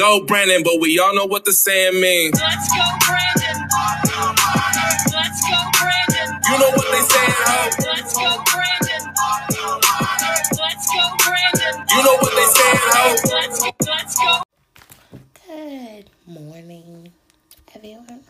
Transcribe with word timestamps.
go, 0.00 0.24
Brandon, 0.24 0.62
but 0.64 0.80
we 0.80 0.98
all 0.98 1.14
know 1.14 1.26
what 1.26 1.44
the 1.44 1.52
saying 1.52 2.00
means. 2.00 2.40
Let's 2.40 2.72
go, 2.72 2.80
Brandon. 3.04 3.68
Let's 5.12 5.40
go, 5.44 5.58
Brandon. 5.76 6.40
You 6.48 6.56
know 6.58 6.70
what 6.72 6.88
they 6.90 7.04
saying, 7.04 7.36
ho? 7.44 7.68
Let's 7.84 8.14
go, 8.16 8.42
Brandon. 8.48 9.12
Let's 10.56 10.86
go, 10.88 11.04
Brandon. 11.20 11.86
You 11.90 12.02
know 12.02 12.16
what 12.16 12.32
they 12.32 12.48
saying, 12.56 12.80
ho? 12.80 13.14
Let's 13.34 13.60
go, 13.60 13.70
let's 13.84 14.16
go. 14.16 14.42
Good 15.46 16.08
morning, 16.26 17.12
everyone. 17.74 18.24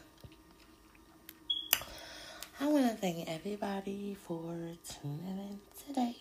I 2.60 2.66
want 2.66 2.90
to 2.90 2.96
thank 2.96 3.28
everybody 3.28 4.16
for 4.26 4.42
tuning 4.88 5.38
in 5.38 5.60
today 5.86 6.16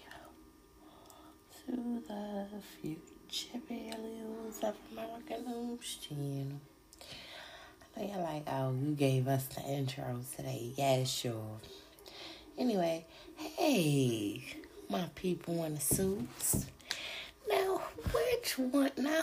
to 1.65 2.03
the 2.07 2.45
Future 2.81 3.08
Of 3.31 4.75
American 4.91 5.45
News 5.45 5.99
channel. 6.01 6.59
I 7.95 8.01
know 8.01 8.07
you're 8.07 8.23
like, 8.23 8.43
oh, 8.47 8.73
you 8.73 8.95
gave 8.95 9.27
us 9.27 9.45
the 9.45 9.61
intro 9.61 10.21
today. 10.35 10.73
Yeah, 10.75 11.03
sure. 11.03 11.59
Anyway, 12.57 13.05
hey, 13.35 14.43
my 14.89 15.11
people 15.13 15.63
in 15.65 15.75
the 15.75 15.79
suits. 15.79 16.65
Now, 17.47 17.83
which 18.11 18.57
one? 18.57 18.91
Now, 18.97 19.21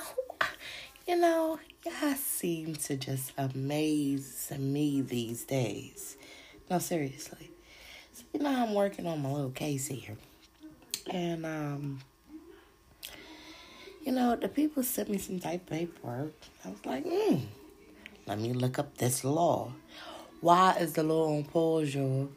you 1.09 1.16
know, 1.16 1.59
y'all 1.84 2.15
seem 2.15 2.77
to 2.77 2.96
just 2.96 3.32
amaze 3.37 4.52
me 4.57 5.01
these 5.01 5.43
days. 5.43 6.16
No, 6.70 6.79
seriously. 6.79 7.51
So, 8.12 8.23
you 8.32 8.41
know, 8.41 8.51
I'm 8.51 8.73
working 8.73 9.09
on 9.09 9.20
my 9.20 9.32
little 9.32 9.51
case 9.51 9.88
here. 9.88 10.16
And, 11.10 11.45
um, 11.45 11.98
you 14.06 14.12
know, 14.12 14.37
the 14.37 14.48
people 14.48 14.84
sent 14.84 15.10
me 15.10 15.19
some 15.19 15.41
type 15.41 15.62
of 15.62 15.66
paperwork. 15.66 16.33
I 16.65 16.70
was 16.70 16.87
like, 16.87 17.05
hmm, 17.05 17.38
let 18.27 18.38
me 18.38 18.52
look 18.52 18.79
up 18.79 18.96
this 18.96 19.24
law. 19.24 19.73
Why 20.40 20.76
is 20.79 20.93
the 20.93 21.02
law 21.02 21.37
on 21.37 21.43
pause, 21.43 21.93
y'all? 21.93 22.29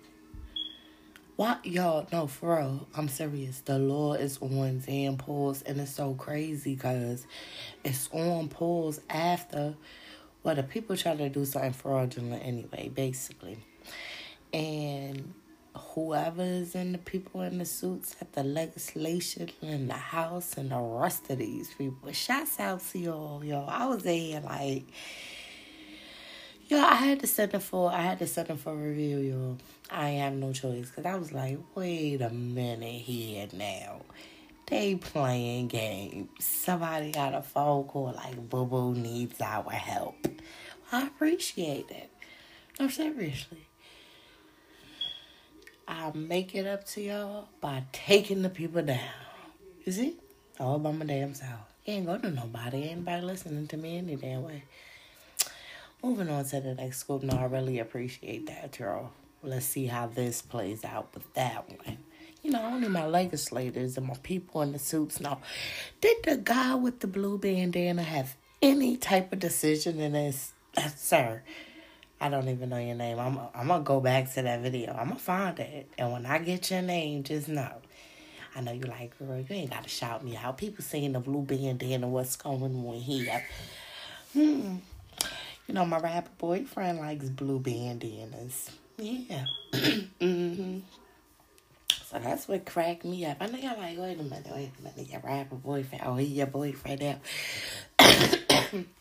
Why, 1.35 1.57
y'all, 1.63 2.07
no, 2.11 2.25
for 2.25 2.57
real, 2.57 2.87
I'm 2.97 3.07
serious. 3.07 3.61
The 3.61 3.77
law 3.77 4.13
is 4.13 4.39
on 4.41 4.81
Zan 4.81 5.17
pause, 5.17 5.61
and 5.61 5.79
it's 5.79 5.91
so 5.93 6.15
crazy 6.15 6.73
because 6.73 7.27
it's 7.83 8.09
on 8.13 8.47
pause 8.47 8.99
after, 9.07 9.75
well, 10.41 10.55
the 10.55 10.63
people 10.63 10.97
try 10.97 11.15
to 11.15 11.29
do 11.29 11.45
something 11.45 11.73
fraudulent 11.73 12.43
anyway, 12.43 12.89
basically. 12.89 13.59
And 14.51 15.35
whoever 15.75 16.43
is 16.43 16.75
in 16.75 16.91
the 16.91 16.97
people 16.97 17.41
in 17.41 17.57
the 17.59 17.65
suits 17.65 18.15
at 18.21 18.33
the 18.33 18.43
legislation 18.43 19.49
in 19.61 19.87
the 19.87 19.93
house 19.93 20.57
and 20.57 20.71
the 20.71 20.79
rest 20.79 21.29
of 21.29 21.37
these 21.37 21.73
people, 21.73 22.11
shouts 22.11 22.59
out 22.59 22.81
to 22.91 22.99
y'all, 22.99 23.43
y'all. 23.43 23.69
I 23.69 23.85
was 23.85 24.03
there 24.03 24.41
like, 24.41 24.85
Yo, 26.69 26.77
I 26.77 26.93
had 26.93 27.19
to 27.21 27.25
send 27.25 27.55
it 27.55 27.63
for 27.63 27.91
I 27.91 28.01
had 28.01 28.19
to 28.19 28.27
send 28.27 28.51
it 28.51 28.59
for 28.59 28.75
review, 28.75 29.17
yo. 29.17 29.57
I 29.89 30.09
have 30.09 30.33
no 30.33 30.53
choice 30.53 30.89
because 30.89 31.05
I 31.05 31.15
was 31.15 31.31
like, 31.31 31.57
wait 31.73 32.21
a 32.21 32.29
minute 32.29 33.01
here 33.01 33.47
now. 33.53 34.01
They 34.67 34.93
playing 34.93 35.69
games. 35.69 36.29
Somebody 36.39 37.11
got 37.11 37.33
a 37.33 37.41
phone 37.41 37.85
call 37.85 38.13
like 38.15 38.49
Boo 38.49 38.65
Boo 38.65 38.93
needs 38.93 39.41
our 39.41 39.71
help. 39.71 40.27
I 40.91 41.07
appreciate 41.07 41.89
it. 41.89 42.11
No, 42.79 42.87
seriously. 42.87 43.68
I 45.89 46.11
make 46.13 46.53
it 46.53 46.67
up 46.67 46.85
to 46.89 47.01
y'all 47.01 47.47
by 47.61 47.83
taking 47.91 48.43
the 48.43 48.49
people 48.49 48.83
down. 48.83 48.99
You 49.85 49.91
see? 49.91 50.15
All 50.59 50.77
by 50.77 50.91
my 50.91 51.03
damn 51.03 51.33
self. 51.33 51.61
You 51.83 51.95
ain't 51.95 52.05
going 52.05 52.21
to 52.21 52.29
nobody. 52.29 52.83
Ain't 52.83 52.99
nobody 52.99 53.25
listening 53.25 53.65
to 53.67 53.77
me 53.77 53.97
any 53.97 54.15
damn 54.15 54.43
way. 54.43 54.65
Moving 56.03 56.29
on 56.29 56.45
to 56.45 56.61
the 56.61 56.75
next 56.75 56.99
scoop. 56.99 57.23
No, 57.23 57.35
I 57.35 57.45
really 57.45 57.79
appreciate 57.79 58.45
that, 58.45 58.77
y'all. 58.77 59.09
Let's 59.41 59.65
see 59.65 59.87
how 59.87 60.05
this 60.05 60.43
plays 60.43 60.85
out 60.85 61.07
with 61.15 61.33
that 61.33 61.67
one. 61.67 61.97
You 62.43 62.51
know, 62.51 62.63
only 62.65 62.87
my 62.87 63.07
legislators 63.07 63.97
and 63.97 64.05
my 64.05 64.15
people 64.21 64.61
in 64.61 64.73
the 64.73 64.79
suits 64.79 65.19
know. 65.19 65.39
Did 66.01 66.17
the 66.23 66.37
guy 66.37 66.75
with 66.75 66.99
the 66.99 67.07
blue 67.07 67.39
bandana 67.39 68.03
have 68.03 68.35
any 68.61 68.95
type 68.95 69.33
of 69.33 69.39
decision 69.39 69.99
in 69.99 70.13
this? 70.13 70.53
Uh, 70.77 70.89
sir, 70.89 71.41
I 72.21 72.29
don't 72.29 72.49
even 72.49 72.69
know 72.69 72.77
your 72.77 72.95
name. 72.95 73.17
I'm, 73.19 73.39
I'm 73.55 73.67
to 73.67 73.79
go 73.79 74.01
back 74.01 74.31
to 74.33 74.41
that 74.41 74.61
video. 74.61 74.93
I'm 74.93 75.11
to 75.11 75.15
find 75.15 75.57
it. 75.59 75.89
And 75.97 76.11
when 76.11 76.25
I 76.25 76.39
get 76.39 76.69
your 76.69 76.81
name, 76.81 77.23
just 77.23 77.47
know. 77.47 77.71
I 78.55 78.61
know 78.61 78.73
you 78.73 78.81
like, 78.81 79.17
girl, 79.17 79.39
you 79.39 79.45
ain't 79.49 79.69
got 79.69 79.83
to 79.83 79.89
shout 79.89 80.23
me 80.23 80.35
out. 80.35 80.57
People 80.57 80.83
saying 80.83 81.13
the 81.13 81.19
blue 81.19 81.43
bandana, 81.43 82.07
what's 82.07 82.35
going 82.35 82.75
on 82.75 82.95
here? 82.95 83.45
Hmm. 84.33 84.77
You 85.67 85.73
know, 85.73 85.85
my 85.85 85.99
rapper 85.99 86.31
boyfriend 86.37 86.99
likes 86.99 87.29
blue 87.29 87.59
bandanas. 87.59 88.71
Yeah. 88.97 89.45
mm-hmm. 89.73 90.79
So 92.05 92.17
that's 92.19 92.47
what 92.47 92.65
cracked 92.65 93.05
me 93.05 93.25
up. 93.25 93.37
I 93.39 93.47
know 93.47 93.59
y'all 93.59 93.77
like, 93.77 93.97
wait 93.97 94.19
a 94.19 94.23
minute, 94.23 94.47
wait 94.51 94.71
a 94.79 94.81
minute, 94.81 95.11
your 95.11 95.21
rapper 95.21 95.55
boyfriend. 95.55 96.03
Oh, 96.05 96.15
he 96.15 96.25
your 96.25 96.47
boyfriend 96.47 97.01
now. 97.01 97.19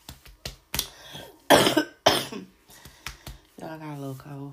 y'all 3.61 3.79
got 3.79 3.97
a 3.97 4.01
little 4.01 4.15
cold. 4.15 4.53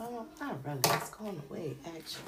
Oh, 0.00 0.26
not 0.40 0.58
really. 0.64 0.80
It's 0.84 1.10
going 1.10 1.42
away, 1.48 1.76
actually. 1.86 2.22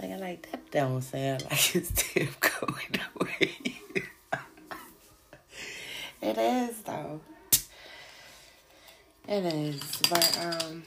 Like, 0.00 0.10
I 0.10 0.16
like 0.16 0.50
that 0.50 0.70
don't 0.70 1.02
sound 1.02 1.44
like 1.44 1.76
it's 1.76 1.88
still 1.88 2.28
going 2.40 3.00
away. 3.20 3.52
it 6.22 6.38
is, 6.38 6.78
though. 6.82 7.20
It 9.28 9.44
is, 9.44 10.02
but 10.08 10.38
um, 10.42 10.82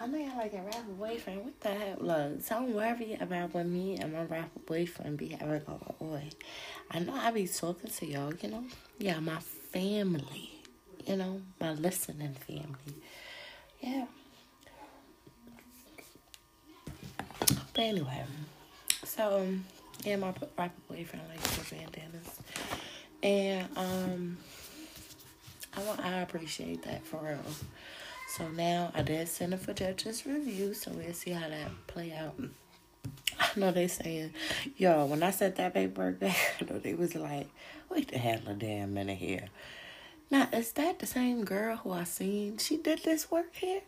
I 0.00 0.06
know 0.06 0.16
y'all 0.16 0.38
like 0.38 0.54
a 0.54 0.62
rapper 0.62 0.92
boyfriend. 0.98 1.44
What 1.44 1.60
the 1.60 1.68
hell? 1.68 1.96
Look, 2.00 2.48
don't 2.48 2.74
worry 2.74 3.18
about 3.20 3.52
when 3.52 3.70
me 3.70 3.98
and 3.98 4.14
my 4.14 4.24
rapper 4.24 4.60
boyfriend 4.64 5.18
be 5.18 5.28
having 5.28 5.60
going 5.64 5.80
on. 6.00 6.22
I 6.90 6.98
know 7.00 7.14
I 7.14 7.30
be 7.30 7.46
talking 7.46 7.90
to 7.90 8.06
y'all, 8.06 8.32
you 8.34 8.48
know. 8.48 8.64
Yeah, 8.98 9.20
my 9.20 9.38
family, 9.38 10.50
you 11.06 11.16
know, 11.16 11.42
my 11.60 11.72
listening 11.72 12.32
family. 12.32 13.02
Yeah. 13.82 14.06
But 17.74 17.82
anyway, 17.82 18.24
so 19.04 19.46
yeah, 20.04 20.16
my 20.16 20.32
rapper 20.56 20.70
boyfriend 20.88 21.24
likes 21.28 21.56
the 21.56 21.74
bandanas, 21.74 22.40
and 23.22 23.68
um. 23.76 24.38
I, 25.74 25.80
want, 25.84 26.00
I 26.04 26.20
appreciate 26.20 26.82
that 26.82 27.04
for 27.06 27.18
real. 27.22 27.38
So 28.28 28.48
now 28.48 28.92
I 28.94 29.02
did 29.02 29.28
send 29.28 29.54
it 29.54 29.60
for 29.60 29.72
judges 29.72 30.26
review, 30.26 30.74
so 30.74 30.90
we'll 30.92 31.12
see 31.14 31.30
how 31.30 31.48
that 31.48 31.86
play 31.86 32.12
out. 32.12 32.34
I 33.40 33.48
know 33.58 33.72
they 33.72 33.88
saying, 33.88 34.32
yo, 34.76 35.06
when 35.06 35.22
I 35.22 35.30
said 35.30 35.56
that 35.56 35.74
paperwork 35.74 36.20
back, 36.20 36.36
I 36.60 36.64
know 36.70 36.78
they 36.78 36.94
was 36.94 37.14
like, 37.14 37.48
wait 37.88 38.08
the 38.08 38.18
hell 38.18 38.40
a 38.46 38.54
damn 38.54 38.94
minute 38.94 39.18
here. 39.18 39.48
Now, 40.32 40.48
is 40.50 40.72
that 40.72 40.98
the 40.98 41.04
same 41.04 41.44
girl 41.44 41.76
who 41.76 41.92
I 41.92 42.04
seen? 42.04 42.56
She 42.56 42.78
did 42.78 43.00
this 43.04 43.30
work 43.30 43.54
here? 43.54 43.82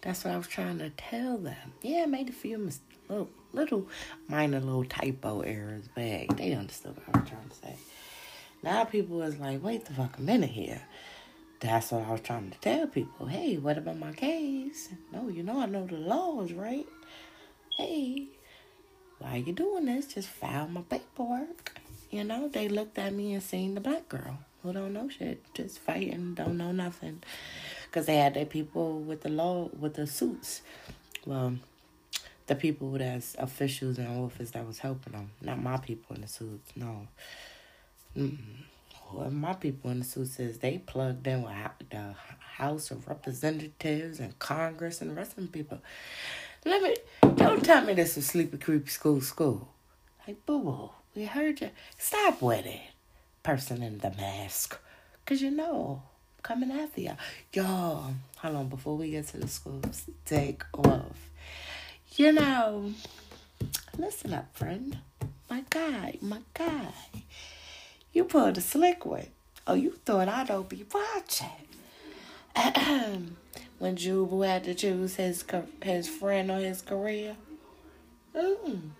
That's 0.00 0.24
what 0.24 0.32
I 0.32 0.36
was 0.36 0.46
trying 0.46 0.78
to 0.78 0.90
tell 0.90 1.38
them. 1.38 1.72
Yeah, 1.82 2.04
I 2.04 2.06
made 2.06 2.28
a 2.28 2.32
few 2.32 2.70
little, 3.08 3.28
little 3.52 3.88
minor 4.28 4.60
little 4.60 4.84
typo 4.84 5.40
errors, 5.40 5.88
but 5.92 6.36
they 6.36 6.52
understood 6.52 6.96
what 6.96 7.16
I 7.16 7.18
was 7.18 7.28
trying 7.28 7.48
to 7.48 7.56
say. 7.56 7.74
Now 8.62 8.84
people 8.84 9.16
was 9.16 9.38
like, 9.38 9.60
wait 9.60 9.84
the 9.84 9.94
fuck 9.94 10.18
a 10.18 10.22
minute 10.22 10.50
here. 10.50 10.82
That's 11.58 11.90
what 11.90 12.06
I 12.06 12.12
was 12.12 12.20
trying 12.20 12.52
to 12.52 12.58
tell 12.58 12.86
people. 12.86 13.26
Hey, 13.26 13.56
what 13.56 13.76
about 13.76 13.98
my 13.98 14.12
case? 14.12 14.88
No, 15.12 15.28
you 15.30 15.42
know 15.42 15.62
I 15.62 15.66
know 15.66 15.88
the 15.88 15.96
laws, 15.96 16.52
right? 16.52 16.86
Hey, 17.76 18.28
why 19.18 19.42
you 19.44 19.52
doing 19.52 19.86
this? 19.86 20.14
Just 20.14 20.28
file 20.28 20.68
my 20.68 20.82
paperwork. 20.82 21.72
You 22.08 22.22
know, 22.22 22.46
they 22.46 22.68
looked 22.68 22.98
at 22.98 23.12
me 23.12 23.34
and 23.34 23.42
seen 23.42 23.74
the 23.74 23.80
black 23.80 24.08
girl 24.08 24.38
who 24.62 24.72
don't 24.72 24.92
know 24.92 25.08
shit, 25.08 25.42
just 25.54 25.78
fighting, 25.78 26.34
don't 26.34 26.56
know 26.56 26.72
nothing. 26.72 27.22
Because 27.86 28.06
they 28.06 28.16
had 28.16 28.34
their 28.34 28.46
people 28.46 29.00
with 29.00 29.22
the 29.22 29.28
law, 29.28 29.68
with 29.78 29.94
the 29.94 30.06
suits. 30.06 30.62
Well, 31.26 31.54
the 32.46 32.54
people 32.54 32.90
that's 32.92 33.34
officials 33.38 33.98
in 33.98 34.06
office 34.06 34.50
that 34.52 34.66
was 34.66 34.78
helping 34.78 35.12
them. 35.12 35.30
Not 35.40 35.62
my 35.62 35.76
people 35.76 36.16
in 36.16 36.22
the 36.22 36.28
suits, 36.28 36.72
no. 36.76 37.08
Well, 39.12 39.30
my 39.30 39.54
people 39.54 39.90
in 39.90 40.00
the 40.00 40.04
suits 40.04 40.36
says 40.36 40.58
they 40.58 40.78
plugged 40.78 41.26
in 41.26 41.42
with 41.42 41.54
the 41.90 42.14
House 42.56 42.90
of 42.90 43.08
Representatives 43.08 44.20
and 44.20 44.38
Congress 44.38 45.00
and 45.00 45.10
the 45.10 45.14
rest 45.14 45.36
of 45.38 45.44
the 45.44 45.48
people. 45.48 45.78
Let 46.64 46.82
me 46.82 46.96
don't 47.36 47.64
tell 47.64 47.84
me 47.84 47.94
this 47.94 48.16
is 48.16 48.26
sleepy 48.26 48.58
creepy 48.58 48.90
school 48.90 49.20
school. 49.20 49.68
Like 50.26 50.44
boo 50.46 50.60
boo, 50.60 50.90
we 51.14 51.24
heard 51.24 51.60
you. 51.60 51.70
Stop 51.98 52.40
with 52.40 52.66
it, 52.66 52.80
person 53.42 53.82
in 53.82 53.98
the 53.98 54.10
mask, 54.10 54.78
cause 55.26 55.42
you 55.42 55.50
know 55.50 56.02
coming 56.42 56.70
after 56.70 57.00
y'all. 57.00 57.16
Y'all, 57.52 58.14
hold 58.36 58.56
on 58.56 58.68
before 58.68 58.96
we 58.96 59.10
get 59.10 59.28
to 59.28 59.38
the 59.38 59.48
schools. 59.48 60.06
Take 60.24 60.64
off. 60.74 61.30
You 62.16 62.32
know, 62.32 62.92
listen 63.96 64.32
up, 64.34 64.54
friend. 64.56 64.98
My 65.48 65.64
guy, 65.70 66.18
my 66.20 66.40
guy. 66.54 66.92
You 68.12 68.24
pulled 68.24 68.58
a 68.58 68.60
slick 68.60 69.06
one. 69.06 69.28
Oh, 69.66 69.74
you 69.74 69.92
thought 70.04 70.28
I 70.28 70.44
don't 70.44 70.68
be 70.68 70.84
watching? 70.92 71.46
when 73.78 73.96
Jubu 73.96 74.46
had 74.46 74.64
to 74.64 74.74
choose 74.74 75.16
his 75.16 75.44
his 75.82 76.08
friend 76.08 76.50
or 76.50 76.58
his 76.58 76.82
career. 76.82 77.36
Mm. 78.34 78.90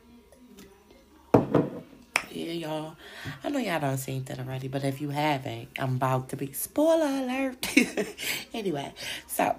Yeah, 2.35 2.53
y'all. 2.53 2.97
I 3.45 3.51
know 3.51 3.59
y'all 3.59 3.81
done 3.81 3.99
seen 3.99 4.25
that 4.25 4.39
already, 4.39 4.69
but 4.69 4.85
if 4.85 5.01
you 5.01 5.11
haven't, 5.11 5.69
I'm 5.79 5.97
about 5.97 6.31
to 6.31 6.37
be 6.37 6.53
spoiler 6.53 7.07
alert. 7.07 7.69
anyway, 8.55 8.93
so 9.27 9.57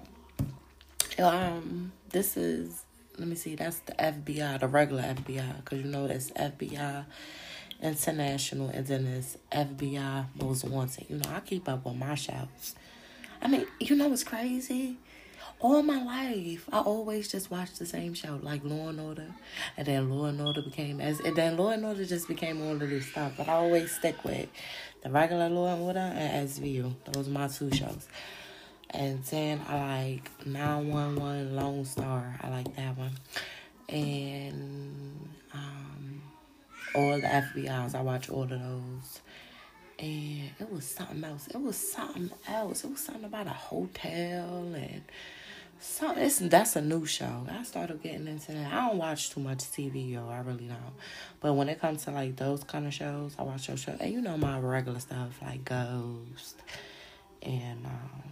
um, 1.18 1.92
this 2.10 2.36
is 2.36 2.84
let 3.18 3.28
me 3.28 3.36
see. 3.36 3.54
That's 3.54 3.78
the 3.80 3.92
FBI, 3.92 4.60
the 4.60 4.68
regular 4.68 5.02
FBI, 5.02 5.56
because 5.58 5.78
you 5.78 5.90
know 5.90 6.06
it's 6.06 6.30
FBI 6.32 7.04
International, 7.82 8.68
and 8.70 8.86
then 8.86 9.06
it's 9.06 9.36
FBI 9.52 10.26
Most 10.40 10.64
Wanted. 10.64 11.06
You 11.08 11.16
know, 11.16 11.30
I 11.34 11.40
keep 11.40 11.68
up 11.68 11.84
with 11.84 11.96
my 11.96 12.14
shows. 12.14 12.74
I 13.42 13.48
mean, 13.48 13.66
you 13.78 13.94
know 13.94 14.08
what's 14.08 14.24
crazy? 14.24 14.96
All 15.64 15.82
my 15.82 16.04
life, 16.04 16.68
I 16.70 16.80
always 16.80 17.32
just 17.32 17.50
watched 17.50 17.78
the 17.78 17.86
same 17.86 18.12
show, 18.12 18.38
like 18.42 18.62
Law 18.64 18.90
and 18.90 19.00
Order, 19.00 19.28
and 19.78 19.86
then 19.86 20.10
Law 20.10 20.26
and 20.26 20.38
Order 20.38 20.60
became 20.60 21.00
as, 21.00 21.20
and 21.20 21.34
then 21.34 21.56
Law 21.56 21.70
and 21.70 21.86
Order 21.86 22.04
just 22.04 22.28
became 22.28 22.60
all 22.60 22.72
of 22.72 22.80
this 22.80 23.06
stuff. 23.06 23.32
But 23.38 23.48
I 23.48 23.54
always 23.54 23.90
stick 23.90 24.22
with 24.24 24.46
the 25.02 25.08
regular 25.08 25.48
Law 25.48 25.72
and 25.72 25.82
Order 25.82 26.00
and 26.00 26.46
SVU. 26.50 26.92
Those 27.10 27.28
are 27.28 27.30
my 27.30 27.48
two 27.48 27.72
shows. 27.72 28.06
And 28.90 29.24
then 29.24 29.62
I 29.66 30.18
like 30.20 30.46
911 30.46 31.56
Lone 31.56 31.86
Star. 31.86 32.38
I 32.42 32.48
like 32.50 32.76
that 32.76 32.98
one. 32.98 33.12
And 33.88 35.30
um, 35.54 36.22
all 36.94 37.18
the 37.18 37.26
FBI's. 37.26 37.94
I 37.94 38.02
watch 38.02 38.28
all 38.28 38.42
of 38.42 38.50
those. 38.50 39.20
And 39.98 40.50
it 40.60 40.70
was 40.70 40.84
something 40.84 41.24
else. 41.24 41.48
It 41.48 41.56
was 41.56 41.76
something 41.76 42.30
else. 42.46 42.84
It 42.84 42.90
was 42.90 43.00
something 43.00 43.24
about 43.24 43.46
a 43.46 43.50
hotel 43.50 44.74
and 44.74 45.00
some 45.80 46.18
it's 46.18 46.38
that's 46.38 46.76
a 46.76 46.80
new 46.80 47.04
show. 47.06 47.46
I 47.50 47.62
started 47.62 48.02
getting 48.02 48.26
into 48.26 48.52
that. 48.52 48.72
I 48.72 48.88
don't 48.88 48.98
watch 48.98 49.30
too 49.30 49.40
much 49.40 49.58
TV, 49.58 50.12
yo. 50.12 50.28
I 50.28 50.40
really 50.40 50.66
don't. 50.66 50.94
But 51.40 51.54
when 51.54 51.68
it 51.68 51.80
comes 51.80 52.04
to 52.04 52.10
like 52.10 52.36
those 52.36 52.64
kind 52.64 52.86
of 52.86 52.94
shows, 52.94 53.34
I 53.38 53.42
watch 53.42 53.66
those 53.66 53.80
shows. 53.80 53.96
And 54.00 54.12
you 54.12 54.20
know 54.20 54.36
my 54.36 54.58
regular 54.58 55.00
stuff 55.00 55.40
like 55.42 55.64
Ghost 55.64 56.60
and 57.42 57.84
um 57.86 58.22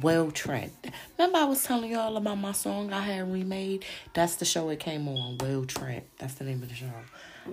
Will 0.00 0.30
Trent. 0.30 0.72
Remember 1.18 1.38
I 1.38 1.44
was 1.44 1.64
telling 1.64 1.90
y'all 1.90 2.16
about 2.16 2.38
my 2.38 2.52
song 2.52 2.92
I 2.92 3.00
had 3.00 3.32
remade? 3.32 3.84
That's 4.14 4.36
the 4.36 4.44
show 4.44 4.68
it 4.68 4.78
came 4.78 5.08
on, 5.08 5.38
Will 5.38 5.64
Trent. 5.64 6.04
That's 6.18 6.34
the 6.34 6.44
name 6.44 6.62
of 6.62 6.68
the 6.68 6.74
show. 6.74 6.92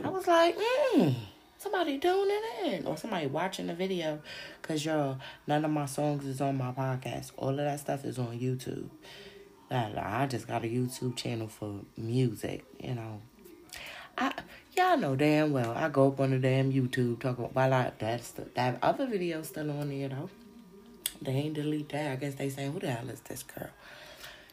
I 0.04 0.10
was 0.10 0.28
like, 0.28 0.56
hmm, 0.58 1.10
somebody 1.58 1.98
doing 1.98 2.28
it 2.30 2.74
in. 2.74 2.86
Or 2.86 2.98
somebody 2.98 3.26
watching 3.26 3.66
the 3.68 3.74
video. 3.74 4.22
Cause 4.68 4.84
y'all, 4.84 5.20
none 5.46 5.64
of 5.64 5.70
my 5.70 5.86
songs 5.86 6.26
is 6.26 6.42
on 6.42 6.58
my 6.58 6.72
podcast. 6.72 7.30
All 7.38 7.50
of 7.50 7.58
that 7.58 7.80
stuff 7.80 8.04
is 8.04 8.18
on 8.18 8.40
YouTube. 8.40 8.90
I, 9.70 10.26
just 10.28 10.48
got 10.48 10.64
a 10.64 10.68
YouTube 10.68 11.16
channel 11.16 11.48
for 11.48 11.82
music, 11.96 12.66
you 12.80 12.96
know. 12.96 13.22
I 14.18 14.34
y'all 14.76 14.98
know 14.98 15.16
damn 15.16 15.52
well 15.52 15.72
I 15.72 15.90
go 15.90 16.08
up 16.08 16.20
on 16.20 16.32
the 16.32 16.40
damn 16.40 16.74
YouTube 16.74 17.20
talking 17.20 17.46
about 17.46 17.54
while 17.54 17.74
I 17.76 17.92
that's 18.00 18.32
the 18.32 18.48
that 18.56 18.80
other 18.82 19.06
video 19.06 19.44
still 19.44 19.70
on 19.70 19.90
there 19.90 20.10
though. 20.10 20.32
They 21.22 21.34
ain't 21.34 21.54
delete 21.54 21.90
that. 21.90 22.14
I 22.14 22.16
guess 22.16 22.34
they 22.34 22.50
saying, 22.50 22.72
who 22.72 22.80
the 22.80 22.90
hell 22.90 23.08
is 23.10 23.20
this 23.20 23.44
girl? 23.44 23.70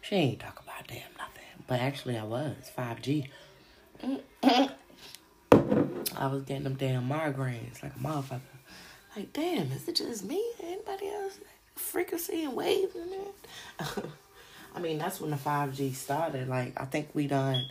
She 0.02 0.16
ain't 0.16 0.40
talk 0.40 0.60
about 0.62 0.86
damn 0.88 0.98
nothing. 1.16 1.42
But 1.66 1.80
actually, 1.80 2.18
I 2.18 2.24
was 2.24 2.70
5G. 2.76 3.28
I 4.42 6.26
was 6.26 6.42
getting 6.42 6.64
them 6.64 6.74
damn 6.74 7.08
migraines 7.08 7.82
like 7.82 7.96
a 7.96 7.98
motherfucker. 7.98 8.51
Like, 9.14 9.32
damn, 9.32 9.70
is 9.72 9.86
it 9.88 9.96
just 9.96 10.24
me? 10.24 10.42
Anybody 10.62 11.08
else? 11.08 11.38
Frequency 11.74 12.44
and 12.44 12.54
waves 12.54 12.94
in 12.94 13.12
it? 13.12 14.04
I 14.74 14.80
mean, 14.80 14.98
that's 14.98 15.20
when 15.20 15.30
the 15.30 15.36
5G 15.36 15.94
started. 15.94 16.48
Like, 16.48 16.80
I 16.80 16.86
think 16.86 17.10
we 17.12 17.26
done. 17.26 17.66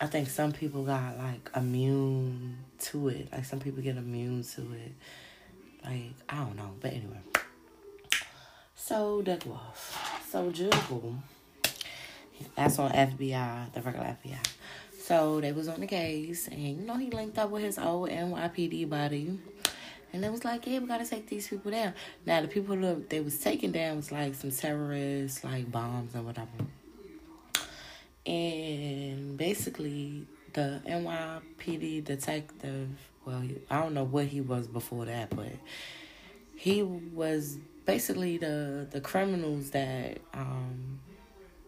I 0.00 0.06
think 0.06 0.30
some 0.30 0.52
people 0.52 0.84
got 0.84 1.18
like 1.18 1.50
immune 1.54 2.58
to 2.80 3.08
it. 3.08 3.28
Like, 3.32 3.44
some 3.44 3.60
people 3.60 3.82
get 3.82 3.96
immune 3.96 4.42
to 4.54 4.62
it. 4.72 4.92
Like, 5.84 6.12
I 6.28 6.36
don't 6.36 6.56
know. 6.56 6.70
But 6.80 6.92
anyway. 6.92 7.20
So 8.74 9.20
that 9.22 9.44
was 9.44 9.58
so 10.30 10.50
Juggle. 10.50 11.16
That's 12.54 12.78
on 12.78 12.90
FBI, 12.92 13.72
the 13.74 13.82
regular 13.82 14.16
FBI. 14.24 14.38
So 14.98 15.40
they 15.40 15.52
was 15.52 15.68
on 15.68 15.80
the 15.80 15.86
case, 15.86 16.48
and 16.48 16.60
you 16.60 16.86
know 16.86 16.96
he 16.96 17.10
linked 17.10 17.38
up 17.38 17.50
with 17.50 17.62
his 17.62 17.78
old 17.78 18.10
NYPD 18.10 18.88
buddy, 18.88 19.38
and 20.12 20.24
it 20.24 20.32
was 20.32 20.44
like, 20.44 20.66
yeah, 20.66 20.78
we 20.78 20.86
gotta 20.86 21.06
take 21.06 21.28
these 21.28 21.48
people 21.48 21.70
down. 21.70 21.92
Now 22.24 22.40
the 22.40 22.48
people 22.48 22.76
that 22.76 23.10
they 23.10 23.20
was 23.20 23.38
taking 23.38 23.72
down 23.72 23.96
was 23.96 24.10
like 24.10 24.34
some 24.34 24.50
terrorists, 24.50 25.44
like 25.44 25.70
bombs 25.70 26.14
and 26.14 26.24
whatever. 26.24 26.48
And 28.26 29.36
basically, 29.36 30.26
the 30.52 30.82
NYPD 30.86 32.04
detective, 32.04 32.88
well, 33.24 33.42
I 33.70 33.80
don't 33.80 33.94
know 33.94 34.04
what 34.04 34.26
he 34.26 34.40
was 34.40 34.66
before 34.66 35.06
that, 35.06 35.30
but 35.34 35.52
he 36.56 36.82
was 36.82 37.58
basically 37.86 38.36
the 38.36 38.86
the 38.90 39.00
criminals 39.00 39.70
that 39.70 40.18
um 40.34 41.00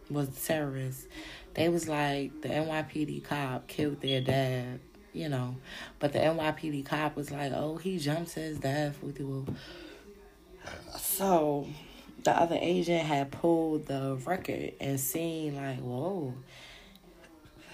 was 0.09 0.29
terrorists. 0.45 1.07
They 1.53 1.69
was 1.69 1.87
like 1.87 2.41
the 2.41 2.49
NYPD 2.49 3.23
cop 3.23 3.67
killed 3.67 4.01
their 4.01 4.21
dad, 4.21 4.79
you 5.13 5.29
know, 5.29 5.55
but 5.99 6.13
the 6.13 6.19
NYPD 6.19 6.85
cop 6.85 7.15
was 7.15 7.31
like, 7.31 7.51
"Oh, 7.53 7.77
he 7.77 7.97
jumped 7.97 8.33
his 8.33 8.59
death 8.59 9.01
with 9.01 9.19
you." 9.19 9.45
So 10.97 11.67
the 12.23 12.31
other 12.31 12.57
agent 12.59 13.05
had 13.05 13.31
pulled 13.31 13.87
the 13.87 14.19
record 14.25 14.73
and 14.79 14.99
seen 14.99 15.55
like, 15.55 15.79
"Whoa." 15.79 16.33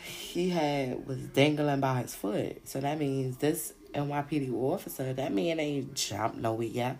He 0.04 0.50
had 0.50 1.07
was 1.07 1.18
dangling 1.18 1.80
by 1.80 2.01
his 2.01 2.16
foot, 2.16 2.62
so 2.68 2.80
that 2.80 3.00
means 3.00 3.38
this 3.38 3.74
NYPD 3.94 4.54
officer, 4.54 5.13
that 5.13 5.33
man 5.33 5.60
ain't 5.60 5.94
jumped 5.95 6.38
nowhere 6.38 6.68
yet 6.68 6.98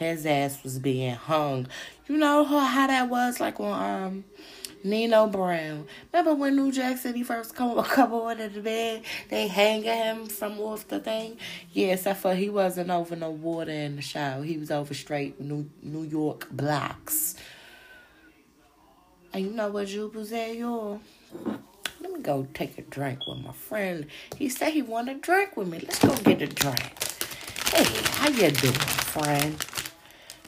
his 0.00 0.24
ass 0.24 0.64
was 0.64 0.78
being 0.78 1.14
hung. 1.14 1.68
You 2.08 2.16
know 2.16 2.42
how 2.44 2.86
that 2.86 3.08
was 3.08 3.38
like 3.38 3.60
on 3.60 4.02
um 4.02 4.24
Nino 4.82 5.26
Brown. 5.26 5.86
Remember 6.12 6.34
when 6.34 6.56
New 6.56 6.72
Jack 6.72 6.98
City 6.98 7.22
first 7.22 7.54
come 7.54 7.82
come 7.84 8.12
on 8.12 8.38
to 8.38 8.48
the 8.48 8.60
bed? 8.60 9.02
They 9.28 9.48
hanging 9.48 9.84
him 9.84 10.26
from 10.26 10.58
off 10.60 10.88
the 10.88 11.00
thing. 11.00 11.38
Yeah, 11.72 11.94
except 11.94 12.20
for 12.20 12.34
he 12.34 12.48
wasn't 12.48 12.90
over 12.90 13.16
no 13.16 13.30
water 13.30 13.70
in 13.70 13.96
the 13.96 14.02
shower. 14.02 14.42
He 14.42 14.56
was 14.56 14.70
over 14.70 14.94
straight 14.94 15.40
New 15.40 15.68
New 15.82 16.04
York 16.04 16.48
blocks. 16.50 17.36
And 19.32 19.44
you 19.44 19.50
know 19.52 19.68
what 19.68 19.86
Jubu 19.86 20.26
said, 20.26 20.56
y'all? 20.56 21.00
Let 22.00 22.12
me 22.12 22.20
go 22.20 22.48
take 22.52 22.78
a 22.78 22.82
drink 22.82 23.20
with 23.28 23.38
my 23.38 23.52
friend. 23.52 24.06
He 24.36 24.48
said 24.48 24.72
he 24.72 24.82
want 24.82 25.08
a 25.08 25.14
drink 25.14 25.56
with 25.56 25.68
me. 25.68 25.78
Let's 25.80 26.00
go 26.00 26.16
get 26.16 26.42
a 26.42 26.46
drink. 26.46 26.92
Hey, 27.72 27.84
how 28.14 28.28
you 28.30 28.50
doing, 28.50 28.72
friend? 28.74 29.64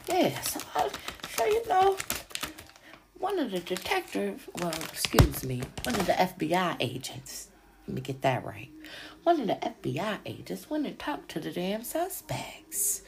Yeah, 0.08 0.40
so, 0.40 0.60
I, 0.74 0.88
so 1.36 1.44
you 1.44 1.68
know, 1.68 1.96
one 3.22 3.38
of 3.38 3.52
the 3.52 3.60
detectives, 3.60 4.48
well, 4.60 4.74
excuse 4.90 5.44
me, 5.44 5.62
one 5.84 5.94
of 5.94 6.06
the 6.06 6.12
FBI 6.12 6.76
agents, 6.80 7.48
let 7.86 7.94
me 7.94 8.00
get 8.00 8.20
that 8.22 8.44
right. 8.44 8.68
One 9.22 9.40
of 9.40 9.46
the 9.46 9.54
FBI 9.54 10.18
agents 10.26 10.68
went 10.68 10.88
and 10.88 10.98
talked 10.98 11.30
to 11.30 11.40
the 11.40 11.52
damn 11.52 11.84
suspects. 11.84 13.02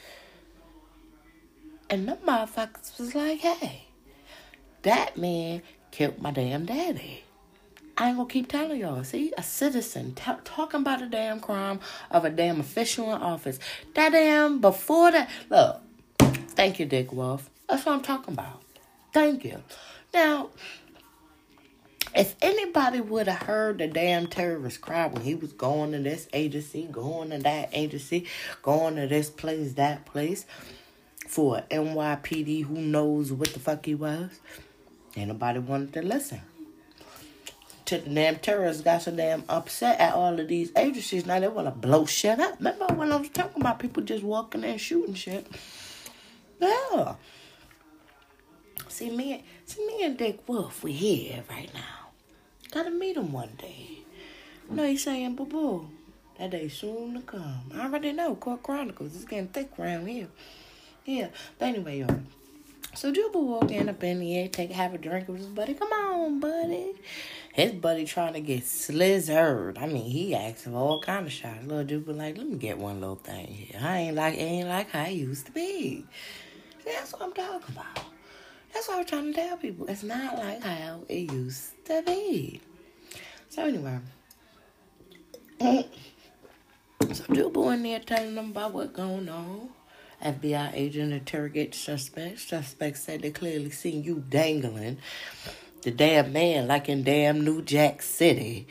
And 1.90 2.08
the 2.08 2.12
motherfuckers 2.12 2.96
was 2.96 3.16
like, 3.16 3.40
hey, 3.40 3.86
that 4.82 5.16
man 5.16 5.62
killed 5.90 6.22
my 6.22 6.30
damn 6.30 6.64
daddy. 6.64 7.24
I 7.98 8.08
ain't 8.08 8.16
gonna 8.16 8.28
keep 8.28 8.48
telling 8.48 8.80
y'all. 8.80 9.02
See, 9.02 9.32
a 9.36 9.42
citizen 9.42 10.14
t- 10.14 10.30
talking 10.44 10.80
about 10.80 11.02
a 11.02 11.06
damn 11.06 11.40
crime 11.40 11.80
of 12.12 12.24
a 12.24 12.30
damn 12.30 12.60
official 12.60 13.12
in 13.12 13.20
office. 13.20 13.58
That 13.94 14.10
damn 14.10 14.60
before 14.60 15.10
that. 15.10 15.28
Look, 15.50 15.80
thank 16.50 16.78
you, 16.78 16.86
Dick 16.86 17.12
Wolf. 17.12 17.50
That's 17.68 17.84
what 17.84 17.96
I'm 17.96 18.02
talking 18.02 18.34
about. 18.34 18.62
Thank 19.12 19.44
you. 19.44 19.62
Now, 20.14 20.50
if 22.14 22.36
anybody 22.40 23.00
would 23.00 23.26
have 23.26 23.42
heard 23.42 23.78
the 23.78 23.88
damn 23.88 24.28
terrorist 24.28 24.80
cry 24.80 25.08
when 25.08 25.22
he 25.22 25.34
was 25.34 25.52
going 25.52 25.92
to 25.92 25.98
this 25.98 26.28
agency, 26.32 26.88
going 26.90 27.30
to 27.30 27.38
that 27.38 27.70
agency, 27.72 28.26
going 28.62 28.96
to 28.96 29.08
this 29.08 29.28
place, 29.28 29.72
that 29.74 30.06
place, 30.06 30.46
for 31.26 31.62
NYPD, 31.70 32.64
who 32.64 32.76
knows 32.76 33.32
what 33.32 33.52
the 33.52 33.58
fuck 33.58 33.84
he 33.84 33.96
was, 33.96 34.38
ain't 35.16 35.28
nobody 35.28 35.58
wanted 35.58 35.92
to 35.94 36.02
listen 36.02 36.40
to 37.86 37.98
the 37.98 38.10
damn 38.10 38.36
terrorists 38.36 38.82
got 38.82 39.02
so 39.02 39.10
damn 39.10 39.44
upset 39.48 40.00
at 40.00 40.14
all 40.14 40.38
of 40.38 40.48
these 40.48 40.72
agencies. 40.76 41.26
Now 41.26 41.40
they 41.40 41.48
want 41.48 41.66
to 41.66 41.70
blow 41.70 42.06
shit 42.06 42.40
up. 42.40 42.56
Remember 42.58 42.86
when 42.94 43.12
I 43.12 43.16
was 43.16 43.28
talking 43.28 43.60
about 43.60 43.78
people 43.78 44.02
just 44.02 44.22
walking 44.22 44.64
in 44.64 44.70
and 44.70 44.80
shooting 44.80 45.14
shit? 45.14 45.46
Yeah. 46.60 47.14
See 48.88 49.10
me, 49.10 49.44
see 49.66 49.86
me 49.86 50.04
and 50.04 50.16
Dick 50.16 50.48
Wolf, 50.48 50.82
we 50.82 50.92
here 50.92 51.44
right 51.50 51.72
now. 51.74 52.10
Gotta 52.70 52.90
meet 52.90 53.16
him 53.16 53.32
one 53.32 53.52
day. 53.58 53.98
You 54.68 54.76
know 54.76 54.84
he's 54.84 55.04
saying, 55.04 55.36
boo 55.36 55.46
boo, 55.46 55.88
That 56.38 56.50
day 56.50 56.68
soon 56.68 57.14
to 57.14 57.20
come. 57.20 57.70
I 57.74 57.84
already 57.84 58.12
know. 58.12 58.34
Court 58.34 58.62
Chronicles. 58.62 59.14
It's 59.14 59.24
getting 59.24 59.48
thick 59.48 59.70
around 59.78 60.06
here. 60.06 60.28
Yeah. 61.04 61.28
But 61.58 61.66
anyway, 61.66 62.00
y'all. 62.00 62.20
So 62.94 63.12
Juba 63.12 63.38
walking 63.38 63.88
up 63.88 64.02
in 64.04 64.22
air, 64.22 64.48
take 64.48 64.70
have 64.70 64.94
a 64.94 64.98
drink 64.98 65.28
with 65.28 65.38
his 65.38 65.46
buddy. 65.48 65.74
Come 65.74 65.92
on, 65.92 66.38
buddy. 66.38 66.92
His 67.52 67.72
buddy 67.72 68.04
trying 68.04 68.34
to 68.34 68.40
get 68.40 68.62
slizzard. 68.62 69.80
I 69.80 69.86
mean, 69.86 70.10
he 70.10 70.34
asked 70.34 70.64
for 70.64 70.70
all 70.70 71.00
kind 71.00 71.26
of 71.26 71.32
shots. 71.32 71.66
Little 71.66 71.84
Juba 71.84 72.12
like, 72.12 72.38
let 72.38 72.48
me 72.48 72.56
get 72.56 72.78
one 72.78 73.00
little 73.00 73.16
thing 73.16 73.46
here. 73.46 73.80
I 73.82 73.98
ain't 73.98 74.16
like 74.16 74.38
ain't 74.38 74.68
like 74.68 74.90
how 74.90 75.02
I 75.02 75.08
used 75.08 75.46
to 75.46 75.52
be. 75.52 76.04
See, 76.84 76.90
that's 76.92 77.12
what 77.12 77.22
I'm 77.22 77.32
talking 77.32 77.74
about. 77.74 78.13
That's 78.74 78.88
what 78.88 78.98
I'm 78.98 79.06
trying 79.06 79.32
to 79.32 79.40
tell 79.40 79.56
people. 79.56 79.86
It's 79.86 80.02
not 80.02 80.36
like 80.36 80.62
how 80.62 81.02
it 81.08 81.32
used 81.32 81.72
to 81.86 82.02
be. 82.04 82.60
So 83.48 83.64
anyway. 83.64 84.00
So 87.12 87.24
Juba 87.32 87.68
in 87.70 87.84
there 87.84 88.00
telling 88.00 88.34
them 88.34 88.50
about 88.50 88.74
what's 88.74 88.92
going 88.92 89.28
on. 89.28 89.68
FBI 90.22 90.74
agent 90.74 91.12
interrogates 91.12 91.78
suspects. 91.78 92.42
Suspects 92.48 93.02
said 93.02 93.22
they 93.22 93.30
clearly 93.30 93.70
seen 93.70 94.02
you 94.02 94.24
dangling 94.28 94.98
the 95.82 95.90
damn 95.90 96.32
man 96.32 96.66
like 96.66 96.88
in 96.88 97.04
damn 97.04 97.44
New 97.44 97.62
Jack 97.62 98.02
City. 98.02 98.66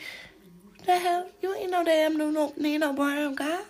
The 0.86 1.00
hell? 1.00 1.28
You 1.42 1.56
ain't 1.56 1.72
no 1.72 1.84
damn 1.86 2.18
new 2.18 2.32
no 2.32 2.54
no 2.58 2.94
brown 2.94 3.36
guy. 3.36 3.62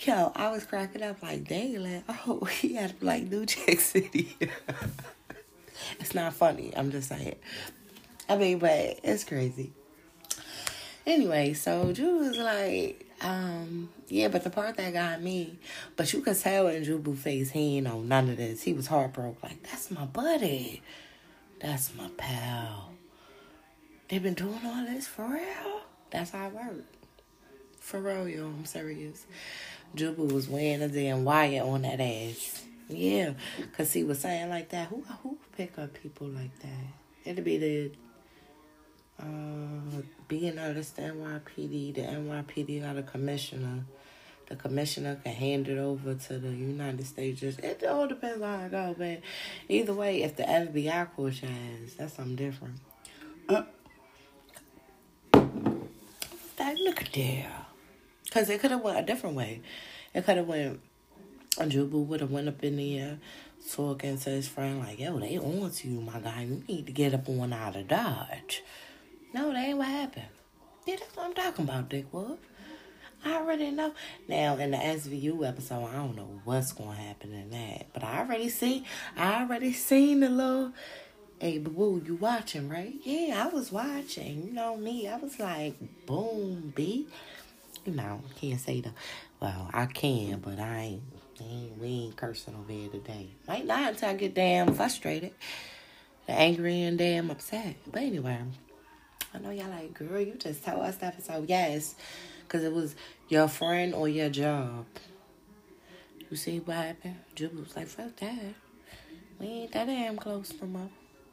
Yo, 0.00 0.32
I 0.34 0.50
was 0.50 0.64
cracking 0.64 1.02
up 1.02 1.22
like 1.22 1.48
dangling. 1.48 2.04
Oh, 2.26 2.44
he 2.44 2.74
had 2.74 3.00
like 3.00 3.30
New 3.30 3.46
Jack 3.46 3.80
City. 3.80 4.36
it's 6.00 6.14
not 6.14 6.34
funny. 6.34 6.72
I'm 6.76 6.90
just 6.90 7.08
saying. 7.08 7.36
I 8.28 8.36
mean, 8.36 8.58
but 8.58 9.00
it's 9.02 9.24
crazy. 9.24 9.72
Anyway, 11.06 11.52
so 11.52 11.92
Drew 11.92 12.18
was 12.18 12.36
like, 12.36 13.06
um, 13.20 13.88
yeah, 14.08 14.28
but 14.28 14.44
the 14.44 14.50
part 14.50 14.76
that 14.76 14.92
got 14.92 15.20
me, 15.20 15.58
but 15.96 16.12
you 16.12 16.20
could 16.20 16.38
tell 16.38 16.68
in 16.68 16.84
Jubu 16.84 17.16
face 17.16 17.50
he 17.50 17.78
ain't 17.78 17.86
know 17.86 18.00
none 18.00 18.30
of 18.30 18.36
this. 18.36 18.62
He 18.62 18.72
was 18.72 18.86
heartbroken. 18.86 19.36
Like, 19.42 19.62
that's 19.64 19.90
my 19.90 20.04
buddy. 20.04 20.82
That's 21.60 21.94
my 21.94 22.08
pal. 22.16 22.92
They've 24.08 24.22
been 24.22 24.34
doing 24.34 24.60
all 24.64 24.84
this 24.84 25.06
for 25.06 25.26
real? 25.26 25.80
That's 26.10 26.30
how 26.30 26.48
it 26.48 26.52
worked. 26.52 26.96
For 27.80 28.00
real, 28.00 28.28
yo, 28.28 28.46
I'm 28.46 28.64
serious. 28.64 29.26
Jubu 29.96 30.32
was 30.32 30.48
wearing 30.48 30.82
a 30.82 30.88
damn 30.88 31.24
wire 31.24 31.62
on 31.62 31.82
that 31.82 32.00
ass. 32.00 32.64
Yeah, 32.88 33.34
because 33.58 33.92
he 33.92 34.04
was 34.04 34.20
saying 34.20 34.48
like 34.48 34.68
that. 34.70 34.88
Who 34.88 35.02
who 35.22 35.38
pick 35.56 35.78
up 35.78 35.94
people 35.94 36.28
like 36.28 36.58
that? 36.60 36.86
It'd 37.24 37.44
be 37.44 37.58
the 37.58 37.92
uh, 39.20 40.02
being 40.28 40.56
noticed 40.56 40.96
the 40.96 41.02
NYPD, 41.02 41.94
the 41.94 42.02
NYPD 42.02 42.82
not 42.82 42.96
a 42.96 43.02
commissioner. 43.02 43.84
The 44.48 44.56
commissioner 44.56 45.18
can 45.22 45.32
hand 45.32 45.68
it 45.68 45.78
over 45.78 46.14
to 46.14 46.38
the 46.38 46.48
United 46.48 47.06
States. 47.06 47.40
Just 47.40 47.60
it 47.60 47.84
all 47.84 48.06
depends 48.06 48.42
on 48.42 48.58
how 48.58 48.66
it 48.66 48.70
go, 48.70 48.94
but 48.98 49.20
either 49.68 49.94
way, 49.94 50.22
if 50.22 50.36
the 50.36 50.42
FBI 50.42 51.14
calls 51.14 51.40
your 51.40 51.50
ass, 51.50 51.94
that's 51.96 52.14
something 52.14 52.36
different. 52.36 52.74
Uh, 53.48 53.62
like, 56.58 56.78
look 56.78 57.00
at 57.00 57.12
there, 57.12 57.50
cause 58.30 58.48
it 58.50 58.60
could 58.60 58.70
have 58.70 58.82
went 58.82 58.98
a 58.98 59.02
different 59.02 59.36
way. 59.36 59.62
It 60.14 60.24
could 60.24 60.36
have 60.36 60.46
went. 60.46 60.80
Jubu 61.58 62.06
would 62.06 62.20
have 62.20 62.30
went 62.30 62.48
up 62.48 62.64
in 62.64 62.76
there, 62.76 63.18
talking 63.70 64.18
to 64.18 64.30
his 64.30 64.48
friend 64.48 64.80
like, 64.80 64.98
"Yo, 64.98 65.18
they 65.18 65.38
on 65.38 65.70
to 65.70 65.88
you, 65.88 66.00
my 66.00 66.18
guy. 66.18 66.42
You 66.42 66.64
need 66.66 66.86
to 66.86 66.92
get 66.92 67.14
up 67.14 67.28
on 67.28 67.52
out 67.52 67.76
of 67.76 67.88
Dodge." 67.88 68.62
No, 69.34 69.52
that 69.52 69.58
ain't 69.58 69.78
what 69.78 69.88
happened. 69.88 70.26
Yeah, 70.86 70.96
that's 70.96 71.14
what 71.16 71.26
I'm 71.26 71.34
talking 71.34 71.64
about, 71.64 71.88
Dick 71.88 72.12
Wolf. 72.12 72.38
I 73.24 73.34
already 73.34 73.70
know. 73.70 73.94
Now 74.26 74.56
in 74.56 74.72
the 74.72 74.78
SVU 74.78 75.46
episode, 75.46 75.86
I 75.86 75.94
don't 75.94 76.16
know 76.16 76.40
what's 76.44 76.72
gonna 76.72 76.94
happen 76.96 77.32
in 77.32 77.50
that, 77.50 77.86
but 77.92 78.02
I 78.02 78.20
already 78.20 78.48
see. 78.48 78.84
I 79.16 79.42
already 79.42 79.72
seen 79.72 80.20
the 80.20 80.28
little. 80.28 80.72
Hey, 81.38 81.58
boo, 81.58 82.02
you 82.04 82.16
watching, 82.16 82.68
right? 82.68 82.94
Yeah, 83.02 83.44
I 83.44 83.54
was 83.54 83.70
watching. 83.72 84.46
You 84.46 84.52
know 84.52 84.76
me. 84.76 85.08
I 85.08 85.16
was 85.16 85.38
like, 85.38 85.76
boom, 86.06 86.72
B. 86.74 87.06
You 87.84 87.92
know, 87.92 88.22
can't 88.40 88.60
say 88.60 88.80
the. 88.80 88.92
Well, 89.40 89.70
I 89.72 89.86
can, 89.86 90.40
but 90.40 90.58
I 90.58 90.78
ain't. 90.78 91.02
Ain't 91.40 91.78
we 91.78 91.86
ain't 91.88 92.16
cursing 92.16 92.54
over 92.54 92.72
here 92.72 92.88
today. 92.88 93.28
Might 93.48 93.66
not 93.66 93.92
until 93.92 94.10
I 94.10 94.14
get 94.14 94.34
damn 94.34 94.74
frustrated, 94.74 95.32
angry, 96.28 96.82
and 96.82 96.98
damn 96.98 97.30
upset. 97.30 97.76
But 97.90 98.02
anyway. 98.02 98.38
I 99.34 99.38
know 99.38 99.50
y'all 99.50 99.70
like, 99.70 99.94
girl, 99.94 100.20
you 100.20 100.34
just 100.34 100.62
tell 100.62 100.82
us 100.82 100.96
that 100.96 101.14
episode. 101.14 101.48
Yes, 101.48 101.94
because 102.42 102.62
it 102.62 102.72
was 102.72 102.94
your 103.28 103.48
friend 103.48 103.94
or 103.94 104.06
your 104.06 104.28
job. 104.28 104.84
You 106.30 106.36
see 106.36 106.58
what 106.58 106.76
happened? 106.76 107.16
Juba 107.34 107.60
was 107.60 107.74
like, 107.74 107.88
fuck 107.88 108.14
that. 108.16 108.54
We 109.38 109.46
ain't 109.46 109.72
that 109.72 109.86
damn 109.86 110.16
close 110.16 110.52
no 110.60 110.68
more. 110.68 110.90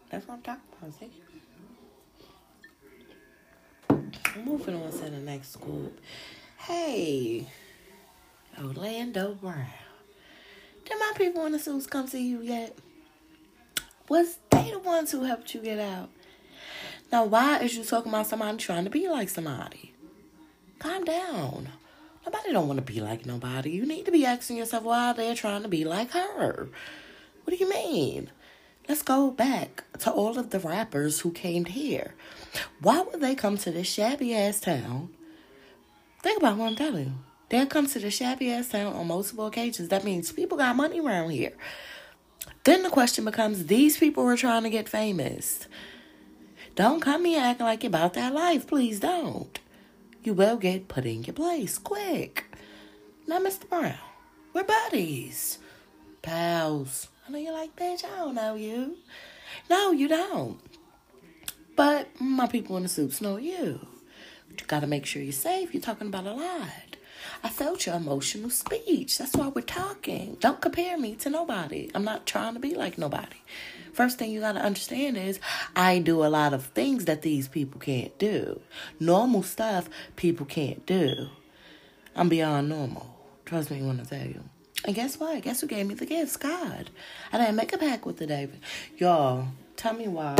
That's 0.09 0.27
what 0.27 0.35
I'm 0.35 0.41
talking 0.41 0.61
about, 0.81 0.99
see? 0.99 1.11
I'm 4.35 4.45
Moving 4.45 4.75
on 4.75 4.91
to 4.91 4.97
the 4.97 5.19
next 5.19 5.53
scoop. 5.53 5.99
Hey, 6.57 7.47
Orlando 8.63 9.33
Brown. 9.33 9.67
Did 10.89 10.99
my 10.99 11.13
people 11.15 11.45
in 11.45 11.51
the 11.51 11.59
suits 11.59 11.85
come 11.85 12.07
see 12.07 12.27
you 12.27 12.41
yet? 12.41 12.75
Was 14.09 14.39
they 14.49 14.71
the 14.71 14.79
ones 14.79 15.11
who 15.11 15.23
helped 15.23 15.53
you 15.53 15.61
get 15.61 15.79
out? 15.79 16.09
Now, 17.11 17.25
why 17.25 17.59
is 17.59 17.77
you 17.77 17.83
talking 17.83 18.11
about 18.11 18.25
somebody 18.25 18.57
trying 18.57 18.85
to 18.85 18.89
be 18.89 19.07
like 19.07 19.29
somebody? 19.29 19.93
Calm 20.79 21.03
down. 21.05 21.69
Nobody 22.25 22.51
don't 22.51 22.67
want 22.67 22.77
to 22.85 22.93
be 22.93 23.01
like 23.01 23.25
nobody. 23.25 23.69
You 23.69 23.85
need 23.85 24.05
to 24.05 24.11
be 24.11 24.25
asking 24.25 24.57
yourself 24.57 24.83
why 24.83 25.13
they're 25.13 25.35
trying 25.35 25.61
to 25.61 25.67
be 25.67 25.85
like 25.85 26.11
her. 26.11 26.69
What 27.43 27.57
do 27.57 27.63
you 27.63 27.69
mean? 27.69 28.31
Let's 28.87 29.03
go 29.03 29.29
back 29.29 29.83
to 29.99 30.11
all 30.11 30.39
of 30.39 30.49
the 30.49 30.59
rappers 30.59 31.19
who 31.19 31.31
came 31.31 31.65
here. 31.65 32.15
Why 32.81 33.01
would 33.01 33.21
they 33.21 33.35
come 33.35 33.57
to 33.59 33.71
this 33.71 33.87
shabby 33.87 34.35
ass 34.35 34.59
town? 34.59 35.09
Think 36.23 36.39
about 36.39 36.57
what 36.57 36.69
I'm 36.69 36.75
telling 36.75 37.05
you. 37.05 37.13
They 37.49 37.65
come 37.65 37.87
to 37.87 37.99
the 37.99 38.11
shabby 38.11 38.51
ass 38.51 38.69
town 38.69 38.93
on 38.93 39.07
multiple 39.07 39.47
occasions. 39.47 39.89
That 39.89 40.03
means 40.03 40.31
people 40.31 40.57
got 40.57 40.75
money 40.75 40.99
around 40.99 41.31
here. 41.31 41.53
Then 42.63 42.83
the 42.83 42.89
question 42.89 43.25
becomes 43.25 43.65
these 43.65 43.97
people 43.97 44.23
were 44.23 44.37
trying 44.37 44.63
to 44.63 44.69
get 44.69 44.87
famous. 44.87 45.67
Don't 46.75 47.01
come 47.01 47.25
here 47.25 47.41
acting 47.41 47.65
like 47.65 47.83
you're 47.83 47.89
about 47.89 48.13
that 48.13 48.33
life. 48.33 48.67
Please 48.67 48.99
don't. 48.99 49.59
You 50.23 50.33
will 50.33 50.57
get 50.57 50.87
put 50.87 51.05
in 51.05 51.23
your 51.23 51.33
place 51.33 51.77
quick. 51.77 52.45
Now, 53.27 53.39
Mr. 53.39 53.67
Brown, 53.67 53.95
we're 54.53 54.63
buddies. 54.63 55.59
Pals. 56.21 57.07
I 57.27 57.31
know 57.31 57.37
you're 57.37 57.53
like, 57.53 57.75
bitch, 57.75 58.03
I 58.03 58.17
don't 58.17 58.35
know 58.35 58.55
you. 58.55 58.97
No, 59.69 59.91
you 59.91 60.07
don't. 60.07 60.59
But 61.75 62.09
my 62.19 62.47
people 62.47 62.77
in 62.77 62.83
the 62.83 62.89
suits 62.89 63.21
know 63.21 63.37
you. 63.37 63.87
But 64.49 64.61
you 64.61 64.67
gotta 64.67 64.87
make 64.87 65.05
sure 65.05 65.21
you're 65.21 65.31
safe. 65.31 65.73
You're 65.73 65.81
talking 65.81 66.07
about 66.07 66.25
a 66.25 66.33
lot. 66.33 66.88
I 67.43 67.49
felt 67.49 67.85
your 67.85 67.95
emotional 67.95 68.49
speech. 68.49 69.17
That's 69.17 69.35
why 69.35 69.47
we're 69.47 69.61
talking. 69.61 70.37
Don't 70.39 70.59
compare 70.59 70.97
me 70.97 71.15
to 71.15 71.29
nobody. 71.29 71.89
I'm 71.95 72.03
not 72.03 72.25
trying 72.25 72.53
to 72.53 72.59
be 72.59 72.75
like 72.75 72.97
nobody. 72.97 73.37
First 73.93 74.17
thing 74.17 74.31
you 74.31 74.41
got 74.41 74.53
to 74.53 74.61
understand 74.61 75.17
is 75.17 75.39
I 75.75 75.99
do 75.99 76.23
a 76.23 76.27
lot 76.27 76.53
of 76.53 76.65
things 76.67 77.05
that 77.05 77.21
these 77.21 77.47
people 77.47 77.79
can't 77.79 78.17
do. 78.17 78.59
Normal 78.99 79.43
stuff 79.43 79.89
people 80.15 80.45
can't 80.45 80.85
do. 80.85 81.27
I'm 82.15 82.29
beyond 82.29 82.69
normal. 82.69 83.15
Trust 83.45 83.71
me 83.71 83.81
when 83.81 83.99
I 83.99 84.03
tell 84.03 84.27
you. 84.27 84.43
And 84.85 84.95
guess 84.95 85.19
what? 85.19 85.41
Guess 85.41 85.61
who 85.61 85.67
gave 85.67 85.87
me 85.87 85.95
the 85.95 86.05
gifts? 86.05 86.37
God. 86.37 86.89
I 87.31 87.37
didn't 87.37 87.55
make 87.55 87.73
a 87.73 87.77
pact 87.77 88.05
with 88.05 88.17
the 88.17 88.27
David. 88.27 88.59
Y'all, 88.97 89.47
tell 89.75 89.93
me 89.93 90.07
why. 90.07 90.35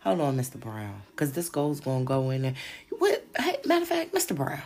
Hold 0.00 0.20
on, 0.20 0.36
Mr. 0.36 0.60
Brown. 0.60 1.02
Because 1.10 1.32
this 1.32 1.48
goal's 1.48 1.80
going 1.80 2.00
to 2.00 2.08
go 2.08 2.30
in 2.30 2.42
there. 2.42 2.54
What? 2.90 3.24
Hey, 3.38 3.56
matter 3.64 3.82
of 3.82 3.88
fact, 3.88 4.12
Mr. 4.12 4.36
Brown. 4.36 4.60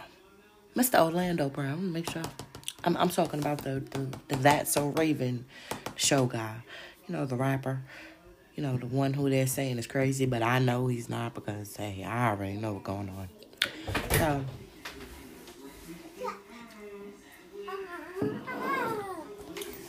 Mr. 0.78 1.00
Orlando 1.00 1.48
Brown. 1.48 1.92
Make 1.92 2.10
sure. 2.10 2.22
I'm, 2.84 2.96
I'm 2.96 3.08
talking 3.08 3.40
about 3.40 3.58
the, 3.62 3.80
the, 3.90 4.08
the 4.28 4.36
That's 4.36 4.72
So 4.72 4.88
Raven 4.88 5.44
show 5.96 6.26
guy. 6.26 6.62
You 7.06 7.16
know, 7.16 7.26
the 7.26 7.36
rapper 7.36 7.82
you 8.58 8.64
know, 8.64 8.76
the 8.76 8.86
one 8.86 9.12
who 9.12 9.30
they're 9.30 9.46
saying 9.46 9.78
is 9.78 9.86
crazy, 9.86 10.26
but 10.26 10.42
I 10.42 10.58
know 10.58 10.88
he's 10.88 11.08
not 11.08 11.32
because, 11.32 11.76
hey, 11.76 12.02
I 12.02 12.30
already 12.30 12.56
know 12.56 12.72
what's 12.72 12.86
going 12.86 13.08
on. 13.08 13.28
So, 14.18 14.44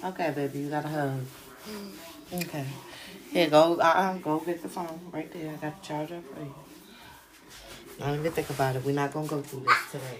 okay, 0.05 0.31
baby, 0.35 0.59
you 0.59 0.69
got 0.69 0.85
a 0.85 0.87
hug. 0.87 1.25
Okay. 2.31 2.65
Here, 3.31 3.49
go, 3.49 3.79
uh-uh, 3.79 4.17
go 4.19 4.39
get 4.41 4.61
the 4.61 4.69
phone 4.69 4.99
right 5.11 5.33
there. 5.33 5.49
I 5.51 5.55
got 5.55 5.81
the 5.81 5.87
charger 5.87 6.21
for 6.31 6.39
you. 6.39 6.53
I 8.01 8.05
don't 8.07 8.19
even 8.19 8.31
think 8.31 8.49
about 8.49 8.75
it. 8.77 8.85
We're 8.85 8.95
not 8.95 9.11
going 9.11 9.27
to 9.27 9.35
go 9.35 9.41
through 9.41 9.65
this 9.65 9.91
today. 9.91 10.19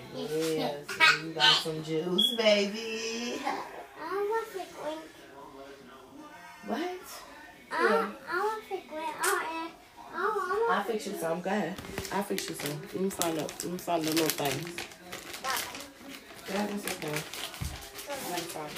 Yes, 0.57 0.75
you 1.23 1.31
got 1.31 1.55
some 1.55 1.81
juice, 1.81 2.35
baby. 2.37 3.41
I 3.45 4.15
want 4.29 4.47
to 4.51 4.57
drink. 4.57 5.01
What? 6.67 6.99
Yeah. 7.71 8.09
I'll 10.69 10.83
fix 10.83 11.07
you 11.07 11.13
some. 11.15 11.39
Go 11.41 11.49
ahead. 11.49 11.75
I'll 12.11 12.23
fix 12.23 12.49
you 12.49 12.55
some. 12.55 12.81
Let 12.81 13.01
me 13.01 13.09
find 13.09 13.39
out. 13.39 13.63
Let 13.63 13.71
me 13.71 13.77
find 13.77 14.03
the 14.03 14.11
little 14.11 14.27
things. 14.27 14.69
Yeah, 16.51 16.65
that's 16.67 16.85
okay. 16.85 17.21
I'm 18.09 18.41
sorry. 18.41 18.71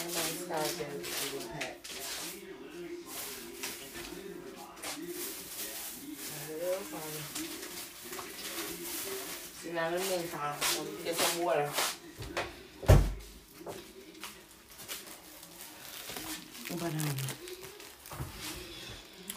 I'm 0.00 0.10
not 0.12 0.28
starving 0.44 1.02
to 1.02 1.38
the 1.38 1.40
pack. 1.54 1.76
Real 6.48 6.80
funny. 6.90 7.22
In 9.78 9.92
the 9.92 10.00
meantime, 10.00 10.56
I'm 10.60 10.76
gonna 10.76 11.04
get 11.04 11.14
some 11.16 11.44
water. 11.44 11.68
But, 16.70 16.82
um, 16.82 17.16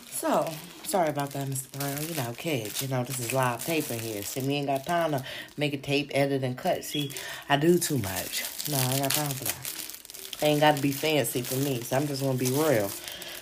so, 0.10 0.52
sorry 0.84 1.10
about 1.10 1.30
that, 1.32 1.48
Mr. 1.48 1.72
Brown. 1.78 2.08
You 2.08 2.16
know, 2.16 2.34
kids, 2.36 2.82
you 2.82 2.88
know, 2.88 3.04
this 3.04 3.20
is 3.20 3.32
live 3.32 3.64
taping 3.64 4.00
here. 4.00 4.24
See, 4.24 4.42
we 4.42 4.56
ain't 4.56 4.68
got 4.68 4.86
time 4.86 5.12
to 5.12 5.24
make 5.58 5.74
a 5.74 5.78
tape, 5.78 6.10
edit, 6.14 6.44
and 6.44 6.58
cut. 6.58 6.84
See, 6.84 7.12
I 7.48 7.58
do 7.58 7.78
too 7.78 8.00
much. 8.00 8.44
No, 8.70 8.78
I 8.78 8.94
ain't 8.94 9.04
got 9.04 9.12
time 9.12 9.30
for 9.30 9.46
that. 9.46 10.44
ain't 10.44 10.60
got 10.60 10.76
to 10.76 10.82
be 10.82 10.92
fancy 10.92 11.44
for 11.44 11.56
me, 11.56 11.82
so 11.82 11.98
I'm 11.98 12.08
just 12.08 12.24
going 12.24 12.38
to 12.38 12.44
be 12.44 12.50
real. 12.52 12.92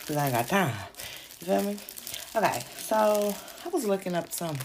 Because 0.02 0.18
I 0.18 0.26
ain't 0.26 0.36
got 0.36 0.48
time. 0.50 0.76
You 1.40 1.48
feel 1.48 1.64
me? 1.64 1.78
Okay, 2.36 2.64
so 2.78 3.34
I 3.66 3.70
was 3.70 3.86
looking 3.86 4.16
up 4.16 4.32
some, 4.34 4.58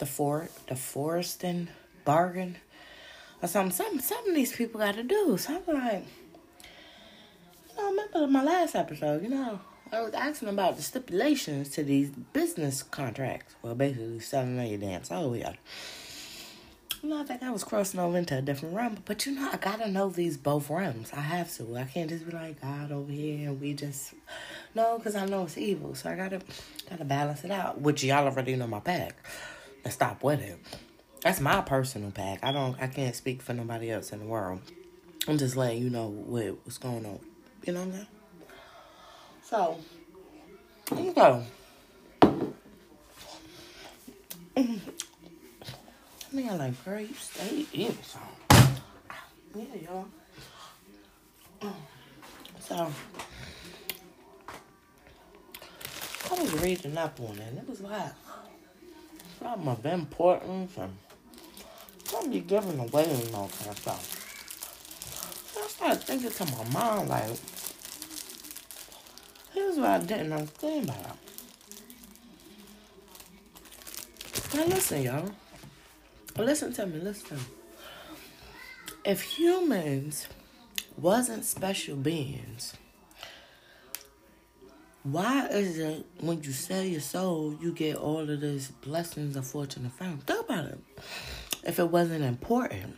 the 0.00 0.06
for 0.06 0.48
the 0.66 0.74
Faustian 0.74 1.68
bargain 2.04 2.56
or 3.40 3.48
something. 3.48 3.72
Some, 3.72 4.00
some 4.00 4.28
of 4.28 4.34
these 4.34 4.52
people 4.52 4.80
got 4.80 4.96
to 4.96 5.04
do. 5.04 5.36
Something 5.38 5.74
like, 5.74 6.06
you 7.68 7.76
know, 7.76 7.90
remember 7.90 8.26
my 8.26 8.42
last 8.42 8.74
episode, 8.74 9.22
you 9.22 9.28
know, 9.28 9.60
I 9.92 10.00
was 10.00 10.14
asking 10.14 10.48
about 10.48 10.76
the 10.76 10.82
stipulations 10.82 11.68
to 11.70 11.84
these 11.84 12.10
business 12.10 12.82
contracts. 12.82 13.54
Well, 13.62 13.74
basically 13.74 14.20
selling 14.20 14.58
on 14.58 14.66
your 14.66 14.78
damn 14.78 15.04
soul, 15.04 15.36
yeah. 15.36 15.54
You 17.02 17.08
know, 17.08 17.20
I 17.20 17.24
think 17.24 17.42
I 17.42 17.50
was 17.50 17.64
crossing 17.64 17.98
over 17.98 18.18
into 18.18 18.36
a 18.36 18.42
different 18.42 18.76
realm, 18.76 18.98
but 19.06 19.24
you 19.24 19.32
know, 19.32 19.48
I 19.50 19.56
gotta 19.56 19.90
know 19.90 20.10
these 20.10 20.36
both 20.36 20.68
realms. 20.68 21.10
I 21.14 21.20
have 21.20 21.50
to. 21.56 21.76
I 21.76 21.84
can't 21.84 22.10
just 22.10 22.26
be 22.26 22.32
like 22.32 22.60
God 22.60 22.92
over 22.92 23.10
here 23.10 23.48
and 23.48 23.58
we 23.60 23.72
just 23.72 24.12
no, 24.74 24.98
because 24.98 25.16
I 25.16 25.24
know 25.24 25.44
it's 25.44 25.56
evil. 25.56 25.94
So 25.94 26.10
I 26.10 26.14
gotta 26.14 26.42
gotta 26.90 27.04
balance 27.04 27.42
it 27.42 27.50
out. 27.50 27.80
Which 27.80 28.04
y'all 28.04 28.26
already 28.26 28.54
know 28.54 28.66
my 28.66 28.80
pack. 28.80 29.14
And 29.84 29.92
stop 29.92 30.22
with 30.22 30.40
it. 30.40 30.58
That's 31.22 31.40
my 31.40 31.60
personal 31.60 32.10
pack. 32.10 32.40
I 32.42 32.52
don't. 32.52 32.80
I 32.80 32.86
can't 32.86 33.14
speak 33.14 33.42
for 33.42 33.52
nobody 33.52 33.90
else 33.90 34.12
in 34.12 34.20
the 34.20 34.26
world. 34.26 34.60
I'm 35.28 35.38
just 35.38 35.56
letting 35.56 35.82
you 35.82 35.90
know 35.90 36.08
what 36.08 36.58
what's 36.64 36.78
going 36.78 37.04
on. 37.04 37.18
You 37.64 37.74
know 37.74 37.80
what 37.80 37.86
I'm 37.86 37.92
saying? 37.92 38.06
So, 39.42 39.78
you 40.96 41.12
go. 41.12 41.44
I 44.56 44.62
mean, 46.32 46.48
I 46.48 46.54
like 46.54 46.84
grapes. 46.84 47.28
They 47.30 47.66
eat 47.72 48.04
some. 48.04 48.22
Yeah, 49.54 49.64
y'all. 49.84 50.06
So, 52.60 52.92
I 56.30 56.40
was 56.40 56.52
reading 56.62 56.96
up 56.96 57.18
on 57.20 57.36
it. 57.38 57.58
It 57.58 57.68
was 57.68 57.80
like 57.80 58.12
something 59.40 59.68
of 59.68 59.86
importance 59.86 60.76
and 60.76 60.96
something 62.04 62.32
you're 62.32 62.42
giving 62.42 62.78
away 62.78 63.04
and 63.04 63.34
all 63.34 63.48
kind 63.48 63.70
of 63.70 63.78
stuff. 63.78 64.16
So 65.52 65.62
I 65.62 65.66
started 65.68 66.02
thinking 66.02 66.30
to 66.30 66.44
my 66.56 66.64
mom, 66.72 67.08
like, 67.08 67.36
Here's 69.52 69.76
what 69.76 69.90
I 69.90 69.98
didn't 69.98 70.32
understand 70.32 70.84
about 70.84 71.16
it. 71.16 71.16
Now 74.54 74.64
listen, 74.66 75.02
y'all. 75.02 75.30
Listen 76.38 76.72
to 76.74 76.86
me, 76.86 77.00
listen. 77.00 77.38
If 79.04 79.22
humans 79.22 80.28
wasn't 80.96 81.44
special 81.44 81.96
beings, 81.96 82.74
why 85.02 85.46
is 85.48 85.78
it 85.78 86.04
when 86.20 86.42
you 86.42 86.52
sell 86.52 86.82
your 86.82 87.00
soul, 87.00 87.56
you 87.60 87.72
get 87.72 87.96
all 87.96 88.28
of 88.28 88.40
these 88.40 88.70
blessings 88.82 89.36
of 89.36 89.46
fortune 89.46 89.84
and 89.84 89.92
fame? 89.92 90.18
Think 90.18 90.44
about 90.44 90.66
it. 90.66 90.78
If 91.64 91.78
it 91.78 91.88
wasn't 91.88 92.24
important, 92.24 92.96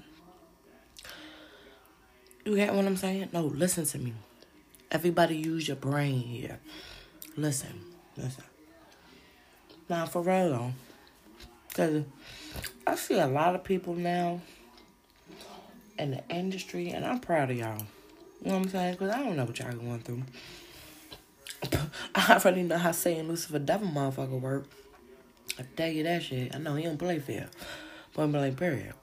you 2.45 2.57
get 2.57 2.75
what 2.75 2.85
I'm 2.85 2.97
saying? 2.97 3.29
No, 3.33 3.43
listen 3.43 3.85
to 3.87 3.99
me. 3.99 4.15
Everybody 4.91 5.37
use 5.37 5.69
your 5.69 5.77
brain 5.77 6.21
here. 6.21 6.59
Listen, 7.37 7.81
listen. 8.17 8.45
Now, 9.89 10.07
for 10.07 10.23
real, 10.23 10.73
because 11.69 12.05
I 12.87 12.97
see 12.97 13.19
a 13.19 13.27
lot 13.27 13.55
of 13.55 13.63
people 13.63 13.95
now 13.95 14.41
in 15.99 16.11
the 16.11 16.29
industry, 16.29 16.91
and 16.91 17.05
I'm 17.05 17.21
proud 17.21 17.51
of 17.51 17.57
y'all. 17.57 17.79
You 18.41 18.51
know 18.51 18.59
what 18.59 18.65
I'm 18.65 18.69
saying? 18.69 18.93
Because 18.95 19.11
I 19.11 19.21
don't 19.21 19.37
know 19.37 19.45
what 19.45 19.59
y'all 19.59 19.73
going 19.73 20.01
through. 20.01 20.23
I 22.15 22.35
already 22.35 22.63
know 22.63 22.79
how 22.79 22.93
saying 22.93 23.29
Lucifer 23.29 23.59
Devil 23.59 23.89
motherfucker 23.89 24.41
work. 24.41 24.65
I 25.59 25.65
tell 25.77 25.89
you 25.89 26.03
that 26.05 26.23
shit. 26.23 26.55
I 26.55 26.59
know 26.59 26.75
he 26.75 26.85
don't 26.85 26.99
play 26.99 27.19
fair. 27.19 27.49
Point 28.15 28.33
blank 28.33 28.59
period 28.59 28.95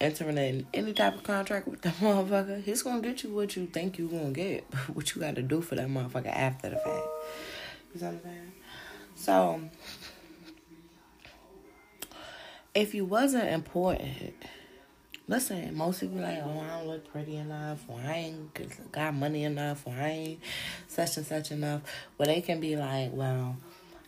entering 0.00 0.38
in 0.38 0.66
any 0.72 0.92
type 0.92 1.14
of 1.14 1.22
contract 1.22 1.66
with 1.66 1.82
that 1.82 1.94
motherfucker, 2.00 2.62
he's 2.62 2.82
gonna 2.82 3.00
get 3.00 3.22
you 3.22 3.30
what 3.30 3.56
you 3.56 3.66
think 3.66 3.98
you 3.98 4.08
gonna 4.08 4.30
get. 4.30 4.68
But 4.70 4.78
what 4.94 5.14
you 5.14 5.20
gotta 5.20 5.42
do 5.42 5.60
for 5.60 5.74
that 5.74 5.88
motherfucker 5.88 6.34
after 6.34 6.70
the 6.70 6.76
fact. 6.76 7.06
You 7.94 8.00
know 8.00 8.20
I'm? 8.24 8.52
So 9.16 9.60
if 12.74 12.94
you 12.94 13.04
wasn't 13.04 13.48
important, 13.48 14.34
listen, 15.28 15.76
most 15.76 16.00
people 16.00 16.18
like, 16.18 16.40
oh, 16.42 16.60
I 16.60 16.78
don't 16.78 16.88
look 16.88 17.12
pretty 17.12 17.36
enough, 17.36 17.84
or 17.86 18.00
I 18.00 18.14
ain't 18.14 18.90
got 18.92 19.14
money 19.14 19.44
enough, 19.44 19.86
or 19.86 19.92
I 19.92 20.08
ain't 20.08 20.40
such 20.88 21.18
and 21.18 21.26
such 21.26 21.52
enough. 21.52 21.82
Well, 22.16 22.26
they 22.26 22.40
can 22.40 22.58
be 22.58 22.76
like, 22.76 23.10
well, 23.12 23.56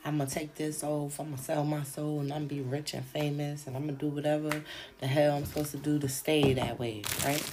I'm 0.04 0.18
gonna 0.18 0.30
take 0.30 0.54
this 0.54 0.82
off, 0.82 1.20
I'm 1.20 1.30
gonna 1.30 1.38
sell 1.42 1.64
my 1.64 1.82
soul, 1.82 2.20
and 2.20 2.32
I'm 2.32 2.48
gonna 2.48 2.62
be 2.62 2.62
rich 2.62 2.94
and 2.94 3.04
famous, 3.04 3.66
and 3.66 3.76
I'm 3.76 3.86
gonna 3.86 3.98
do 3.98 4.08
whatever 4.08 4.50
the 4.98 5.06
hell 5.06 5.36
I'm 5.36 5.44
supposed 5.44 5.72
to 5.72 5.76
do 5.76 5.98
to 5.98 6.08
stay 6.08 6.54
that 6.54 6.78
way, 6.78 7.02
right? 7.24 7.44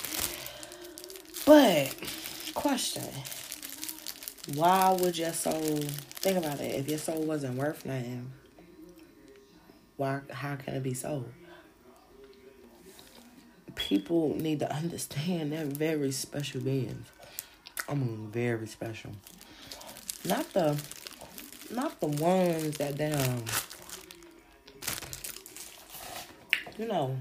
But, 1.46 1.94
question 2.54 3.04
why 4.56 4.98
would 5.02 5.18
your 5.18 5.34
soul 5.34 5.80
think 6.22 6.38
about 6.38 6.62
it? 6.62 6.74
If 6.76 6.88
your 6.88 7.00
soul 7.00 7.22
wasn't 7.24 7.58
worth 7.58 7.86
nothing, 7.86 8.32
why 9.98 10.22
how 10.32 10.56
can 10.56 10.76
it 10.76 10.84
be 10.84 10.94
sold? 10.94 11.30
People 13.78 14.36
need 14.36 14.60
to 14.60 14.74
understand 14.74 15.54
they're 15.54 15.64
very 15.64 16.12
special 16.12 16.60
beings. 16.60 17.08
I 17.88 17.94
mean 17.94 18.30
very 18.32 18.68
special. 18.68 19.12
Not 20.26 20.52
the 20.52 20.78
not 21.72 22.00
the 22.00 22.08
ones 22.08 22.78
that 22.78 22.98
damn, 22.98 23.14
um, 23.20 23.44
you 26.78 26.88
know, 26.88 27.18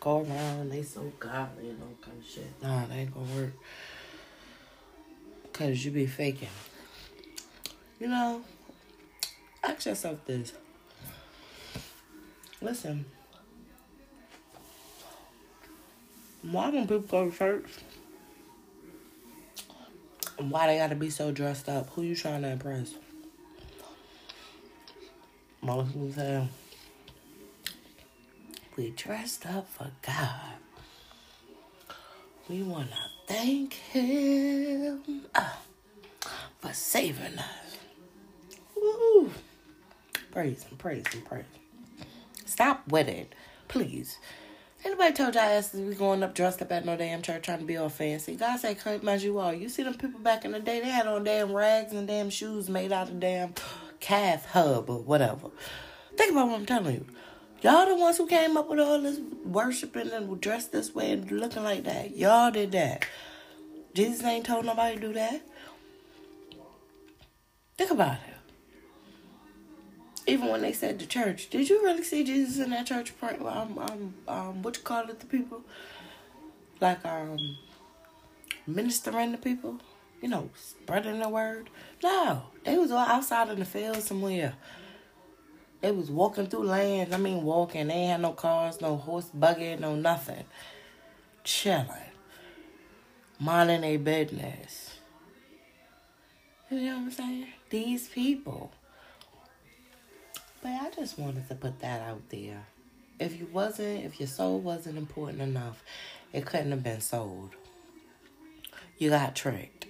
go 0.00 0.20
around 0.20 0.70
they 0.70 0.82
so 0.82 1.12
godly 1.18 1.70
and 1.70 1.80
all 1.82 1.94
kind 2.02 2.18
of 2.18 2.26
shit. 2.26 2.62
Nah, 2.62 2.86
that 2.86 2.96
ain't 2.96 3.14
gonna 3.14 3.26
work. 3.34 3.52
Cause 5.52 5.84
you 5.84 5.90
be 5.90 6.06
faking. 6.06 6.48
You 7.98 8.08
know, 8.08 8.42
ask 9.62 9.86
yourself 9.86 10.18
this. 10.26 10.52
Listen, 12.60 13.04
why 16.42 16.70
when 16.70 16.82
people 16.82 17.00
go 17.00 17.30
to 17.30 17.36
church? 17.36 17.70
Why 20.38 20.66
they 20.66 20.78
gotta 20.78 20.94
be 20.94 21.10
so 21.10 21.32
dressed 21.32 21.68
up? 21.68 21.90
Who 21.90 22.02
you 22.02 22.16
trying 22.16 22.42
to 22.42 22.48
impress? 22.48 22.94
Most 25.62 25.92
the 26.16 26.46
we 28.76 28.90
dressed 28.90 29.44
up 29.46 29.68
for 29.68 29.90
God. 30.00 30.54
We 32.48 32.62
want 32.62 32.88
to 32.90 32.96
thank 33.26 33.74
Him 33.74 35.26
uh, 35.34 35.52
for 36.60 36.72
saving 36.72 37.38
us. 37.38 37.76
Woo! 38.74 39.30
Praise 40.30 40.62
Him, 40.62 40.78
praise 40.78 41.06
Him, 41.08 41.22
praise 41.22 41.44
Him. 41.52 42.06
Stop 42.46 42.88
with 42.88 43.08
it, 43.08 43.34
please. 43.68 44.18
Anybody 44.82 45.12
told 45.12 45.34
y'all 45.34 45.44
asses 45.44 45.80
we 45.80 45.94
going 45.94 46.22
up 46.22 46.34
dressed 46.34 46.62
up 46.62 46.72
at 46.72 46.86
no 46.86 46.96
damn 46.96 47.20
church 47.20 47.42
trying 47.42 47.58
to 47.58 47.64
be 47.66 47.76
all 47.76 47.90
fancy? 47.90 48.34
God 48.34 48.58
said, 48.58 48.78
come 48.78 49.08
as 49.08 49.22
you 49.22 49.38
are. 49.38 49.52
You 49.52 49.68
see 49.68 49.82
them 49.82 49.94
people 49.94 50.20
back 50.20 50.46
in 50.46 50.52
the 50.52 50.60
day, 50.60 50.80
they 50.80 50.88
had 50.88 51.06
on 51.06 51.24
damn 51.24 51.52
rags 51.52 51.92
and 51.92 52.08
damn 52.08 52.30
shoes 52.30 52.70
made 52.70 52.90
out 52.90 53.10
of 53.10 53.20
damn 53.20 53.52
calf 54.00 54.46
hub 54.46 54.88
or 54.88 55.00
whatever. 55.00 55.50
Think 56.16 56.32
about 56.32 56.48
what 56.48 56.60
I'm 56.60 56.66
telling 56.66 56.94
you. 56.94 57.06
Y'all 57.60 57.84
the 57.84 57.94
ones 57.94 58.16
who 58.16 58.26
came 58.26 58.56
up 58.56 58.70
with 58.70 58.80
all 58.80 59.02
this 59.02 59.20
worshiping 59.44 60.10
and 60.12 60.40
dressed 60.40 60.72
this 60.72 60.94
way 60.94 61.12
and 61.12 61.30
looking 61.30 61.62
like 61.62 61.84
that. 61.84 62.16
Y'all 62.16 62.50
did 62.50 62.72
that. 62.72 63.04
Jesus 63.92 64.24
ain't 64.24 64.46
told 64.46 64.64
nobody 64.64 64.94
to 64.94 65.00
do 65.00 65.12
that. 65.12 65.42
Think 67.76 67.90
about 67.90 68.14
it. 68.14 68.39
Even 70.26 70.48
when 70.48 70.62
they 70.62 70.72
said 70.72 70.98
the 70.98 71.06
church, 71.06 71.50
did 71.50 71.68
you 71.68 71.82
really 71.82 72.02
see 72.02 72.24
Jesus 72.24 72.62
in 72.62 72.70
that 72.70 72.86
church? 72.86 73.18
Praying, 73.18 73.46
um, 73.46 73.78
um, 73.78 74.14
um, 74.28 74.62
what 74.62 74.76
you 74.76 74.82
call 74.82 75.08
it, 75.08 75.20
the 75.20 75.26
people, 75.26 75.62
like 76.80 77.04
um, 77.04 77.38
ministering 78.66 79.32
to 79.32 79.38
people, 79.38 79.80
you 80.20 80.28
know, 80.28 80.50
spreading 80.54 81.20
the 81.20 81.28
word. 81.28 81.70
No, 82.02 82.44
they 82.64 82.76
was 82.76 82.90
all 82.90 82.98
outside 82.98 83.48
in 83.48 83.58
the 83.58 83.64
field 83.64 84.02
somewhere. 84.02 84.54
They 85.80 85.90
was 85.90 86.10
walking 86.10 86.46
through 86.46 86.64
lands. 86.64 87.14
I 87.14 87.16
mean, 87.16 87.42
walking. 87.42 87.88
They 87.88 88.04
had 88.04 88.20
no 88.20 88.32
cars, 88.32 88.80
no 88.80 88.96
horse 88.96 89.30
buggy, 89.32 89.76
no 89.76 89.94
nothing. 89.94 90.44
Chilling, 91.42 91.86
minding 93.38 93.80
their 93.80 93.98
business. 93.98 94.98
You 96.70 96.80
know 96.80 96.96
what 96.96 97.02
I'm 97.02 97.10
saying? 97.10 97.46
These 97.70 98.08
people. 98.08 98.72
But 100.62 100.72
I 100.72 100.90
just 100.94 101.18
wanted 101.18 101.48
to 101.48 101.54
put 101.54 101.80
that 101.80 102.02
out 102.02 102.28
there. 102.28 102.66
If 103.18 103.38
you 103.38 103.48
wasn't, 103.52 104.04
if 104.04 104.20
your 104.20 104.28
soul 104.28 104.60
wasn't 104.60 104.98
important 104.98 105.40
enough, 105.40 105.82
it 106.32 106.46
couldn't 106.46 106.70
have 106.70 106.82
been 106.82 107.00
sold. 107.00 107.50
You 108.98 109.10
got 109.10 109.34
tricked. 109.34 109.86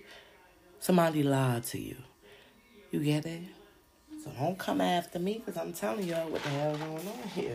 Somebody 0.78 1.22
lied 1.22 1.64
to 1.64 1.80
you. 1.80 1.96
You 2.90 3.00
get 3.00 3.26
it? 3.26 3.42
So 4.22 4.30
don't 4.38 4.59
come 4.59 4.80
after 4.80 5.18
me 5.18 5.42
because 5.44 5.61
I'm 5.61 5.72
telling 5.72 6.06
y'all 6.06 6.28
what 6.28 6.42
the 6.42 6.48
hell 6.50 6.76
going 6.76 7.09
on 7.09 7.28
here. 7.35 7.54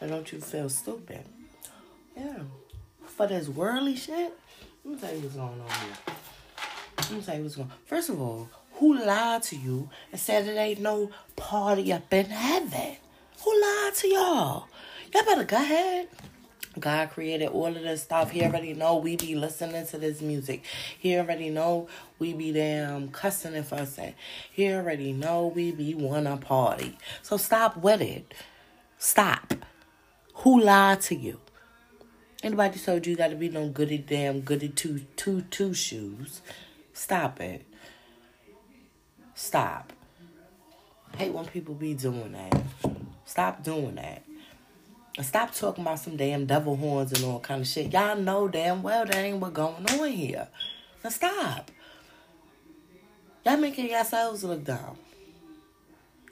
And 0.00 0.10
don't 0.10 0.30
you 0.32 0.40
feel 0.40 0.68
stupid. 0.68 1.24
Yeah. 2.16 2.40
For 3.06 3.26
this 3.26 3.48
worldly 3.48 3.96
shit, 3.96 4.32
let 4.84 4.94
me 4.94 5.00
tell 5.00 5.14
you 5.14 5.20
what's 5.22 5.34
going 5.34 5.60
on 5.60 5.68
here. 5.68 6.16
Let 6.98 7.10
me 7.10 7.22
tell 7.22 7.36
you 7.36 7.42
what's 7.42 7.56
going 7.56 7.70
on. 7.70 7.76
First 7.86 8.10
of 8.10 8.20
all, 8.20 8.48
who 8.84 9.02
lied 9.02 9.42
to 9.42 9.56
you 9.56 9.88
and 10.12 10.20
said 10.20 10.46
it 10.46 10.58
ain't 10.58 10.78
no 10.78 11.10
party 11.36 11.90
up 11.90 12.12
in 12.12 12.26
heaven? 12.26 12.96
Who 13.42 13.62
lied 13.62 13.94
to 13.94 14.08
y'all? 14.08 14.66
Y'all 15.14 15.24
better 15.24 15.44
go 15.44 15.56
ahead. 15.56 16.08
God 16.78 17.08
created 17.08 17.48
all 17.48 17.68
of 17.68 17.82
this 17.82 18.02
stuff. 18.02 18.30
He 18.30 18.42
already 18.42 18.74
know 18.74 18.96
we 18.96 19.16
be 19.16 19.36
listening 19.36 19.86
to 19.86 19.96
this 19.96 20.20
music. 20.20 20.64
He 20.98 21.16
already 21.16 21.48
know 21.48 21.88
we 22.18 22.34
be 22.34 22.52
damn 22.52 23.08
cussing 23.08 23.54
and 23.54 23.64
fussing. 23.64 24.16
He 24.52 24.70
already 24.70 25.14
know 25.14 25.46
we 25.46 25.72
be 25.72 25.94
wanna 25.94 26.36
party. 26.36 26.98
So 27.22 27.38
stop 27.38 27.78
with 27.78 28.02
it. 28.02 28.34
Stop. 28.98 29.54
Who 30.34 30.60
lied 30.60 31.00
to 31.02 31.14
you? 31.14 31.40
Anybody 32.42 32.78
told 32.78 33.06
you 33.06 33.16
gotta 33.16 33.36
be 33.36 33.48
no 33.48 33.66
goody 33.66 33.96
damn 33.96 34.42
goody 34.42 34.68
two 34.68 35.06
two 35.16 35.40
two 35.40 35.72
shoes? 35.72 36.42
Stop 36.92 37.40
it. 37.40 37.64
Stop. 39.44 39.92
hate 41.18 41.30
when 41.30 41.44
people 41.44 41.74
be 41.74 41.92
doing 41.92 42.32
that. 42.32 42.62
Stop 43.26 43.62
doing 43.62 43.96
that. 43.96 44.22
And 45.18 45.26
stop 45.26 45.54
talking 45.54 45.84
about 45.84 45.98
some 45.98 46.16
damn 46.16 46.46
devil 46.46 46.76
horns 46.76 47.12
and 47.12 47.22
all 47.26 47.40
kind 47.40 47.60
of 47.60 47.68
shit. 47.68 47.92
Y'all 47.92 48.16
know 48.16 48.48
damn 48.48 48.82
well 48.82 49.04
that 49.04 49.14
ain't 49.14 49.36
what 49.36 49.52
going 49.52 49.86
on 49.86 50.08
here. 50.10 50.48
Now 51.04 51.10
stop. 51.10 51.70
Y'all 53.44 53.58
making 53.58 53.90
yourselves 53.90 54.44
look 54.44 54.64
dumb. 54.64 54.96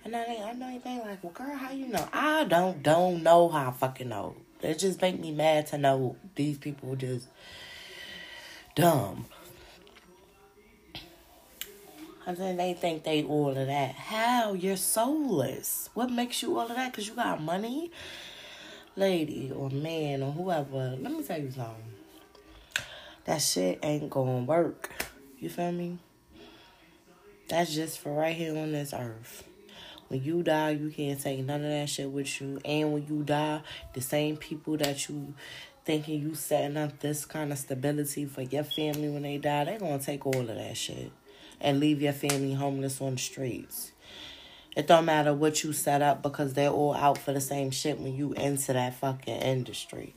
And 0.07 0.17
I, 0.17 0.25
ain't, 0.25 0.45
I 0.47 0.53
know 0.55 0.69
anything 0.69 1.01
like, 1.01 1.23
well, 1.23 1.35
girl, 1.35 1.55
how 1.55 1.71
you 1.71 1.89
know? 1.89 2.09
I 2.15 2.45
don't 2.45 2.83
don't 2.83 3.23
know 3.23 3.51
how 3.51 3.69
I 3.69 3.73
fucking 3.73 4.09
know. 4.09 4.37
It 4.63 4.79
just 4.79 5.03
make 5.03 5.21
me 5.21 5.33
mad 5.33 5.67
to 5.67 5.79
know 5.79 6.17
these 6.35 6.57
people 6.57 6.97
just 6.97 7.29
dumb. 8.75 9.27
And 12.27 12.37
then 12.37 12.57
they 12.57 12.75
think 12.75 13.03
they 13.03 13.25
all 13.25 13.51
of 13.51 13.67
that. 13.67 13.95
How? 13.95 14.53
You're 14.53 14.77
soulless. 14.77 15.91
What 15.95 16.11
makes 16.11 16.43
you 16.43 16.59
all 16.59 16.69
of 16.69 16.77
that? 16.77 16.93
Because 16.93 17.09
you 17.09 17.15
got 17.15 17.43
money? 17.43 17.91
lady 18.97 19.53
or 19.55 19.71
man 19.71 20.23
or 20.23 20.33
whoever, 20.33 20.97
let 21.01 21.13
me 21.13 21.23
tell 21.23 21.41
you 21.41 21.51
something. 21.51 21.93
That 23.25 23.39
shit 23.39 23.79
ain't 23.83 24.11
gonna 24.11 24.45
work. 24.45 24.91
You 25.39 25.49
feel 25.49 25.73
me? 25.73 25.99
That's 27.49 27.75
just 27.75 27.99
for 27.99 28.13
right 28.13 28.35
here 28.35 28.57
on 28.57 28.73
this 28.73 28.93
earth. 28.93 29.45
When 30.09 30.23
you 30.23 30.43
die, 30.43 30.71
you 30.71 30.91
can't 30.91 31.21
take 31.21 31.45
none 31.45 31.65
of 31.65 31.71
that 31.71 31.89
shit 31.89 32.11
with 32.11 32.41
you. 32.41 32.61
And 32.65 32.93
when 32.93 33.07
you 33.07 33.23
die, 33.23 33.63
the 33.95 34.01
same 34.01 34.37
people 34.37 34.77
that 34.77 35.09
you 35.09 35.35
thinking 35.85 36.21
you 36.21 36.35
setting 36.35 36.77
up 36.77 37.01
this 37.01 37.25
kind 37.25 37.51
of 37.51 37.59
stability 37.59 38.27
for 38.27 38.43
your 38.43 38.65
family 38.65 39.09
when 39.09 39.23
they 39.23 39.39
die, 39.39 39.65
they 39.65 39.79
gonna 39.79 39.99
take 39.99 40.27
all 40.27 40.39
of 40.39 40.47
that 40.49 40.77
shit 40.77 41.11
and 41.63 41.81
leave 41.81 42.03
your 42.03 42.13
family 42.13 42.53
homeless 42.53 43.01
on 43.01 43.13
the 43.13 43.19
streets. 43.19 43.93
It 44.77 44.87
don't 44.87 45.05
matter 45.05 45.33
what 45.33 45.63
you 45.63 45.73
set 45.73 46.03
up 46.03 46.23
because 46.23 46.55
they're 46.55 46.71
all 46.71 46.95
out 46.95 47.19
for 47.19 47.33
the 47.33 47.41
same 47.41 47.71
shit 47.71 47.99
when 48.01 48.15
you 48.15 48.33
into 48.33 48.73
that 48.73 48.95
fucking 48.95 49.41
industry. 49.41 50.15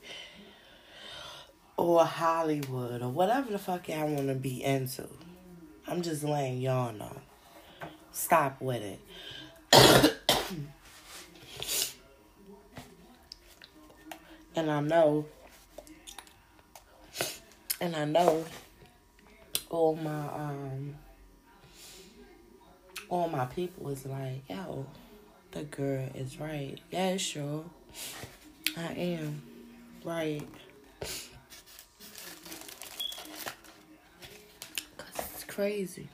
Or 1.76 2.04
Hollywood 2.04 3.02
or 3.02 3.10
whatever 3.10 3.52
the 3.52 3.58
fuck 3.58 3.88
y'all 3.88 4.08
want 4.08 4.28
to 4.28 4.34
be 4.34 4.64
into. 4.64 5.06
I'm 5.86 6.02
just 6.02 6.24
letting 6.24 6.60
y'all 6.60 6.92
know. 6.92 7.16
Stop 8.12 8.60
with 8.62 8.82
it. 8.82 8.98
and 14.56 14.70
I 14.70 14.80
know, 14.80 15.26
and 17.78 17.94
I 17.94 18.06
know 18.06 18.44
all 19.68 19.96
my 19.96 20.28
um 20.28 20.94
all 23.08 23.28
my 23.28 23.46
people 23.46 23.84
was 23.84 24.04
like, 24.06 24.42
yo, 24.48 24.86
the 25.52 25.62
girl 25.64 26.08
is 26.14 26.38
right. 26.40 26.76
Yeah, 26.90 27.16
sure. 27.16 27.64
I 28.76 28.92
am. 28.92 29.42
Right. 30.04 30.46
Cause 34.98 35.28
it's 35.34 35.44
crazy. 35.44 36.08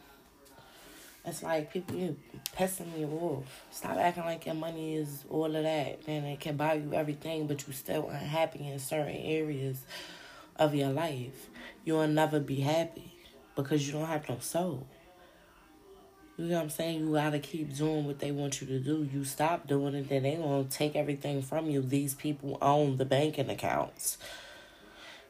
It's 1.24 1.42
like 1.42 1.72
people 1.72 1.96
you 1.96 2.16
pissing 2.56 2.96
me 2.96 3.04
off. 3.04 3.64
Stop 3.70 3.96
acting 3.96 4.24
like 4.24 4.44
your 4.46 4.54
money 4.56 4.96
is 4.96 5.24
all 5.30 5.46
of 5.46 5.62
that 5.62 6.00
and 6.06 6.26
it 6.26 6.40
can 6.40 6.56
buy 6.56 6.74
you 6.74 6.92
everything, 6.94 7.46
but 7.46 7.66
you 7.66 7.72
still 7.72 8.08
unhappy 8.08 8.66
in 8.66 8.78
certain 8.78 9.16
areas 9.16 9.84
of 10.56 10.74
your 10.74 10.90
life. 10.90 11.48
You'll 11.84 12.08
never 12.08 12.40
be 12.40 12.56
happy 12.56 13.12
because 13.54 13.86
you 13.86 13.92
don't 13.92 14.06
have 14.06 14.28
no 14.28 14.38
soul. 14.40 14.86
You 16.42 16.48
know 16.48 16.56
what 16.56 16.62
I'm 16.64 16.70
saying? 16.70 16.98
You 16.98 17.12
gotta 17.12 17.38
keep 17.38 17.76
doing 17.76 18.04
what 18.04 18.18
they 18.18 18.32
want 18.32 18.60
you 18.60 18.66
to 18.66 18.80
do. 18.80 19.08
You 19.12 19.24
stop 19.24 19.68
doing 19.68 19.94
it, 19.94 20.08
then 20.08 20.24
they 20.24 20.34
gonna 20.34 20.64
take 20.64 20.96
everything 20.96 21.40
from 21.40 21.70
you. 21.70 21.82
These 21.82 22.14
people 22.14 22.58
own 22.60 22.96
the 22.96 23.04
banking 23.04 23.48
accounts. 23.48 24.18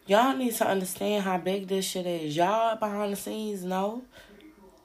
Y'all 0.07 0.35
need 0.35 0.55
to 0.55 0.67
understand 0.67 1.25
how 1.25 1.37
big 1.37 1.69
this 1.69 1.85
shit 1.85 2.07
is. 2.07 2.35
Y'all 2.35 2.77
behind 2.77 3.13
the 3.13 3.17
scenes 3.17 3.63
know. 3.63 4.05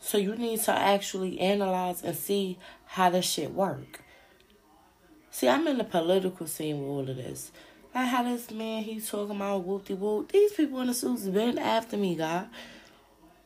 So 0.01 0.17
you 0.17 0.35
need 0.35 0.59
to 0.63 0.73
actually 0.73 1.39
analyze 1.39 2.03
and 2.03 2.13
see 2.13 2.57
how 2.87 3.09
this 3.09 3.25
shit 3.25 3.53
work. 3.53 4.01
See, 5.31 5.47
I'm 5.47 5.65
in 5.65 5.77
the 5.77 5.85
political 5.85 6.45
scene 6.45 6.81
with 6.81 6.89
all 6.89 7.09
of 7.09 7.15
this. 7.15 7.53
Like 7.95 8.09
how 8.09 8.23
this 8.23 8.51
man 8.51 8.83
he's 8.83 9.09
talking 9.09 9.37
about 9.37 9.63
whoop 9.63 9.85
de 9.85 9.95
whoop. 9.95 10.33
These 10.33 10.51
people 10.51 10.81
in 10.81 10.87
the 10.87 10.93
suits 10.93 11.23
been 11.23 11.57
after 11.57 11.95
me, 11.95 12.17
God. 12.17 12.49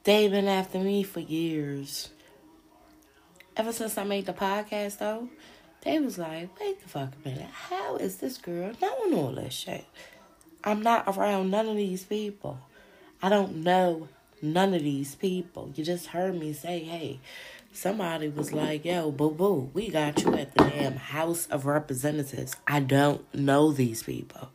They've 0.03 0.31
been 0.31 0.47
after 0.47 0.79
me 0.79 1.03
for 1.03 1.19
years 1.19 2.09
ever 3.55 3.71
since 3.71 3.97
I 3.97 4.03
made 4.03 4.25
the 4.25 4.33
podcast 4.33 4.99
though, 4.99 5.29
they 5.81 5.99
was 5.99 6.17
like, 6.17 6.59
wait 6.59 6.81
the 6.81 6.89
fuck 6.89 7.13
a 7.23 7.27
minute, 7.27 7.49
how 7.51 7.97
is 7.97 8.17
this 8.17 8.37
girl 8.37 8.73
knowing 8.81 9.13
all 9.13 9.31
this 9.31 9.53
shit? 9.53 9.85
I'm 10.63 10.81
not 10.81 11.05
around 11.07 11.49
none 11.49 11.67
of 11.67 11.75
these 11.75 12.03
people. 12.03 12.59
I 13.21 13.29
don't 13.29 13.57
know 13.57 14.09
none 14.41 14.73
of 14.73 14.83
these 14.83 15.15
people. 15.15 15.71
You 15.75 15.83
just 15.83 16.07
heard 16.07 16.39
me 16.39 16.53
say, 16.53 16.79
hey, 16.79 17.19
somebody 17.71 18.27
was 18.29 18.53
like, 18.53 18.85
yo, 18.85 19.11
boo 19.11 19.31
boo, 19.31 19.69
we 19.73 19.89
got 19.89 20.21
you 20.21 20.33
at 20.35 20.53
the 20.55 20.65
damn 20.65 20.95
House 20.95 21.47
of 21.47 21.65
Representatives. 21.65 22.55
I 22.67 22.79
don't 22.79 23.21
know 23.33 23.71
these 23.71 24.03
people. 24.03 24.49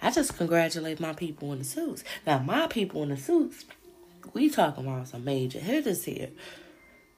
I 0.00 0.10
just 0.10 0.36
congratulate 0.36 1.00
my 1.00 1.12
people 1.12 1.52
in 1.52 1.58
the 1.58 1.64
suits. 1.64 2.04
Now, 2.26 2.38
my 2.38 2.66
people 2.68 3.02
in 3.02 3.08
the 3.08 3.16
suits, 3.16 3.64
we 4.32 4.48
talking 4.48 4.86
about 4.86 5.08
some 5.08 5.24
major 5.24 5.58
hitters 5.58 6.04
here. 6.04 6.30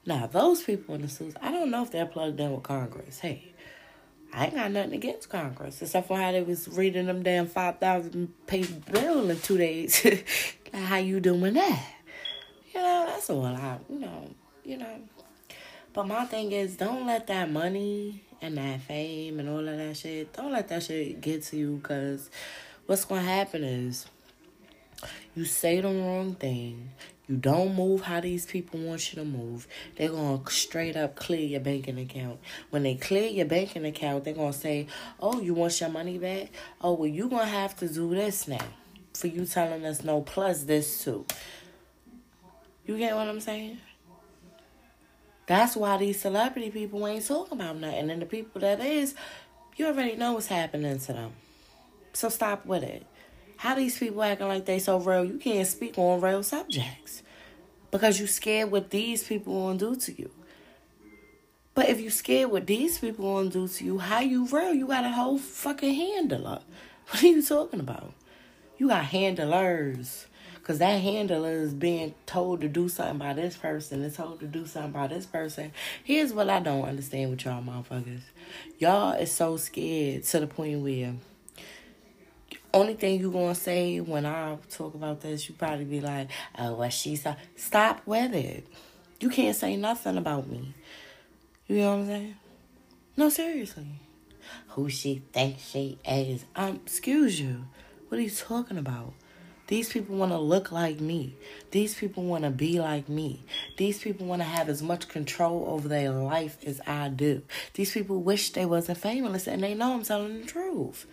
Now, 0.07 0.27
those 0.27 0.63
people 0.63 0.95
in 0.95 1.03
the 1.03 1.09
suits, 1.09 1.37
I 1.43 1.51
don't 1.51 1.71
know 1.71 1.83
if 1.83 1.91
they're 1.91 2.07
plugged 2.07 2.41
in 2.41 2.53
with 2.53 2.63
Congress. 2.63 3.19
Hey, 3.19 3.53
I 4.33 4.47
ain't 4.47 4.55
got 4.55 4.71
nothing 4.71 4.95
against 4.95 5.29
Congress, 5.29 5.83
except 5.83 6.09
for 6.09 6.17
how 6.17 6.33
they 6.33 6.43
was 6.43 6.69
reading 6.69 7.07
them 7.07 7.23
damn 7.23 7.47
5,000 7.47 8.47
page 8.47 8.85
bill 8.87 9.29
in 9.29 9.41
two 9.41 9.59
days. 9.59 10.07
how 10.75 10.97
you 10.97 11.21
doing 11.21 11.55
that? 11.55 11.87
You 12.73 12.81
know, 12.81 13.07
that's 13.09 13.29
all 13.29 13.45
I, 13.45 13.79
you 13.91 13.99
know, 13.99 14.31
you 14.65 14.79
know. 14.79 15.01
But 15.93 16.07
my 16.07 16.25
thing 16.25 16.53
is, 16.53 16.77
don't 16.77 17.07
let 17.07 17.27
that 17.27 17.51
money 17.51 18.23
and 18.41 18.57
that 18.57 18.81
fame 18.83 19.41
and 19.41 19.49
all 19.49 19.69
of 19.69 19.77
that 19.77 19.97
shit, 19.97 20.33
don't 20.33 20.53
let 20.53 20.69
that 20.69 20.85
shit 20.85 21.21
get 21.21 21.43
to 21.45 21.57
you, 21.57 21.81
because 21.83 22.31
what's 22.87 23.05
going 23.05 23.23
to 23.23 23.29
happen 23.29 23.65
is 23.65 24.07
you 25.35 25.45
say 25.45 25.81
the 25.81 25.89
wrong 25.89 26.35
thing, 26.35 26.91
You 27.31 27.37
don't 27.37 27.77
move 27.77 28.01
how 28.01 28.21
these 28.21 28.45
people 28.45 28.81
want 28.81 29.13
you 29.13 29.23
to 29.23 29.25
move. 29.25 29.69
They're 29.95 30.09
going 30.09 30.43
to 30.43 30.51
straight 30.51 30.97
up 30.97 31.15
clear 31.15 31.39
your 31.39 31.61
banking 31.61 31.97
account. 31.97 32.41
When 32.71 32.83
they 32.83 32.97
clear 32.97 33.29
your 33.31 33.47
banking 33.47 33.85
account, 33.85 34.25
they're 34.25 34.35
going 34.35 34.53
to 34.53 34.59
say, 34.59 34.89
oh, 35.21 35.41
you 35.41 35.55
want 35.55 35.81
your 35.81 35.91
money 35.91 36.19
back? 36.19 36.49
Oh, 36.81 36.95
well, 36.95 37.07
you're 37.07 37.29
going 37.29 37.45
to 37.45 37.53
have 37.53 37.77
to 37.77 37.89
do 37.89 38.13
this 38.17 38.49
now 38.49 38.65
for 39.15 39.29
you 39.29 39.47
telling 39.47 39.87
us 39.87 40.03
no 40.03 40.23
plus 40.23 40.65
this 40.65 41.05
too. 41.05 41.25
You 42.85 42.99
get 42.99 43.15
what 43.15 43.29
I'm 43.29 43.39
saying? 43.39 43.79
That's 45.47 45.77
why 45.77 45.99
these 45.99 46.21
celebrity 46.21 46.71
people 46.71 47.07
ain't 47.07 47.25
talking 47.25 47.61
about 47.61 47.77
nothing. 47.77 48.11
And 48.11 48.21
the 48.21 48.27
people 48.27 48.61
that 48.63 48.81
is, 48.81 49.15
you 49.77 49.87
already 49.87 50.17
know 50.17 50.33
what's 50.33 50.49
happening 50.49 50.99
to 50.99 51.13
them. 51.13 51.33
So 52.13 52.29
stop 52.29 52.67
with 52.67 52.83
it. 52.83 53.07
How 53.61 53.75
these 53.75 53.99
people 53.99 54.23
acting 54.23 54.49
like 54.49 54.65
they 54.65 54.79
so 54.79 54.97
real, 54.97 55.23
you 55.23 55.37
can't 55.37 55.69
speak 55.69 55.99
on 55.99 56.23
real 56.23 56.43
subjects. 56.43 57.23
Because 57.91 58.19
you 58.19 58.27
scared 58.27 58.71
what 58.71 58.89
these 58.89 59.23
people 59.23 59.53
gonna 59.67 59.79
do 59.79 59.97
to 59.97 60.19
you. 60.19 60.31
But 61.75 61.91
if 61.91 62.01
you 62.01 62.09
scared 62.09 62.51
what 62.51 62.67
these 62.67 62.97
people 62.99 63.35
gonna 63.35 63.51
do 63.51 63.69
to 63.69 63.85
you, 63.85 63.99
how 63.99 64.21
you 64.21 64.47
real? 64.47 64.73
You 64.73 64.87
got 64.87 65.05
a 65.05 65.11
whole 65.11 65.37
fucking 65.37 65.93
handler. 65.95 66.61
What 67.11 67.23
are 67.23 67.27
you 67.27 67.43
talking 67.43 67.81
about? 67.81 68.15
You 68.79 68.89
got 68.89 69.05
handlers. 69.05 70.27
Cause 70.63 70.79
that 70.79 71.03
handler 71.03 71.53
is 71.53 71.75
being 71.75 72.15
told 72.25 72.63
to 72.63 72.69
do 72.69 72.89
something 72.89 73.19
by 73.19 73.35
this 73.35 73.59
person 73.59 74.03
and 74.03 74.15
told 74.15 74.41
to 74.41 74.47
do 74.47 74.65
something 74.65 74.93
by 74.93 75.07
this 75.07 75.27
person. 75.27 75.73
Here's 76.03 76.33
what 76.33 76.49
I 76.49 76.61
don't 76.61 76.85
understand 76.85 77.29
with 77.29 77.45
y'all 77.45 77.63
motherfuckers. 77.63 78.23
Y'all 78.79 79.13
is 79.13 79.31
so 79.31 79.59
scared 79.59 80.25
to 80.25 80.41
the 80.41 80.47
point 80.47 80.81
where 80.81 81.13
only 82.73 82.95
thing 82.95 83.21
you 83.21 83.31
gonna 83.31 83.55
say 83.55 84.01
when 84.01 84.27
I 84.27 84.57
talk 84.71 84.95
about 84.95 85.21
this, 85.21 85.49
you 85.49 85.55
probably 85.55 85.85
be 85.85 86.01
like, 86.01 86.29
"Oh, 86.59 86.75
what 86.75 86.93
she 86.93 87.17
said." 87.17 87.37
Stop 87.57 88.03
with 88.07 88.35
it. 88.35 88.67
You 89.21 89.29
can't 89.31 89.57
say 89.57 89.77
nothing 89.77 90.17
about 90.17 90.49
me. 90.49 90.75
You 91.67 91.79
know 91.79 91.91
what 91.91 91.99
I'm 92.01 92.07
saying? 92.07 92.35
No, 93.17 93.29
seriously. 93.29 93.87
Who 94.69 94.89
she 94.89 95.23
thinks 95.33 95.71
she 95.71 95.99
is? 96.05 96.45
Um, 96.57 96.81
excuse 96.85 97.41
you. 97.41 97.67
What 98.09 98.19
are 98.19 98.23
you 98.23 98.31
talking 98.31 98.79
about? 98.79 99.13
These 99.71 99.93
people 99.93 100.17
want 100.17 100.33
to 100.33 100.39
look 100.39 100.73
like 100.73 101.01
me. 101.01 101.37
These 101.71 101.95
people 101.95 102.25
want 102.25 102.43
to 102.43 102.51
be 102.51 102.81
like 102.81 103.09
me. 103.09 103.45
These 103.77 104.01
people 104.01 104.27
want 104.27 104.43
to 104.43 104.49
have 104.49 104.69
as 104.69 104.83
much 104.83 105.07
control 105.07 105.65
over 105.69 105.87
their 105.87 106.11
life 106.11 106.59
as 106.67 106.81
I 106.89 107.09
do. 107.09 107.43
These 107.75 107.93
people 107.93 108.21
wish 108.21 108.51
they 108.51 108.67
wasn't 108.67 108.99
famous 108.99 109.47
and 109.47 109.63
they 109.63 109.75
know 109.75 109.95
I'm 109.95 110.03
telling 110.03 110.41
the 110.41 110.47
truth. 110.47 111.07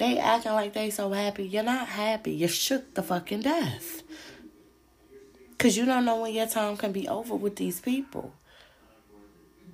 They 0.00 0.18
acting 0.18 0.52
like 0.52 0.72
they 0.72 0.88
so 0.88 1.10
happy. 1.10 1.46
You're 1.46 1.62
not 1.62 1.86
happy. 1.86 2.32
You're 2.32 2.48
shook 2.48 2.94
the 2.94 3.02
fucking 3.02 3.42
death. 3.42 4.02
Cause 5.58 5.76
you 5.76 5.84
don't 5.84 6.06
know 6.06 6.22
when 6.22 6.32
your 6.32 6.46
time 6.46 6.78
can 6.78 6.90
be 6.90 7.06
over 7.06 7.34
with 7.34 7.56
these 7.56 7.82
people. 7.82 8.32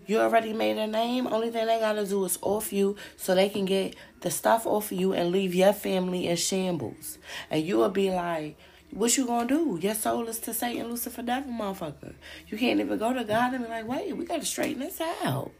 You 0.04 0.18
already 0.18 0.52
made 0.52 0.78
a 0.78 0.88
name. 0.88 1.28
Only 1.28 1.50
thing 1.50 1.66
they 1.66 1.78
gotta 1.78 2.04
do 2.04 2.24
is 2.24 2.40
off 2.42 2.72
you 2.72 2.96
so 3.16 3.36
they 3.36 3.48
can 3.48 3.66
get 3.66 3.94
the 4.20 4.32
stuff 4.32 4.66
off 4.66 4.90
of 4.90 4.98
you 4.98 5.12
and 5.12 5.30
leave 5.30 5.54
your 5.54 5.72
family 5.72 6.26
in 6.26 6.34
shambles. 6.34 7.18
And 7.48 7.64
you 7.64 7.76
will 7.76 7.90
be 7.90 8.10
like, 8.10 8.58
what 8.90 9.16
you 9.16 9.26
gonna 9.26 9.46
do? 9.46 9.78
Your 9.80 9.94
soul 9.94 10.26
is 10.26 10.40
to 10.40 10.52
Satan, 10.52 10.88
Lucifer, 10.88 11.22
devil, 11.22 11.52
motherfucker. 11.52 12.14
You 12.48 12.58
can't 12.58 12.80
even 12.80 12.98
go 12.98 13.12
to 13.12 13.22
God 13.22 13.54
and 13.54 13.64
be 13.64 13.70
like, 13.70 13.86
wait, 13.86 14.16
we 14.16 14.24
gotta 14.24 14.44
straighten 14.44 14.80
this 14.80 15.00
out. 15.00 15.52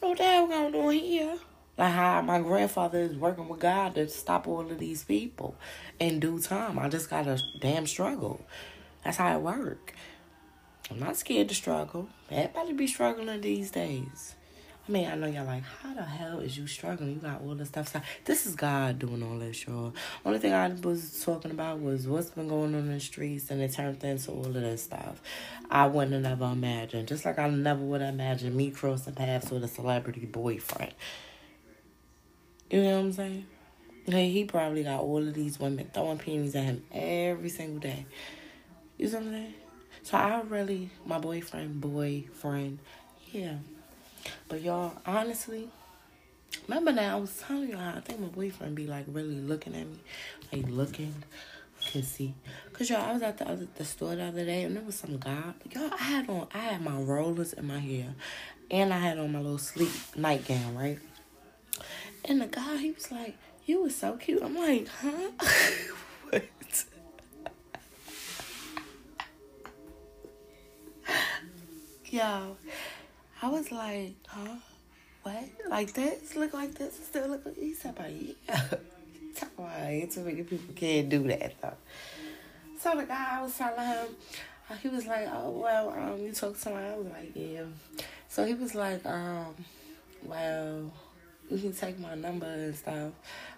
What 0.00 0.18
the 0.18 0.24
hell 0.24 0.48
we 0.48 0.52
going 0.52 0.74
on 0.74 0.92
here? 0.94 1.38
Like 1.76 1.92
how 1.92 2.22
my 2.22 2.40
grandfather 2.40 3.00
is 3.00 3.16
working 3.16 3.48
with 3.48 3.60
God 3.60 3.96
to 3.96 4.08
stop 4.08 4.46
all 4.46 4.60
of 4.60 4.78
these 4.78 5.04
people 5.04 5.56
in 5.98 6.20
due 6.20 6.38
time. 6.38 6.78
I 6.78 6.88
just 6.88 7.10
gotta 7.10 7.40
damn 7.58 7.86
struggle. 7.86 8.40
That's 9.04 9.16
how 9.16 9.36
it 9.36 9.42
work. 9.42 9.94
I'm 10.90 11.00
not 11.00 11.16
scared 11.16 11.48
to 11.48 11.54
struggle. 11.54 12.08
Everybody 12.30 12.74
be 12.74 12.86
struggling 12.86 13.40
these 13.40 13.70
days. 13.70 14.34
I 14.86 14.92
mean, 14.92 15.08
I 15.08 15.14
know 15.14 15.26
y'all 15.26 15.46
like, 15.46 15.62
how 15.62 15.94
the 15.94 16.02
hell 16.02 16.40
is 16.40 16.58
you 16.58 16.66
struggling? 16.66 17.14
You 17.14 17.16
got 17.16 17.40
all 17.40 17.54
this 17.54 17.68
stuff. 17.68 17.96
This 18.26 18.44
is 18.44 18.54
God 18.54 18.98
doing 18.98 19.22
all 19.22 19.38
this, 19.38 19.66
y'all. 19.66 19.94
Only 20.26 20.38
thing 20.38 20.52
I 20.52 20.68
was 20.68 21.22
talking 21.24 21.52
about 21.52 21.80
was 21.80 22.06
what's 22.06 22.28
been 22.28 22.48
going 22.48 22.74
on 22.74 22.80
in 22.80 22.92
the 22.92 23.00
streets, 23.00 23.50
and 23.50 23.62
it 23.62 23.72
turned 23.72 24.04
into 24.04 24.30
all 24.30 24.44
of 24.44 24.52
this 24.52 24.82
stuff. 24.82 25.22
I 25.70 25.86
wouldn't 25.86 26.12
have 26.12 26.22
never 26.22 26.52
imagined. 26.52 27.08
Just 27.08 27.24
like 27.24 27.38
I 27.38 27.48
never 27.48 27.80
would 27.80 28.02
have 28.02 28.12
imagined 28.12 28.54
me 28.54 28.70
crossing 28.70 29.14
paths 29.14 29.50
with 29.50 29.64
a 29.64 29.68
celebrity 29.68 30.26
boyfriend. 30.26 30.92
You 32.74 32.82
know 32.82 32.96
what 32.96 33.04
I'm 33.04 33.12
saying? 33.12 33.46
Like, 34.08 34.32
he 34.32 34.46
probably 34.46 34.82
got 34.82 34.98
all 34.98 35.18
of 35.18 35.32
these 35.32 35.60
women 35.60 35.88
throwing 35.94 36.18
pennies 36.18 36.56
at 36.56 36.64
him 36.64 36.84
every 36.90 37.48
single 37.48 37.78
day. 37.78 38.04
You 38.98 39.06
know 39.06 39.12
what 39.12 39.26
I'm 39.26 39.30
saying? 39.30 39.54
So 40.02 40.16
I 40.18 40.40
really, 40.40 40.90
my 41.06 41.20
boyfriend, 41.20 41.80
boyfriend, 41.80 42.80
yeah. 43.30 43.58
But 44.48 44.62
y'all, 44.62 44.92
honestly, 45.06 45.68
remember 46.66 46.90
now 46.90 47.16
I 47.16 47.20
was 47.20 47.40
telling 47.46 47.70
y'all, 47.70 47.96
I 47.96 48.00
think 48.00 48.18
my 48.18 48.26
boyfriend 48.26 48.74
be 48.74 48.88
like 48.88 49.04
really 49.06 49.38
looking 49.38 49.76
at 49.76 49.86
me, 49.86 50.00
like 50.52 50.68
looking, 50.68 51.14
can 51.80 52.02
see. 52.02 52.34
Cause 52.72 52.90
y'all, 52.90 53.08
I 53.08 53.12
was 53.12 53.22
at 53.22 53.38
the 53.38 53.48
other 53.48 53.68
the 53.76 53.84
store 53.84 54.16
the 54.16 54.24
other 54.24 54.44
day 54.44 54.64
and 54.64 54.74
there 54.74 54.82
was 54.82 54.96
some 54.96 55.16
guy. 55.18 55.54
Y'all, 55.70 55.92
I 55.92 56.02
had 56.02 56.28
on, 56.28 56.48
I 56.52 56.58
had 56.58 56.82
my 56.82 56.96
rollers 56.96 57.52
in 57.52 57.68
my 57.68 57.78
hair, 57.78 58.16
and 58.68 58.92
I 58.92 58.98
had 58.98 59.18
on 59.18 59.30
my 59.30 59.38
little 59.38 59.58
sleep 59.58 59.92
nightgown, 60.16 60.74
right? 60.74 60.98
And 62.26 62.40
the 62.40 62.46
guy, 62.46 62.78
he 62.78 62.90
was 62.92 63.10
like, 63.12 63.36
"You 63.66 63.82
was 63.82 63.94
so 63.94 64.16
cute." 64.16 64.42
I'm 64.42 64.56
like, 64.56 64.88
"Huh?" 64.88 65.30
what? 66.30 66.44
Yo, 72.14 72.56
I 73.42 73.48
was 73.48 73.72
like, 73.72 74.14
huh? 74.28 74.56
What? 75.24 75.44
Like 75.68 75.92
this? 75.94 76.36
Look 76.36 76.54
like 76.54 76.74
this? 76.74 76.94
Still 76.94 77.28
look 77.28 77.44
like 77.44 77.58
he 77.58 77.74
said, 77.74 77.94
yeah. 78.48 78.54
Talk 79.34 79.50
about. 79.58 80.10
Too 80.12 80.20
many 80.20 80.44
people 80.44 80.74
can't 80.76 81.08
do 81.08 81.26
that 81.26 81.60
though. 81.60 81.74
So 82.78 82.94
the 82.96 83.04
guy 83.04 83.38
I 83.38 83.42
was 83.42 83.58
telling 83.58 83.84
him, 83.84 84.06
uh, 84.70 84.74
he 84.76 84.88
was 84.88 85.06
like, 85.06 85.26
oh 85.32 85.50
well, 85.50 85.90
um, 85.90 86.20
you 86.20 86.32
talk 86.32 86.56
to 86.60 86.68
him. 86.68 86.76
I 86.76 86.96
was 86.96 87.06
like, 87.06 87.32
yeah. 87.34 87.64
So 88.28 88.44
he 88.44 88.54
was 88.54 88.74
like, 88.74 89.04
um, 89.06 89.54
well, 90.22 90.92
you 91.50 91.58
can 91.58 91.72
take 91.72 91.98
my 91.98 92.14
number 92.14 92.46
and 92.46 92.74
stuff. 92.74 93.12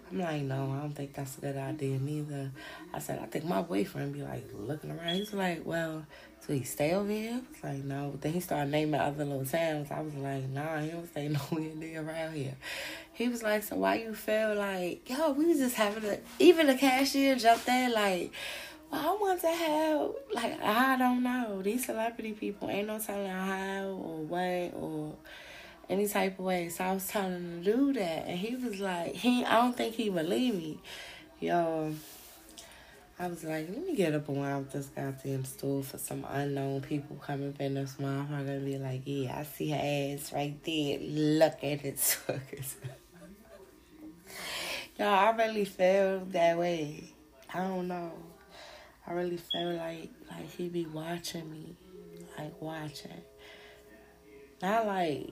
I'm 0.09 0.19
like, 0.19 0.41
no, 0.43 0.71
I 0.71 0.81
don't 0.81 0.93
think 0.93 1.13
that's 1.13 1.37
a 1.37 1.41
good 1.41 1.57
idea 1.57 1.99
neither. 1.99 2.51
I 2.93 2.99
said, 2.99 3.19
I 3.21 3.25
think 3.25 3.45
my 3.45 3.61
boyfriend 3.61 4.13
be 4.13 4.21
like 4.21 4.45
looking 4.53 4.91
around. 4.91 5.15
He's 5.15 5.33
like, 5.33 5.65
well, 5.65 6.05
so 6.45 6.53
he 6.53 6.63
stay 6.63 6.93
over 6.93 7.11
here? 7.11 7.33
I 7.33 7.51
was 7.51 7.63
like, 7.63 7.83
no. 7.83 8.09
But 8.11 8.21
then 8.21 8.33
he 8.33 8.39
started 8.39 8.71
naming 8.71 9.01
other 9.01 9.25
little 9.25 9.45
towns. 9.45 9.91
I 9.91 9.99
was 9.99 10.13
like, 10.15 10.47
nah, 10.49 10.79
he 10.79 10.91
don't 10.91 11.09
stay 11.09 11.27
nowhere 11.51 11.75
near 11.75 12.01
around 12.01 12.35
here. 12.35 12.55
He 13.13 13.27
was 13.27 13.43
like, 13.43 13.63
so 13.63 13.75
why 13.75 13.95
you 13.95 14.13
feel 14.13 14.55
like, 14.55 15.09
yo, 15.09 15.31
we 15.31 15.45
was 15.45 15.57
just 15.57 15.75
having 15.75 16.05
a, 16.05 16.19
even 16.39 16.67
the 16.67 16.75
cashier 16.75 17.35
jumped 17.35 17.67
in 17.67 17.91
like, 17.91 18.31
well, 18.91 19.01
I 19.01 19.21
want 19.21 19.41
to 19.41 19.47
have, 19.47 20.11
like, 20.33 20.61
I 20.61 20.97
don't 20.97 21.21
know. 21.21 21.61
These 21.61 21.85
celebrity 21.85 22.31
people 22.31 22.69
ain't 22.69 22.87
no 22.87 22.99
telling 22.99 23.27
how 23.27 23.87
or 23.87 24.21
what 24.23 24.73
or 24.81 25.15
any 25.89 26.07
type 26.07 26.39
of 26.39 26.45
way. 26.45 26.69
So 26.69 26.83
I 26.83 26.93
was 26.93 27.07
telling 27.07 27.33
him 27.33 27.63
to 27.63 27.71
do 27.75 27.93
that. 27.93 28.27
And 28.27 28.37
he 28.37 28.55
was 28.55 28.79
like, 28.79 29.15
he, 29.15 29.43
I 29.43 29.55
don't 29.55 29.75
think 29.75 29.95
he 29.95 30.09
believed 30.09 30.57
me. 30.57 30.79
Yo, 31.39 31.93
I 33.19 33.27
was 33.27 33.43
like, 33.43 33.67
let 33.69 33.85
me 33.85 33.95
get 33.95 34.13
up 34.13 34.29
around 34.29 34.69
this 34.71 34.87
goddamn 34.87 35.45
store 35.45 35.83
for 35.83 35.97
some 35.97 36.25
unknown 36.29 36.81
people 36.81 37.15
coming 37.15 37.49
up 37.49 37.59
in 37.59 37.73
this 37.75 37.95
motherfucker 37.99 38.49
and 38.49 38.65
be 38.65 38.77
like, 38.77 39.01
yeah, 39.05 39.39
I 39.39 39.43
see 39.43 39.69
her 39.71 40.15
ass 40.15 40.31
right 40.33 40.55
there. 40.63 40.99
Look 41.01 41.63
at 41.63 41.85
it, 41.85 41.99
suckers. 41.99 42.75
Yo, 44.99 45.07
I 45.07 45.29
really 45.35 45.65
feel 45.65 46.25
that 46.31 46.57
way. 46.57 47.13
I 47.53 47.59
don't 47.59 47.87
know. 47.87 48.11
I 49.07 49.13
really 49.13 49.37
feel 49.37 49.73
like 49.73 50.09
like 50.29 50.49
he 50.51 50.67
be 50.69 50.85
watching 50.85 51.49
me, 51.49 51.75
like 52.37 52.59
watching. 52.61 53.21
Not 54.61 54.85
like 54.85 55.29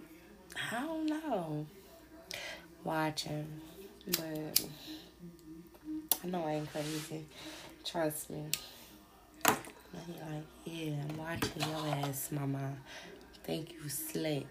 I 0.56 0.82
don't 0.82 1.06
know, 1.06 1.66
watching, 2.84 3.48
but 4.08 4.66
I 6.24 6.28
know 6.28 6.44
I 6.46 6.54
ain't 6.54 6.72
crazy. 6.72 7.26
Trust 7.84 8.30
me. 8.30 8.46
And 9.46 9.58
he 10.08 10.14
like, 10.14 10.46
yeah, 10.66 11.04
I'm 11.08 11.18
watching 11.18 11.62
your 11.62 11.88
ass, 12.06 12.30
mama. 12.32 12.74
Think 13.44 13.74
you 13.74 13.90
slick. 13.90 14.48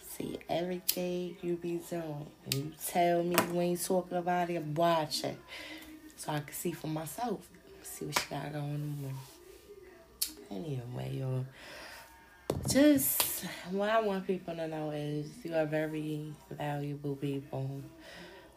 See 0.00 0.38
everything 0.48 1.36
you 1.42 1.56
be 1.56 1.80
doing. 1.90 2.26
You 2.54 2.72
tell 2.86 3.22
me 3.22 3.34
when 3.52 3.70
you 3.72 3.76
talking 3.76 4.18
about 4.18 4.50
it, 4.50 4.56
I'm 4.56 4.74
watching. 4.74 5.36
So 6.16 6.32
I 6.32 6.40
can 6.40 6.52
see 6.52 6.72
for 6.72 6.86
myself. 6.86 7.40
See 7.82 8.06
what 8.06 8.18
she 8.18 8.26
got 8.30 8.52
going 8.52 8.64
on. 9.04 9.14
Anyway, 10.50 11.18
y'all. 11.18 11.44
Just 12.68 13.44
what 13.70 13.90
I 13.90 14.00
want 14.00 14.26
people 14.26 14.54
to 14.54 14.66
know 14.66 14.90
is 14.90 15.30
you 15.44 15.54
are 15.54 15.66
very 15.66 16.32
valuable 16.50 17.16
people 17.16 17.82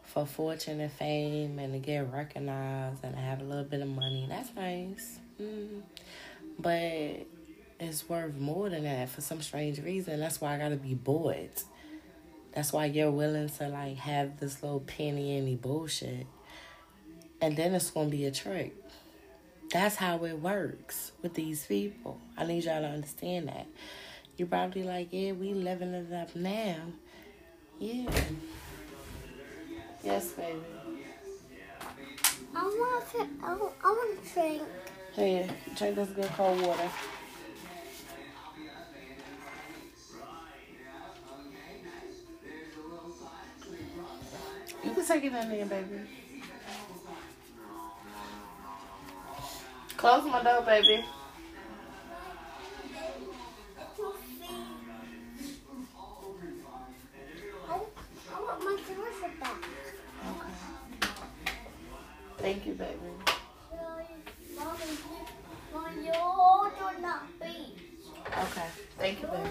for 0.02 0.24
fortune 0.24 0.80
and 0.80 0.90
fame 0.90 1.58
and 1.58 1.72
to 1.74 1.78
get 1.78 2.10
recognized 2.12 3.04
and 3.04 3.14
have 3.14 3.40
a 3.40 3.44
little 3.44 3.64
bit 3.64 3.80
of 3.80 3.88
money. 3.88 4.26
That's 4.28 4.54
nice. 4.54 5.18
Mm. 5.40 5.82
But 6.58 7.26
it's 7.78 8.08
worth 8.08 8.34
more 8.36 8.68
than 8.70 8.84
that 8.84 9.10
for 9.10 9.20
some 9.20 9.42
strange 9.42 9.78
reason. 9.80 10.20
That's 10.20 10.40
why 10.40 10.54
I 10.54 10.58
gotta 10.58 10.76
be 10.76 10.94
bored. 10.94 11.50
That's 12.54 12.72
why 12.72 12.86
you're 12.86 13.10
willing 13.10 13.48
to 13.50 13.68
like 13.68 13.98
have 13.98 14.40
this 14.40 14.62
little 14.62 14.80
penny 14.80 15.36
any 15.36 15.54
bullshit. 15.54 16.26
And 17.40 17.56
then 17.56 17.74
it's 17.74 17.90
gonna 17.90 18.08
be 18.08 18.24
a 18.24 18.32
trick. 18.32 18.74
That's 19.70 19.96
how 19.96 20.24
it 20.24 20.38
works 20.40 21.12
with 21.20 21.34
these 21.34 21.66
people. 21.66 22.18
I 22.38 22.46
need 22.46 22.64
y'all 22.64 22.80
to 22.80 22.88
understand 22.88 23.48
that. 23.48 23.66
You're 24.38 24.48
probably 24.48 24.82
like, 24.82 25.08
yeah, 25.10 25.32
we 25.32 25.52
living 25.52 25.92
it 25.92 26.12
up 26.12 26.34
now. 26.34 26.76
Yeah. 27.78 28.10
Yes, 30.02 30.32
baby. 30.32 30.58
I 32.54 32.62
want 32.62 33.10
to. 33.10 33.28
I 33.42 33.54
want, 33.54 33.72
I 33.84 33.90
want 33.90 34.24
to 34.24 34.32
drink. 34.32 34.62
Here, 35.12 35.48
drink 35.76 35.96
this 35.96 36.08
good 36.10 36.30
cold 36.36 36.60
water. 36.62 36.90
You 44.84 44.90
can 44.92 45.06
take 45.06 45.24
it 45.24 45.32
in 45.32 45.32
there, 45.32 45.66
baby. 45.66 46.00
Close 49.98 50.24
my 50.26 50.42
door, 50.44 50.62
baby. 50.62 51.04
Thank 62.38 62.64
you, 62.64 62.74
baby. 62.74 62.94
Okay. 68.38 68.68
Thank 68.98 69.20
you, 69.20 69.26
baby. 69.26 69.50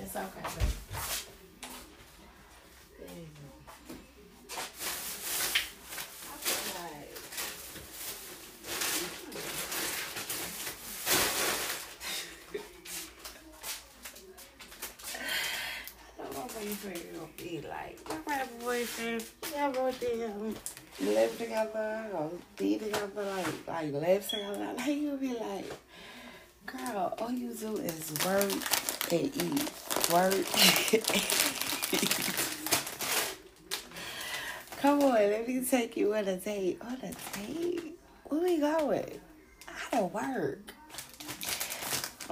It's 0.00 0.14
okay. 0.16 0.26
Baby. 3.00 3.26
Right. 6.78 7.08
I 16.18 16.22
don't 16.22 16.34
know 16.34 16.40
what 16.40 16.61
boyfriend 16.72 17.04
gonna 17.14 17.28
be 17.36 17.60
like. 17.68 17.98
My 18.08 18.16
rap 18.26 18.48
boyfriend, 18.60 19.24
y'all 19.54 19.72
wrote 19.72 20.00
them 20.00 20.54
live 21.00 21.38
together 21.38 22.06
or 22.14 22.30
be 22.56 22.78
together, 22.78 23.08
like 23.16 23.68
like 23.68 23.92
live 23.92 24.28
together. 24.28 24.72
Like 24.76 24.86
you 24.86 25.16
be 25.16 25.34
like, 25.34 25.70
girl, 26.66 27.14
all 27.18 27.30
you 27.30 27.52
do 27.52 27.76
is 27.76 28.12
work 28.24 28.52
and 29.12 29.36
eat, 29.36 29.70
work. 30.12 30.46
Come 34.80 35.02
on, 35.02 35.12
let 35.12 35.46
me 35.46 35.64
take 35.64 35.96
you 35.96 36.14
on 36.14 36.26
a 36.26 36.36
date. 36.36 36.78
On 36.80 36.98
a 37.02 37.12
date? 37.36 37.98
Where 38.24 38.40
we 38.40 38.58
going? 38.58 39.20
I 39.68 39.96
don't 39.96 40.12
work. 40.12 40.72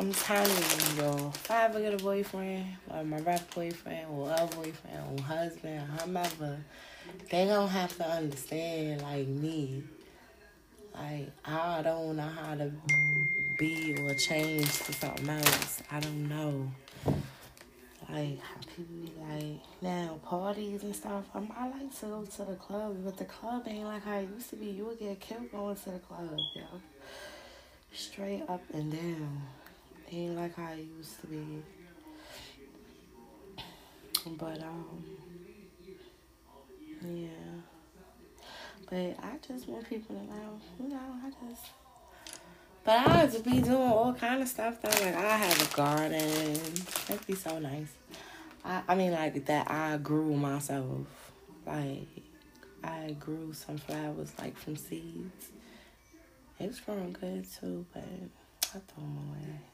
I'm 0.00 0.14
telling 0.14 0.48
you, 0.48 1.02
yo. 1.02 1.28
If 1.28 1.50
I 1.50 1.64
ever 1.64 1.78
get 1.78 1.92
a 1.92 2.02
boyfriend, 2.02 2.64
or 2.88 3.04
my 3.04 3.18
rap 3.18 3.54
boyfriend, 3.54 4.06
or 4.10 4.30
a 4.30 4.46
boyfriend, 4.46 5.20
or 5.20 5.22
husband, 5.22 5.78
or 5.78 6.00
whomever, 6.00 6.56
they 7.30 7.44
don't 7.44 7.68
have 7.68 7.94
to 7.98 8.08
understand 8.08 9.02
like 9.02 9.28
me. 9.28 9.82
Like 10.94 11.28
I 11.44 11.82
don't 11.82 12.16
know 12.16 12.22
how 12.22 12.54
to 12.54 12.72
be 13.58 13.94
or 14.00 14.14
change 14.14 14.72
to 14.84 14.94
something 14.94 15.28
else. 15.28 15.82
I 15.92 16.00
don't 16.00 16.30
know. 16.30 16.72
Like 18.08 18.40
how 18.40 18.56
people 18.74 18.84
be 19.02 19.12
like 19.28 19.60
now 19.82 20.18
parties 20.24 20.82
and 20.82 20.96
stuff. 20.96 21.24
I 21.34 21.40
like 21.68 21.94
to 22.00 22.06
go 22.06 22.24
to 22.24 22.44
the 22.46 22.56
club, 22.56 22.96
but 23.04 23.18
the 23.18 23.26
club 23.26 23.64
ain't 23.66 23.84
like 23.84 24.02
how 24.02 24.16
it 24.16 24.30
used 24.34 24.48
to 24.48 24.56
be. 24.56 24.68
You 24.68 24.86
would 24.86 24.98
get 24.98 25.20
killed 25.20 25.52
going 25.52 25.76
to 25.76 25.90
the 25.90 25.98
club, 25.98 26.38
yo. 26.54 26.62
Straight 27.92 28.44
up 28.48 28.62
and 28.72 28.90
down. 28.90 29.42
Ain't 30.12 30.36
like 30.36 30.58
it 30.58 30.86
used 30.96 31.20
to 31.20 31.26
be. 31.28 31.62
But 34.26 34.60
um, 34.62 35.04
yeah. 37.04 37.28
But 38.88 39.16
I 39.22 39.38
just 39.46 39.68
want 39.68 39.88
people 39.88 40.16
to 40.16 40.22
know, 40.24 40.60
you 40.80 40.88
know, 40.88 40.98
I 41.24 41.30
just. 41.48 41.66
But 42.82 43.08
I 43.08 43.26
to 43.26 43.38
be 43.38 43.60
doing 43.60 43.76
all 43.76 44.12
kind 44.14 44.42
of 44.42 44.48
stuff 44.48 44.82
though. 44.82 44.88
Like 44.88 45.14
I 45.14 45.36
have 45.36 45.72
a 45.72 45.76
garden. 45.76 46.62
That'd 47.06 47.26
be 47.26 47.36
so 47.36 47.60
nice. 47.60 47.92
I 48.64 48.82
I 48.88 48.94
mean 48.96 49.12
like 49.12 49.44
that. 49.46 49.70
I 49.70 49.96
grew 49.98 50.34
myself. 50.34 51.06
Like 51.64 52.08
I 52.82 53.14
grew 53.20 53.52
some 53.52 53.78
flowers 53.78 54.32
like 54.40 54.58
from 54.58 54.76
seeds. 54.76 55.50
It's 56.58 56.80
growing 56.80 57.12
good 57.12 57.46
too, 57.60 57.86
but 57.94 58.02
I 58.02 58.78
threw 58.78 59.04
them 59.04 59.18
away. 59.30 59.69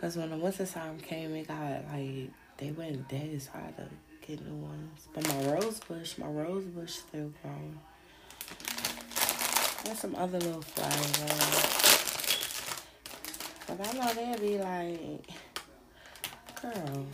Cause 0.00 0.16
when 0.16 0.30
the 0.30 0.36
winter 0.36 0.66
time 0.66 0.98
came, 0.98 1.34
it 1.34 1.46
got 1.46 1.84
like 1.92 2.30
they 2.56 2.70
went 2.70 3.08
dead. 3.08 3.40
I 3.54 3.58
had 3.58 3.76
to 3.76 3.88
get 4.26 4.44
new 4.44 4.54
ones. 4.54 5.08
But 5.14 5.28
my 5.28 5.52
rose 5.52 5.80
bush, 5.80 6.18
my 6.18 6.26
rose 6.26 6.64
bush 6.64 6.92
still 6.92 7.32
growing. 7.42 7.78
And 9.84 9.98
some 9.98 10.14
other 10.14 10.38
little 10.38 10.62
flowers. 10.62 11.82
But 13.66 13.88
I 13.88 13.92
know 13.92 14.12
they'll 14.14 14.38
be 14.38 14.58
like, 14.58 15.26
girl, 16.60 17.06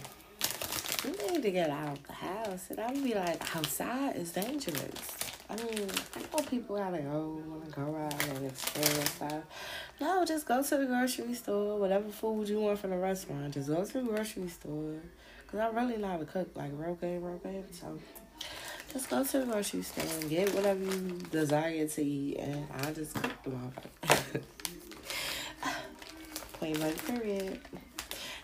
you 1.04 1.32
need 1.32 1.42
to 1.42 1.50
get 1.50 1.70
out 1.70 1.98
of 1.98 2.06
the 2.06 2.12
house. 2.12 2.70
And 2.70 2.80
I'll 2.80 2.92
be 2.92 3.14
like, 3.14 3.56
outside 3.56 4.16
is 4.16 4.32
dangerous. 4.32 5.17
I 5.50 5.56
mean, 5.56 5.88
I 6.14 6.20
know 6.20 6.44
people 6.44 6.76
gotta 6.76 6.98
go, 6.98 7.42
wanna 7.46 7.70
go 7.70 7.96
out 7.96 8.28
and 8.28 8.46
experience 8.46 9.10
stuff. 9.10 9.42
No, 10.00 10.24
just 10.24 10.46
go 10.46 10.62
to 10.62 10.76
the 10.76 10.86
grocery 10.86 11.32
store, 11.34 11.78
whatever 11.78 12.08
food 12.10 12.48
you 12.48 12.60
want 12.60 12.78
from 12.78 12.90
the 12.90 12.98
restaurant, 12.98 13.54
just 13.54 13.68
go 13.68 13.84
to 13.84 13.92
the 13.92 14.02
grocery 14.02 14.48
store. 14.48 14.96
Cause 15.46 15.60
I 15.60 15.68
really 15.68 15.96
know 15.96 16.08
how 16.08 16.18
to 16.18 16.26
cook, 16.26 16.50
like 16.54 16.70
real 16.74 16.94
good, 16.94 17.22
real 17.22 17.38
good. 17.38 17.74
So 17.74 17.98
just 18.92 19.08
go 19.08 19.24
to 19.24 19.38
the 19.38 19.46
grocery 19.46 19.82
store 19.82 20.04
and 20.20 20.28
get 20.28 20.54
whatever 20.54 20.84
you 20.84 21.18
desire 21.30 21.86
to 21.86 22.02
eat, 22.02 22.36
and 22.36 22.66
I 22.82 22.92
just 22.92 23.14
cook 23.14 23.32
the 23.44 23.50
motherfucker. 23.50 24.42
Point 26.54 26.78
blank 26.78 27.06
period. 27.06 27.60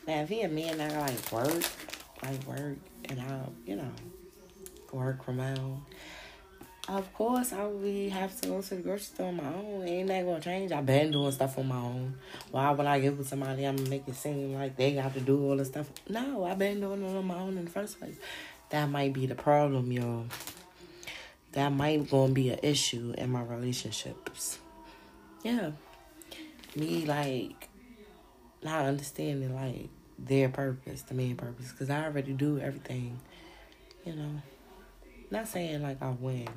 Now, 0.07 0.23
if 0.23 0.29
he 0.29 0.41
and 0.41 0.55
me 0.55 0.69
and 0.69 0.81
I 0.81 1.01
like 1.01 1.33
work, 1.33 1.65
like 2.23 2.47
work, 2.47 2.77
and 3.07 3.21
I, 3.21 3.41
you 3.67 3.77
know, 3.77 3.91
work 4.93 5.25
from 5.25 5.41
own, 5.41 5.83
of 6.89 7.13
course 7.15 7.53
I 7.53 7.65
would 7.65 8.11
have 8.13 8.39
to 8.41 8.49
go 8.49 8.61
to 8.61 8.75
the 8.75 8.83
grocery 8.83 9.05
store 9.05 9.29
on 9.29 9.37
my 9.37 9.55
own. 9.55 9.89
Ain't 9.89 10.09
that 10.09 10.25
gonna 10.25 10.41
change? 10.41 10.73
I've 10.73 10.85
been 10.85 11.11
doing 11.11 11.33
stuff 11.33 11.59
on 11.59 11.69
my 11.69 11.77
own. 11.77 12.15
Why 12.51 12.71
would 12.71 12.87
I 12.87 13.01
get 13.01 13.17
with 13.17 13.29
somebody? 13.29 13.65
I'm 13.65 13.89
make 13.89 14.07
it 14.07 14.15
seem 14.15 14.55
like 14.55 14.77
they 14.77 14.95
got 14.95 15.15
to 15.15 15.21
do 15.21 15.43
all 15.43 15.57
the 15.57 15.65
stuff. 15.65 15.89
No, 16.09 16.45
I've 16.45 16.59
been 16.59 16.81
doing 16.81 17.03
it 17.03 17.17
on 17.17 17.27
my 17.27 17.37
own 17.37 17.57
in 17.57 17.65
the 17.65 17.71
first 17.71 17.99
place. 17.99 18.17
That 18.71 18.91
might 18.91 19.13
be 19.13 19.27
the 19.27 19.35
problem, 19.35 19.93
y'all. 19.93 20.27
That 21.53 21.71
might 21.71 22.11
gonna 22.11 22.33
be 22.33 22.51
an 22.51 22.59
issue 22.63 23.15
in 23.17 23.31
my 23.31 23.43
relationships. 23.43 24.59
Yeah, 25.43 25.73
me 26.75 27.07
like 27.07 27.69
not 28.63 28.87
understanding 28.87 29.55
like 29.55 29.89
their 30.19 30.49
purpose, 30.49 31.03
the 31.03 31.15
main 31.15 31.37
purpose, 31.37 31.71
because 31.71 31.91
I 31.91 32.05
already 32.05 32.33
do 32.33 32.59
everything. 32.59 33.21
You 34.05 34.15
know, 34.17 34.43
not 35.35 35.49
saying 35.49 35.83
like 35.83 36.01
I 36.01 36.11
win, 36.11 36.49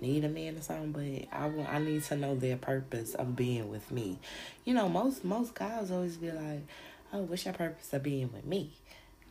need 0.00 0.24
a 0.24 0.28
man 0.28 0.56
or 0.56 0.60
something, 0.60 0.92
but 0.92 1.36
I 1.36 1.46
want 1.46 1.68
I 1.68 1.78
need 1.78 2.02
to 2.04 2.16
know 2.16 2.34
their 2.34 2.56
purpose 2.56 3.14
of 3.14 3.36
being 3.36 3.70
with 3.70 3.90
me. 3.90 4.18
You 4.64 4.74
know, 4.74 4.88
most 4.88 5.24
most 5.24 5.54
guys 5.54 5.90
always 5.90 6.16
be 6.16 6.30
like, 6.30 6.66
"Oh, 7.12 7.22
what's 7.22 7.44
your 7.44 7.54
purpose 7.54 7.92
of 7.92 8.02
being 8.02 8.30
with 8.32 8.44
me?" 8.44 8.72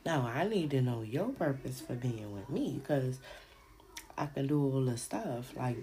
No, 0.06 0.21
I 0.21 0.48
need 0.48 0.71
to 0.71 0.81
know 0.81 1.02
your 1.02 1.27
purpose 1.27 1.81
for 1.81 1.94
being 1.94 2.33
with 2.33 2.50
me 2.50 2.79
because 2.81 3.19
I 4.17 4.25
can 4.27 4.48
do 4.48 4.63
all 4.63 4.85
the 4.85 4.98
stuff. 4.98 5.54
Like, 5.56 5.77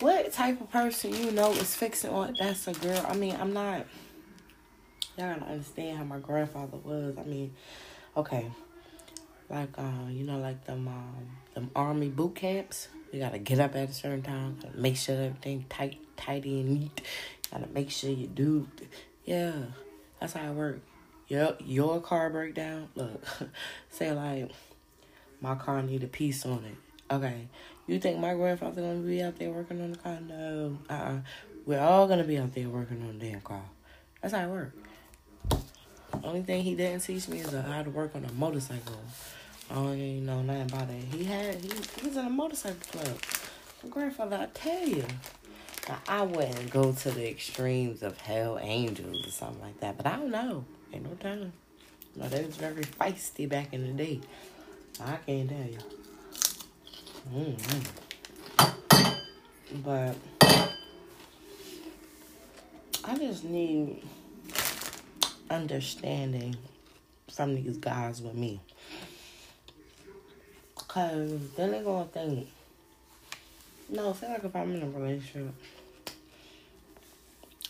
what 0.00 0.32
type 0.32 0.60
of 0.60 0.70
person 0.70 1.14
you 1.14 1.30
know 1.30 1.52
is 1.52 1.74
fixing 1.74 2.10
on? 2.10 2.34
That's 2.38 2.66
a 2.66 2.72
girl. 2.72 3.04
I 3.08 3.14
mean, 3.14 3.36
I'm 3.40 3.52
not. 3.52 3.86
Y'all 5.16 5.34
gotta 5.34 5.52
understand 5.52 5.98
how 5.98 6.04
my 6.04 6.18
grandfather 6.18 6.78
was. 6.78 7.16
I 7.16 7.22
mean, 7.24 7.54
okay, 8.16 8.50
like 9.48 9.78
uh, 9.78 10.08
you 10.10 10.24
know, 10.24 10.38
like 10.38 10.64
the 10.64 10.72
um, 10.72 10.88
them 11.58 11.70
army 11.74 12.08
boot 12.08 12.36
camps. 12.36 12.88
You 13.12 13.20
gotta 13.20 13.38
get 13.38 13.58
up 13.58 13.74
at 13.74 13.90
a 13.90 13.92
certain 13.92 14.22
time. 14.22 14.58
Gotta 14.62 14.78
make 14.78 14.96
sure 14.96 15.16
everything 15.16 15.64
tight, 15.68 15.98
tidy 16.16 16.60
and 16.60 16.80
neat. 16.80 17.00
Gotta 17.50 17.66
make 17.68 17.90
sure 17.90 18.10
you 18.10 18.26
do. 18.26 18.68
Yeah, 19.24 19.52
that's 20.20 20.34
how 20.34 20.50
it 20.50 20.54
work. 20.54 20.80
Yep, 21.28 21.62
your 21.64 22.00
car 22.00 22.30
breakdown. 22.30 22.88
Look, 22.94 23.24
say 23.90 24.12
like 24.12 24.50
my 25.40 25.54
car 25.54 25.82
need 25.82 26.02
a 26.04 26.06
piece 26.06 26.46
on 26.46 26.64
it. 26.64 27.12
Okay. 27.12 27.48
You 27.86 27.98
think 27.98 28.18
my 28.18 28.34
grandfather 28.34 28.82
gonna 28.82 28.98
be 29.00 29.22
out 29.22 29.38
there 29.38 29.50
working 29.50 29.80
on 29.80 29.92
the 29.92 29.98
car? 29.98 30.18
No. 30.26 30.78
Uh 30.88 30.92
uh 30.92 31.18
We're 31.64 31.80
all 31.80 32.06
gonna 32.06 32.24
be 32.24 32.38
out 32.38 32.54
there 32.54 32.68
working 32.68 33.02
on 33.02 33.18
the 33.18 33.30
damn 33.30 33.40
car. 33.40 33.64
That's 34.20 34.34
how 34.34 34.44
it 34.44 34.48
works. 34.48 34.76
Only 36.22 36.42
thing 36.42 36.62
he 36.62 36.74
didn't 36.74 37.02
teach 37.02 37.28
me 37.28 37.38
is 37.40 37.52
how 37.52 37.82
to 37.82 37.90
work 37.90 38.14
on 38.14 38.24
a 38.24 38.32
motorcycle. 38.32 39.00
I 39.70 39.74
don't 39.74 39.98
even 39.98 40.26
know 40.26 40.42
nothing 40.42 40.62
about 40.62 40.90
it. 40.90 41.04
He 41.14 41.24
had 41.24 41.56
he, 41.56 41.70
he 42.00 42.06
was 42.08 42.16
in 42.16 42.26
a 42.26 42.30
motorcycle 42.30 42.78
club. 42.90 43.18
My 43.82 43.88
grandfather, 43.90 44.36
I 44.36 44.46
tell 44.54 44.88
you. 44.88 45.04
Now, 45.88 45.98
I 46.06 46.22
wouldn't 46.22 46.70
go 46.70 46.92
to 46.92 47.10
the 47.10 47.28
extremes 47.28 48.02
of 48.02 48.18
hell 48.18 48.58
angels 48.60 49.26
or 49.26 49.30
something 49.30 49.62
like 49.62 49.80
that, 49.80 49.96
but 49.96 50.06
I 50.06 50.16
don't 50.16 50.30
know. 50.30 50.64
Ain't 50.92 51.04
no 51.04 51.16
telling. 51.20 51.52
No, 52.16 52.28
they 52.28 52.44
was 52.44 52.56
very 52.56 52.82
feisty 52.82 53.48
back 53.48 53.72
in 53.72 53.86
the 53.86 53.92
day. 53.92 54.20
I 55.00 55.16
can't 55.24 55.48
tell 55.48 55.58
you. 55.58 55.78
Mm-hmm. 57.32 57.84
But 59.84 60.16
I 63.04 63.16
just 63.16 63.44
need 63.44 64.02
understanding 65.50 66.56
from 67.32 67.54
these 67.54 67.76
guys 67.76 68.20
with 68.20 68.34
me. 68.34 68.60
Cause 70.98 71.30
then 71.56 71.70
they 71.70 71.80
gonna 71.80 72.06
think, 72.06 72.48
no, 73.88 74.12
feel 74.12 74.30
like 74.30 74.42
if 74.42 74.56
I'm 74.56 74.74
in 74.74 74.82
a 74.82 74.90
relationship, 74.90 75.54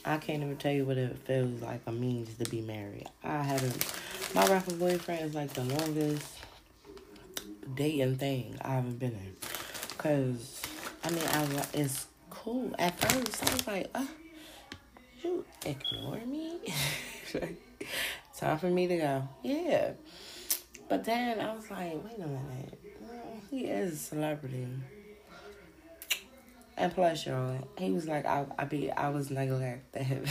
I 0.02 0.16
can't 0.16 0.42
even 0.42 0.56
tell 0.56 0.72
you 0.72 0.86
what 0.86 0.96
it 0.96 1.14
feels 1.26 1.60
like 1.60 1.82
or 1.84 1.92
means 1.92 2.34
to 2.38 2.48
be 2.48 2.62
married. 2.62 3.06
I 3.22 3.42
haven't, 3.42 3.84
my 4.34 4.46
rapper 4.46 4.72
boyfriend 4.72 5.26
is 5.26 5.34
like 5.34 5.52
the 5.52 5.62
longest 5.64 6.26
dating 7.74 8.16
thing 8.16 8.56
I 8.62 8.76
haven't 8.76 8.98
been 8.98 9.12
in. 9.12 9.36
Cause, 9.98 10.62
I 11.04 11.10
mean, 11.10 11.26
I 11.26 11.66
it's 11.74 12.06
cool. 12.30 12.74
At 12.78 12.98
first, 12.98 13.44
I 13.44 13.52
was 13.52 13.66
like, 13.66 13.90
uh, 13.94 14.06
you 15.22 15.44
ignore 15.66 16.24
me? 16.24 16.60
Time 18.38 18.58
for 18.58 18.70
me 18.70 18.86
to 18.86 18.96
go. 18.96 19.28
Yeah. 19.42 19.90
But 20.88 21.04
then 21.04 21.40
I 21.40 21.54
was 21.54 21.70
like, 21.70 22.02
wait 22.02 22.16
a 22.16 22.26
minute. 22.26 22.87
He 23.50 23.64
is 23.64 23.94
a 23.94 23.96
celebrity. 23.96 24.68
And 26.76 26.94
plus, 26.94 27.26
y'all, 27.26 27.66
he 27.78 27.90
was 27.90 28.06
like, 28.06 28.26
I, 28.26 28.44
I 28.58 28.64
be, 28.64 28.92
I 28.92 29.08
was 29.08 29.30
neglected 29.30 30.02
him. 30.02 30.26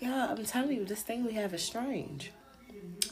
yeah, 0.00 0.28
I'm 0.30 0.44
telling 0.44 0.76
you, 0.78 0.84
this 0.84 1.02
thing 1.02 1.26
we 1.26 1.32
have 1.32 1.52
is 1.52 1.62
strange. 1.62 2.30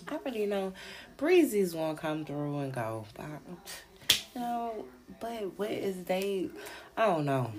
I 0.09 0.15
already 0.15 0.47
know 0.47 0.73
Breezy's 1.17 1.75
gonna 1.75 1.99
come 1.99 2.25
through 2.25 2.61
and 2.61 2.73
go, 2.73 3.05
but 3.15 3.27
you 4.35 4.41
know, 4.41 4.85
but 5.21 5.59
what 5.59 5.71
is 5.71 6.05
they? 6.05 6.51
I 6.97 7.07
don't 7.07 7.25
know. 7.25 7.53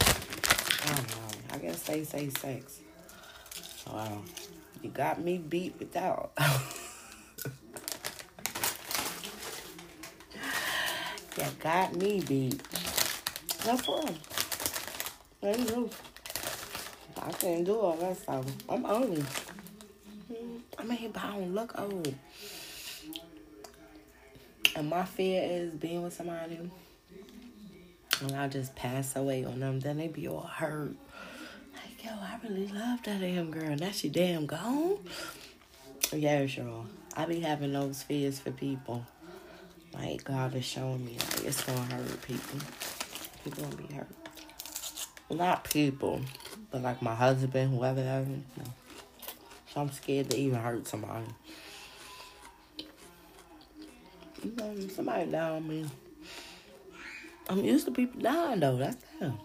I 0.00 0.86
don't 0.86 1.08
know. 1.08 1.28
I 1.52 1.58
guess 1.58 1.82
they 1.84 2.04
say 2.04 2.30
sex. 2.30 2.80
Wow, 3.90 4.22
you 4.82 4.90
got 4.90 5.20
me 5.20 5.38
beat 5.38 5.74
without. 5.78 6.32
you 11.38 11.44
got 11.60 11.94
me 11.96 12.20
beat. 12.20 12.62
Problem. 13.58 14.14
There 15.40 15.58
you 15.58 15.64
go. 15.64 15.90
I 17.20 17.32
can't 17.32 17.64
do 17.64 17.78
all 17.78 17.96
that 17.96 18.16
stuff. 18.16 18.44
I'm 18.68 18.86
old. 18.86 19.24
I 20.78 20.84
mean, 20.84 21.10
but 21.12 21.22
I 21.22 21.32
don't 21.32 21.54
look 21.54 21.78
old. 21.78 22.14
And 24.74 24.90
my 24.90 25.04
fear 25.04 25.42
is 25.42 25.74
being 25.74 26.02
with 26.02 26.12
somebody 26.12 26.58
and 28.20 28.32
I 28.32 28.48
just 28.48 28.74
pass 28.74 29.16
away 29.16 29.44
on 29.44 29.60
them. 29.60 29.80
Then 29.80 29.98
they 29.98 30.08
be 30.08 30.28
all 30.28 30.40
hurt. 30.40 30.94
Like, 31.74 32.04
yo, 32.04 32.10
I 32.12 32.38
really 32.42 32.68
love 32.68 33.02
that 33.04 33.20
damn 33.20 33.50
girl. 33.50 33.76
Now 33.76 33.90
she 33.90 34.08
damn 34.08 34.46
gone. 34.46 34.98
Yeah, 36.12 36.46
sure. 36.46 36.84
I 37.16 37.26
be 37.26 37.40
having 37.40 37.72
those 37.72 38.02
fears 38.02 38.38
for 38.38 38.50
people. 38.50 39.04
Like 39.98 40.24
God 40.24 40.54
is 40.54 40.64
showing 40.64 41.04
me 41.04 41.12
like 41.18 41.44
it's 41.44 41.62
gonna 41.64 41.80
hurt 41.80 42.22
people. 42.22 42.58
People 43.44 43.64
gonna 43.64 43.76
be 43.76 43.94
hurt. 43.94 44.08
Not 45.30 45.64
people, 45.64 46.20
but 46.70 46.82
like 46.82 47.02
my 47.02 47.14
husband, 47.14 47.74
whoever 47.74 48.00
is. 48.00 48.28
No. 48.56 48.64
So 49.72 49.80
I'm 49.80 49.90
scared 49.90 50.30
to 50.30 50.36
even 50.36 50.58
hurt 50.58 50.86
somebody. 50.86 51.26
You 54.44 54.52
know, 54.56 54.88
somebody 54.88 55.30
down 55.30 55.66
me. 55.66 55.86
I'm 57.48 57.64
used 57.64 57.86
to 57.86 57.90
people 57.90 58.20
dying 58.20 58.60
though. 58.60 58.76
That's 58.76 58.96
them. 59.18 59.38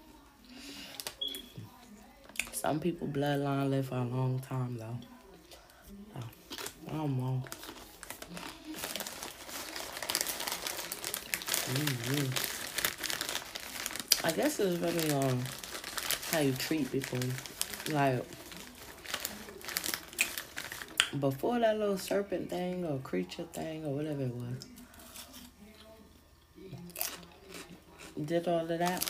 Some 2.52 2.80
people 2.80 3.08
bloodline 3.08 3.70
live 3.70 3.88
for 3.88 3.96
a 3.96 4.04
long 4.04 4.40
time 4.48 4.78
though. 4.78 5.00
So, 6.14 6.20
I 6.90 6.92
don't 6.92 7.18
know. 7.18 7.44
Mm-hmm. 11.74 12.28
I 14.28 14.32
guess 14.32 14.60
it's 14.60 14.80
really 14.80 15.12
um, 15.12 15.44
how 16.32 16.40
you 16.40 16.54
treat 16.54 16.92
people. 16.92 17.20
Like 17.90 18.24
before 21.20 21.60
that 21.60 21.78
little 21.78 21.98
serpent 21.98 22.50
thing 22.50 22.86
or 22.86 22.98
creature 23.00 23.44
thing 23.52 23.86
or 23.86 23.94
whatever 23.96 24.24
it 24.24 24.34
was. 24.34 24.66
Did 28.26 28.48
all 28.48 28.60
of 28.60 28.80
that. 28.80 29.04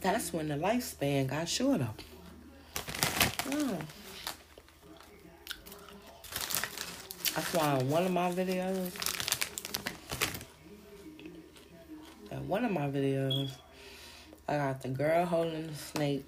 That's 0.00 0.32
when 0.32 0.48
the 0.48 0.54
lifespan 0.54 1.26
got 1.26 1.48
shorter. 1.48 1.88
Oh. 3.52 3.78
That's 7.34 7.54
why 7.54 7.72
on 7.72 7.90
one 7.90 8.06
of 8.06 8.12
my 8.12 8.32
videos, 8.32 8.92
in 12.30 12.39
one 12.50 12.64
of 12.64 12.72
my 12.72 12.88
videos, 12.88 13.50
I 14.48 14.56
got 14.56 14.82
the 14.82 14.88
girl 14.88 15.24
holding 15.24 15.68
the 15.68 15.74
snake 15.74 16.24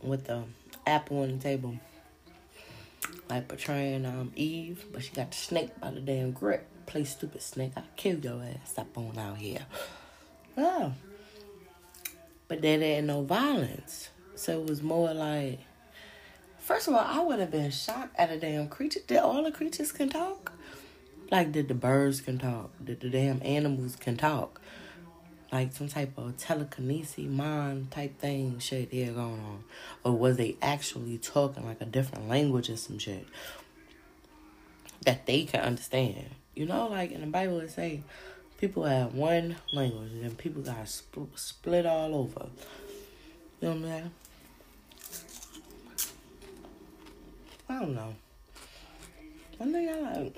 with 0.00 0.26
the 0.26 0.44
apple 0.86 1.22
on 1.22 1.36
the 1.36 1.42
table. 1.42 1.76
Like 3.28 3.48
portraying 3.48 4.06
um 4.06 4.30
Eve, 4.36 4.84
but 4.92 5.02
she 5.02 5.10
got 5.10 5.32
the 5.32 5.36
snake 5.36 5.80
by 5.80 5.90
the 5.90 6.00
damn 6.00 6.30
grip. 6.30 6.64
Play 6.86 7.02
stupid 7.02 7.42
snake. 7.42 7.72
I 7.76 7.82
kill 7.96 8.20
your 8.20 8.40
ass 8.40 8.78
up 8.78 8.96
on 8.96 9.18
out 9.18 9.38
here. 9.38 9.66
Oh. 10.56 10.92
But 12.46 12.62
there 12.62 12.80
ain't 12.80 13.08
no 13.08 13.22
violence. 13.22 14.10
So 14.36 14.60
it 14.60 14.68
was 14.68 14.80
more 14.80 15.12
like 15.12 15.58
First 16.60 16.86
of 16.86 16.94
all, 16.94 17.00
I 17.00 17.20
would 17.20 17.40
have 17.40 17.50
been 17.50 17.70
shocked 17.72 18.14
at 18.16 18.30
a 18.30 18.38
damn 18.38 18.68
creature. 18.68 19.00
Did 19.06 19.18
all 19.18 19.42
the 19.42 19.52
creatures 19.52 19.90
can 19.90 20.08
talk? 20.08 20.52
Like 21.30 21.52
did 21.52 21.68
the 21.68 21.74
birds 21.74 22.20
can 22.20 22.38
talk? 22.38 22.70
Did 22.84 23.00
the 23.00 23.10
damn 23.10 23.40
animals 23.42 23.96
can 23.96 24.16
talk? 24.16 24.60
like 25.52 25.72
some 25.72 25.88
type 25.88 26.12
of 26.16 26.36
telekinesis 26.36 27.24
mind 27.24 27.90
type 27.90 28.18
thing 28.18 28.58
shit 28.58 28.90
there 28.90 29.12
going 29.12 29.40
on 29.40 29.64
or 30.04 30.12
was 30.12 30.36
they 30.36 30.56
actually 30.60 31.18
talking 31.18 31.64
like 31.64 31.80
a 31.80 31.84
different 31.84 32.28
language 32.28 32.68
or 32.68 32.76
some 32.76 32.98
shit 32.98 33.26
that 35.04 35.24
they 35.26 35.44
can 35.44 35.60
understand 35.60 36.26
you 36.54 36.66
know 36.66 36.88
like 36.88 37.12
in 37.12 37.20
the 37.20 37.26
bible 37.26 37.60
it 37.60 37.70
say 37.70 38.02
people 38.58 38.84
have 38.84 39.14
one 39.14 39.56
language 39.72 40.12
and 40.12 40.36
people 40.36 40.62
got 40.62 40.84
spl- 40.84 41.38
split 41.38 41.86
all 41.86 42.14
over 42.14 42.48
you 43.60 43.68
know 43.68 43.74
what 43.74 43.76
i'm 43.76 43.82
saying 43.82 44.10
i 47.68 47.80
don't 47.80 47.94
know 47.94 48.14
one 49.58 49.72
thing 49.72 49.88
i 49.88 50.18
like 50.18 50.36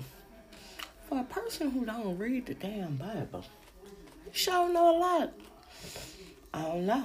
for 1.09 1.21
a 1.21 1.25
person 1.25 1.71
who 1.71 1.85
don't 1.85 2.19
read 2.19 2.47
the 2.47 2.55
damn 2.55 2.97
bible 2.97 3.45
sure 4.33 4.69
know 4.73 4.97
a 4.97 4.99
lot. 4.99 5.33
I 6.55 6.63
don't 6.63 6.87
know. 6.87 7.05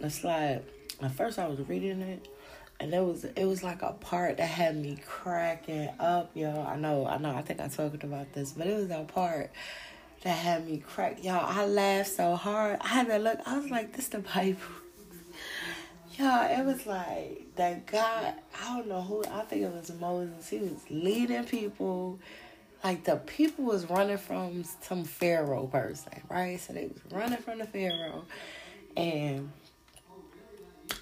It's 0.00 0.24
like 0.24 0.64
at 1.02 1.10
first 1.12 1.38
I 1.38 1.46
was 1.46 1.60
reading 1.68 2.00
it 2.00 2.28
and 2.80 2.92
it 2.92 3.02
was 3.02 3.24
it 3.24 3.44
was 3.44 3.62
like 3.62 3.82
a 3.82 3.92
part 3.92 4.38
that 4.38 4.46
had 4.46 4.76
me 4.76 4.98
cracking 5.04 5.90
up, 5.98 6.30
yo. 6.34 6.62
I 6.62 6.76
know, 6.76 7.06
I 7.06 7.18
know, 7.18 7.34
I 7.34 7.42
think 7.42 7.60
I 7.60 7.68
talked 7.68 8.04
about 8.04 8.32
this, 8.32 8.52
but 8.52 8.66
it 8.66 8.76
was 8.76 8.90
a 8.90 9.04
part 9.04 9.50
that 10.22 10.30
had 10.30 10.66
me 10.66 10.78
crack 10.78 11.22
y'all. 11.22 11.44
I 11.44 11.66
laughed 11.66 12.10
so 12.10 12.34
hard. 12.36 12.78
I 12.80 12.88
had 12.88 13.08
to 13.08 13.18
look, 13.18 13.38
I 13.46 13.58
was 13.58 13.70
like, 13.70 13.94
this 13.94 14.08
the 14.08 14.18
Bible. 14.20 14.58
Y'all, 16.16 16.48
it 16.48 16.64
was 16.64 16.86
like 16.86 17.44
that 17.56 17.86
God, 17.86 18.34
I 18.62 18.76
don't 18.76 18.86
know 18.86 19.02
who, 19.02 19.24
I 19.24 19.40
think 19.40 19.62
it 19.62 19.72
was 19.72 19.92
Moses. 19.98 20.48
He 20.48 20.58
was 20.58 20.88
leading 20.88 21.42
people 21.42 22.20
like 22.84 23.04
the 23.04 23.16
people 23.16 23.64
was 23.64 23.88
running 23.88 24.18
from 24.18 24.62
some 24.82 25.04
pharaoh 25.04 25.66
person, 25.66 26.20
right? 26.28 26.60
So 26.60 26.74
they 26.74 26.86
was 26.86 27.00
running 27.10 27.38
from 27.38 27.58
the 27.58 27.66
pharaoh, 27.66 28.26
and 28.94 29.50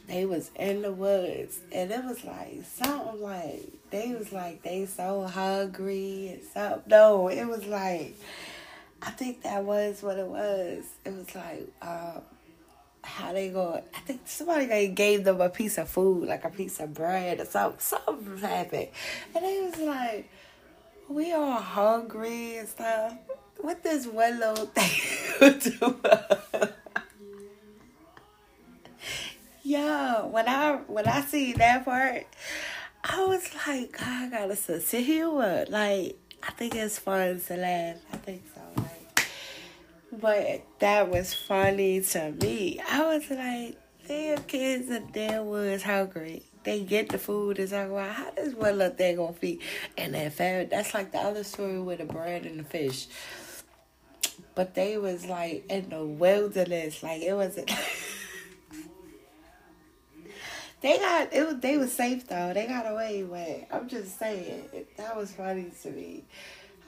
they 0.06 0.24
was 0.24 0.52
in 0.54 0.82
the 0.82 0.92
woods. 0.92 1.58
And 1.72 1.90
it 1.90 2.04
was 2.04 2.24
like 2.24 2.62
something 2.72 3.20
like 3.20 3.68
they 3.90 4.14
was 4.14 4.32
like 4.32 4.62
they 4.62 4.86
so 4.86 5.24
hungry 5.26 6.28
and 6.28 6.42
something. 6.44 6.82
No 6.86 7.28
it 7.28 7.44
was 7.44 7.66
like 7.66 8.14
i 9.02 9.10
think 9.10 9.42
that 9.42 9.64
was 9.64 10.02
what 10.02 10.18
it 10.18 10.26
was. 10.26 10.84
It 11.04 11.12
was 11.12 11.34
like 11.34 11.68
um 11.82 12.22
how 13.04 13.32
they 13.32 13.48
go 13.48 13.82
i 13.92 13.98
think 14.00 14.20
somebody 14.26 14.68
like 14.68 14.94
gave 14.94 15.24
them 15.24 15.40
a 15.40 15.48
piece 15.48 15.76
of 15.76 15.88
food 15.88 16.28
like 16.28 16.44
a 16.44 16.50
piece 16.50 16.78
of 16.78 16.94
bread 16.94 17.40
or 17.40 17.44
something. 17.44 17.80
Something 17.80 18.38
happened. 18.38 18.88
And 19.34 19.44
they 19.44 19.60
was 19.60 19.78
like 19.78 20.30
we 21.08 21.32
all 21.32 21.60
hungry 21.60 22.56
and 22.58 22.68
stuff 22.68 23.14
what 23.60 23.82
this 23.82 24.06
one 24.06 24.38
little 24.40 24.66
thing 24.66 25.58
do 25.60 25.98
Yo, 29.64 30.28
when 30.32 30.48
I 30.48 30.80
when 30.88 31.06
I 31.06 31.20
see 31.20 31.52
that 31.52 31.84
part, 31.84 32.26
I 33.04 33.24
was 33.24 33.48
like, 33.66 33.92
God, 33.96 34.08
I 34.08 34.28
gotta 34.28 34.56
sit 34.56 35.04
here. 35.04 35.28
Like, 35.28 36.18
I 36.42 36.50
think 36.50 36.74
it's 36.74 36.98
fun 36.98 37.40
to 37.46 37.56
laugh. 37.56 37.96
I 38.12 38.16
think 38.16 38.42
so. 38.52 38.84
But 40.20 40.66
that 40.80 41.08
was 41.08 41.32
funny 41.32 42.00
to 42.00 42.32
me. 42.32 42.80
I 42.90 43.14
was 43.14 43.30
like, 43.30 43.78
damn 44.08 44.42
kids 44.44 44.90
in 44.90 45.12
their 45.12 45.44
woods 45.44 45.84
hungry. 45.84 46.42
They 46.64 46.80
get 46.80 47.08
the 47.08 47.18
food 47.18 47.58
and 47.58 47.68
talk 47.68 47.90
about 47.90 48.12
how 48.12 48.30
does 48.30 48.54
one 48.54 48.78
little 48.78 48.96
thing 48.96 49.16
gonna 49.16 49.32
feed 49.32 49.60
and 49.98 50.14
that 50.14 50.32
family. 50.32 50.66
That's 50.66 50.94
like 50.94 51.12
the 51.12 51.18
other 51.18 51.44
story 51.44 51.80
with 51.80 51.98
the 51.98 52.04
bread 52.04 52.46
and 52.46 52.60
the 52.60 52.64
fish. 52.64 53.08
But 54.54 54.74
they 54.74 54.96
was 54.98 55.26
like 55.26 55.64
in 55.68 55.88
the 55.88 56.04
wilderness, 56.04 57.02
like 57.02 57.22
it 57.22 57.34
wasn't. 57.34 57.70
They 60.82 60.98
got 60.98 61.32
it 61.32 61.46
was 61.46 61.58
they 61.60 61.78
was 61.78 61.92
safe 61.92 62.26
though. 62.26 62.52
They 62.52 62.66
got 62.66 62.90
away 62.90 63.22
with 63.22 63.66
I'm 63.70 63.88
just 63.88 64.18
saying. 64.18 64.64
That 64.96 65.16
was 65.16 65.30
funny 65.30 65.70
to 65.82 65.90
me. 65.90 66.24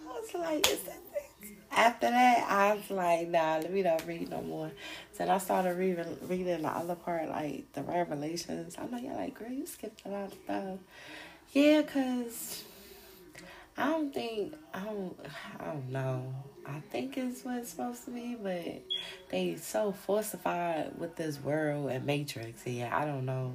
I 0.05 0.20
was 0.20 0.35
like, 0.35 0.68
is 0.68 0.81
that? 0.81 0.99
After 1.70 2.09
that, 2.09 2.47
I 2.49 2.74
was 2.74 2.90
like, 2.90 3.28
nah, 3.28 3.57
let 3.59 3.72
me 3.72 3.82
not 3.82 4.07
read 4.07 4.30
no 4.30 4.42
more. 4.42 4.70
So 5.12 5.28
I 5.28 5.38
started 5.38 5.76
reading 5.76 6.16
reading 6.28 6.62
the 6.62 6.68
other 6.68 6.95
part, 6.95 7.28
like 7.28 7.72
the 7.72 7.82
revelations. 7.82 8.76
I'm 8.78 8.90
like, 8.90 9.03
yeah, 9.03 9.16
like, 9.16 9.38
girl, 9.38 9.51
you 9.51 9.66
skipped 9.66 10.03
a 10.07 10.09
lot 10.09 10.32
of 10.32 10.38
stuff. 10.45 10.78
Yeah, 11.53 11.82
cause 11.82 12.64
I 13.76 13.86
don't 13.86 14.14
think 14.14 14.55
I 14.72 14.80
don't 14.84 15.16
I 15.59 15.64
don't 15.64 15.90
know. 15.90 16.32
I 16.66 16.80
think 16.90 17.18
it's 17.18 17.45
what 17.45 17.59
it's 17.59 17.70
supposed 17.70 18.05
to 18.07 18.11
be, 18.12 18.36
but 18.40 18.82
they 19.30 19.57
so 19.57 19.92
falsified 19.92 20.99
with 20.99 21.16
this 21.16 21.40
world 21.42 21.90
and 21.90 22.07
Matrix. 22.07 22.66
Yeah, 22.66 22.97
I 22.97 23.05
don't 23.05 23.26
know. 23.26 23.53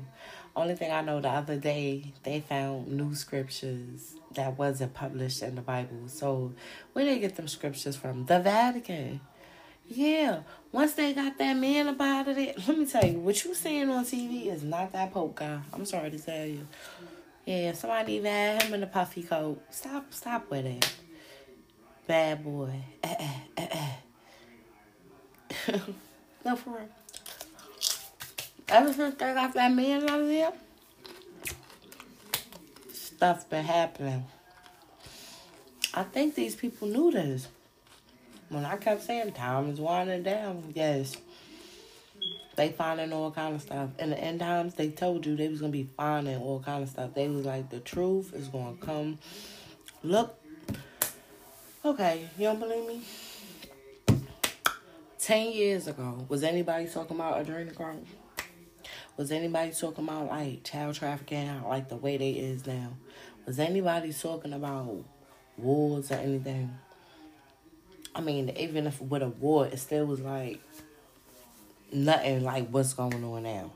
Only 0.55 0.75
thing 0.75 0.91
I 0.91 1.01
know 1.01 1.21
the 1.21 1.29
other 1.29 1.57
day 1.57 2.13
they 2.23 2.41
found 2.41 2.87
new 2.87 3.13
scriptures 3.15 4.15
that 4.35 4.57
wasn't 4.57 4.93
published 4.93 5.41
in 5.41 5.55
the 5.55 5.61
Bible. 5.61 6.07
So 6.07 6.53
where 6.93 7.05
they 7.05 7.19
get 7.19 7.35
them 7.35 7.47
scriptures 7.47 7.95
from? 7.95 8.25
The 8.25 8.39
Vatican. 8.39 9.21
Yeah. 9.87 10.41
Once 10.71 10.93
they 10.93 11.13
got 11.13 11.37
that 11.37 11.57
man 11.57 11.87
about 11.87 12.27
it, 12.27 12.67
let 12.67 12.77
me 12.77 12.85
tell 12.85 13.05
you, 13.05 13.19
what 13.19 13.43
you 13.43 13.55
seeing 13.55 13.89
on 13.89 14.05
TV 14.05 14.47
is 14.47 14.63
not 14.63 14.91
that 14.93 15.11
Pope 15.11 15.35
guy. 15.35 15.59
I'm 15.73 15.85
sorry 15.85 16.11
to 16.11 16.19
tell 16.19 16.45
you. 16.45 16.67
Yeah, 17.45 17.73
somebody 17.73 18.13
even 18.13 18.31
had 18.31 18.63
him 18.63 18.73
in 18.75 18.83
a 18.83 18.87
puffy 18.87 19.23
coat. 19.23 19.61
Stop, 19.71 20.13
stop 20.13 20.51
with 20.51 20.65
it. 20.65 20.93
Bad 22.05 22.43
boy. 22.43 22.73
Uh, 23.03 23.15
uh, 23.57 23.67
uh, 25.67 25.77
no, 26.45 26.55
for 26.55 26.71
real. 26.71 26.89
Ever 28.71 28.93
since 28.93 29.15
they 29.15 29.33
got 29.33 29.53
that 29.55 29.71
man 29.73 30.07
out 30.07 30.21
of 30.21 30.27
there, 30.27 30.53
stuff 32.91 33.49
been 33.49 33.65
happening. 33.65 34.25
I 35.93 36.03
think 36.03 36.35
these 36.35 36.55
people 36.55 36.87
knew 36.87 37.11
this. 37.11 37.47
When 38.49 38.65
I 38.65 38.77
kept 38.77 39.03
saying 39.03 39.33
time 39.33 39.69
is 39.69 39.79
winding 39.79 40.23
down, 40.23 40.71
yes. 40.75 41.17
They 42.55 42.69
finding 42.69 43.11
all 43.11 43.31
kind 43.31 43.55
of 43.55 43.61
stuff. 43.61 43.89
In 43.97 44.11
the 44.11 44.19
end 44.19 44.41
times, 44.41 44.75
they 44.75 44.89
told 44.89 45.25
you 45.25 45.35
they 45.35 45.47
was 45.47 45.61
gonna 45.61 45.71
be 45.71 45.89
finding 45.97 46.37
all 46.37 46.59
kind 46.59 46.83
of 46.83 46.89
stuff. 46.89 47.15
They 47.15 47.27
was 47.27 47.45
like, 47.45 47.69
the 47.69 47.79
truth 47.79 48.33
is 48.35 48.49
gonna 48.49 48.75
come. 48.77 49.17
Look. 50.03 50.39
Okay, 51.83 52.29
you 52.37 52.45
don't 52.45 52.59
believe 52.59 52.87
me? 52.87 53.01
Ten 55.17 55.51
years 55.51 55.87
ago, 55.87 56.25
was 56.29 56.43
anybody 56.43 56.87
talking 56.87 57.15
about 57.15 57.45
adrenochrome? 57.45 58.05
Was 59.19 59.33
anybody 59.33 59.71
talking 59.71 60.05
about 60.05 60.29
like 60.29 60.63
child 60.63 60.95
trafficking, 60.95 61.61
like 61.67 61.89
the 61.89 61.97
way 61.97 62.15
they 62.15 62.29
is 62.31 62.65
now? 62.65 62.93
Was 63.45 63.59
anybody 63.59 64.13
talking 64.13 64.53
about 64.53 65.03
wars 65.57 66.09
or 66.09 66.15
anything? 66.15 66.73
I 68.15 68.21
mean, 68.21 68.49
even 68.51 68.87
if 68.87 69.01
with 69.01 69.21
a 69.21 69.27
war, 69.27 69.65
it 69.67 69.77
still 69.77 70.05
was 70.05 70.21
like 70.21 70.61
nothing 71.91 72.45
like 72.45 72.69
what's 72.69 72.93
going 72.93 73.21
on 73.21 73.43
now. 73.43 73.71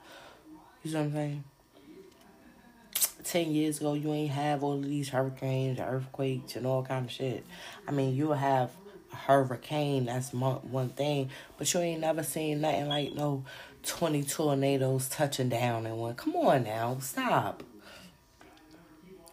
You 0.82 0.94
know 0.94 1.00
what 1.00 1.06
I'm 1.08 1.12
saying? 1.12 1.44
Ten 3.26 3.52
years 3.52 3.82
ago, 3.82 3.96
you 3.96 4.14
ain't 4.14 4.32
have 4.32 4.64
all 4.64 4.76
of 4.76 4.86
these 4.86 5.10
hurricanes, 5.10 5.78
earthquakes, 5.78 6.56
and 6.56 6.66
all 6.66 6.84
kind 6.84 7.04
of 7.04 7.12
shit. 7.12 7.46
I 7.86 7.92
mean, 7.92 8.16
you'll 8.16 8.34
have 8.34 8.72
a 9.12 9.16
hurricane, 9.18 10.06
that's 10.06 10.32
one 10.32 10.90
thing, 10.92 11.32
but 11.58 11.74
you 11.74 11.82
ain't 11.82 12.00
never 12.00 12.24
seen 12.24 12.62
nothing 12.62 12.88
like 12.88 13.14
no 13.14 13.44
20 13.84 14.24
tornadoes 14.24 15.10
touching 15.10 15.50
down 15.50 15.86
in 15.86 15.98
one. 15.98 16.16
Come 16.16 16.36
on 16.36 16.64
now, 16.64 16.98
stop. 17.02 17.64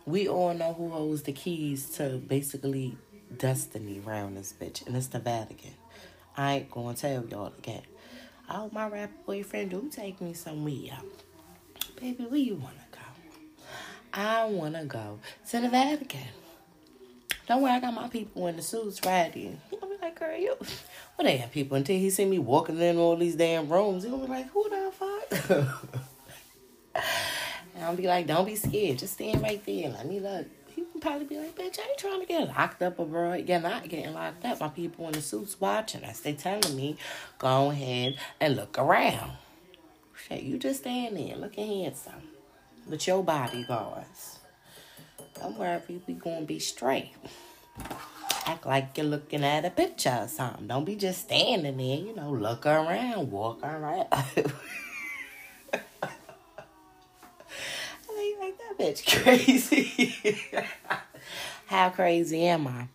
We 0.06 0.28
all 0.28 0.54
know 0.54 0.72
who 0.72 0.88
holds 0.88 1.22
the 1.22 1.32
keys 1.32 1.88
to 1.90 2.18
basically 2.18 2.96
destiny 3.36 4.02
around 4.04 4.36
this 4.36 4.52
bitch, 4.58 4.86
and 4.86 4.96
it's 4.96 5.06
the 5.08 5.20
Vatican. 5.20 5.74
I 6.36 6.54
ain't 6.54 6.70
gonna 6.70 6.94
tell 6.94 7.24
y'all 7.26 7.52
again. 7.58 7.82
Hope 8.46 8.72
my 8.72 8.88
rap 8.88 9.10
boyfriend 9.26 9.70
do 9.70 9.88
take 9.90 10.20
me 10.20 10.32
somewhere. 10.32 10.98
Baby, 12.00 12.24
where 12.24 12.40
you 12.40 12.56
wanna 12.56 12.86
go? 12.90 12.98
I 14.12 14.46
wanna 14.46 14.84
go 14.84 15.20
to 15.50 15.60
the 15.60 15.68
Vatican. 15.68 16.26
Don't 17.46 17.62
worry, 17.62 17.72
I 17.72 17.80
got 17.80 17.94
my 17.94 18.08
people 18.08 18.46
in 18.46 18.56
the 18.56 18.62
suits 18.62 19.00
ready. 19.04 19.56
Gonna 19.72 19.86
be 19.86 20.00
like, 20.00 20.18
girl, 20.18 20.36
you 20.36 20.56
well, 21.20 21.30
they 21.30 21.36
have 21.36 21.50
people 21.50 21.76
until 21.76 21.98
he 21.98 22.08
see 22.08 22.24
me 22.24 22.38
walking 22.38 22.78
in 22.80 22.96
all 22.96 23.14
these 23.14 23.36
damn 23.36 23.68
rooms. 23.68 24.04
He 24.04 24.10
gonna 24.10 24.24
be 24.24 24.30
like, 24.30 24.50
who 24.52 24.70
the 24.70 24.90
fuck? 24.90 25.50
and 27.74 27.84
I'll 27.84 27.94
be 27.94 28.06
like, 28.06 28.26
don't 28.26 28.46
be 28.46 28.56
scared. 28.56 29.00
Just 29.00 29.14
stand 29.14 29.42
right 29.42 29.62
there. 29.66 29.90
Let 29.90 30.06
me 30.06 30.18
look. 30.18 30.46
He 30.74 30.82
can 30.82 30.98
probably 30.98 31.26
be 31.26 31.36
like, 31.36 31.54
bitch, 31.54 31.78
I 31.78 31.90
ain't 31.90 31.98
trying 31.98 32.20
to 32.20 32.26
get 32.26 32.48
locked 32.48 32.80
up 32.80 32.98
abroad. 32.98 33.46
You're 33.46 33.60
not 33.60 33.86
getting 33.90 34.14
locked 34.14 34.46
up. 34.46 34.60
My 34.60 34.68
people 34.68 35.08
in 35.08 35.12
the 35.12 35.20
suits 35.20 35.60
watching 35.60 36.04
us. 36.04 36.20
They 36.20 36.32
telling 36.32 36.74
me, 36.74 36.96
go 37.38 37.70
ahead 37.70 38.16
and 38.40 38.56
look 38.56 38.78
around. 38.78 39.32
Shit, 40.26 40.42
you 40.42 40.56
just 40.56 40.80
stand 40.80 41.18
there 41.18 41.36
looking 41.36 41.82
handsome. 41.82 42.22
With 42.88 43.06
your 43.06 43.22
bodyguards. 43.22 44.38
Don't 45.34 45.58
worry, 45.58 45.82
we 46.06 46.14
gonna 46.14 46.46
be 46.46 46.58
straight. 46.58 47.12
Act 48.46 48.66
like 48.66 48.96
you're 48.96 49.06
looking 49.06 49.44
at 49.44 49.64
a 49.64 49.70
picture 49.70 50.20
or 50.22 50.28
something. 50.28 50.66
Don't 50.66 50.84
be 50.84 50.96
just 50.96 51.22
standing 51.22 51.76
there, 51.76 51.98
you 51.98 52.14
know, 52.14 52.30
look 52.30 52.66
around, 52.66 53.30
walk 53.30 53.62
around. 53.62 54.06
I 54.12 54.26
like 58.40 58.58
that 58.58 58.78
bitch 58.78 59.22
crazy. 59.22 60.40
How 61.66 61.90
crazy 61.90 62.44
am 62.46 62.66
I? 62.66 62.88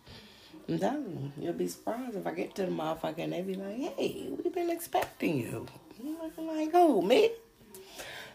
I'm 0.68 0.78
telling 0.78 1.32
you, 1.36 1.44
you'll 1.44 1.52
be 1.52 1.68
surprised 1.68 2.16
if 2.16 2.26
I 2.26 2.32
get 2.32 2.54
to 2.56 2.66
the 2.66 2.72
motherfucker 2.72 3.18
and 3.18 3.32
they 3.32 3.42
be 3.42 3.54
like, 3.54 3.96
hey, 3.96 4.28
we've 4.30 4.52
been 4.52 4.70
expecting 4.70 5.38
you. 5.38 5.66
I'm 6.38 6.46
like, 6.46 6.70
oh, 6.74 7.00
me? 7.02 7.30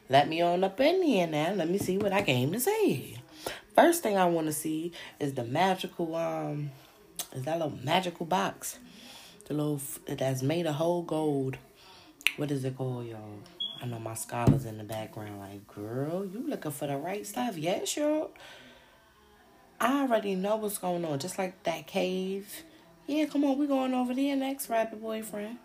Let 0.10 0.28
me 0.28 0.42
on 0.42 0.64
up 0.64 0.80
in 0.80 1.04
here 1.04 1.28
now. 1.28 1.54
Let 1.54 1.70
me 1.70 1.78
see 1.78 1.98
what 1.98 2.14
I 2.14 2.22
came 2.22 2.52
to 2.54 2.60
say. 2.60 3.18
First 3.76 4.04
thing 4.04 4.18
I 4.18 4.26
want 4.26 4.48
to 4.48 4.54
see 4.54 4.92
is 5.20 5.34
the 5.34 5.44
magical 5.44 6.16
um 6.16 6.72
is 7.34 7.44
that 7.44 7.60
little 7.60 7.78
magical 7.84 8.26
box. 8.26 8.80
The 9.46 9.54
little 9.54 9.82
that's 10.08 10.42
made 10.42 10.66
of 10.66 10.76
whole 10.76 11.02
gold. 11.02 11.58
What 12.38 12.52
is 12.52 12.64
it 12.64 12.78
called, 12.78 13.08
y'all? 13.08 13.40
I 13.82 13.86
know 13.86 14.00
my 14.00 14.14
scholars 14.14 14.66
in 14.66 14.78
the 14.78 14.84
background 14.84 15.40
like, 15.40 15.68
girl, 15.68 16.26
you 16.26 16.46
looking 16.48 16.72
for 16.72 16.88
the 16.88 16.98
right 16.98 17.26
stuff. 17.26 17.58
Yes, 17.58 17.98
y'all. 17.98 18.32
I 19.80 20.02
already 20.02 20.36
know 20.36 20.58
what's 20.58 20.78
going 20.78 21.04
on. 21.04 21.18
Just 21.20 21.40
like 21.40 21.64
that 21.64 21.88
cave. 21.88 22.64
Yeah, 23.08 23.26
come 23.26 23.44
on, 23.44 23.58
we 23.58 23.68
going 23.68 23.94
over 23.94 24.14
there 24.14 24.36
next, 24.36 24.70
rapid 24.70 25.02
boyfriend. 25.02 25.58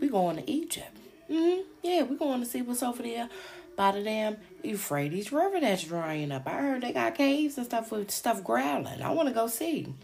We 0.00 0.08
going 0.08 0.36
to 0.36 0.50
Egypt. 0.50 0.96
Mm-hmm. 1.30 1.62
Yeah, 1.82 2.02
we 2.02 2.16
going 2.16 2.40
to 2.40 2.46
see 2.46 2.62
what's 2.62 2.82
over 2.82 3.02
there 3.02 3.28
by 3.76 3.92
the 3.92 4.02
damn 4.02 4.36
Euphrates 4.64 5.30
River 5.30 5.60
that's 5.60 5.84
drying 5.84 6.32
up. 6.32 6.46
I 6.46 6.60
heard 6.60 6.82
they 6.82 6.92
got 6.92 7.14
caves 7.14 7.56
and 7.56 7.66
stuff 7.66 7.92
with 7.92 8.10
stuff 8.10 8.42
growling. 8.42 9.02
I 9.02 9.10
want 9.10 9.28
to 9.28 9.34
go 9.34 9.46
see. 9.46 9.94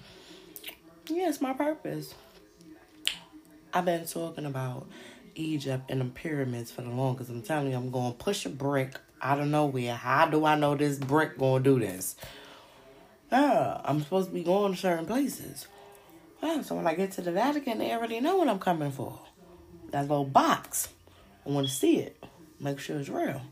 Yeah, 1.14 1.28
it's 1.28 1.42
my 1.42 1.52
purpose. 1.52 2.14
I've 3.74 3.84
been 3.84 4.06
talking 4.06 4.46
about 4.46 4.86
Egypt 5.34 5.90
and 5.90 6.00
the 6.00 6.06
pyramids 6.06 6.70
for 6.70 6.80
the 6.80 6.88
longest. 6.88 7.28
I'm 7.28 7.42
telling 7.42 7.70
you, 7.70 7.76
I'm 7.76 7.90
going 7.90 8.12
to 8.12 8.18
push 8.18 8.46
a 8.46 8.48
brick 8.48 8.98
out 9.20 9.38
of 9.38 9.46
nowhere. 9.46 9.94
How 9.94 10.26
do 10.26 10.46
I 10.46 10.56
know 10.56 10.74
this 10.74 10.96
brick 10.96 11.36
going 11.36 11.62
to 11.62 11.70
do 11.70 11.80
this? 11.80 12.16
Yeah, 13.30 13.82
I'm 13.84 14.02
supposed 14.02 14.28
to 14.30 14.34
be 14.34 14.42
going 14.42 14.72
to 14.72 14.78
certain 14.78 15.04
places. 15.04 15.66
Yeah, 16.42 16.62
so 16.62 16.76
when 16.76 16.86
I 16.86 16.94
get 16.94 17.12
to 17.12 17.20
the 17.20 17.32
Vatican, 17.32 17.78
they 17.78 17.92
already 17.92 18.18
know 18.20 18.36
what 18.36 18.48
I'm 18.48 18.58
coming 18.58 18.90
for. 18.90 19.20
That 19.90 20.08
little 20.08 20.24
box. 20.24 20.88
I 21.44 21.50
want 21.50 21.66
to 21.66 21.72
see 21.72 21.98
it. 21.98 22.24
Make 22.58 22.78
sure 22.78 22.98
it's 22.98 23.10
real. 23.10 23.42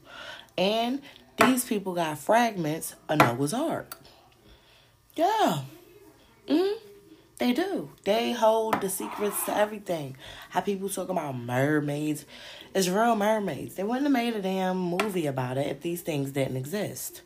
And 0.57 1.03
these 1.39 1.67
people 1.67 1.93
got 1.93 2.17
fragments 2.17 2.95
of 3.07 3.19
Noah's 3.19 3.53
Ark. 3.53 3.99
Yeah. 5.15 5.61
hmm 6.49 6.90
They 7.41 7.55
do. 7.55 7.89
They 8.05 8.33
hold 8.33 8.83
the 8.83 8.91
secrets 8.91 9.47
to 9.47 9.57
everything. 9.57 10.15
How 10.51 10.61
people 10.61 10.91
talk 10.91 11.09
about 11.09 11.35
mermaids. 11.35 12.27
It's 12.75 12.87
real 12.87 13.17
mermaids. 13.17 13.77
They 13.77 13.83
wouldn't 13.83 14.05
have 14.05 14.13
made 14.13 14.37
a 14.37 14.43
damn 14.43 14.77
movie 14.77 15.27
about 15.27 15.57
it 15.57 15.67
if 15.69 15.81
these 15.81 16.03
things 16.03 16.33
didn't 16.33 16.59
exist. 16.59 17.23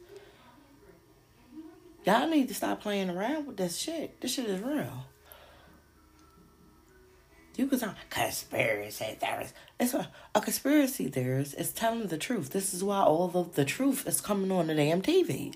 Y'all 2.04 2.28
need 2.28 2.46
to 2.46 2.54
stop 2.54 2.80
playing 2.80 3.10
around 3.10 3.48
with 3.48 3.56
this 3.56 3.76
shit. 3.76 4.20
This 4.20 4.34
shit 4.34 4.46
is 4.46 4.60
real. 4.60 5.06
You 7.56 7.66
can 7.66 7.80
talk 7.80 7.96
conspiracy 8.08 9.16
theorists. 9.18 9.54
It's 9.80 9.94
a, 9.94 10.08
a 10.32 10.40
conspiracy 10.40 11.08
theorist 11.08 11.56
is 11.58 11.72
telling 11.72 12.06
the 12.06 12.18
truth. 12.18 12.50
This 12.50 12.72
is 12.72 12.84
why 12.84 13.00
all 13.00 13.32
of 13.34 13.56
the 13.56 13.64
truth 13.64 14.06
is 14.06 14.20
coming 14.20 14.52
on 14.52 14.68
the 14.68 14.76
damn 14.76 15.02
TV. 15.02 15.52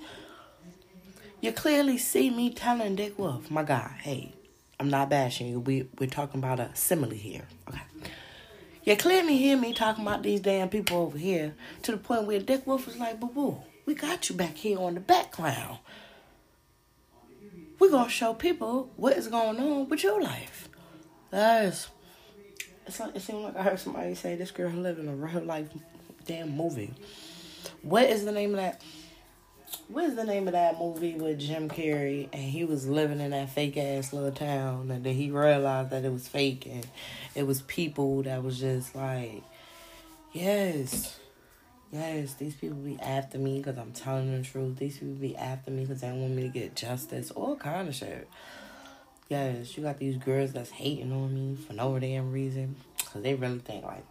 You 1.41 1.53
clearly 1.53 1.97
see 1.97 2.29
me 2.31 2.53
telling 2.53 2.97
Dick 2.97 3.17
Wolf, 3.17 3.53
my 3.53 3.63
guy, 3.63 3.97
hey, 4.03 4.35
I'm 4.81 4.91
not 4.91 5.11
bashing 5.11 5.49
you. 5.49 5.61
We 5.61 5.89
we're 5.99 6.09
talking 6.09 6.39
about 6.39 6.61
a 6.61 6.71
simile 6.75 7.11
here. 7.11 7.47
Okay. 7.69 7.83
You 8.85 8.97
clearly 8.97 9.37
hear 9.37 9.57
me 9.57 9.75
talking 9.75 10.07
about 10.07 10.23
these 10.23 10.41
damn 10.41 10.69
people 10.69 10.99
over 10.99 11.19
here 11.19 11.55
to 11.83 11.93
the 11.93 11.99
point 11.99 12.25
where 12.25 12.41
Dick 12.41 12.67
Wolf 12.67 12.87
was 12.87 12.97
like, 12.97 13.21
boo 13.21 13.29
boo, 13.29 13.59
we 13.85 13.95
got 13.95 14.31
you 14.31 14.37
back 14.37 14.57
here 14.57 14.79
on 14.79 14.95
the 14.95 15.01
background. 15.01 15.79
We're 17.79 17.91
gonna 17.91 18.09
show 18.09 18.35
people 18.35 18.91
what 18.97 19.17
is 19.17 19.29
going 19.29 19.59
on 19.59 19.89
with 19.89 20.03
your 20.03 20.23
life. 20.23 20.69
Guys, 21.31 21.89
it's 22.87 22.99
like, 22.99 23.15
it 23.15 23.21
seemed 23.21 23.43
like 23.43 23.57
I 23.57 23.63
heard 23.63 23.79
somebody 23.79 24.15
say 24.15 24.37
this 24.37 24.51
girl 24.51 24.71
living 24.71 25.09
a 25.09 25.15
real 25.15 25.43
life 25.43 25.69
damn 26.25 26.57
movie. 26.57 26.95
What 27.83 28.05
is 28.05 28.25
the 28.25 28.33
name 28.33 28.51
of 28.51 28.57
that? 28.57 28.81
What 29.89 30.05
is 30.05 30.17
the 30.17 30.25
name 30.25 30.47
of 30.49 30.53
that 30.53 30.79
movie 30.79 31.15
with 31.15 31.39
Jim 31.39 31.69
Carrey 31.69 32.29
and 32.33 32.43
he 32.43 32.65
was 32.65 32.87
living 32.87 33.21
in 33.21 33.31
that 33.31 33.51
fake 33.51 33.77
ass 33.77 34.13
little 34.13 34.33
town 34.33 34.91
and 34.91 35.05
then 35.05 35.15
he 35.15 35.31
realized 35.31 35.91
that 35.91 36.05
it 36.05 36.13
was 36.13 36.29
fake 36.29 36.67
and 36.67 36.87
it 37.35 37.47
was 37.47 37.63
people 37.63 38.23
that 38.25 38.43
was 38.43 38.59
just 38.61 38.95
like, 38.95 39.43
yes, 40.33 41.19
yes, 41.91 42.35
these 42.35 42.55
people 42.55 42.77
be 42.77 42.99
after 43.01 43.39
me 43.39 43.59
because 43.59 43.79
I'm 43.79 43.93
telling 43.93 44.37
the 44.37 44.47
truth. 44.47 44.77
These 44.77 44.99
people 44.99 45.15
be 45.15 45.37
after 45.37 45.71
me 45.71 45.85
because 45.85 46.03
they 46.03 46.13
want 46.13 46.35
me 46.35 46.43
to 46.43 46.49
get 46.49 46.77
justice, 46.77 47.31
all 47.31 47.57
kind 47.57 47.89
of 47.89 47.95
shit. 47.95 48.29
Yes, 49.29 49.77
you 49.77 49.83
got 49.83 49.99
these 49.99 50.17
girls 50.17 50.53
that's 50.53 50.71
hating 50.71 51.13
on 51.13 51.35
me 51.35 51.57
for 51.57 51.73
no 51.73 51.99
damn 51.99 52.33
reason 52.33 52.77
because 52.99 53.23
they 53.23 53.35
really 53.35 53.59
think 53.59 53.85
like 53.85 54.05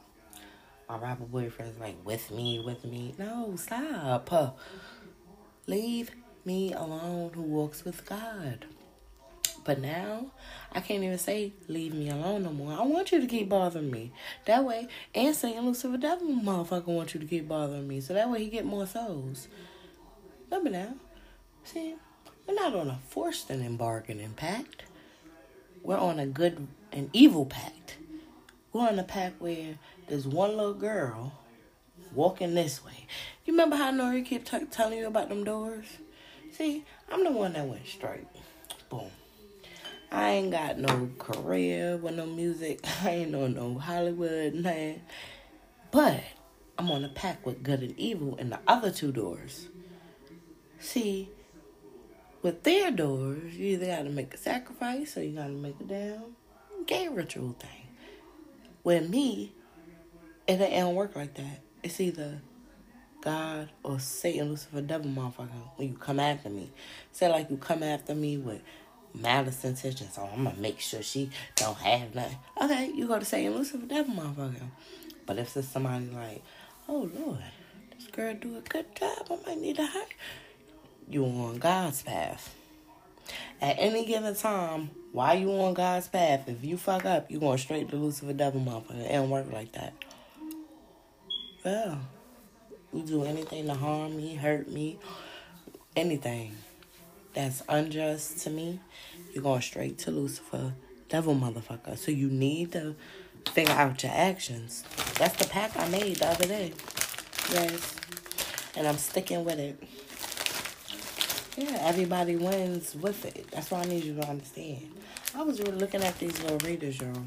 my 0.89 0.97
rapper 0.97 1.25
boyfriend's 1.25 1.79
like 1.79 1.95
with 2.05 2.31
me, 2.31 2.59
with 2.59 2.85
me. 2.85 3.13
No, 3.17 3.55
stop. 3.57 4.57
Leave 5.67 6.11
me 6.45 6.71
alone 6.71 7.31
who 7.35 7.41
walks 7.41 7.83
with 7.83 8.05
God. 8.05 8.65
But 9.65 9.81
now, 9.81 10.31
I 10.71 10.79
can't 10.79 11.03
even 11.03 11.17
say 11.17 11.51
leave 11.67 11.93
me 11.93 12.09
alone 12.09 12.43
no 12.43 12.53
more. 12.53 12.71
I 12.71 12.83
want 12.83 13.11
you 13.11 13.19
to 13.19 13.27
keep 13.27 13.49
bothering 13.49 13.91
me. 13.91 14.13
That 14.45 14.63
way, 14.63 14.87
and 15.13 15.35
saying 15.35 15.59
Lucifer 15.59 15.97
Devil 15.97 16.29
motherfucker 16.29 16.87
want 16.87 17.13
you 17.13 17.19
to 17.19 17.25
keep 17.25 17.49
bothering 17.49 17.85
me. 17.85 17.99
So 17.99 18.13
that 18.13 18.29
way 18.29 18.45
he 18.45 18.49
get 18.49 18.65
more 18.65 18.87
souls. 18.87 19.49
Remember 20.49 20.69
now. 20.69 20.93
See, 21.65 21.95
we're 22.47 22.55
not 22.55 22.73
on 22.73 22.87
a 22.87 22.99
Faustian 23.13 23.77
bargaining 23.77 24.35
pact. 24.35 24.83
We're 25.83 25.97
on 25.97 26.17
a 26.17 26.25
good 26.25 26.65
and 26.93 27.09
evil 27.11 27.45
pact. 27.45 27.97
We're 28.71 28.87
on 28.87 28.99
a 28.99 29.03
pact 29.03 29.41
where 29.41 29.77
there's 30.07 30.25
one 30.25 30.55
little 30.55 30.73
girl 30.73 31.33
walking 32.17 32.55
this 32.55 32.83
way. 32.83 33.05
You 33.45 33.53
remember 33.53 33.75
how 33.75 33.91
Nori 33.91 34.25
kept 34.25 34.47
t- 34.51 34.65
telling 34.65 34.97
you 34.97 35.07
about 35.07 35.29
them 35.29 35.43
doors? 35.43 35.85
See, 36.51 36.83
I'm 37.11 37.23
the 37.23 37.31
one 37.31 37.53
that 37.53 37.67
went 37.67 37.85
straight. 37.85 38.25
Boom. 38.89 39.11
I 40.11 40.31
ain't 40.31 40.51
got 40.51 40.79
no 40.79 41.11
career 41.19 41.95
with 41.95 42.15
no 42.15 42.25
music. 42.25 42.79
I 43.03 43.11
ain't 43.11 43.35
on 43.35 43.53
no 43.53 43.77
Hollywood, 43.77 44.55
man. 44.55 45.01
But 45.91 46.23
I'm 46.77 46.89
on 46.89 47.05
a 47.05 47.09
pack 47.09 47.45
with 47.45 47.61
good 47.61 47.81
and 47.81 47.97
evil 47.97 48.35
in 48.37 48.49
the 48.49 48.59
other 48.67 48.91
two 48.91 49.11
doors. 49.11 49.67
See, 50.79 51.29
with 52.41 52.63
their 52.63 52.91
doors, 52.91 53.55
you 53.55 53.73
either 53.73 53.85
got 53.85 54.03
to 54.03 54.09
make 54.09 54.33
a 54.33 54.37
sacrifice 54.37 55.17
or 55.17 55.23
you 55.23 55.35
got 55.35 55.47
to 55.47 55.53
make 55.53 55.79
a 55.79 55.83
damn 55.83 56.35
gay 56.87 57.07
ritual 57.07 57.55
thing. 57.59 57.87
With 58.83 59.09
me, 59.09 59.53
it 60.47 60.57
don't 60.57 60.95
work 60.95 61.15
like 61.15 61.35
that. 61.35 61.61
It's 61.83 61.99
either 61.99 62.41
God 63.21 63.69
or 63.83 63.99
Satan, 63.99 64.49
Lucifer, 64.49 64.81
devil, 64.81 65.09
motherfucker, 65.09 65.49
when 65.75 65.89
you 65.89 65.95
come 65.95 66.19
after 66.19 66.49
me. 66.49 66.71
Say 67.11 67.29
like 67.29 67.49
you 67.49 67.57
come 67.57 67.83
after 67.83 68.15
me 68.15 68.37
with 68.37 68.61
malice 69.13 69.63
intentions, 69.63 70.17
oh, 70.17 70.23
so 70.23 70.29
I'm 70.33 70.43
gonna 70.43 70.57
make 70.57 70.79
sure 70.79 71.01
she 71.01 71.29
don't 71.55 71.77
have 71.77 72.13
nothing. 72.15 72.37
Okay, 72.61 72.91
you 72.93 73.07
go 73.07 73.19
to 73.19 73.25
Satan, 73.25 73.55
Lucifer, 73.55 73.85
devil, 73.85 74.13
motherfucker. 74.13 74.69
But 75.25 75.39
if 75.39 75.55
it's 75.57 75.67
somebody 75.67 76.09
like, 76.09 76.41
oh 76.87 77.09
Lord, 77.19 77.39
this 77.95 78.07
girl 78.07 78.33
do 78.33 78.57
a 78.57 78.61
good 78.61 78.95
job, 78.95 79.27
I 79.29 79.37
might 79.45 79.59
need 79.59 79.75
to 79.77 79.85
hire. 79.85 80.03
You 81.09 81.25
on 81.25 81.57
God's 81.57 82.01
path. 82.01 82.55
At 83.61 83.75
any 83.79 84.05
given 84.05 84.35
time, 84.35 84.91
while 85.11 85.37
you 85.37 85.51
on 85.51 85.73
God's 85.73 86.07
path, 86.07 86.47
if 86.47 86.63
you 86.63 86.77
fuck 86.77 87.05
up, 87.05 87.29
you 87.29 87.39
going 87.39 87.57
straight 87.57 87.89
to 87.89 87.95
Lucifer, 87.95 88.33
devil, 88.33 88.61
motherfucker. 88.61 89.05
It 89.05 89.13
don't 89.13 89.29
work 89.29 89.51
like 89.51 89.73
that. 89.73 89.93
You 92.93 93.03
do 93.05 93.23
anything 93.23 93.67
to 93.67 93.73
harm 93.73 94.15
me, 94.15 94.35
hurt 94.35 94.69
me, 94.69 94.99
anything 95.95 96.55
that's 97.33 97.61
unjust 97.67 98.39
to 98.43 98.49
me, 98.49 98.79
you're 99.33 99.43
going 99.43 99.61
straight 99.61 99.97
to 99.99 100.11
Lucifer, 100.11 100.73
devil 101.09 101.35
motherfucker. 101.35 101.97
So 101.97 102.11
you 102.11 102.29
need 102.29 102.71
to 102.71 102.95
figure 103.51 103.73
out 103.73 104.01
your 104.01 104.13
actions. 104.13 104.83
That's 105.19 105.35
the 105.35 105.47
pack 105.49 105.77
I 105.77 105.87
made 105.89 106.17
the 106.17 106.27
other 106.27 106.47
day. 106.47 106.73
Yes. 107.51 107.95
And 108.75 108.87
I'm 108.87 108.97
sticking 108.97 109.43
with 109.43 109.59
it. 109.59 109.83
Yeah, 111.57 111.79
everybody 111.81 112.35
wins 112.35 112.95
with 112.95 113.25
it. 113.25 113.49
That's 113.51 113.71
what 113.71 113.85
I 113.85 113.89
need 113.89 114.03
you 114.03 114.15
to 114.15 114.27
understand. 114.27 114.91
I 115.35 115.41
was 115.41 115.59
really 115.59 115.77
looking 115.77 116.03
at 116.03 116.17
these 116.19 116.41
little 116.43 116.59
readers, 116.59 116.99
y'all. 116.99 117.25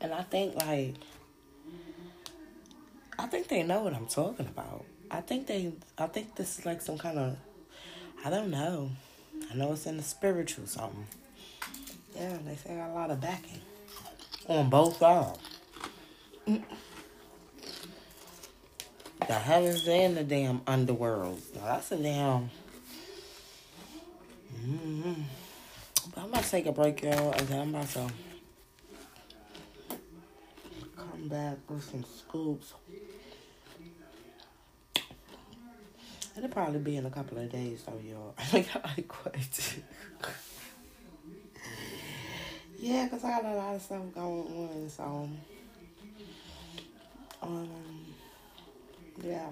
And 0.00 0.14
I 0.14 0.22
think, 0.22 0.54
like, 0.54 0.94
think 3.28 3.48
they 3.48 3.62
know 3.62 3.82
what 3.82 3.94
I'm 3.94 4.06
talking 4.06 4.46
about. 4.46 4.84
I 5.10 5.20
think 5.20 5.46
they, 5.46 5.72
I 5.96 6.06
think 6.06 6.34
this 6.36 6.58
is 6.58 6.66
like 6.66 6.82
some 6.82 6.98
kind 6.98 7.18
of, 7.18 7.36
I 8.24 8.30
don't 8.30 8.50
know. 8.50 8.90
I 9.50 9.54
know 9.54 9.72
it's 9.72 9.86
in 9.86 9.96
the 9.96 10.02
spiritual 10.02 10.66
something. 10.66 11.06
Yeah, 12.16 12.38
they 12.44 12.56
say 12.56 12.74
got 12.76 12.90
a 12.90 12.92
lot 12.92 13.10
of 13.10 13.20
backing 13.20 13.60
on 14.48 14.68
both 14.68 14.98
sides. 14.98 15.38
The 19.26 19.34
heavens 19.34 19.86
and 19.86 20.16
the 20.16 20.24
damn 20.24 20.62
underworld. 20.66 21.40
Now, 21.54 21.64
that's 21.66 21.92
a 21.92 21.96
damn. 21.96 22.50
Mm-hmm. 24.64 25.22
But 26.14 26.20
I'm 26.22 26.28
about 26.30 26.44
to 26.44 26.50
take 26.50 26.66
a 26.66 26.72
break, 26.72 27.02
y'all, 27.02 27.32
then 27.32 27.60
I'm 27.60 27.74
about 27.74 27.88
to 27.90 28.10
come 30.96 31.28
back 31.28 31.58
with 31.68 31.84
some 31.84 32.04
scoops. 32.04 32.72
It'll 36.38 36.50
probably 36.50 36.78
be 36.78 36.96
in 36.96 37.04
a 37.04 37.10
couple 37.10 37.36
of 37.36 37.50
days, 37.50 37.82
though, 37.84 37.98
y'all. 38.08 38.32
I 38.38 38.60
got 38.60 39.08
quite. 39.08 39.82
yeah, 42.78 43.06
because 43.06 43.24
I 43.24 43.30
got 43.30 43.44
a 43.44 43.54
lot 43.56 43.74
of 43.74 43.82
stuff 43.82 44.02
going 44.14 44.46
on, 44.46 44.88
so. 44.88 45.28
Um, 47.42 47.68
yeah. 49.20 49.50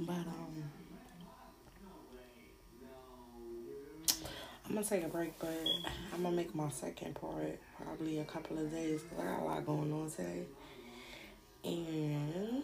But, 0.00 0.12
um, 0.12 0.45
I'm 4.76 4.82
gonna 4.82 4.94
take 4.94 5.04
a 5.06 5.08
break, 5.08 5.38
but 5.38 5.56
I'm 6.12 6.22
gonna 6.22 6.36
make 6.36 6.54
my 6.54 6.68
second 6.68 7.14
part 7.14 7.58
probably 7.82 8.18
a 8.18 8.24
couple 8.24 8.58
of 8.58 8.70
days 8.70 9.00
because 9.00 9.20
I 9.20 9.24
got 9.24 9.40
a 9.40 9.44
lot 9.44 9.64
going 9.64 9.90
on 9.90 10.10
today. 10.10 10.42
And 11.64 12.62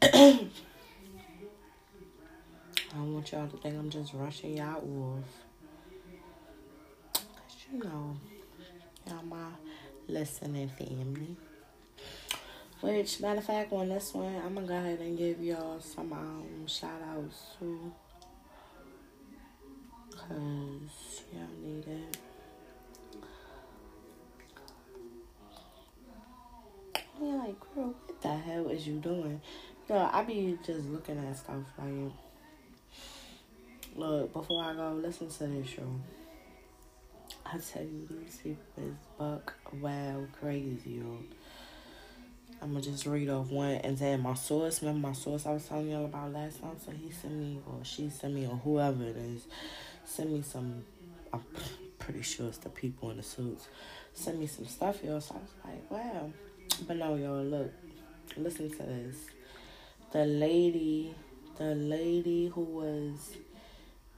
I 2.94 3.00
want 3.00 3.32
y'all 3.32 3.48
to 3.48 3.56
think 3.56 3.76
I'm 3.76 3.90
just 3.90 4.14
rushing 4.14 4.56
y'all 4.56 4.76
off. 4.76 5.24
Cause 7.12 7.56
you 7.72 7.82
know, 7.82 8.16
y'all 9.04 9.24
my 9.24 9.48
listening 10.06 10.68
family. 10.68 11.34
Which, 12.80 13.18
matter 13.18 13.40
of 13.40 13.44
fact, 13.44 13.72
on 13.72 13.88
this 13.88 14.14
one, 14.14 14.36
I'm 14.36 14.54
gonna 14.54 14.68
go 14.68 14.76
ahead 14.76 15.00
and 15.00 15.18
give 15.18 15.42
y'all 15.42 15.80
some 15.80 16.12
um, 16.12 16.68
shout 16.68 17.02
outs 17.02 17.56
too. 17.58 17.92
Cause 20.28 21.22
y'all 21.32 21.48
need 21.62 21.86
it. 21.86 22.18
Yeah, 27.20 27.34
like, 27.34 27.58
girl, 27.74 27.94
what 28.06 28.20
the 28.20 28.28
hell 28.28 28.68
is 28.68 28.86
you 28.86 28.94
doing? 28.94 29.40
Yo, 29.88 29.96
I 30.12 30.22
be 30.22 30.58
just 30.64 30.86
looking 30.86 31.18
at 31.18 31.36
stuff 31.36 31.56
like, 31.78 32.12
look, 33.96 34.32
before 34.32 34.62
I 34.62 34.74
go, 34.74 34.92
listen 34.92 35.28
to 35.28 35.46
this 35.46 35.66
show. 35.68 35.90
I 37.46 37.56
tell 37.58 37.82
you, 37.82 38.06
these 38.10 38.36
people 38.36 38.62
is 38.76 38.94
buck 39.18 39.54
wild 39.80 40.28
crazy, 40.38 40.90
yo. 40.90 41.18
I'm 42.60 42.72
gonna 42.72 42.82
just 42.82 43.06
read 43.06 43.30
off 43.30 43.50
one 43.50 43.70
and 43.70 43.96
then 43.96 44.20
my 44.20 44.34
source. 44.34 44.82
Remember 44.82 45.08
my 45.08 45.14
source 45.14 45.46
I 45.46 45.52
was 45.52 45.64
telling 45.64 45.88
y'all 45.88 46.04
about 46.04 46.32
last 46.32 46.60
time? 46.60 46.76
So 46.84 46.90
he 46.92 47.10
sent 47.10 47.34
me, 47.34 47.60
or 47.66 47.84
she 47.84 48.10
sent 48.10 48.34
me, 48.34 48.46
or 48.46 48.56
whoever 48.56 49.04
it 49.04 49.16
is, 49.16 49.46
send 50.08 50.32
me 50.32 50.42
some. 50.42 50.82
I'm 51.32 51.44
pretty 51.98 52.22
sure 52.22 52.48
it's 52.48 52.58
the 52.58 52.70
people 52.70 53.10
in 53.10 53.18
the 53.18 53.22
suits. 53.22 53.68
Send 54.14 54.40
me 54.40 54.46
some 54.46 54.66
stuff, 54.66 55.04
y'all. 55.04 55.20
So 55.20 55.34
I 55.34 55.38
was 55.38 55.50
like, 55.64 55.90
wow. 55.90 56.32
But 56.86 56.96
no, 56.96 57.14
y'all, 57.16 57.44
look, 57.44 57.70
listen 58.36 58.70
to 58.70 58.82
this. 58.82 59.16
The 60.12 60.24
lady, 60.24 61.14
the 61.58 61.74
lady 61.74 62.48
who 62.48 62.62
was, 62.62 63.36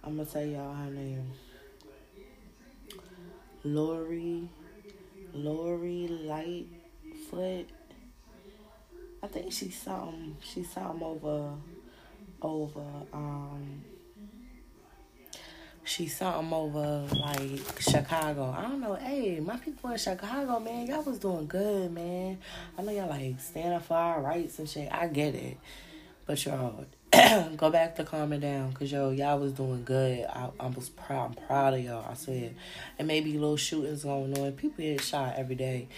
I'm 0.05 0.17
gonna 0.17 0.29
tell 0.29 0.45
y'all 0.45 0.75
her 0.75 0.91
name. 0.91 1.33
Lori, 3.65 4.49
Lori 5.35 6.09
Lightfoot. 6.09 7.69
I 9.23 9.27
think 9.27 9.53
she's 9.53 9.77
something. 9.77 10.37
She's 10.41 10.71
something 10.71 11.03
over, 11.03 11.53
over. 12.41 12.87
Um, 13.13 13.83
she's 15.91 16.17
something 16.17 16.53
over 16.53 17.05
like 17.17 17.81
Chicago. 17.81 18.55
I 18.57 18.63
don't 18.63 18.81
know. 18.81 18.95
Hey, 18.95 19.41
my 19.41 19.57
people 19.57 19.91
in 19.91 19.99
Chicago, 19.99 20.61
man, 20.61 20.87
y'all 20.87 21.03
was 21.03 21.19
doing 21.19 21.47
good, 21.47 21.93
man. 21.93 22.39
I 22.79 22.83
know 22.83 22.93
y'all 22.93 23.09
like 23.09 23.41
standing 23.41 23.81
for 23.81 23.95
our 23.95 24.21
rights 24.21 24.61
and 24.61 24.69
shit. 24.69 24.89
I 24.93 25.09
get 25.09 25.35
it, 25.35 25.59
but 26.27 26.45
y'all 26.45 26.85
go 27.57 27.71
back 27.71 27.97
to 27.97 28.05
calming 28.05 28.39
down, 28.39 28.73
cause 28.73 28.93
yo, 28.93 29.11
y'all 29.11 29.41
was 29.41 29.53
doing 29.53 29.83
good. 29.83 30.27
I, 30.27 30.51
I 30.61 30.69
was 30.69 30.89
proud. 30.91 31.37
I'm 31.37 31.47
proud 31.47 31.75
of 31.75 31.81
y'all. 31.81 32.07
I 32.09 32.15
swear. 32.15 32.51
And 32.99 33.09
maybe 33.09 33.33
little 33.33 33.57
shootings 33.57 34.05
going 34.05 34.39
on. 34.39 34.53
People 34.53 34.85
get 34.85 35.01
shot 35.01 35.35
every 35.37 35.57
day, 35.57 35.89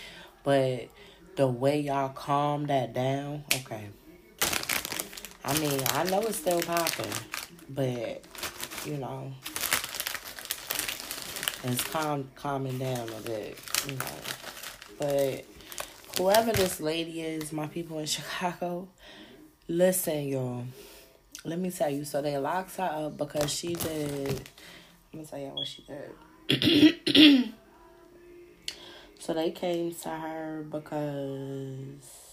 but 0.42 0.88
the 1.36 1.46
way 1.46 1.80
y'all 1.80 2.08
calm 2.08 2.66
that 2.68 2.94
down, 2.94 3.44
okay. 3.54 3.88
I 5.44 5.58
mean, 5.58 5.80
I 5.90 6.04
know 6.04 6.22
it's 6.22 6.38
still 6.38 6.62
popping, 6.62 7.12
but 7.68 8.22
you 8.86 8.96
know, 8.96 9.32
it's 11.64 11.84
calm 11.84 12.28
calming 12.34 12.78
down 12.78 13.08
a 13.08 13.20
bit, 13.20 13.58
you 13.86 13.96
know. 13.96 14.04
But 14.98 15.44
whoever 16.18 16.52
this 16.52 16.80
lady 16.80 17.20
is, 17.20 17.52
my 17.52 17.66
people 17.66 17.98
in 17.98 18.06
Chicago, 18.16 18.88
listen, 19.68 20.26
y'all. 20.26 20.64
Let 21.44 21.58
me 21.58 21.70
tell 21.70 21.90
you. 21.90 22.04
So 22.04 22.22
they 22.22 22.38
locked 22.38 22.76
her 22.76 22.84
up 22.84 23.16
because 23.16 23.52
she 23.52 23.74
did. 23.74 24.48
I'm 25.12 25.24
gonna 25.24 25.26
tell 25.26 25.38
you 25.38 25.46
what 25.48 25.66
she 25.66 25.84
did. 26.48 27.54
so 29.18 29.34
they 29.34 29.50
came 29.50 29.94
to 29.94 30.08
her 30.08 30.64
because. 30.70 32.30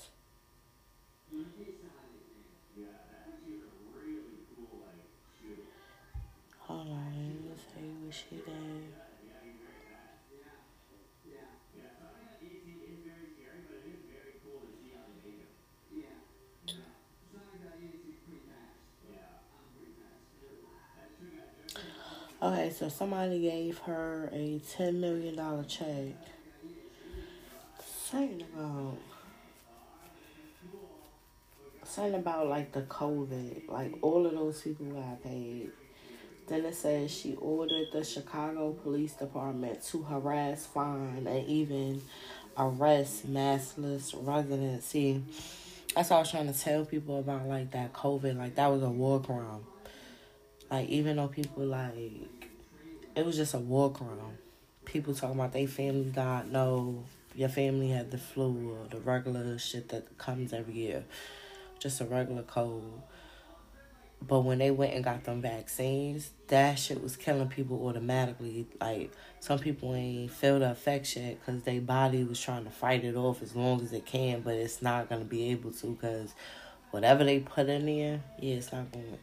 Hold 6.60 6.88
on, 6.88 6.88
let 6.88 7.26
me 7.26 7.52
tell 7.74 7.84
you 7.84 7.96
what 8.06 8.14
she 8.14 8.36
did. 8.36 8.59
So 22.80 22.88
somebody 22.88 23.42
gave 23.42 23.78
her 23.80 24.30
a 24.32 24.62
ten 24.72 25.02
million 25.02 25.36
dollar 25.36 25.66
check. 25.66 26.16
Saying 28.06 28.46
about 28.54 28.98
saying 31.84 32.14
about 32.14 32.48
like 32.48 32.72
the 32.72 32.84
COVID, 32.84 33.68
like 33.68 33.96
all 34.02 34.26
of 34.26 34.32
those 34.32 34.62
people 34.62 34.86
got 34.86 35.22
paid. 35.22 35.72
Then 36.48 36.64
it 36.64 36.74
says 36.74 37.12
she 37.12 37.36
ordered 37.36 37.88
the 37.92 38.02
Chicago 38.02 38.72
Police 38.72 39.12
Department 39.12 39.84
to 39.88 40.04
harass, 40.04 40.66
fine, 40.66 41.28
and 41.28 41.50
even 41.50 42.02
arrest 42.58 43.30
maskless 43.30 44.16
residents. 44.26 44.86
See, 44.86 45.22
that's 45.94 46.12
what 46.12 46.16
I 46.16 46.20
was 46.22 46.32
trying 46.32 46.54
to 46.54 46.58
tell 46.58 46.86
people 46.86 47.20
about 47.20 47.46
like 47.46 47.72
that 47.72 47.92
COVID, 47.92 48.38
like 48.38 48.56
that 48.56 48.68
was 48.68 48.84
a 48.84 48.90
war 48.90 49.20
crime. 49.20 49.66
Like 50.72 50.88
even 50.88 51.18
though 51.18 51.28
people 51.28 51.66
like 51.66 52.30
it 53.20 53.26
was 53.26 53.36
just 53.36 53.54
a 53.54 53.60
war 53.60 53.92
crime. 53.92 54.38
People 54.86 55.14
talking 55.14 55.36
about 55.36 55.52
they 55.52 55.66
family 55.66 56.10
died. 56.10 56.52
No, 56.52 57.04
your 57.36 57.50
family 57.50 57.90
had 57.90 58.12
the 58.12 58.18
flu 58.18 58.78
or 58.78 58.88
the 58.88 59.00
regular 59.02 59.60
shit 59.60 59.90
that 59.90 60.18
comes 60.18 60.54
every 60.54 60.74
year. 60.74 61.04
Just 61.80 62.00
a 62.00 62.06
regular 62.06 62.44
cold. 62.44 63.02
But 64.26 64.42
when 64.42 64.60
they 64.60 64.72
went 64.72 64.94
and 64.94 65.04
got 65.04 65.26
them 65.26 65.42
vaccines, 65.42 66.32
that 66.48 66.80
shit 66.80 67.04
was 67.04 67.18
killing 67.18 67.50
people 67.50 67.86
automatically. 67.88 68.68
Like 68.80 69.12
some 69.42 69.60
people 69.60 69.94
ain't 69.96 70.32
feel 70.32 70.60
the 70.60 70.72
effects 70.72 71.18
yet 71.18 71.40
because 71.40 71.64
their 71.64 71.82
body 71.82 72.24
was 72.24 72.40
trying 72.40 72.64
to 72.64 72.72
fight 72.72 73.04
it 73.04 73.16
off 73.16 73.42
as 73.42 73.56
long 73.56 73.82
as 73.82 73.92
it 73.92 74.06
can, 74.06 74.42
but 74.42 74.56
it's 74.56 74.82
not 74.82 75.10
gonna 75.10 75.26
be 75.26 75.52
able 75.52 75.72
to 75.72 75.88
because 75.88 76.34
whatever 76.92 77.26
they 77.26 77.40
put 77.40 77.68
in 77.68 77.86
there, 77.86 78.22
yeah, 78.40 78.56
it's 78.56 78.72
not 78.72 78.92
gonna 78.92 79.18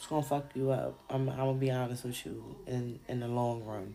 it's 0.00 0.06
gonna 0.06 0.22
fuck 0.22 0.46
you 0.54 0.70
up. 0.70 0.98
I'm 1.10 1.28
I'm 1.28 1.36
gonna 1.36 1.52
be 1.52 1.70
honest 1.70 2.04
with 2.04 2.24
you 2.24 2.42
in 2.66 3.00
in 3.06 3.20
the 3.20 3.28
long 3.28 3.62
run. 3.66 3.92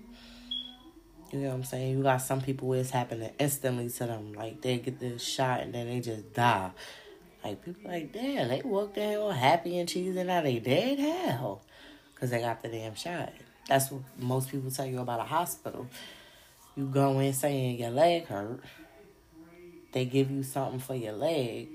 You 1.32 1.40
know 1.40 1.48
what 1.48 1.56
I'm 1.56 1.64
saying? 1.64 1.98
You 1.98 2.04
got 2.04 2.18
some 2.18 2.42
people 2.42 2.68
where 2.68 2.80
it's 2.80 2.92
happening 2.92 3.32
instantly 3.40 3.90
to 3.90 4.06
them. 4.06 4.34
Like 4.34 4.62
they 4.62 4.78
get 4.78 5.00
this 5.00 5.24
shot 5.24 5.62
and 5.62 5.74
then 5.74 5.88
they 5.88 6.02
just 6.02 6.32
die. 6.32 6.70
Like 7.44 7.66
people 7.66 7.90
like, 7.90 8.14
damn, 8.14 8.50
they 8.50 8.62
walked 8.64 9.00
in 9.00 9.18
all 9.18 9.32
happy 9.32 9.80
and 9.80 9.90
cheesy 9.90 10.20
and 10.20 10.28
now 10.28 10.44
they 10.44 10.60
dead 10.60 11.00
hell. 11.00 11.64
Cause 12.14 12.30
they 12.30 12.40
got 12.40 12.62
the 12.62 12.68
damn 12.68 12.94
shot. 12.94 13.34
That's 13.68 13.90
what 13.90 14.04
most 14.20 14.52
people 14.52 14.70
tell 14.70 14.86
you 14.86 15.00
about 15.00 15.20
a 15.20 15.24
hospital. 15.24 15.88
You 16.76 16.86
go 16.86 17.18
in 17.18 17.34
saying 17.34 17.80
your 17.80 17.90
leg 17.90 18.28
hurt. 18.28 18.60
They 19.92 20.06
give 20.06 20.30
you 20.30 20.44
something 20.44 20.80
for 20.80 20.94
your 20.94 21.14
leg. 21.14 21.70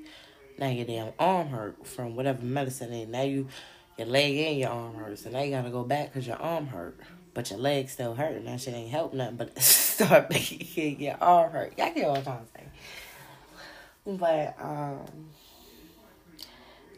Now 0.56 0.68
your 0.68 0.86
damn 0.86 1.12
arm 1.18 1.48
hurt 1.48 1.84
from 1.84 2.14
whatever 2.14 2.44
medicine. 2.44 2.92
And 2.92 3.10
now 3.10 3.22
you 3.22 3.48
your 3.98 4.06
leg 4.06 4.36
and 4.36 4.58
your 4.58 4.70
arm 4.70 4.94
hurts, 4.94 5.24
and 5.24 5.34
now 5.34 5.42
you 5.42 5.50
gotta 5.50 5.70
go 5.70 5.84
back 5.84 6.12
because 6.12 6.26
your 6.26 6.36
arm 6.36 6.66
hurt, 6.66 6.98
but 7.34 7.50
your 7.50 7.58
leg 7.58 7.88
still 7.88 8.14
hurt, 8.14 8.34
and 8.34 8.46
that 8.46 8.60
shit 8.60 8.74
ain't 8.74 8.90
help 8.90 9.12
nothing 9.14 9.36
but 9.36 9.60
start 9.62 10.30
making 10.30 11.00
your 11.00 11.16
arm 11.20 11.52
hurt. 11.52 11.78
Y'all 11.78 11.92
get 11.92 12.08
what 12.08 12.18
I'm 12.18 12.24
trying 12.24 12.38
to 12.38 12.46
say. 12.56 12.64
But 14.06 14.56
um, 14.58 15.28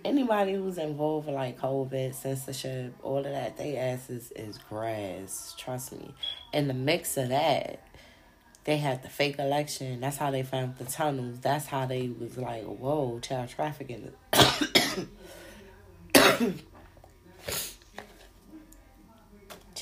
anybody 0.05 0.55
who's 0.55 0.79
involved 0.79 1.29
in 1.29 1.35
like 1.35 1.61
COVID, 1.61 2.15
censorship, 2.15 2.95
all 3.03 3.19
of 3.19 3.25
that, 3.25 3.57
they 3.57 3.77
asses 3.77 4.33
is 4.37 4.59
grass. 4.69 5.55
Trust 5.59 5.93
me. 5.93 6.15
In 6.53 6.69
the 6.69 6.75
mix 6.75 7.17
of 7.17 7.31
that, 7.31 7.87
they 8.65 8.77
had 8.77 9.03
the 9.03 9.09
fake 9.09 9.39
election. 9.39 10.01
That's 10.01 10.19
how 10.19 10.31
they 10.31 10.45
found 10.45 10.77
the 10.77 10.85
tunnels. 10.85 11.41
That's 11.41 11.67
how 11.67 11.87
they 11.87 12.09
was 12.09 12.39
like, 12.39 12.65
whoa, 12.65 13.19
child 13.21 13.49
trafficking. 13.49 14.13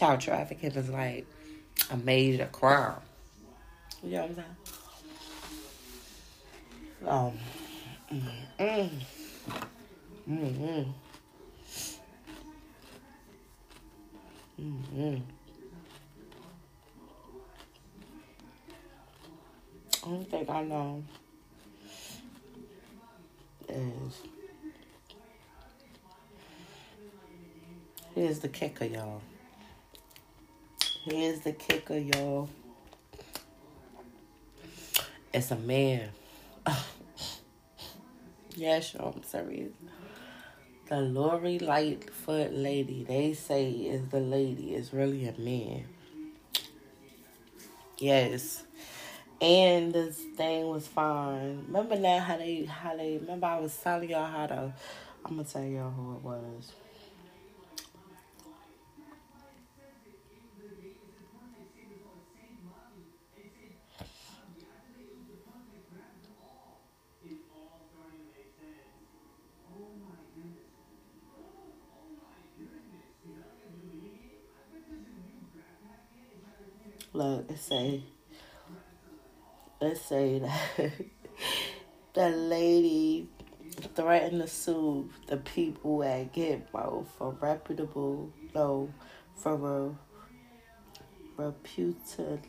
child 0.01 0.18
trafficking 0.18 0.70
is 0.72 0.88
like 0.88 1.26
a 1.90 1.96
major 1.98 2.48
crime. 2.51 2.94
You 4.03 4.12
know 4.12 4.22
what 4.22 4.30
I'm 4.30 4.34
saying? 4.34 4.57
Um, 7.07 7.32
mm, 8.11 8.22
mm, 8.59 8.90
mm, 10.30 10.92
mm, 14.59 14.82
mm. 14.96 15.22
Only 20.03 20.24
thing 20.24 20.48
I 20.48 20.62
know 20.62 21.05
is 23.68 24.22
Here's 28.14 28.38
the 28.40 28.48
kicker, 28.48 28.86
y'all. 28.86 29.20
Here's 31.11 31.40
the 31.40 31.50
kicker, 31.50 31.98
y'all. 31.98 32.48
It's 35.34 35.50
a 35.50 35.56
man. 35.56 36.11
yeah, 38.54 38.78
sure, 38.78 39.12
I'm 39.12 39.24
serious. 39.24 39.72
The 40.88 41.00
Lori 41.00 41.58
Lightfoot 41.58 42.52
lady, 42.52 43.02
they 43.02 43.32
say 43.32 43.72
is 43.72 44.06
the 44.11 44.20
lady, 44.20 44.76
is 44.76 44.92
really 44.92 45.26
a 45.26 45.36
man. 45.36 45.86
Yes. 47.98 48.62
And 49.40 49.92
this 49.92 50.16
thing 50.36 50.68
was 50.68 50.86
fine. 50.86 51.64
Remember 51.66 51.96
now 51.96 52.20
how 52.20 52.36
they 52.36 52.66
how 52.66 52.96
they 52.96 53.18
remember 53.18 53.46
I 53.48 53.58
was 53.58 53.76
telling 53.76 54.11
y'all 54.11 54.30
how 54.30 54.46
to 54.46 54.72
I'm 55.24 55.36
gonna 55.36 55.44
tell 55.44 55.64
y'all 55.64 55.90
who 55.90 56.14
it 56.14 56.22
was. 56.22 56.72
It 77.20 77.58
say, 77.58 78.02
let's 79.78 80.00
say 80.00 80.38
that 80.38 80.92
the 82.14 82.28
lady 82.30 83.28
threatened 83.94 84.40
to 84.40 84.48
sue 84.48 85.10
the 85.26 85.36
people 85.36 86.02
at 86.02 86.32
Gitmo 86.32 87.06
for 87.18 87.36
reputable, 87.38 88.32
no, 88.54 88.88
for 89.36 89.96
a 91.36 91.42
reputed, 91.42 92.40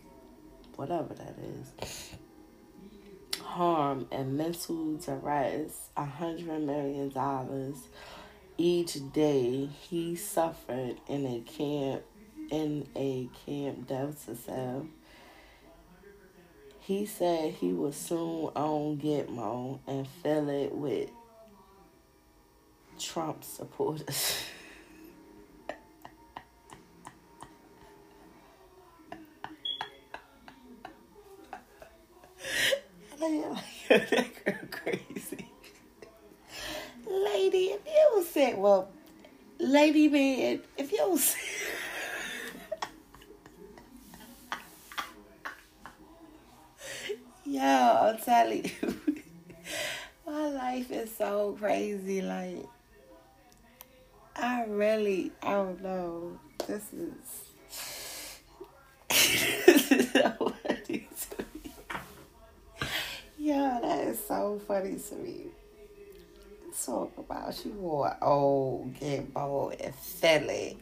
whatever 0.78 1.16
that 1.16 1.36
is, 1.44 2.14
harm 3.42 4.08
and 4.10 4.38
mental 4.38 4.94
duress, 4.96 5.90
a 5.98 6.06
hundred 6.06 6.62
million 6.62 7.10
dollars 7.10 7.76
each 8.58 9.12
day 9.12 9.66
he 9.66 10.16
suffered 10.16 10.96
in 11.08 11.26
a 11.26 11.42
camp 11.42 12.04
in 12.52 12.88
a 12.96 13.28
Camp 13.46 13.90
cell. 14.46 14.86
He 16.82 17.06
said 17.06 17.54
he 17.54 17.72
would 17.72 17.96
soon 17.96 18.52
own 18.56 18.98
Gitmo 18.98 19.80
and 19.88 20.08
fill 20.22 20.50
it 20.50 20.76
with 20.76 21.10
Trump 23.00 23.44
supporters. 23.44 24.44
Lady, 37.08 37.68
if 37.68 37.82
you 37.86 38.26
said, 38.30 38.58
well, 38.58 38.90
lady 39.60 40.08
man, 40.08 40.62
if 40.78 40.92
you 40.92 41.18
said, 41.18 41.51
Yo, 47.52 47.62
I'm 47.62 48.18
telling 48.18 48.64
you, 48.64 48.96
my 50.26 50.48
life 50.48 50.90
is 50.90 51.14
so 51.14 51.58
crazy. 51.60 52.22
Like, 52.22 52.66
I 54.38 54.64
really, 54.70 55.34
I 55.44 55.52
don't 55.52 55.84
know. 55.84 56.40
This 56.66 56.94
is, 56.94 57.44
this 59.10 59.92
is 59.92 60.12
so 60.14 60.32
funny 60.64 61.10
to 61.30 61.46
me. 61.54 61.74
That 63.82 64.08
is 64.08 64.26
so 64.26 64.62
funny 64.66 64.96
to 65.10 65.16
me. 65.16 65.48
Talk 66.86 67.12
about 67.18 67.54
she 67.54 67.68
wore 67.68 68.16
old 68.22 68.94
Gitmo 68.94 69.76
and 69.78 69.94
fill 69.94 70.78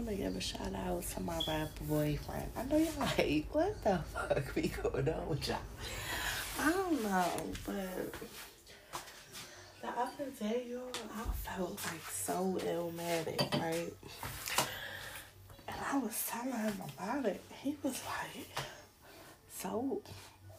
want 0.00 0.16
to 0.16 0.22
give 0.24 0.34
a 0.34 0.40
shout 0.40 0.74
out 0.74 1.02
to 1.02 1.20
my 1.20 1.38
boyfriend. 1.86 2.50
I 2.56 2.62
know 2.64 2.76
you're 2.78 2.88
like, 2.98 3.46
what 3.52 3.84
the 3.84 3.98
fuck 3.98 4.54
be 4.54 4.68
going 4.68 5.08
on 5.10 5.28
with 5.28 5.46
y'all? 5.46 5.58
I 6.58 6.70
don't 6.70 7.02
know, 7.02 7.26
but 7.66 8.14
the 9.82 9.88
other 9.88 10.30
day, 10.40 10.68
y'all, 10.70 10.90
I 11.14 11.22
felt 11.34 11.78
like 11.84 12.00
so 12.10 12.58
illmatic, 12.62 13.60
right? 13.60 13.92
And 15.68 15.76
I 15.92 15.98
was 15.98 16.26
telling 16.30 16.52
him 16.52 16.82
about 16.96 17.26
it. 17.26 17.42
He 17.62 17.76
was 17.82 18.00
like, 18.06 18.46
so, 19.52 20.00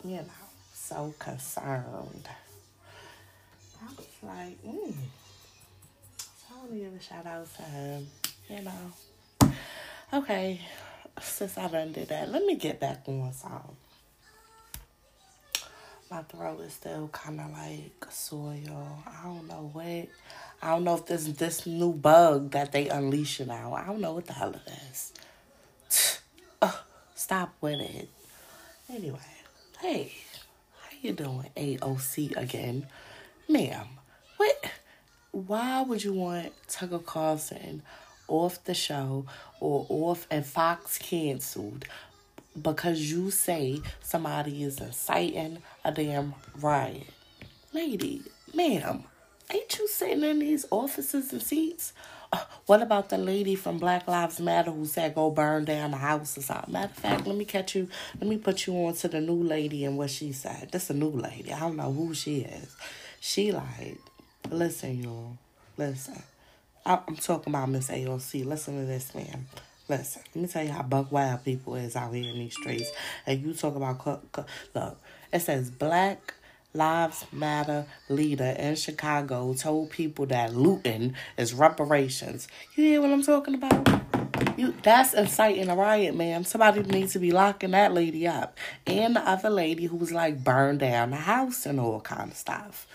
you 0.03 0.17
know, 0.17 0.25
so 0.71 1.15
concerned. 1.17 2.29
I 3.81 3.93
was 3.95 4.05
like, 4.21 4.63
mm. 4.63 4.93
So 6.17 6.53
I 6.53 6.59
want 6.59 6.71
to 6.73 6.77
give 6.77 6.93
a 6.93 7.01
shout 7.01 7.25
out 7.25 7.47
to 7.55 7.63
him, 7.63 8.07
you 8.47 8.61
know. 8.61 8.91
Okay, 10.13 10.61
since 11.21 11.57
I 11.57 11.67
done 11.67 11.91
did 11.91 12.09
that, 12.09 12.29
let 12.29 12.43
me 12.45 12.55
get 12.55 12.79
back 12.79 13.03
on 13.07 13.31
song. 13.33 13.75
My 16.09 16.23
throat 16.23 16.59
is 16.61 16.73
still 16.73 17.07
kind 17.09 17.39
of 17.39 17.51
like 17.51 18.05
soil. 18.09 19.03
I 19.07 19.23
don't 19.23 19.47
know 19.47 19.69
what. 19.71 20.07
I 20.61 20.71
don't 20.71 20.83
know 20.83 20.95
if 20.95 21.05
this 21.05 21.25
this 21.27 21.65
new 21.65 21.93
bug 21.93 22.51
that 22.51 22.73
they 22.73 22.89
unleashing 22.89 23.47
now. 23.47 23.73
I 23.73 23.85
don't 23.85 24.01
know 24.01 24.13
what 24.13 24.25
the 24.27 24.33
hell 24.33 24.53
it 24.53 24.71
is. 24.91 25.13
Uh, 26.61 26.71
stop 27.15 27.53
with 27.61 27.79
it. 27.79 28.09
Anyway, 28.89 29.19
hey, 29.79 30.11
how 30.81 30.97
you 31.01 31.13
doing, 31.13 31.49
AOC 31.55 32.35
again, 32.35 32.87
ma'am? 33.47 33.87
What? 34.35 34.71
why 35.31 35.81
would 35.81 36.03
you 36.03 36.13
want 36.13 36.51
Tucker 36.67 36.99
Carlson 36.99 37.81
off 38.31 38.63
the 38.63 38.73
show 38.73 39.25
or 39.59 39.85
off 39.89 40.25
and 40.31 40.45
Fox 40.45 40.97
canceled 40.97 41.85
because 42.59 43.11
you 43.11 43.29
say 43.31 43.81
somebody 44.01 44.63
is 44.63 44.79
inciting 44.79 45.59
a 45.83 45.91
damn 45.91 46.33
riot? 46.59 47.07
Lady, 47.73 48.23
ma'am, 48.53 49.03
ain't 49.53 49.77
you 49.77 49.87
sitting 49.87 50.23
in 50.23 50.39
these 50.39 50.65
offices 50.71 51.31
and 51.31 51.41
seats? 51.41 51.93
Uh, 52.33 52.39
what 52.65 52.81
about 52.81 53.09
the 53.09 53.17
lady 53.17 53.55
from 53.55 53.77
Black 53.77 54.07
Lives 54.07 54.39
Matter 54.39 54.71
who 54.71 54.85
said 54.85 55.15
go 55.15 55.29
burn 55.29 55.65
down 55.65 55.91
the 55.91 55.97
house 55.97 56.37
or 56.37 56.41
something? 56.41 56.71
Matter 56.71 56.91
of 56.91 56.97
fact, 56.97 57.27
let 57.27 57.35
me 57.35 57.43
catch 57.43 57.75
you, 57.75 57.89
let 58.19 58.27
me 58.29 58.37
put 58.37 58.65
you 58.65 58.73
on 58.85 58.93
to 58.95 59.09
the 59.09 59.19
new 59.19 59.43
lady 59.43 59.83
and 59.83 59.97
what 59.97 60.09
she 60.09 60.31
said. 60.31 60.69
This 60.71 60.89
a 60.89 60.93
new 60.93 61.09
lady. 61.09 61.51
I 61.51 61.59
don't 61.59 61.75
know 61.75 61.91
who 61.91 62.13
she 62.13 62.41
is. 62.41 62.75
She 63.19 63.51
like, 63.51 63.97
listen, 64.49 65.03
y'all, 65.03 65.37
listen. 65.77 66.23
I'm 66.85 67.15
talking 67.15 67.53
about 67.53 67.69
Miss 67.69 67.89
AOC. 67.89 68.45
Listen 68.45 68.79
to 68.79 68.85
this, 68.85 69.13
man. 69.13 69.45
Listen, 69.87 70.21
let 70.33 70.41
me 70.41 70.47
tell 70.47 70.63
you 70.63 70.71
how 70.71 70.81
buck 70.81 71.11
wild 71.11 71.43
people 71.43 71.75
is 71.75 71.95
out 71.95 72.13
here 72.13 72.31
in 72.31 72.39
these 72.39 72.53
streets. 72.53 72.89
And 73.25 73.41
you 73.41 73.53
talk 73.53 73.75
about, 73.75 74.05
look, 74.73 75.01
it 75.31 75.39
says 75.41 75.69
Black 75.69 76.33
Lives 76.73 77.25
Matter 77.31 77.85
leader 78.09 78.55
in 78.57 78.75
Chicago 78.75 79.53
told 79.53 79.91
people 79.91 80.25
that 80.27 80.55
looting 80.55 81.15
is 81.37 81.53
reparations. 81.53 82.47
You 82.75 82.85
hear 82.85 83.01
what 83.01 83.11
I'm 83.11 83.21
talking 83.21 83.55
about? 83.55 84.01
You 84.57 84.73
that's 84.81 85.13
inciting 85.13 85.69
a 85.69 85.75
riot, 85.75 86.15
ma'am. 86.15 86.45
Somebody 86.45 86.81
needs 86.83 87.13
to 87.13 87.19
be 87.19 87.31
locking 87.31 87.71
that 87.71 87.93
lady 87.93 88.27
up. 88.27 88.57
And 88.87 89.15
the 89.15 89.27
other 89.27 89.49
lady 89.49 89.85
who 89.85 89.97
was 89.97 90.11
like 90.11 90.43
burned 90.43 90.79
down 90.79 91.11
the 91.11 91.17
house 91.17 91.65
and 91.65 91.79
all 91.79 92.01
kind 92.01 92.31
of 92.31 92.37
stuff. 92.37 92.87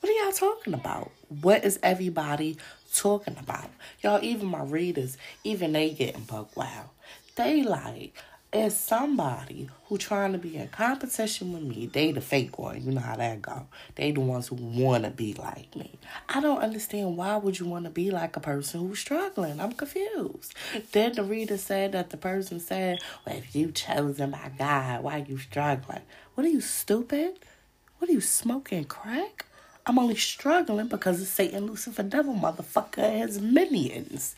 What 0.00 0.10
are 0.10 0.24
y'all 0.24 0.32
talking 0.32 0.74
about? 0.74 1.10
What 1.28 1.64
is 1.64 1.78
everybody 1.82 2.58
talking 2.94 3.36
about? 3.38 3.70
Y'all, 4.02 4.22
even 4.22 4.46
my 4.46 4.62
readers, 4.62 5.18
even 5.42 5.72
they 5.72 5.90
getting 5.90 6.22
buck 6.22 6.56
wild. 6.56 6.88
They 7.36 7.62
like, 7.62 8.14
is 8.54 8.76
somebody 8.76 9.68
who 9.86 9.98
trying 9.98 10.30
to 10.30 10.38
be 10.38 10.56
in 10.56 10.68
competition 10.68 11.52
with 11.52 11.62
me. 11.62 11.86
They 11.92 12.12
the 12.12 12.20
fake 12.20 12.56
one. 12.56 12.82
You 12.82 12.92
know 12.92 13.00
how 13.00 13.16
that 13.16 13.42
go. 13.42 13.66
They 13.96 14.12
the 14.12 14.20
ones 14.20 14.46
who 14.46 14.54
want 14.54 15.02
to 15.04 15.10
be 15.10 15.34
like 15.34 15.74
me. 15.74 15.98
I 16.28 16.40
don't 16.40 16.60
understand 16.62 17.16
why 17.16 17.36
would 17.36 17.58
you 17.58 17.66
want 17.66 17.84
to 17.84 17.90
be 17.90 18.12
like 18.12 18.36
a 18.36 18.40
person 18.40 18.80
who's 18.80 19.00
struggling. 19.00 19.60
I'm 19.60 19.72
confused. 19.72 20.54
Then 20.92 21.14
the 21.14 21.24
reader 21.24 21.58
said 21.58 21.92
that 21.92 22.10
the 22.10 22.16
person 22.16 22.60
said, 22.60 23.00
well, 23.26 23.36
if 23.36 23.56
you 23.56 23.72
chosen 23.72 24.30
by 24.30 24.52
God, 24.56 25.02
why 25.02 25.26
you 25.28 25.36
struggling? 25.36 26.02
What 26.34 26.46
are 26.46 26.50
you, 26.50 26.60
stupid? 26.60 27.40
What 27.98 28.08
are 28.08 28.12
you, 28.12 28.20
smoking 28.20 28.84
crack? 28.84 29.46
I'm 29.86 29.98
only 29.98 30.16
struggling 30.16 30.88
because 30.88 31.20
of 31.20 31.26
Satan, 31.26 31.66
Lucifer, 31.66 32.02
Devil, 32.02 32.34
motherfucker, 32.34 33.18
his 33.18 33.38
minions. 33.38 34.34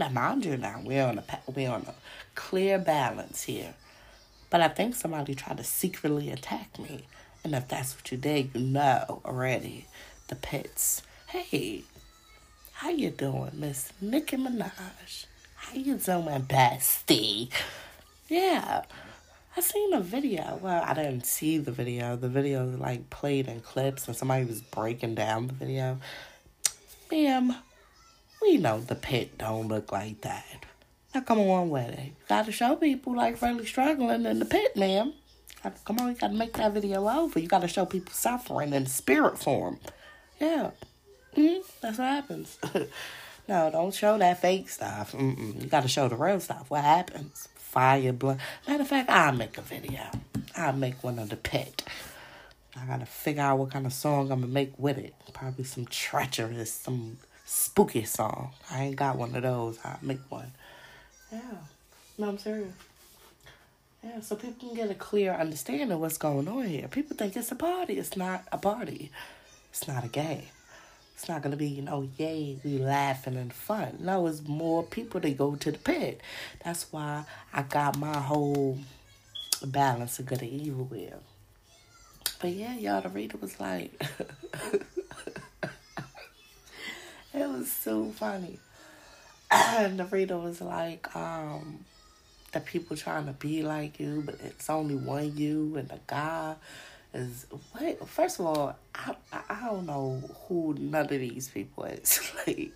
Now, 0.00 0.08
mind 0.08 0.46
you, 0.46 0.56
now 0.56 0.80
we're 0.82 1.04
on 1.04 1.18
a 1.18 1.24
we're 1.54 1.70
on 1.70 1.82
a 1.86 1.94
clear 2.34 2.78
balance 2.78 3.42
here, 3.42 3.74
but 4.48 4.62
I 4.62 4.68
think 4.68 4.94
somebody 4.94 5.34
tried 5.34 5.58
to 5.58 5.64
secretly 5.64 6.30
attack 6.30 6.78
me, 6.78 7.04
and 7.44 7.54
if 7.54 7.68
that's 7.68 7.96
what 7.96 8.10
you 8.10 8.16
did, 8.16 8.50
you 8.54 8.60
know 8.60 9.20
already. 9.24 9.86
The 10.28 10.36
pits. 10.36 11.02
Hey, 11.26 11.82
how 12.74 12.90
you 12.90 13.10
doing, 13.10 13.50
Miss 13.54 13.92
Nicki 14.00 14.36
Minaj? 14.36 15.26
How 15.56 15.74
you 15.74 15.96
doing, 15.96 16.42
bestie? 16.42 17.50
Yeah. 18.28 18.84
I 19.56 19.60
seen 19.60 19.92
a 19.92 20.00
video. 20.00 20.58
Well, 20.62 20.82
I 20.84 20.94
didn't 20.94 21.26
see 21.26 21.58
the 21.58 21.72
video. 21.72 22.16
The 22.16 22.28
video 22.28 22.64
like 22.66 23.10
played 23.10 23.48
in 23.48 23.60
clips 23.60 24.06
and 24.06 24.16
somebody 24.16 24.44
was 24.44 24.60
breaking 24.60 25.14
down 25.14 25.48
the 25.48 25.52
video. 25.54 25.98
Ma'am, 27.10 27.56
we 28.42 28.58
know 28.58 28.80
the 28.80 28.94
pit 28.94 29.38
don't 29.38 29.68
look 29.68 29.90
like 29.90 30.20
that. 30.20 30.64
Now 31.14 31.22
come 31.22 31.40
on 31.40 31.70
with 31.70 31.88
it. 31.88 32.12
Gotta 32.28 32.52
show 32.52 32.76
people 32.76 33.16
like 33.16 33.40
really 33.40 33.66
struggling 33.66 34.26
in 34.26 34.38
the 34.38 34.44
pit, 34.44 34.76
ma'am. 34.76 35.14
Come 35.84 35.98
on, 35.98 36.08
you 36.10 36.14
gotta 36.14 36.34
make 36.34 36.52
that 36.54 36.72
video 36.72 37.08
over. 37.08 37.38
You 37.40 37.48
gotta 37.48 37.68
show 37.68 37.84
people 37.84 38.12
suffering 38.12 38.72
in 38.72 38.86
spirit 38.86 39.38
form. 39.38 39.78
Yeah. 40.40 40.70
hmm 41.34 41.58
That's 41.80 41.98
what 41.98 42.06
happens. 42.08 42.58
no, 43.48 43.70
don't 43.70 43.94
show 43.94 44.18
that 44.18 44.40
fake 44.40 44.68
stuff. 44.68 45.12
Mm-mm. 45.12 45.62
You 45.62 45.68
gotta 45.68 45.88
show 45.88 46.08
the 46.08 46.16
real 46.16 46.40
stuff. 46.40 46.70
What 46.70 46.84
happens? 46.84 47.48
Fire, 47.68 48.14
blood. 48.14 48.38
Matter 48.66 48.82
of 48.82 48.88
fact, 48.88 49.10
I'll 49.10 49.34
make 49.34 49.58
a 49.58 49.60
video. 49.60 50.00
I'll 50.56 50.72
make 50.72 51.04
one 51.04 51.18
of 51.18 51.28
the 51.28 51.36
pet. 51.36 51.82
I 52.74 52.86
gotta 52.86 53.04
figure 53.04 53.42
out 53.42 53.58
what 53.58 53.70
kind 53.70 53.84
of 53.84 53.92
song 53.92 54.32
I'm 54.32 54.40
gonna 54.40 54.50
make 54.50 54.72
with 54.78 54.96
it. 54.96 55.14
Probably 55.34 55.64
some 55.64 55.84
treacherous, 55.84 56.72
some 56.72 57.18
spooky 57.44 58.04
song. 58.04 58.52
I 58.70 58.84
ain't 58.84 58.96
got 58.96 59.18
one 59.18 59.36
of 59.36 59.42
those. 59.42 59.78
I'll 59.84 59.98
make 60.00 60.20
one. 60.30 60.50
Yeah. 61.30 61.40
No, 62.16 62.30
I'm 62.30 62.38
serious. 62.38 62.72
Yeah, 64.02 64.20
so 64.20 64.34
people 64.34 64.68
can 64.68 64.74
get 64.74 64.90
a 64.90 64.94
clear 64.94 65.34
understanding 65.34 65.92
of 65.92 66.00
what's 66.00 66.16
going 66.16 66.48
on 66.48 66.64
here. 66.64 66.88
People 66.88 67.18
think 67.18 67.36
it's 67.36 67.52
a 67.52 67.54
party. 67.54 67.98
It's 67.98 68.16
not 68.16 68.44
a 68.50 68.56
party. 68.56 69.10
It's 69.70 69.86
not 69.86 70.04
a 70.06 70.08
game. 70.08 70.46
It's 71.18 71.28
not 71.28 71.42
gonna 71.42 71.56
be, 71.56 71.66
you 71.66 71.82
know, 71.82 72.08
yay, 72.16 72.60
we 72.62 72.78
laughing 72.78 73.36
and 73.36 73.52
fun. 73.52 73.98
No, 73.98 74.28
it's 74.28 74.46
more 74.46 74.84
people 74.84 75.18
that 75.18 75.36
go 75.36 75.56
to 75.56 75.72
the 75.72 75.78
pit. 75.78 76.20
That's 76.64 76.92
why 76.92 77.24
I 77.52 77.62
got 77.62 77.98
my 77.98 78.16
whole 78.16 78.78
balance 79.66 80.20
of 80.20 80.26
good 80.26 80.42
and 80.42 80.52
evil 80.52 80.84
with. 80.84 81.14
But 82.40 82.50
yeah, 82.50 82.76
y'all, 82.76 83.00
the 83.00 83.08
reader 83.08 83.36
was 83.36 83.58
like, 83.58 84.00
it 87.34 87.48
was 87.48 87.72
so 87.72 88.12
funny. 88.12 88.60
And 89.50 89.98
the 89.98 90.04
reader 90.04 90.38
was 90.38 90.60
like, 90.60 91.16
um, 91.16 91.84
the 92.52 92.60
people 92.60 92.96
trying 92.96 93.26
to 93.26 93.32
be 93.32 93.64
like 93.64 93.98
you, 93.98 94.22
but 94.24 94.36
it's 94.44 94.70
only 94.70 94.94
one 94.94 95.36
you, 95.36 95.74
and 95.78 95.88
the 95.88 95.98
guy 96.06 96.54
is 97.14 97.46
what? 97.72 98.08
First 98.08 98.40
of 98.40 98.46
all, 98.46 98.76
I 98.94 99.14
I 99.32 99.66
don't 99.66 99.86
know 99.86 100.22
who 100.46 100.74
none 100.78 101.04
of 101.04 101.10
these 101.10 101.48
people 101.48 101.84
is. 101.84 102.20
like, 102.46 102.72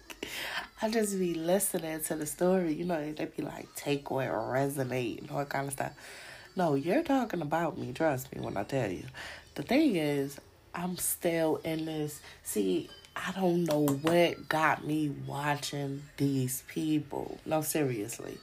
I 0.80 0.90
just 0.90 1.18
be 1.18 1.34
listening 1.34 2.00
to 2.02 2.16
the 2.16 2.26
story. 2.26 2.74
You 2.74 2.84
know, 2.84 3.12
they 3.12 3.24
be 3.26 3.42
like 3.42 3.74
take 3.74 4.10
away 4.10 4.28
or 4.28 4.38
resonate 4.38 5.20
and 5.20 5.30
all 5.30 5.44
kind 5.44 5.66
of 5.66 5.72
stuff. 5.74 5.92
No, 6.54 6.74
you're 6.74 7.02
talking 7.02 7.40
about 7.40 7.78
me. 7.78 7.92
Trust 7.92 8.34
me 8.34 8.42
when 8.42 8.56
I 8.56 8.64
tell 8.64 8.90
you. 8.90 9.04
The 9.54 9.62
thing 9.62 9.96
is, 9.96 10.38
I'm 10.74 10.96
still 10.96 11.60
in 11.64 11.84
this. 11.84 12.20
See, 12.42 12.88
I 13.14 13.32
don't 13.32 13.64
know 13.64 13.86
what 13.86 14.48
got 14.48 14.86
me 14.86 15.14
watching 15.26 16.02
these 16.16 16.62
people. 16.68 17.38
No, 17.44 17.60
seriously. 17.60 18.38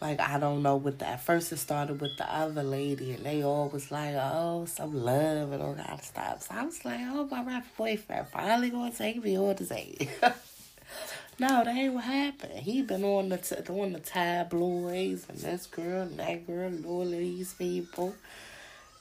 Like 0.00 0.20
I 0.20 0.38
don't 0.38 0.62
know 0.62 0.76
what 0.76 1.00
that. 1.00 1.24
First, 1.24 1.50
it 1.52 1.56
started 1.56 2.00
with 2.00 2.16
the 2.16 2.32
other 2.32 2.62
lady, 2.62 3.12
and 3.12 3.24
they 3.24 3.42
all 3.42 3.68
was 3.68 3.90
like, 3.90 4.14
"Oh, 4.14 4.64
some 4.66 4.94
love 4.94 5.50
and 5.50 5.60
all 5.60 5.74
that 5.74 6.04
stuff." 6.04 6.42
So 6.42 6.54
I 6.54 6.64
was 6.64 6.84
like, 6.84 7.00
"Oh, 7.02 7.26
my 7.28 7.42
rapper 7.42 7.66
boyfriend 7.76 8.28
finally 8.28 8.70
gonna 8.70 8.92
take 8.92 9.22
me 9.22 9.36
on 9.36 9.56
to 9.56 9.64
say." 9.64 9.96
no, 11.40 11.64
that 11.64 11.68
ain't 11.68 11.94
what 11.94 12.04
happened. 12.04 12.60
He 12.60 12.82
been 12.82 13.02
on 13.02 13.28
the 13.28 13.38
t- 13.38 13.56
on 13.56 13.92
the 13.92 14.00
tabloids 14.00 15.26
and 15.28 15.38
this 15.38 15.66
girl 15.66 16.02
and 16.02 16.18
that 16.18 16.46
girl 16.46 16.72
all 16.86 17.02
of 17.02 17.10
these 17.10 17.54
people. 17.54 18.14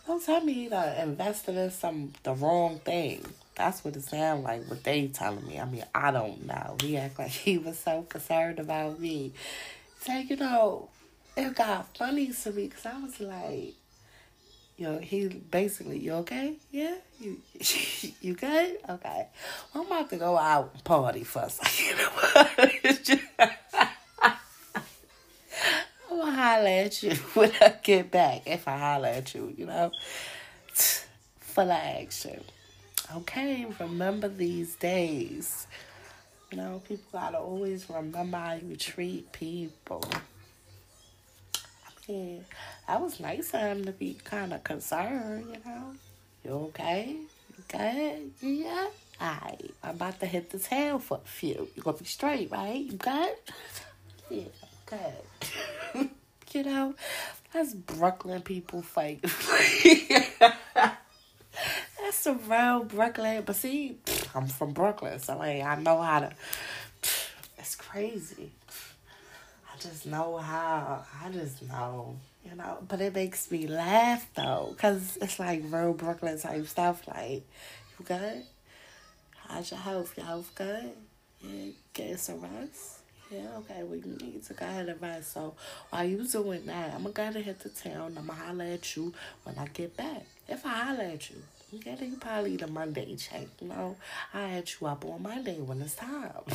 Don't 0.08 0.24
tell 0.24 0.42
me 0.42 0.54
he 0.54 0.70
done 0.70 0.98
invested 0.98 1.56
in 1.58 1.70
some 1.70 2.14
the 2.24 2.34
wrong 2.34 2.80
thing. 2.80 3.24
That's 3.56 3.84
what 3.84 3.96
it 3.96 4.04
sound 4.04 4.44
like. 4.44 4.68
What 4.70 4.84
they 4.84 5.08
telling 5.10 5.46
me. 5.46 5.60
I 5.60 5.66
mean, 5.66 5.84
I 5.94 6.12
don't 6.12 6.46
know. 6.46 6.78
He 6.82 6.98
act 6.98 7.20
like 7.20 7.30
he 7.48 7.58
was 7.58 7.78
so 7.78 8.04
concerned 8.04 8.60
about 8.60 9.00
me. 9.00 9.34
So 10.02 10.14
you 10.14 10.36
know, 10.36 10.90
it 11.36 11.56
got 11.56 11.96
funny 11.98 12.32
to 12.32 12.52
me 12.52 12.68
because 12.68 12.86
I 12.86 13.00
was 13.00 13.20
like, 13.20 13.74
yo, 14.78 15.00
he 15.00 15.28
basically, 15.28 16.00
you 16.00 16.14
okay? 16.14 16.56
Yeah, 16.72 16.96
you 17.20 17.42
you 18.22 18.34
good? 18.34 18.78
Okay. 18.90 19.28
Well, 19.74 19.84
I'm 19.84 19.88
about 19.88 20.10
to 20.12 20.18
go 20.18 20.38
out 20.38 20.72
and 20.74 20.84
party 20.84 21.24
first. 21.24 21.62
You 21.80 21.96
know? 21.96 22.10
I'm 26.10 26.18
gonna 26.20 26.32
holler 26.32 26.68
at 26.68 27.04
you 27.04 27.12
when 27.34 27.52
I 27.62 27.74
get 27.84 28.12
back. 28.12 28.44
If 28.46 28.68
I 28.68 28.78
holler 28.78 29.08
at 29.10 29.34
you, 29.34 29.54
you 29.56 29.66
know, 29.66 29.92
full 30.74 31.64
of 31.64 31.70
action. 31.72 32.44
Okay, 33.16 33.66
remember 33.80 34.28
these 34.28 34.76
days. 34.76 35.68
You 36.52 36.58
know, 36.58 36.82
people 36.88 37.06
gotta 37.12 37.40
always 37.40 37.90
remember 37.90 38.38
how 38.38 38.54
you 38.54 38.78
treat 38.78 39.32
people. 39.34 40.04
I 41.56 42.12
mean, 42.12 42.46
that 42.88 43.02
was 43.02 43.20
nice 43.20 43.54
of 43.54 43.60
him 43.60 43.86
to 43.86 43.92
be 43.92 44.18
kind 44.24 44.54
of 44.54 44.64
concerned, 44.64 45.46
you 45.54 45.70
know. 45.70 45.94
You 46.46 46.52
okay? 46.70 47.18
You 47.58 47.64
good? 47.68 48.32
Yeah? 48.42 48.88
Alright, 49.22 49.74
I'm 49.84 49.96
about 49.96 50.20
to 50.22 50.26
hit 50.26 50.52
the 50.52 50.60
tail 50.60 51.00
for 51.00 51.18
a 51.18 51.28
few. 51.28 51.68
You 51.76 51.82
gonna 51.84 51.98
be 51.98 52.06
straight, 52.06 52.50
right? 52.50 52.80
You 52.80 52.94
good? 52.94 53.36
Yeah, 54.30 54.44
good. 54.86 56.10
you 56.54 56.64
know, 56.64 56.96
that's 57.52 57.74
Brooklyn 57.74 58.42
people 58.42 58.82
fight. 58.82 59.26
that's 62.08 62.24
the 62.24 62.34
real 62.34 62.86
Brooklyn. 62.86 63.44
But 63.46 63.56
see, 63.58 63.98
I'm 64.34 64.48
from 64.48 64.72
Brooklyn, 64.72 65.20
so 65.20 65.38
like 65.38 65.62
I 65.62 65.76
know 65.76 66.02
how 66.02 66.22
to. 66.22 66.34
It's 67.58 67.76
crazy. 67.76 68.52
I 69.70 69.78
just 69.78 70.06
know 70.06 70.38
how. 70.38 71.04
I 71.22 71.30
just 71.32 71.62
know, 71.64 72.16
you 72.46 72.56
know. 72.56 72.78
But 72.88 73.02
it 73.02 73.14
makes 73.14 73.52
me 73.52 73.68
laugh 73.68 74.26
though, 74.36 74.74
cause 74.78 75.18
it's 75.22 75.38
like 75.38 75.64
real 75.66 75.94
Brooklyn 75.94 76.40
type 76.40 76.66
stuff. 76.68 77.06
Like, 77.08 77.44
you 78.00 78.06
good? 78.06 78.44
How's 79.48 79.72
your 79.72 79.80
health? 79.80 80.16
Your 80.16 80.26
health 80.28 80.52
good? 80.56 80.94
Yeah, 81.42 81.72
get 81.94 82.20
some 82.20 82.42
rest. 82.42 83.00
Yeah, 83.30 83.58
okay, 83.58 83.84
we 83.84 84.00
need 84.00 84.46
to 84.46 84.54
go 84.54 84.66
ahead 84.66 84.88
and 84.88 85.02
rest. 85.02 85.34
So 85.34 85.56
while 85.90 86.06
you 86.06 86.26
doing 86.26 86.66
that, 86.68 86.94
I'm 86.94 87.04
gonna 87.04 87.14
go 87.14 87.24
ahead 87.24 87.36
and 87.36 87.44
hit 87.44 87.60
the 87.60 87.70
town. 87.70 88.16
I'm 88.18 88.28
gonna 88.28 88.34
holler 88.34 88.64
at 88.64 88.96
you 88.96 89.14
when 89.44 89.58
I 89.58 89.66
get 89.66 89.98
back. 89.98 90.24
If 90.48 90.66
I 90.66 90.70
holler 90.70 91.04
at 91.04 91.30
you, 91.30 91.36
okay, 91.76 91.96
then 92.00 92.12
you 92.12 92.18
probably 92.18 92.56
the 92.56 92.68
Monday 92.68 93.16
check. 93.16 93.48
You 93.62 93.68
know, 93.68 93.96
I 94.34 94.48
hit 94.48 94.76
you 94.80 94.88
up 94.88 95.06
on 95.06 95.22
Monday 95.22 95.60
when 95.60 95.82
it's 95.82 95.96
time. 95.96 96.32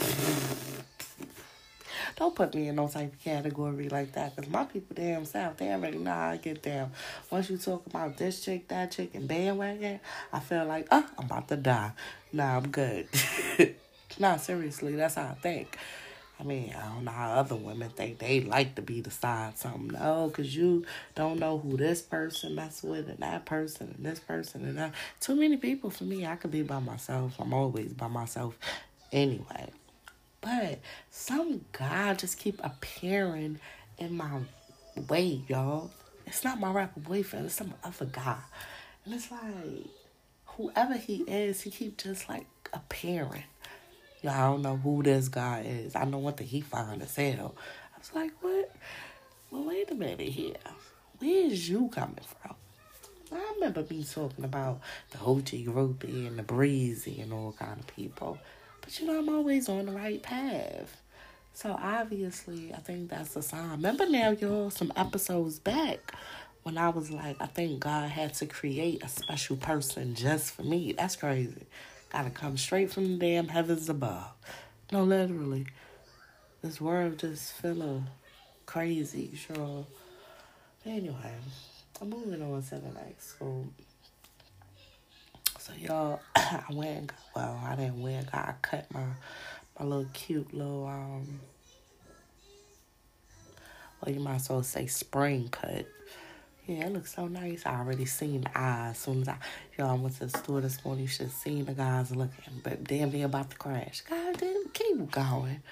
Don't 2.16 2.34
put 2.34 2.54
me 2.54 2.68
in 2.68 2.76
no 2.76 2.88
type 2.88 3.12
of 3.12 3.20
category 3.20 3.88
like 3.88 4.12
that, 4.12 4.36
cause 4.36 4.48
my 4.48 4.64
people 4.64 4.94
damn 4.94 5.24
south, 5.24 5.56
they 5.58 5.70
already 5.70 5.98
know 5.98 6.10
how 6.10 6.30
I 6.30 6.36
get 6.36 6.62
down. 6.62 6.92
Once 7.30 7.50
you 7.50 7.58
talk 7.58 7.86
about 7.86 8.16
this 8.16 8.44
chick, 8.44 8.68
that 8.68 8.90
chick, 8.90 9.14
and 9.14 9.28
bandwagon, 9.28 10.00
I 10.32 10.40
feel 10.40 10.64
like, 10.64 10.88
oh, 10.90 11.06
I'm 11.18 11.26
about 11.26 11.48
to 11.48 11.56
die. 11.56 11.92
Nah, 12.32 12.56
I'm 12.56 12.68
good. 12.68 13.08
nah, 14.18 14.36
seriously, 14.36 14.94
that's 14.96 15.14
how 15.14 15.28
I 15.28 15.34
think. 15.34 15.76
I 16.42 16.44
mean, 16.44 16.74
I 16.76 16.88
don't 16.88 17.04
know 17.04 17.12
how 17.12 17.34
other 17.34 17.54
women 17.54 17.90
think 17.90 18.18
they 18.18 18.40
like 18.40 18.74
to 18.74 18.82
be 18.82 19.00
the 19.00 19.12
side 19.12 19.56
something. 19.56 19.92
No, 19.92 20.26
because 20.26 20.56
you 20.56 20.84
don't 21.14 21.38
know 21.38 21.58
who 21.58 21.76
this 21.76 22.02
person 22.02 22.56
mess 22.56 22.82
with 22.82 23.08
and 23.08 23.20
that 23.20 23.44
person 23.44 23.94
and 23.96 24.04
this 24.04 24.18
person 24.18 24.64
and 24.64 24.76
that. 24.76 24.92
Too 25.20 25.36
many 25.36 25.56
people 25.56 25.88
for 25.90 26.02
me. 26.02 26.26
I 26.26 26.34
could 26.34 26.50
be 26.50 26.62
by 26.62 26.80
myself. 26.80 27.34
I'm 27.38 27.54
always 27.54 27.92
by 27.92 28.08
myself 28.08 28.58
anyway. 29.12 29.70
But 30.40 30.80
some 31.10 31.64
guy 31.70 32.14
just 32.14 32.40
keep 32.40 32.58
appearing 32.64 33.60
in 33.96 34.16
my 34.16 34.40
way, 35.08 35.42
y'all. 35.46 35.92
It's 36.26 36.42
not 36.42 36.58
my 36.58 36.72
rapper 36.72 36.98
boyfriend. 36.98 37.46
It's 37.46 37.54
some 37.54 37.74
other 37.84 38.06
guy. 38.06 38.38
And 39.04 39.14
it's 39.14 39.30
like, 39.30 39.86
whoever 40.46 40.96
he 40.96 41.18
is, 41.18 41.60
he 41.60 41.70
keep 41.70 41.98
just 41.98 42.28
like 42.28 42.46
appearing. 42.72 43.44
Y'all 44.22 44.32
I 44.32 44.50
don't 44.50 44.62
know 44.62 44.76
who 44.76 45.02
this 45.02 45.28
guy 45.28 45.64
is. 45.66 45.96
I 45.96 46.04
know 46.04 46.18
what 46.18 46.36
the 46.36 46.44
he 46.44 46.60
fine 46.60 47.02
as 47.02 47.16
hell. 47.16 47.54
I 47.94 47.98
was 47.98 48.14
like, 48.14 48.32
what? 48.40 48.70
Well, 49.50 49.64
wait 49.64 49.90
a 49.90 49.94
minute 49.94 50.20
here. 50.20 50.54
Where 51.18 51.46
is 51.46 51.68
you 51.68 51.88
coming 51.88 52.16
from? 52.40 52.54
I 53.32 53.52
remember 53.54 53.84
me 53.88 54.04
talking 54.04 54.44
about 54.44 54.80
the 55.10 55.18
OG 55.18 55.66
Groupie 55.66 56.26
and 56.26 56.38
the 56.38 56.42
Breezy 56.42 57.20
and 57.20 57.32
all 57.32 57.52
kind 57.58 57.80
of 57.80 57.86
people. 57.88 58.38
But 58.80 59.00
you 59.00 59.06
know, 59.06 59.18
I'm 59.18 59.28
always 59.28 59.68
on 59.68 59.86
the 59.86 59.92
right 59.92 60.22
path. 60.22 61.00
So 61.54 61.76
obviously, 61.80 62.72
I 62.72 62.78
think 62.78 63.10
that's 63.10 63.36
a 63.36 63.42
sign. 63.42 63.70
Remember 63.70 64.08
now, 64.08 64.30
y'all, 64.30 64.70
some 64.70 64.92
episodes 64.96 65.58
back 65.58 66.14
when 66.62 66.78
I 66.78 66.88
was 66.88 67.10
like, 67.10 67.36
I 67.40 67.46
think 67.46 67.80
God 67.80 68.10
had 68.10 68.34
to 68.34 68.46
create 68.46 69.02
a 69.02 69.08
special 69.08 69.56
person 69.56 70.14
just 70.14 70.52
for 70.52 70.62
me. 70.62 70.92
That's 70.92 71.16
crazy. 71.16 71.66
Gotta 72.12 72.28
come 72.28 72.58
straight 72.58 72.92
from 72.92 73.04
the 73.04 73.16
damn 73.16 73.48
heavens 73.48 73.88
above. 73.88 74.32
No, 74.92 75.02
literally. 75.02 75.66
This 76.60 76.78
world 76.78 77.18
just 77.18 77.54
of 77.80 78.02
crazy, 78.66 79.30
sure. 79.34 79.86
Anyway, 80.84 81.34
I'm 82.00 82.10
moving 82.10 82.42
on 82.42 82.62
to 82.64 82.74
the 82.74 82.92
next 82.92 83.28
school. 83.28 83.66
So 85.58 85.72
y'all, 85.78 86.20
I 86.36 86.64
went 86.70 87.12
well, 87.34 87.58
I 87.64 87.76
didn't 87.76 88.02
got, 88.02 88.28
I 88.34 88.54
cut 88.60 88.92
my, 88.92 89.04
my 89.78 89.86
little 89.86 90.10
cute 90.12 90.52
little, 90.52 90.86
um, 90.86 91.40
well, 94.00 94.14
you 94.14 94.20
might 94.20 94.34
as 94.34 94.50
well 94.50 94.62
say 94.62 94.86
spring 94.86 95.48
cut. 95.50 95.86
Yeah, 96.66 96.86
it 96.86 96.92
looks 96.92 97.14
so 97.14 97.26
nice. 97.26 97.66
I 97.66 97.80
already 97.80 98.04
seen 98.04 98.42
the 98.42 98.58
eyes. 98.58 98.92
As 98.92 98.98
soon 98.98 99.22
as 99.22 99.28
I, 99.28 99.36
y'all 99.76 99.98
went 99.98 100.14
to 100.18 100.26
the 100.26 100.38
store 100.38 100.60
this 100.60 100.84
morning, 100.84 101.02
you 101.02 101.08
should 101.08 101.26
have 101.26 101.34
seen 101.34 101.64
the 101.64 101.72
guys 101.72 102.14
looking, 102.14 102.60
but 102.62 102.84
damn, 102.84 103.10
they 103.10 103.22
about 103.22 103.50
to 103.50 103.56
crash. 103.56 104.02
God 104.02 104.38
damn, 104.38 104.68
keep 104.72 105.10
going. 105.10 105.62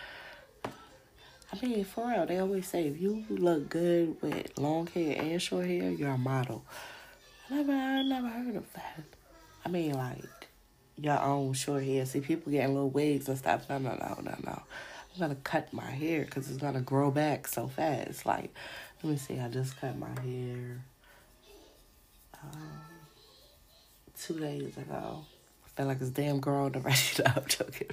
I 1.52 1.66
mean, 1.66 1.84
for 1.84 2.08
real, 2.08 2.26
they 2.26 2.38
always 2.38 2.66
say 2.66 2.88
if 2.88 3.00
you 3.00 3.24
look 3.28 3.68
good 3.68 4.16
with 4.20 4.58
long 4.58 4.88
hair 4.88 5.20
and 5.20 5.40
short 5.40 5.66
hair, 5.66 5.90
you're 5.90 6.10
a 6.10 6.18
model. 6.18 6.64
I 7.50 7.54
never, 7.54 7.72
I 7.72 8.02
never 8.02 8.28
heard 8.28 8.56
of 8.56 8.72
that. 8.74 9.04
I 9.64 9.68
mean, 9.68 9.94
like 9.94 10.24
your 10.96 11.20
own 11.20 11.52
short 11.54 11.84
hair. 11.84 12.06
See, 12.06 12.20
people 12.20 12.52
getting 12.52 12.74
little 12.74 12.90
wigs 12.90 13.28
and 13.28 13.38
stuff. 13.38 13.68
No, 13.68 13.78
no, 13.78 13.90
no, 13.90 14.18
no, 14.22 14.34
no. 14.44 14.62
I'm 15.14 15.20
gonna 15.20 15.34
cut 15.36 15.72
my 15.72 15.90
hair 15.90 16.24
because 16.24 16.48
it's 16.48 16.60
gonna 16.60 16.80
grow 16.80 17.10
back 17.10 17.48
so 17.48 17.66
fast. 17.66 18.26
Like, 18.26 18.54
let 19.02 19.10
me 19.10 19.16
see. 19.16 19.38
I 19.38 19.48
just 19.48 19.80
cut 19.80 19.96
my 19.98 20.08
hair 20.20 20.82
um, 22.42 22.80
two 24.18 24.38
days 24.38 24.76
ago. 24.76 25.24
I 25.64 25.68
feel 25.76 25.86
like 25.86 26.00
it's 26.00 26.10
damn 26.10 26.40
grown 26.40 26.74
already. 26.74 26.98
No, 27.18 27.32
I'm 27.36 27.46
joking. 27.46 27.86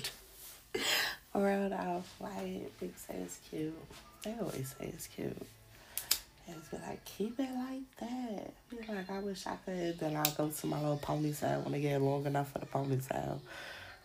Around 1.36 1.74
off 1.74 2.14
white, 2.20 2.68
people 2.80 2.96
say 2.98 3.16
it's 3.24 3.40
cute. 3.50 3.74
They 4.24 4.36
always 4.40 4.76
say 4.78 4.88
it's 4.88 5.08
cute. 5.08 5.38
It's 6.50 6.70
be 6.70 6.78
like, 6.78 7.04
keep 7.06 7.40
it 7.40 7.50
like 7.56 7.98
that. 8.00 8.54
Be 8.70 8.78
like, 8.94 9.10
I 9.10 9.20
wish 9.20 9.46
I 9.46 9.58
could. 9.66 10.00
Then 10.00 10.16
I'll 10.16 10.32
go 10.32 10.50
to 10.50 10.68
my 10.68 10.80
little 10.80 10.98
ponytail 10.98 11.64
when 11.64 11.76
I 11.76 11.80
get 11.80 12.02
long 12.02 12.26
enough 12.26 12.52
for 12.52 12.60
the 12.60 12.66
ponytail. 12.66 13.40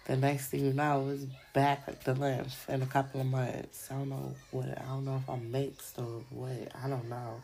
The 0.05 0.17
next 0.17 0.49
thing 0.49 0.65
you 0.65 0.73
know, 0.73 1.11
it's 1.13 1.27
back 1.53 1.85
at 1.87 2.03
the 2.05 2.15
length 2.15 2.69
in 2.69 2.83
a 2.83 2.87
couple 2.87 3.21
of 3.21 3.27
months. 3.27 3.89
I 3.91 3.95
don't 3.95 4.09
know 4.09 4.35
what. 4.51 4.67
I 4.67 4.85
don't 4.87 5.05
know 5.05 5.17
if 5.17 5.31
I'm 5.31 5.53
mixed 5.53 5.97
or 5.99 6.25
what. 6.31 6.73
I 6.83 6.89
don't 6.89 7.09
know. 7.09 7.41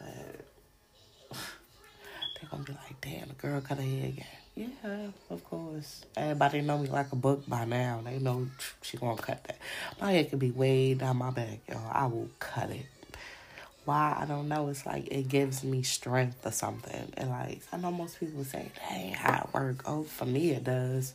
But 0.00 0.44
they're 2.40 2.50
gonna 2.50 2.64
be 2.64 2.72
like, 2.72 3.00
damn, 3.00 3.28
the 3.28 3.34
girl 3.34 3.60
cut 3.60 3.78
her 3.78 3.84
hair 3.84 4.06
again. 4.06 4.26
Yeah, 4.56 5.10
of 5.30 5.44
course. 5.44 6.04
Everybody 6.16 6.62
know 6.62 6.78
me 6.78 6.88
like 6.88 7.12
a 7.12 7.16
book 7.16 7.48
by 7.48 7.64
now. 7.64 8.00
They 8.04 8.18
know 8.18 8.48
she 8.82 8.96
gonna 8.96 9.20
cut 9.20 9.44
that. 9.44 9.58
My 10.00 10.10
hair 10.10 10.24
could 10.24 10.40
be 10.40 10.50
way 10.50 10.94
down 10.94 11.18
my 11.18 11.30
back, 11.30 11.60
yo. 11.68 11.78
I 11.92 12.06
will 12.06 12.28
cut 12.40 12.70
it. 12.70 12.86
Why 13.84 14.18
I 14.20 14.26
don't 14.26 14.48
know. 14.48 14.68
It's 14.68 14.84
like 14.84 15.06
it 15.12 15.28
gives 15.28 15.62
me 15.62 15.84
strength 15.84 16.44
or 16.44 16.50
something. 16.50 17.12
And 17.16 17.30
like 17.30 17.62
I 17.72 17.76
know 17.76 17.92
most 17.92 18.18
people 18.18 18.42
say, 18.44 18.72
"Hey, 18.80 19.10
how 19.16 19.44
it 19.44 19.54
work?" 19.54 19.84
Oh, 19.86 20.02
for 20.02 20.26
me 20.26 20.50
it 20.50 20.64
does. 20.64 21.14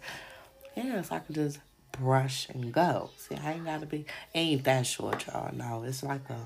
If 0.75 1.11
I 1.11 1.19
can 1.19 1.35
just 1.35 1.59
brush 1.91 2.49
and 2.49 2.73
go. 2.73 3.09
See, 3.17 3.35
I 3.35 3.53
ain't 3.53 3.65
gotta 3.65 3.85
be. 3.85 4.05
Ain't 4.33 4.63
that 4.63 4.85
short, 4.85 5.27
y'all. 5.27 5.53
No, 5.53 5.83
it's 5.83 6.03
like 6.03 6.29
a. 6.29 6.39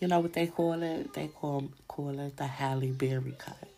You 0.00 0.08
know 0.08 0.20
what 0.20 0.32
they 0.32 0.46
call 0.48 0.82
it? 0.82 1.14
They 1.14 1.28
call 1.28 1.68
call 1.88 2.18
it 2.18 2.36
the 2.36 2.46
Halle 2.46 2.90
Berry 2.90 3.34
cut. 3.38 3.68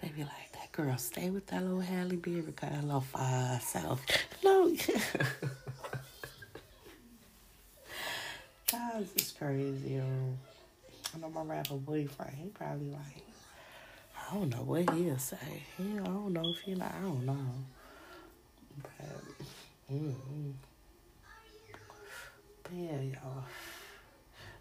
They 0.00 0.08
be 0.08 0.22
like, 0.22 0.52
that 0.52 0.72
girl, 0.72 0.96
stay 0.98 1.30
with 1.30 1.46
that 1.46 1.62
little 1.62 1.80
Halle 1.80 2.16
Berry 2.16 2.42
cut, 2.56 2.72
that 2.72 2.82
little 2.84 3.00
fire 3.00 3.60
self. 3.62 4.04
No. 4.42 4.68
Guys, 8.70 9.12
it's 9.14 9.32
crazy, 9.32 9.94
yo. 9.94 10.04
I 11.14 11.18
know 11.18 11.28
my 11.30 11.42
rapper 11.42 11.74
boyfriend, 11.74 12.36
he 12.36 12.48
probably 12.48 12.90
like, 12.90 13.22
I 14.18 14.34
don't 14.34 14.48
know 14.48 14.62
what 14.62 14.90
he'll 14.90 15.18
say. 15.18 15.36
He, 15.76 15.98
I 15.98 16.04
don't 16.04 16.32
know 16.32 16.50
if 16.50 16.60
he 16.60 16.74
like, 16.74 16.94
I 16.94 17.00
don't 17.00 17.24
know. 17.26 17.36
But, 18.82 19.94
mm-hmm. 19.94 20.50
but 22.62 22.72
yeah, 22.72 23.00
y'all. 23.00 23.44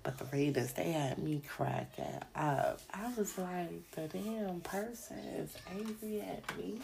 But 0.03 0.17
the 0.17 0.25
Raiders, 0.25 0.73
they 0.73 0.91
had 0.91 1.19
me 1.19 1.41
cracking 1.47 2.05
up. 2.35 2.81
I 2.91 3.11
was 3.15 3.37
like, 3.37 3.91
the 3.91 4.07
damn 4.07 4.61
person 4.61 5.19
is 5.37 5.55
angry 5.69 6.21
at 6.21 6.57
me. 6.57 6.79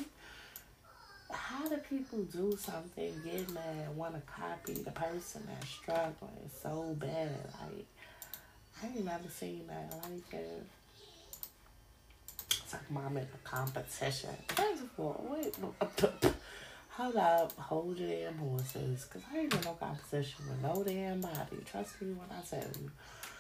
How 1.32 1.68
do 1.68 1.78
people 1.78 2.20
do 2.24 2.56
something, 2.58 3.14
get 3.26 3.50
mad, 3.52 3.96
want 3.96 4.14
to 4.14 4.22
copy 4.32 4.74
the 4.74 4.92
person 4.92 5.42
that's 5.48 5.68
struggling 5.68 6.50
so 6.62 6.96
bad? 7.00 7.32
Like, 7.62 7.86
I 8.82 8.88
ain't 8.88 9.06
never 9.06 9.28
seen 9.30 9.66
that 9.68 9.94
like 10.04 10.34
it. 10.34 10.64
It's 12.52 12.74
like 12.74 12.92
mom 12.92 13.18
in 13.18 13.24
a 13.24 13.48
competition. 13.48 14.30
Of 14.52 15.00
all, 15.00 15.26
wait, 15.30 15.56
hold 16.98 17.16
up, 17.16 17.52
hold 17.60 18.00
your 18.00 18.10
damn 18.10 18.38
horses, 18.38 19.06
cause 19.06 19.22
I 19.32 19.40
ain't 19.40 19.54
in 19.54 19.62
no 19.62 19.74
competition 19.74 20.46
with 20.50 20.62
no 20.64 20.84
damn 20.84 21.22
body. 21.22 21.58
Trust 21.70 22.02
me 22.02 22.14
when 22.14 22.28
I 22.32 22.42
tell 22.42 22.60
you. 22.82 22.92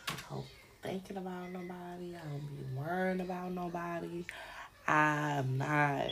I 0.09 0.13
don't 0.29 0.45
thinking 0.83 1.17
about 1.17 1.51
nobody. 1.51 2.15
I 2.15 2.19
don't 2.29 2.55
be 2.55 2.77
worrying 2.77 3.21
about 3.21 3.51
nobody. 3.51 4.25
I'm 4.87 5.57
not 5.57 6.07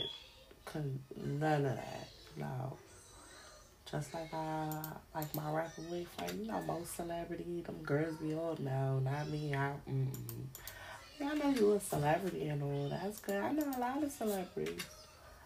con- 0.64 0.98
none 1.24 1.64
of 1.66 1.76
that. 1.76 2.08
No. 2.36 2.76
Just 3.90 4.12
like 4.12 4.34
I 4.34 4.82
like 5.14 5.32
my 5.36 5.52
rapper 5.52 5.82
boyfriend, 5.82 6.40
you 6.40 6.50
know, 6.50 6.60
most 6.62 6.96
celebrity, 6.96 7.62
them 7.64 7.78
girls 7.84 8.16
be 8.16 8.34
old. 8.34 8.58
no, 8.58 8.98
not 8.98 9.28
me. 9.28 9.54
I 9.54 9.72
mm 9.88 10.08
yeah, 11.18 11.30
I 11.30 11.34
know 11.34 11.48
you 11.48 11.72
a 11.72 11.80
celebrity 11.80 12.48
and 12.48 12.62
all. 12.62 12.90
That's 12.90 13.20
good. 13.20 13.36
I 13.36 13.52
know 13.52 13.72
a 13.74 13.80
lot 13.80 14.02
of 14.02 14.12
celebrities. 14.12 14.82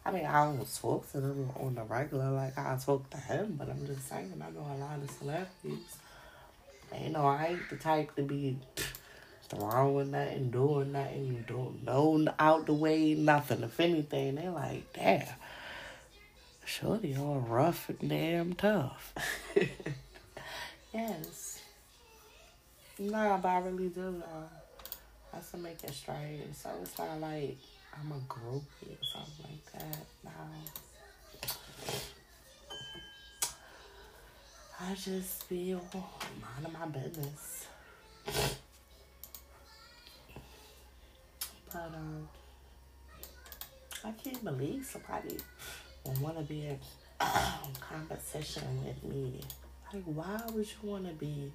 I 0.05 0.11
mean, 0.11 0.25
I 0.25 0.45
don't 0.45 0.81
talk 0.81 1.11
to 1.13 1.21
them 1.21 1.51
on 1.57 1.75
the 1.75 1.83
regular 1.83 2.31
like 2.31 2.59
I 2.59 2.79
talk 2.83 3.09
to 3.11 3.19
him, 3.19 3.57
but 3.59 3.69
I'm 3.69 3.87
just 3.87 4.09
saying 4.09 4.33
I 4.35 4.51
know 4.51 4.61
a 4.61 4.79
lot 4.79 4.99
of 5.03 5.11
celebrities. 5.11 5.97
And, 6.93 7.05
you 7.05 7.11
know, 7.11 7.27
I 7.27 7.49
ain't 7.51 7.71
the 7.71 7.77
type 7.77 8.15
to 8.17 8.23
be 8.23 8.57
throwing 9.49 10.13
nothing, 10.13 10.51
doing 10.51 10.93
nothing, 10.93 11.45
don't 11.47 11.85
know 11.85 12.33
out 12.39 12.67
the 12.67 12.73
way, 12.73 13.15
nothing. 13.15 13.63
If 13.63 13.79
anything, 13.79 14.37
they 14.37 14.49
like, 14.49 14.93
damn, 14.93 15.27
shorty 16.65 17.17
all 17.17 17.41
rough 17.41 17.89
and 17.91 18.09
damn 18.09 18.55
tough. 18.55 19.13
yes. 20.95 21.61
Nah, 22.99 23.39
but 23.39 23.49
I 23.49 23.59
really 23.59 23.89
do 23.89 24.23
though. 24.23 24.49
I 25.33 25.41
still 25.41 25.61
make 25.61 25.83
it 25.85 25.95
straight. 25.95 26.43
So 26.55 26.71
it's 26.83 26.99
not 26.99 27.21
like 27.21 27.59
I'm 27.99 28.13
a 28.13 28.21
groupie 28.29 28.93
or 28.93 29.05
something 29.13 29.45
like 29.45 29.73
that. 29.73 30.07
No. 30.25 30.31
I 34.83 34.95
just 34.95 35.45
feel 35.45 35.83
minding 36.41 36.73
my 36.73 36.87
business. 36.87 37.67
But 41.73 41.93
um, 41.95 42.29
I 44.05 44.11
can't 44.13 44.43
believe 44.43 44.87
somebody 44.87 45.37
would 46.07 46.19
want 46.21 46.39
to 46.39 46.45
be 46.45 46.67
in 46.67 46.79
competition 47.81 48.63
with 48.85 49.05
me. 49.05 49.41
Like, 49.93 50.05
why 50.05 50.41
would 50.53 50.67
you 50.67 50.89
want 50.89 51.07
to 51.07 51.13
be 51.13 51.53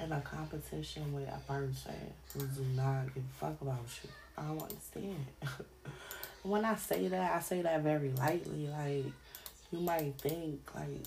in 0.00 0.12
a 0.12 0.20
competition 0.20 1.12
with 1.12 1.28
a 1.28 1.40
person 1.50 1.94
who 2.32 2.40
do 2.40 2.64
not 2.76 3.14
give 3.14 3.24
a 3.24 3.34
fuck 3.38 3.60
about 3.60 3.86
you? 4.02 4.10
I 4.36 4.42
don't 4.42 4.62
understand. 4.62 5.26
when 6.42 6.64
I 6.64 6.76
say 6.76 7.08
that, 7.08 7.32
I 7.34 7.40
say 7.40 7.62
that 7.62 7.82
very 7.82 8.10
lightly. 8.10 8.68
Like, 8.68 9.06
you 9.70 9.80
might 9.80 10.14
think, 10.18 10.60
like, 10.74 11.02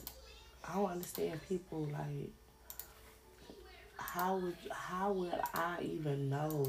I 0.68 0.76
don't 0.76 0.92
understand 0.92 1.40
people, 1.48 1.88
like, 1.92 2.30
how 3.98 4.36
would 4.38 4.58
how 4.72 5.14
would 5.14 5.40
I 5.54 5.78
even 5.82 6.30
know? 6.30 6.66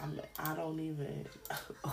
I'm 0.00 0.20
I 0.38 0.54
don't 0.54 0.78
even. 0.78 1.26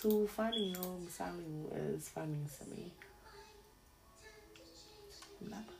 Too 0.00 0.28
funny, 0.28 0.72
yo. 0.72 1.00
Sally 1.10 1.44
is 1.74 2.08
funny 2.08 2.38
to 2.58 2.70
me. 2.70 2.92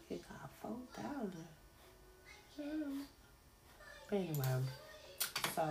Pocket 0.09 0.25
got 0.29 0.51
four 0.61 0.77
thousand. 0.95 1.47
But 4.11 4.17
anyway, 4.17 4.63
so 5.55 5.63
I 5.63 5.65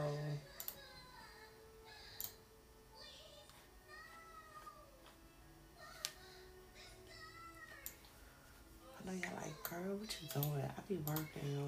know 9.05 9.11
y'all 9.11 9.35
like, 9.35 9.63
girl, 9.63 9.97
what 9.97 10.15
you 10.21 10.27
doing? 10.41 10.65
I 10.65 10.81
be 10.87 10.95
working, 11.05 11.47
yo. 11.55 11.65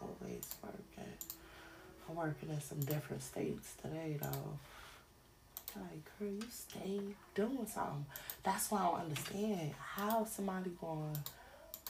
Always 0.00 0.46
working. 0.62 1.12
I'm 2.08 2.14
working 2.16 2.48
in 2.50 2.60
some 2.60 2.80
different 2.80 3.22
states 3.22 3.74
today, 3.82 4.16
though. 4.20 4.58
Like, 5.76 6.04
girl, 6.18 6.28
you 6.28 6.42
stay 6.50 7.00
doing 7.34 7.66
something. 7.66 8.06
That's 8.42 8.70
why 8.70 8.80
I 8.80 8.84
don't 8.84 9.00
understand 9.00 9.74
how 9.78 10.24
somebody 10.24 10.70
gonna 10.80 11.12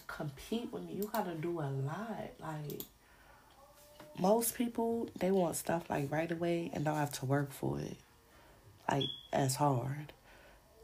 compete 0.09 0.73
with 0.73 0.83
me. 0.83 0.95
You 0.95 1.09
gotta 1.13 1.35
do 1.35 1.61
a 1.61 1.71
lot. 1.71 2.31
Like, 2.41 2.81
most 4.19 4.57
people, 4.57 5.09
they 5.17 5.31
want 5.31 5.55
stuff 5.55 5.89
like 5.89 6.11
right 6.11 6.31
away 6.31 6.71
and 6.75 6.85
don't 6.85 6.97
have 6.97 7.13
to 7.21 7.27
work 7.27 7.53
for 7.53 7.79
it. 7.79 7.97
Like, 8.91 9.05
as 9.33 9.55
hard. 9.57 10.13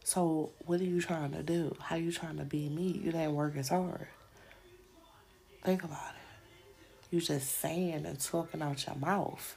So 0.04 0.50
what 0.66 0.80
are 0.80 0.84
you 0.84 1.00
trying 1.00 1.32
to 1.32 1.42
do? 1.42 1.74
How 1.80 1.96
you 1.96 2.12
trying 2.12 2.36
to 2.36 2.44
be 2.44 2.68
me? 2.68 3.00
You 3.02 3.10
didn't 3.10 3.34
work 3.34 3.56
as 3.56 3.70
hard. 3.70 4.06
Think 5.64 5.82
about 5.82 6.10
it. 6.10 7.14
You 7.14 7.20
just 7.20 7.58
saying 7.58 8.04
and 8.04 8.20
talking 8.20 8.60
out 8.60 8.86
your 8.86 8.96
mouth. 8.96 9.56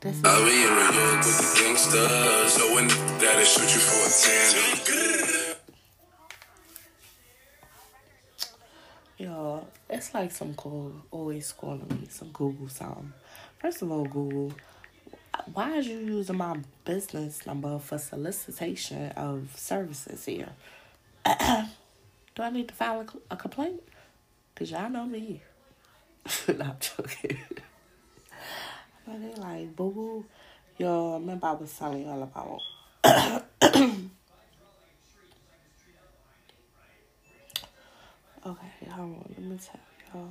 This 0.00 0.16
is 0.16 0.24
I'll 0.24 0.44
be 0.44 0.50
in 0.50 0.56
New 0.56 1.00
York 1.00 1.18
with 1.18 1.38
the 1.38 1.60
gangsters. 1.60 2.52
So 2.52 2.74
that'll 3.18 3.44
shoot 3.44 3.74
you 3.74 3.80
for 3.80 4.06
a 4.06 4.94
tandem. 4.94 5.37
It's 9.88 10.12
like 10.14 10.30
some 10.30 10.54
call 10.54 10.92
always 11.10 11.52
calling 11.52 11.86
me 11.88 12.06
some 12.10 12.30
Google 12.30 12.68
something. 12.68 13.12
First 13.58 13.82
of 13.82 13.90
all, 13.90 14.04
Google, 14.04 14.52
why 15.52 15.76
is 15.76 15.86
you 15.86 15.98
using 15.98 16.36
my 16.36 16.56
business 16.84 17.46
number 17.46 17.78
for 17.78 17.98
solicitation 17.98 19.10
of 19.12 19.50
services 19.56 20.24
here? 20.24 20.50
Do 21.24 22.42
I 22.42 22.50
need 22.50 22.68
to 22.68 22.74
file 22.74 23.00
a, 23.00 23.34
a 23.34 23.36
complaint? 23.36 23.82
Cause 24.54 24.70
y'all 24.70 24.90
know 24.90 25.06
me. 25.06 25.42
no, 26.48 26.64
I'm 26.64 26.76
joking. 26.80 27.38
but 29.06 29.20
they 29.20 29.40
like, 29.40 29.74
boo 29.76 29.90
boo. 29.90 30.24
Yo, 30.76 31.14
remember 31.14 31.46
I 31.46 31.52
was 31.52 31.72
telling 31.76 32.04
y'all 32.04 32.22
about 32.22 32.60
on. 38.98 39.34
Let 39.36 39.46
me 39.46 39.58
tell 39.58 39.80
y'all. 40.14 40.28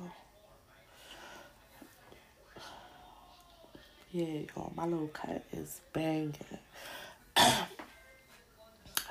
Yeah, 4.10 4.40
y'all, 4.56 4.72
my 4.74 4.84
little 4.86 5.08
cut 5.08 5.44
is 5.52 5.80
banging. 5.92 6.34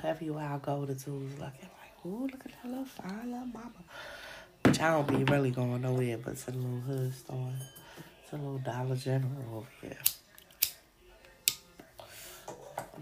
Everywhere 0.02 0.44
I 0.44 0.58
go, 0.58 0.84
the 0.84 0.94
dude's 0.94 1.38
looking 1.38 1.40
like, 1.40 2.06
ooh, 2.06 2.22
look 2.30 2.44
at 2.44 2.52
that 2.62 2.68
little 2.68 2.84
fine 2.84 3.30
little 3.30 3.46
mama. 3.46 3.70
Which 4.64 4.80
I 4.80 4.90
don't 4.92 5.06
be 5.06 5.24
really 5.30 5.50
going 5.50 5.82
nowhere 5.82 6.18
but 6.18 6.36
to 6.36 6.50
the 6.50 6.58
little 6.58 6.80
hood 6.80 7.14
store. 7.14 7.52
It's 8.22 8.32
a 8.32 8.36
little 8.36 8.58
Dollar 8.58 8.96
General 8.96 9.32
over 9.54 9.66
here. 9.80 9.96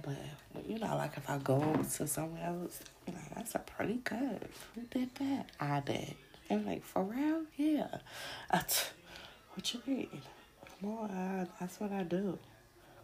But, 0.03 0.69
you 0.69 0.79
know, 0.79 0.97
like 0.97 1.17
if 1.17 1.29
I 1.29 1.39
go 1.39 1.61
to 1.97 2.07
somewhere 2.07 2.45
else, 2.45 2.81
you 3.07 3.15
know, 3.15 3.21
that's 3.35 3.55
a 3.55 3.59
pretty 3.59 3.99
cut. 4.05 4.43
Who 4.75 4.83
did 4.91 5.15
that? 5.17 5.47
I 5.59 5.81
did. 5.81 6.15
And 6.49 6.67
like, 6.67 6.85
for 6.85 7.03
real? 7.03 7.43
Yeah. 7.57 7.99
What 9.55 9.73
you 9.75 9.81
mean? 9.87 10.23
I, 11.11 11.47
that's 11.59 11.81
what 11.81 11.93
I 11.93 12.03
do. 12.03 12.39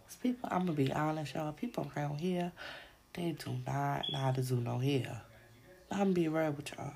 'Cause 0.06 0.16
people, 0.23 0.48
I'm 0.52 0.60
gonna 0.66 0.73
be 0.73 0.93
honest, 0.93 1.35
y'all. 1.35 1.52
People 1.52 1.90
around 1.97 2.20
here, 2.20 2.52
they 3.14 3.32
do 3.32 3.59
not 3.66 4.10
know 4.12 4.19
how 4.19 4.32
to 4.32 4.43
do 4.43 4.56
no 4.56 4.78
hair. 4.78 5.23
I'm 5.90 5.98
gonna 5.98 6.12
be 6.12 6.28
real 6.28 6.52
with 6.52 6.73
y'all. 6.73 6.94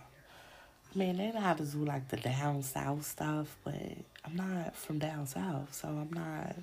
I 0.94 0.98
mean, 0.98 1.16
they 1.16 1.32
know 1.32 1.40
how 1.40 1.54
to 1.54 1.64
do 1.64 1.84
like 1.84 2.08
the 2.08 2.16
down 2.18 2.62
south 2.62 3.04
stuff, 3.06 3.56
but 3.64 3.74
I'm 4.24 4.36
not 4.36 4.76
from 4.76 4.98
down 4.98 5.26
south, 5.26 5.74
so 5.74 5.88
I'm 5.88 6.12
not 6.12 6.56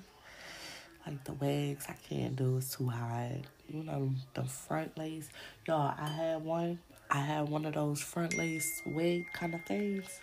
like 1.06 1.24
the 1.24 1.32
wigs. 1.34 1.86
I 1.88 1.94
can't 2.08 2.36
do 2.36 2.56
it's 2.58 2.76
too 2.76 2.88
hot. 2.88 3.30
You 3.68 3.82
know 3.84 4.12
the 4.34 4.44
front 4.44 4.96
lace. 4.98 5.28
Y'all, 5.66 5.94
I 5.98 6.08
had 6.08 6.44
one. 6.44 6.78
I 7.10 7.18
had 7.18 7.48
one 7.48 7.64
of 7.64 7.74
those 7.74 8.00
front 8.00 8.36
lace 8.36 8.82
wig 8.86 9.26
kind 9.32 9.54
of 9.54 9.64
things. 9.64 10.20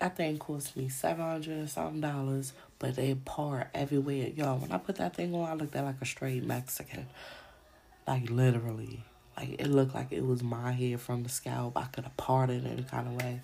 That 0.00 0.16
thing 0.16 0.38
cost 0.38 0.76
me 0.76 0.88
seven 0.88 1.24
hundred 1.24 1.58
and 1.58 1.70
something 1.70 2.00
dollars, 2.00 2.52
but 2.78 2.96
they 2.96 3.14
part 3.14 3.68
everywhere. 3.74 4.28
Y'all, 4.28 4.58
when 4.58 4.72
I 4.72 4.78
put 4.78 4.96
that 4.96 5.16
thing 5.16 5.34
on, 5.34 5.48
I 5.48 5.54
looked 5.54 5.74
at 5.74 5.84
like 5.84 6.00
a 6.00 6.06
straight 6.06 6.44
Mexican. 6.44 7.06
Like 8.06 8.30
literally. 8.30 9.04
Like 9.36 9.60
it 9.60 9.68
looked 9.68 9.94
like 9.94 10.12
it 10.12 10.24
was 10.24 10.42
my 10.42 10.72
hair 10.72 10.98
from 10.98 11.22
the 11.22 11.28
scalp. 11.28 11.76
I 11.76 11.84
could 11.84 12.04
have 12.04 12.16
parted 12.16 12.64
it 12.64 12.70
any 12.70 12.82
kind 12.82 13.06
of 13.06 13.14
way. 13.22 13.40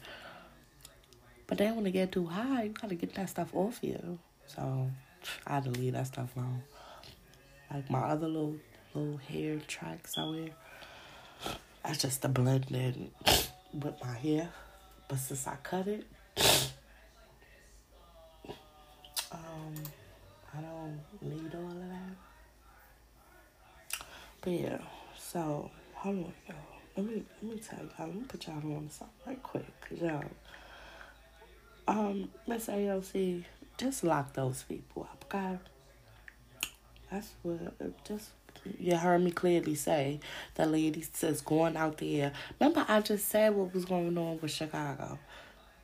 But 1.46 1.58
then 1.58 1.76
when 1.76 1.86
it 1.86 1.92
get 1.92 2.12
too 2.12 2.26
high, 2.26 2.64
you 2.64 2.70
gotta 2.70 2.94
get 2.94 3.14
that 3.14 3.28
stuff 3.28 3.54
off 3.54 3.78
you. 3.82 4.18
So 4.46 4.90
I 5.46 5.54
had 5.54 5.64
to 5.64 5.70
leave 5.70 5.92
that 5.92 6.06
stuff 6.06 6.34
alone. 6.36 6.62
Like 7.72 7.90
my 7.90 8.00
other 8.00 8.28
little 8.28 8.56
little 8.94 9.18
hair 9.18 9.58
tracks 9.66 10.16
I 10.16 10.24
wear. 10.24 10.48
That's 11.84 11.98
just 12.00 12.22
to 12.22 12.28
blend 12.28 12.70
in 12.70 13.10
with 13.72 13.94
my 14.02 14.14
hair. 14.14 14.48
But 15.06 15.18
since 15.18 15.46
I 15.46 15.56
cut 15.62 15.86
it, 15.86 16.06
um, 19.30 19.74
I 20.56 20.60
don't 20.62 21.00
need 21.20 21.54
all 21.54 21.70
of 21.70 21.76
that. 21.76 22.16
But 24.40 24.52
yeah, 24.52 24.78
so 25.18 25.70
hold 25.94 26.16
on, 26.16 26.32
y'all. 26.48 26.56
Let 26.96 27.06
me 27.06 27.22
let 27.42 27.54
me 27.54 27.60
tell 27.60 27.78
y'all. 27.80 28.06
Let 28.06 28.14
me 28.14 28.22
put 28.26 28.46
y'all 28.46 28.56
on 28.56 28.86
the 28.86 28.92
something 28.92 29.16
right 29.26 29.42
quick, 29.42 29.66
y'all. 29.90 30.24
Um, 31.86 32.30
Miss 32.46 32.68
AOC, 32.68 33.44
just 33.76 34.04
lock 34.04 34.32
those 34.32 34.62
people 34.62 35.02
up, 35.02 35.24
okay? 35.28 35.58
That's 37.10 37.32
what 37.42 37.58
just 38.04 38.30
you 38.78 38.96
heard 38.96 39.22
me 39.22 39.30
clearly 39.30 39.74
say. 39.74 40.20
The 40.54 40.66
lady 40.66 41.02
says 41.12 41.40
going 41.40 41.76
out 41.76 41.98
there. 41.98 42.32
Remember, 42.58 42.84
I 42.88 43.00
just 43.00 43.28
said 43.28 43.54
what 43.54 43.74
was 43.74 43.84
going 43.84 44.16
on 44.16 44.40
with 44.40 44.50
Chicago. 44.50 45.18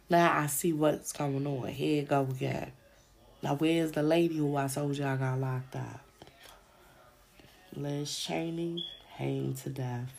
Now 0.08 0.38
I 0.38 0.46
see 0.46 0.72
what's 0.72 1.12
going 1.12 1.46
on. 1.46 1.68
Here 1.68 2.02
go 2.02 2.22
again. 2.22 2.72
Now 3.42 3.54
where's 3.54 3.92
the 3.92 4.02
lady 4.02 4.36
who 4.36 4.56
I 4.56 4.66
told 4.66 5.00
I 5.00 5.16
got 5.16 5.38
locked 5.38 5.76
up? 5.76 6.00
Liz 7.74 8.18
Cheney 8.18 8.84
hanged 9.14 9.56
to 9.58 9.70
death. 9.70 10.12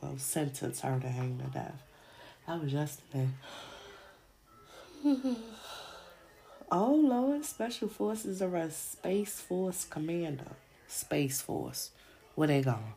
Well, 0.00 0.16
sentenced 0.18 0.82
her 0.82 0.98
to 1.00 1.08
hang 1.08 1.38
to 1.38 1.46
death. 1.46 1.82
That 2.46 2.62
was 2.62 2.72
yesterday. 2.72 3.28
oh 6.70 6.94
Lord, 6.94 7.44
Special 7.44 7.88
Forces 7.88 8.40
arrest 8.40 8.92
Space 8.92 9.40
Force 9.40 9.84
commander. 9.84 10.52
Space 10.86 11.40
Force. 11.40 11.90
Where 12.34 12.48
they 12.48 12.62
going? 12.62 12.94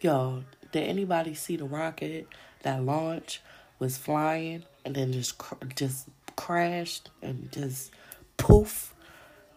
Yo, 0.00 0.44
did 0.72 0.88
anybody 0.88 1.34
see 1.34 1.56
the 1.56 1.64
rocket 1.64 2.28
that 2.62 2.82
launched 2.82 3.40
was 3.78 3.96
flying 3.96 4.64
and 4.84 4.94
then 4.94 5.12
just 5.12 5.38
cr- 5.38 5.64
just 5.74 6.08
crashed 6.36 7.10
and 7.22 7.50
just 7.50 7.90
poof? 8.36 8.94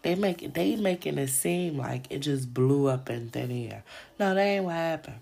They 0.02 0.16
make 0.16 0.54
they 0.54 0.76
making 0.76 1.18
it 1.18 1.28
seem 1.28 1.78
like 1.78 2.06
it 2.10 2.20
just 2.20 2.54
blew 2.54 2.88
up 2.88 3.10
in 3.10 3.30
thin 3.30 3.52
air. 3.52 3.84
No, 4.20 4.34
that 4.34 4.42
ain't 4.42 4.66
what 4.66 4.76
happened. 4.76 5.20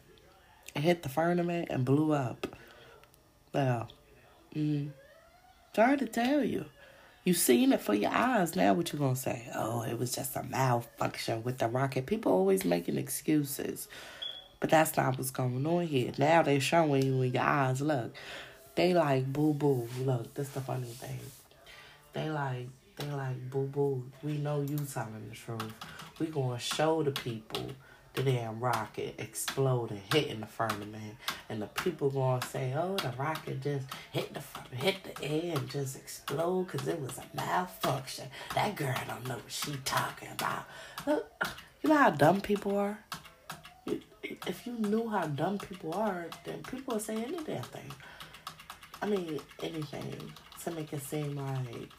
It 0.75 0.81
hit 0.81 1.03
the 1.03 1.09
firmament 1.09 1.69
and 1.71 1.83
blew 1.83 2.13
up. 2.13 2.55
Well, 3.53 3.89
mm, 4.55 4.91
sorry 5.75 5.97
to 5.97 6.05
tell 6.05 6.43
you. 6.43 6.65
You 7.27 7.33
seen 7.33 7.73
it 7.73 7.81
for 7.81 7.93
your 7.93 8.11
eyes. 8.11 8.55
Now 8.55 8.73
what 8.73 8.93
you 8.93 8.99
gonna 8.99 9.13
say? 9.17 9.49
Oh, 9.53 9.81
it 9.81 9.99
was 9.99 10.13
just 10.13 10.37
a 10.37 10.43
malfunction 10.43 11.43
with 11.43 11.57
the 11.57 11.67
rocket. 11.67 12.05
People 12.05 12.31
always 12.31 12.63
making 12.63 12.97
excuses. 12.97 13.89
But 14.61 14.69
that's 14.69 14.95
not 14.95 15.17
what's 15.17 15.31
going 15.31 15.67
on 15.67 15.87
here. 15.87 16.13
Now 16.17 16.41
they 16.41 16.59
showing 16.59 17.03
you 17.03 17.21
in 17.23 17.33
your 17.33 17.43
eyes. 17.43 17.81
Look, 17.81 18.15
they 18.75 18.93
like 18.93 19.25
boo 19.33 19.53
boo. 19.53 19.89
Look, 20.05 20.35
that's 20.35 20.51
the 20.51 20.61
funny 20.61 20.87
thing. 20.87 21.19
They 22.13 22.29
like 22.29 22.69
they 22.95 23.11
like 23.11 23.49
boo 23.49 23.67
boo. 23.67 24.09
We 24.23 24.37
know 24.37 24.61
you 24.61 24.77
telling 24.77 25.27
the 25.29 25.35
truth. 25.35 25.73
We 26.19 26.27
gonna 26.27 26.59
show 26.59 27.03
the 27.03 27.11
people 27.11 27.71
the 28.17 28.31
damn 28.31 28.59
rocket 28.59 29.13
exploding, 29.19 30.01
hitting 30.11 30.39
the 30.39 30.47
firmament, 30.47 31.15
and 31.49 31.61
the 31.61 31.67
people 31.67 32.09
gonna 32.09 32.43
say, 32.45 32.73
"Oh, 32.75 32.95
the 32.95 33.13
rocket 33.17 33.61
just 33.61 33.87
hit 34.11 34.33
the 34.33 34.41
hit 34.75 35.03
the 35.03 35.23
air 35.23 35.55
and 35.55 35.69
just 35.69 35.95
explode 35.95 36.63
because 36.63 36.87
it 36.87 36.99
was 36.99 37.17
a 37.19 37.23
malfunction." 37.35 38.27
That 38.55 38.75
girl 38.75 38.95
don't 39.07 39.27
know 39.27 39.35
what 39.35 39.51
she 39.51 39.77
talking 39.85 40.29
about. 40.31 40.65
Look, 41.05 41.31
you 41.81 41.89
know 41.89 41.97
how 41.97 42.09
dumb 42.09 42.41
people 42.41 42.77
are. 42.77 42.97
If 43.85 44.65
you 44.65 44.73
knew 44.73 45.07
how 45.07 45.27
dumb 45.27 45.59
people 45.59 45.93
are, 45.93 46.25
then 46.43 46.63
people 46.63 46.95
would 46.95 47.03
say 47.03 47.23
any 47.23 47.37
damn 47.43 47.61
thing. 47.63 47.91
I 48.99 49.05
mean, 49.05 49.39
anything 49.61 50.33
to 50.63 50.71
make 50.71 50.91
it 50.91 51.03
seem 51.03 51.35
like, 51.35 51.91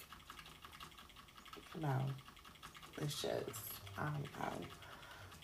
no, 1.80 1.96
it's 3.00 3.22
just, 3.22 3.60
I 3.96 4.04
don't 4.06 4.22
know. 4.22 4.77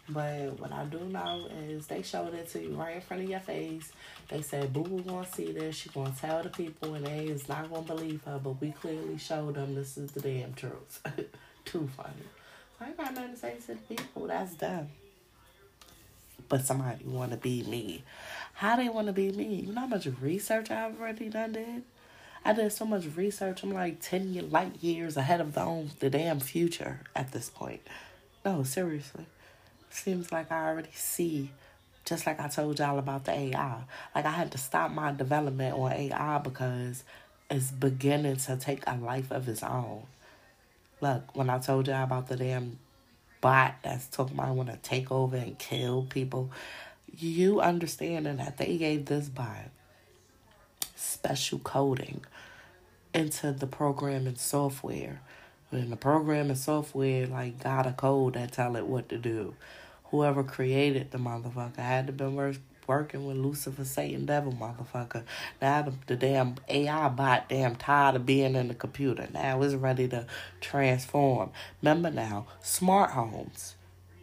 But 0.08 0.60
what 0.60 0.70
I 0.70 0.84
do 0.84 1.00
know 1.00 1.48
is 1.66 1.86
they 1.86 2.02
showed 2.02 2.34
it 2.34 2.50
to 2.50 2.62
you 2.62 2.74
right 2.74 2.96
in 2.96 3.00
front 3.00 3.22
of 3.22 3.30
your 3.30 3.40
face. 3.40 3.90
They 4.28 4.42
said 4.42 4.72
Boo 4.72 4.82
Boo 4.82 5.00
gonna 5.00 5.26
see 5.26 5.52
this. 5.52 5.76
She 5.76 5.88
gonna 5.88 6.14
tell 6.18 6.42
the 6.42 6.50
people, 6.50 6.94
and 6.94 7.06
they 7.06 7.26
is 7.26 7.48
not 7.48 7.70
gonna 7.70 7.82
believe 7.82 8.22
her. 8.24 8.38
But 8.42 8.60
we 8.60 8.72
clearly 8.72 9.16
showed 9.16 9.54
them 9.54 9.74
this 9.74 9.96
is 9.96 10.12
the 10.12 10.20
damn 10.20 10.52
truth. 10.52 11.00
Too 11.64 11.88
funny. 11.96 12.12
I 12.80 12.88
ain't 12.88 12.98
got 12.98 13.14
nothing 13.14 13.30
to 13.30 13.36
say 13.36 13.56
to 13.66 13.66
the 13.68 13.96
people. 13.96 14.26
That's 14.26 14.54
dumb. 14.54 14.88
But 16.50 16.66
somebody 16.66 17.04
wanna 17.06 17.38
be 17.38 17.62
me. 17.62 18.04
How 18.52 18.76
they 18.76 18.90
wanna 18.90 19.14
be 19.14 19.32
me? 19.32 19.62
You 19.66 19.72
know 19.72 19.82
how 19.82 19.86
much 19.86 20.06
research 20.20 20.70
I've 20.70 21.00
already 21.00 21.30
done 21.30 21.52
did. 21.52 21.82
I 22.44 22.52
did 22.52 22.70
so 22.74 22.84
much 22.84 23.06
research. 23.16 23.62
I'm 23.62 23.72
like 23.72 24.02
ten 24.02 24.50
light 24.50 24.82
years 24.82 25.16
ahead 25.16 25.40
of 25.40 25.54
the 25.54 25.62
own 25.62 25.92
the 26.00 26.10
damn 26.10 26.40
future 26.40 27.00
at 27.16 27.32
this 27.32 27.48
point. 27.48 27.80
No, 28.44 28.64
seriously 28.64 29.24
seems 29.94 30.32
like 30.32 30.50
I 30.50 30.68
already 30.68 30.90
see, 30.92 31.50
just 32.04 32.26
like 32.26 32.40
I 32.40 32.48
told 32.48 32.78
y'all 32.78 32.98
about 32.98 33.24
the 33.24 33.32
AI. 33.32 33.82
Like 34.14 34.24
I 34.24 34.30
had 34.30 34.52
to 34.52 34.58
stop 34.58 34.90
my 34.90 35.12
development 35.12 35.76
on 35.76 35.92
AI 35.92 36.38
because 36.38 37.04
it's 37.50 37.70
beginning 37.70 38.36
to 38.36 38.56
take 38.56 38.82
a 38.86 38.96
life 38.96 39.30
of 39.30 39.48
its 39.48 39.62
own. 39.62 40.02
Look, 41.00 41.36
when 41.36 41.50
I 41.50 41.58
told 41.58 41.88
y'all 41.88 42.04
about 42.04 42.28
the 42.28 42.36
damn 42.36 42.78
bot 43.40 43.76
that's 43.82 44.06
talking 44.06 44.38
about 44.38 44.54
want 44.54 44.70
to 44.70 44.76
take 44.76 45.12
over 45.12 45.36
and 45.36 45.58
kill 45.58 46.06
people, 46.08 46.50
you 47.16 47.60
understanding 47.60 48.38
that 48.38 48.56
they 48.56 48.76
gave 48.76 49.06
this 49.06 49.28
bot 49.28 49.70
special 50.96 51.58
coding 51.58 52.24
into 53.12 53.52
the 53.52 53.66
programming 53.66 54.36
software. 54.36 55.20
And 55.70 55.90
the 55.90 55.96
programming 55.96 56.56
software 56.56 57.26
like 57.26 57.62
got 57.62 57.86
a 57.86 57.92
code 57.92 58.34
that 58.34 58.52
tell 58.52 58.76
it 58.76 58.86
what 58.86 59.08
to 59.08 59.18
do 59.18 59.54
whoever 60.14 60.44
created 60.44 61.10
the 61.10 61.18
motherfucker 61.18 61.80
I 61.80 61.82
had 61.82 62.06
to 62.06 62.12
been 62.12 62.36
work, 62.36 62.54
working 62.86 63.26
with 63.26 63.36
Lucifer, 63.36 63.84
Satan, 63.84 64.26
devil, 64.26 64.52
motherfucker. 64.52 65.24
Now 65.60 65.82
the, 65.82 65.92
the 66.06 66.14
damn 66.14 66.54
AI 66.68 67.08
bot 67.08 67.48
damn 67.48 67.74
tired 67.74 68.14
of 68.14 68.24
being 68.24 68.54
in 68.54 68.68
the 68.68 68.74
computer. 68.74 69.26
Now 69.34 69.60
it's 69.62 69.74
ready 69.74 70.06
to 70.08 70.28
transform. 70.60 71.50
Remember 71.82 72.12
now, 72.12 72.46
smart 72.62 73.10
homes. 73.10 73.74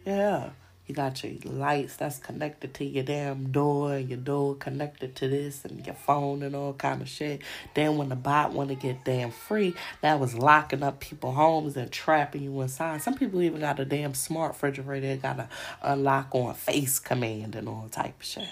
Yeah. 0.06 0.50
You 0.92 0.96
got 0.96 1.24
your 1.24 1.32
lights 1.50 1.96
that's 1.96 2.18
connected 2.18 2.74
to 2.74 2.84
your 2.84 3.02
damn 3.02 3.50
door, 3.50 3.94
and 3.94 4.10
your 4.10 4.18
door 4.18 4.56
connected 4.56 5.16
to 5.16 5.26
this, 5.26 5.64
and 5.64 5.86
your 5.86 5.94
phone 5.94 6.42
and 6.42 6.54
all 6.54 6.74
kind 6.74 7.00
of 7.00 7.08
shit. 7.08 7.40
Then 7.72 7.96
when 7.96 8.10
the 8.10 8.14
bot 8.14 8.52
want 8.52 8.68
to 8.68 8.74
get 8.74 9.02
damn 9.02 9.30
free, 9.30 9.74
that 10.02 10.20
was 10.20 10.34
locking 10.34 10.82
up 10.82 11.00
people 11.00 11.32
homes 11.32 11.78
and 11.78 11.90
trapping 11.90 12.42
you 12.42 12.60
inside. 12.60 13.00
Some 13.00 13.14
people 13.14 13.40
even 13.40 13.60
got 13.60 13.80
a 13.80 13.86
damn 13.86 14.12
smart 14.12 14.52
refrigerator, 14.52 15.16
got 15.16 15.38
to 15.38 15.48
unlock 15.80 16.34
on 16.34 16.52
face 16.52 16.98
command 16.98 17.56
and 17.56 17.70
all 17.70 17.88
type 17.90 18.20
of 18.20 18.26
shit. 18.26 18.48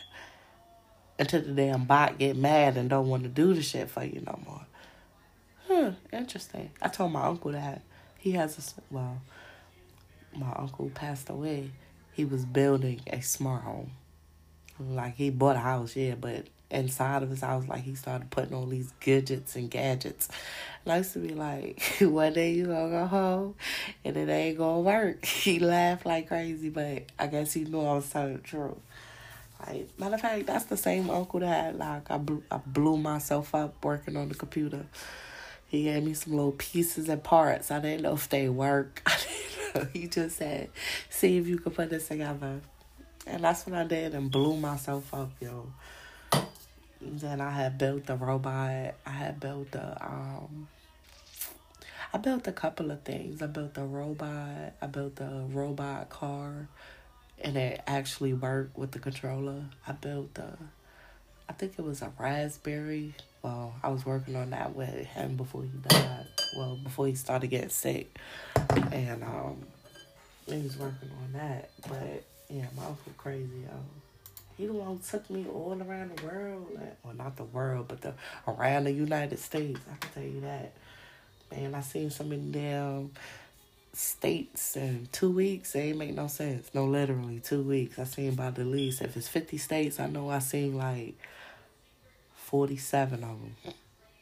Until 1.19 1.43
the 1.43 1.53
damn 1.53 1.85
bot 1.85 2.17
get 2.17 2.37
mad 2.37 2.79
and 2.79 2.89
don't 2.89 3.11
want 3.11 3.25
to 3.25 3.29
do 3.29 3.53
the 3.53 3.61
shit 3.61 3.91
for 3.91 4.03
you 4.03 4.23
no 4.27 4.41
more. 4.47 4.67
Huh, 5.69 5.91
interesting. 6.11 6.71
I 6.81 6.89
told 6.89 7.13
my 7.13 7.27
uncle 7.27 7.53
that. 7.53 7.83
He 8.17 8.33
has 8.33 8.57
a, 8.57 8.95
well, 8.95 9.21
my 10.35 10.55
uncle 10.57 10.91
passed 10.95 11.29
away 11.29 11.73
he 12.13 12.25
was 12.25 12.45
building 12.45 13.01
a 13.07 13.21
smart 13.21 13.63
home. 13.63 13.93
Like 14.79 15.17
he 15.17 15.31
bought 15.31 15.57
a 15.57 15.61
house, 15.61 15.95
yeah, 15.95 16.15
but 16.15 16.47
inside 16.71 17.23
of 17.23 17.31
his 17.31 17.41
house, 17.41 17.67
like 17.69 17.83
he 17.83 17.95
started 17.95 18.31
putting 18.31 18.55
all 18.55 18.67
these 18.67 18.93
gadgets 19.01 19.57
and 19.57 19.71
gadgets. 19.71 20.29
And 20.85 20.93
I 20.95 20.99
used 20.99 21.13
to 21.15 21.19
be 21.19 21.35
like, 21.35 21.83
one 22.01 22.33
day 22.33 22.53
you 22.53 22.67
gonna 22.67 22.89
go 22.89 23.07
home 23.07 23.55
and 24.05 24.17
it 24.17 24.29
ain't 24.29 24.59
gonna 24.59 24.81
work. 24.81 25.25
He 25.41 25.59
laughed 25.59 26.07
like 26.07 26.29
crazy, 26.29 26.71
but 26.71 27.05
I 27.19 27.27
guess 27.27 27.53
he 27.53 27.65
knew 27.65 27.81
I 27.81 27.95
was 27.95 28.09
telling 28.09 28.35
the 28.35 28.43
truth. 28.43 28.79
Like 29.67 29.89
matter 29.99 30.15
of 30.15 30.21
fact, 30.21 30.47
that's 30.47 30.65
the 30.67 30.77
same 30.77 31.11
uncle 31.11 31.41
that 31.41 31.77
like 31.77 32.11
I 32.11 32.17
blew, 32.19 32.43
I 32.51 32.59
blew 32.59 32.97
myself 32.97 33.55
up 33.55 33.85
working 33.85 34.17
on 34.17 34.29
the 34.29 34.35
computer. 34.35 34.87
He 35.69 35.85
gave 35.85 36.03
me 36.03 36.15
some 36.15 36.35
little 36.35 36.53
pieces 36.53 37.09
and 37.09 37.23
parts. 37.23 37.71
I 37.71 37.79
didn't 37.79 38.03
know 38.03 38.15
if 38.15 38.29
they 38.29 38.49
work. 38.49 39.03
He 39.93 40.07
just 40.09 40.37
said, 40.37 40.71
"See 41.09 41.39
if 41.39 41.47
you 41.47 41.59
can 41.59 41.73
put 41.73 41.91
this 41.91 42.09
together," 42.09 42.61
and 43.27 43.45
that's 43.45 43.67
what 43.67 43.75
I 43.75 43.85
did 43.85 44.15
and 44.15 44.31
blew 44.31 44.57
myself 44.57 45.13
up, 45.15 45.31
yo. 45.41 45.73
then 47.01 47.41
I 47.41 47.51
had 47.51 47.79
built 47.79 48.07
the 48.07 48.17
robot. 48.17 48.95
I 49.07 49.11
had 49.11 49.41
built 49.41 49.71
the 49.73 50.05
um. 50.05 50.69
I 52.13 52.19
built 52.19 52.49
a 52.49 52.53
couple 52.53 52.91
of 52.91 53.03
things. 53.03 53.41
I 53.41 53.47
built 53.47 53.79
a 53.79 53.85
robot. 53.85 54.73
I 54.83 54.87
built 54.87 55.21
a 55.21 55.45
robot 55.49 56.11
car, 56.11 56.69
and 57.41 57.57
it 57.57 57.81
actually 57.87 58.33
worked 58.35 58.77
with 58.77 58.91
the 58.93 58.99
controller. 58.99 59.65
I 59.87 59.93
built 59.93 60.39
a. 60.39 60.59
I 61.51 61.53
think 61.53 61.75
it 61.79 61.85
was 61.85 62.01
a 62.01 62.11
raspberry 62.19 63.13
well, 63.43 63.75
I 63.83 63.89
was 63.89 64.05
working 64.05 64.37
on 64.37 64.51
that 64.51 64.75
with 64.75 65.07
him 65.07 65.37
before 65.37 65.63
he 65.63 65.71
died. 65.89 66.27
Well, 66.57 66.79
before 66.83 67.07
he 67.07 67.15
started 67.15 67.49
getting 67.49 67.71
sick. 67.71 68.19
And 68.93 69.23
um 69.23 69.57
he 70.47 70.63
was 70.63 70.77
working 70.77 71.11
on 71.23 71.33
that. 71.33 71.71
But 71.89 72.25
yeah, 72.49 72.67
my 72.77 72.85
uncle 72.87 73.13
crazy, 73.17 73.63
yo. 73.63 73.79
He 74.59 74.67
the 74.67 74.75
one 74.75 74.97
who 74.97 75.01
took 75.03 75.31
me 75.31 75.47
all 75.49 75.81
around 75.81 76.17
the 76.17 76.27
world. 76.27 76.67
Like, 76.75 76.97
well 77.03 77.15
not 77.15 77.37
the 77.37 77.45
world, 77.45 77.87
but 77.89 78.03
the 78.03 78.13
around 78.47 78.85
the 78.85 78.93
United 78.93 79.39
States. 79.39 79.81
I 79.91 79.97
can 79.97 80.11
tell 80.13 80.23
you 80.23 80.41
that. 80.43 80.73
Man, 81.51 81.75
I 81.75 81.81
seen 81.81 82.11
so 82.11 82.25
many 82.25 82.51
damn 82.51 83.11
states 83.93 84.77
in 84.77 85.09
two 85.11 85.31
weeks. 85.31 85.75
It 85.75 85.81
ain't 85.81 85.99
make 85.99 86.15
no 86.15 86.27
sense. 86.27 86.71
No, 86.75 86.85
literally 86.85 87.41
two 87.41 87.63
weeks. 87.63 87.99
I 87.99 88.05
seen 88.05 88.35
by 88.35 88.51
the 88.51 88.65
least. 88.65 89.01
If 89.01 89.17
it's 89.17 89.29
fifty 89.29 89.57
states, 89.57 89.99
I 89.99 90.09
know 90.09 90.29
I 90.29 90.41
seen 90.41 90.77
like 90.77 91.17
47 92.51 93.15
of 93.15 93.21
them. 93.21 93.55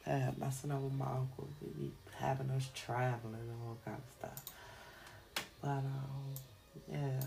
Yeah, 0.06 0.30
messing 0.38 0.70
up 0.70 0.82
with 0.82 0.92
my 0.92 1.06
uncle. 1.06 1.48
We 1.62 1.84
be 1.84 1.90
having 2.18 2.50
us 2.50 2.68
traveling 2.74 3.34
and 3.34 3.62
all 3.66 3.78
kind 3.84 3.96
of 3.96 4.18
stuff. 4.18 4.54
But, 5.62 5.68
um, 5.68 6.34
yeah. 6.92 7.20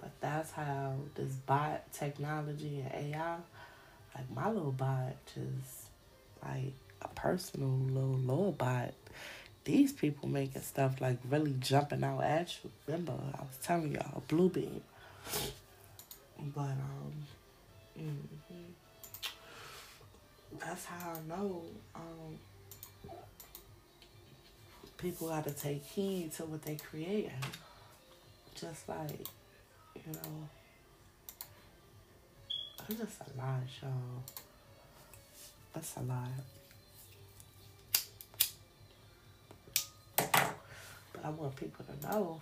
But 0.00 0.10
that's 0.20 0.52
how 0.52 0.94
this 1.14 1.32
bot 1.34 1.92
technology 1.92 2.82
and 2.90 3.14
AI, 3.14 3.36
like 4.14 4.30
my 4.34 4.50
little 4.50 4.72
bot, 4.72 5.14
just 5.34 5.88
like 6.42 6.72
a 7.02 7.08
personal 7.08 7.68
little 7.68 8.18
little 8.18 8.52
bot, 8.52 8.94
these 9.64 9.92
people 9.92 10.28
making 10.28 10.62
stuff 10.62 11.00
like 11.00 11.18
really 11.28 11.54
jumping 11.60 12.04
out 12.04 12.22
at 12.22 12.56
you. 12.64 12.70
Remember, 12.86 13.12
I 13.12 13.40
was 13.40 13.58
telling 13.62 13.92
y'all, 13.92 14.22
Bluebeam. 14.28 14.80
But 16.54 16.60
um, 16.62 17.12
mhm. 17.98 18.36
That's 20.60 20.84
how 20.84 21.12
I 21.12 21.28
know 21.28 21.62
um 21.94 22.38
people 24.98 25.28
got 25.28 25.44
to 25.44 25.52
take 25.52 25.84
heed 25.84 26.32
to 26.32 26.44
what 26.44 26.62
they 26.62 26.76
create. 26.76 27.30
Just 28.58 28.88
like, 28.88 29.26
you 29.94 30.12
know, 30.12 30.48
it's 32.88 32.98
just 32.98 33.20
a 33.20 33.38
lot, 33.38 33.60
y'all. 33.82 34.22
That's 35.74 35.96
a 35.96 36.00
lot. 36.00 36.28
But 40.16 41.24
I 41.24 41.30
want 41.30 41.56
people 41.56 41.84
to 41.84 42.08
know. 42.08 42.40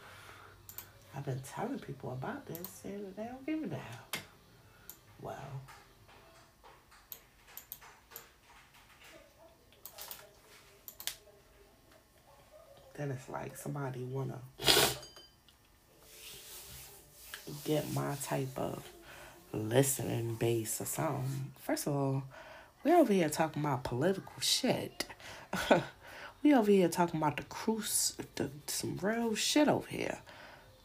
I've 1.17 1.25
been 1.25 1.41
telling 1.49 1.79
people 1.79 2.13
about 2.13 2.47
this, 2.47 2.83
and 2.85 3.15
they 3.17 3.25
don't 3.25 3.47
give 3.47 3.63
a 3.63 3.67
damn. 3.67 3.81
Well, 5.21 5.61
then 12.95 13.11
it's 13.11 13.29
like 13.29 13.57
somebody 13.57 14.05
wanna 14.05 14.39
get 17.65 17.93
my 17.93 18.15
type 18.23 18.57
of 18.59 18.83
listening 19.53 20.35
base 20.35 20.81
or 20.81 20.85
something. 20.87 21.53
First 21.61 21.87
of 21.87 21.95
all, 21.95 22.25
we 22.83 22.93
over 22.93 23.13
here 23.13 23.29
talking 23.29 23.63
about 23.65 23.85
political 23.85 24.33
shit. 24.41 25.07
we 26.43 26.55
over 26.55 26.71
here 26.71 26.89
talking 26.89 27.21
about 27.21 27.37
the 27.37 27.45
cruise, 27.45 28.17
the, 28.37 28.51
some 28.67 28.99
real 29.01 29.35
shit 29.35 29.69
over 29.69 29.89
here. 29.89 30.19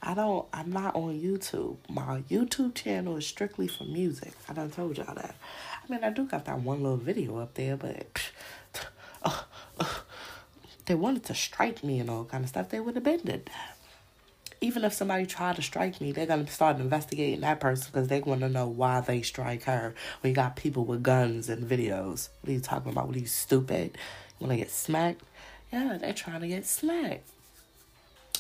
I 0.02 0.14
don't. 0.14 0.48
I'm 0.54 0.72
not 0.72 0.96
on 0.96 1.20
YouTube. 1.20 1.76
My 1.90 2.22
YouTube 2.30 2.74
channel 2.74 3.18
is 3.18 3.28
strictly 3.28 3.68
for 3.68 3.84
music. 3.84 4.32
I 4.48 4.54
done 4.54 4.72
told 4.72 4.98
y'all 4.98 5.14
that. 5.14 5.36
I 5.84 5.92
mean, 5.92 6.04
I 6.06 6.10
do 6.10 6.24
got 6.26 6.46
that 6.46 6.62
one 6.62 6.82
little 6.82 6.98
video 6.98 7.38
up 7.40 7.56
there, 7.56 7.76
but 7.76 8.32
they 10.90 10.96
wanted 10.96 11.24
to 11.24 11.36
strike 11.36 11.84
me 11.84 12.00
and 12.00 12.10
all 12.10 12.26
kind 12.26 12.44
of 12.44 12.50
stuff. 12.50 12.70
They 12.70 12.80
would 12.80 12.96
have 12.96 13.04
been 13.04 13.20
did. 13.20 13.52
Even 14.60 14.84
if 14.84 14.92
somebody 14.92 15.28
tried 15.28 15.56
to 15.58 15.62
strike 15.62 16.02
me, 16.02 16.12
they're 16.12 16.26
gonna 16.26 16.48
start 16.48 16.80
investigating 16.80 17.42
that 17.42 17.60
person 17.60 17.90
because 17.92 18.08
they 18.08 18.22
want 18.22 18.42
to 18.42 18.50
know 18.50 18.68
why 18.68 19.00
they 19.00 19.22
strike 19.22 19.66
her. 19.66 19.94
When 20.22 20.32
you 20.32 20.36
got 20.36 20.56
people 20.56 20.86
with 20.86 21.04
guns 21.04 21.48
and 21.48 21.70
videos, 21.70 22.30
what 22.42 22.50
are 22.50 22.54
you 22.54 22.60
talking 22.60 22.92
about? 22.92 23.06
What 23.06 23.16
are 23.16 23.20
you 23.20 23.28
stupid? 23.28 24.00
You 24.40 24.48
want 24.48 24.54
to 24.54 24.58
get 24.58 24.72
smacked? 24.72 25.22
Yeah, 25.72 26.00
they're 26.02 26.12
trying 26.12 26.42
to 26.42 26.48
get 26.48 26.66
smacked. 26.66 27.30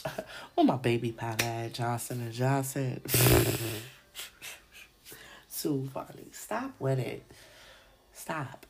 Well, 0.03 0.25
oh, 0.57 0.63
my 0.63 0.77
baby 0.77 1.11
powder 1.11 1.69
Johnson 1.71 2.21
and 2.21 2.33
Johnson. 2.33 2.99
Too 5.55 5.87
funny. 5.93 6.29
Stop 6.31 6.71
with 6.79 6.97
it. 6.97 7.23
Stop. 8.11 8.65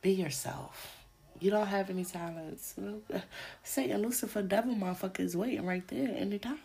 Be 0.00 0.12
yourself. 0.12 1.01
You 1.40 1.50
don't 1.50 1.66
have 1.66 1.90
any 1.90 2.04
talents. 2.04 2.74
Satan, 3.62 4.02
Lucifer, 4.02 4.42
devil 4.42 4.74
motherfucker 4.74 5.20
is 5.20 5.36
waiting 5.36 5.66
right 5.66 5.86
there 5.88 6.14
anytime. 6.16 6.58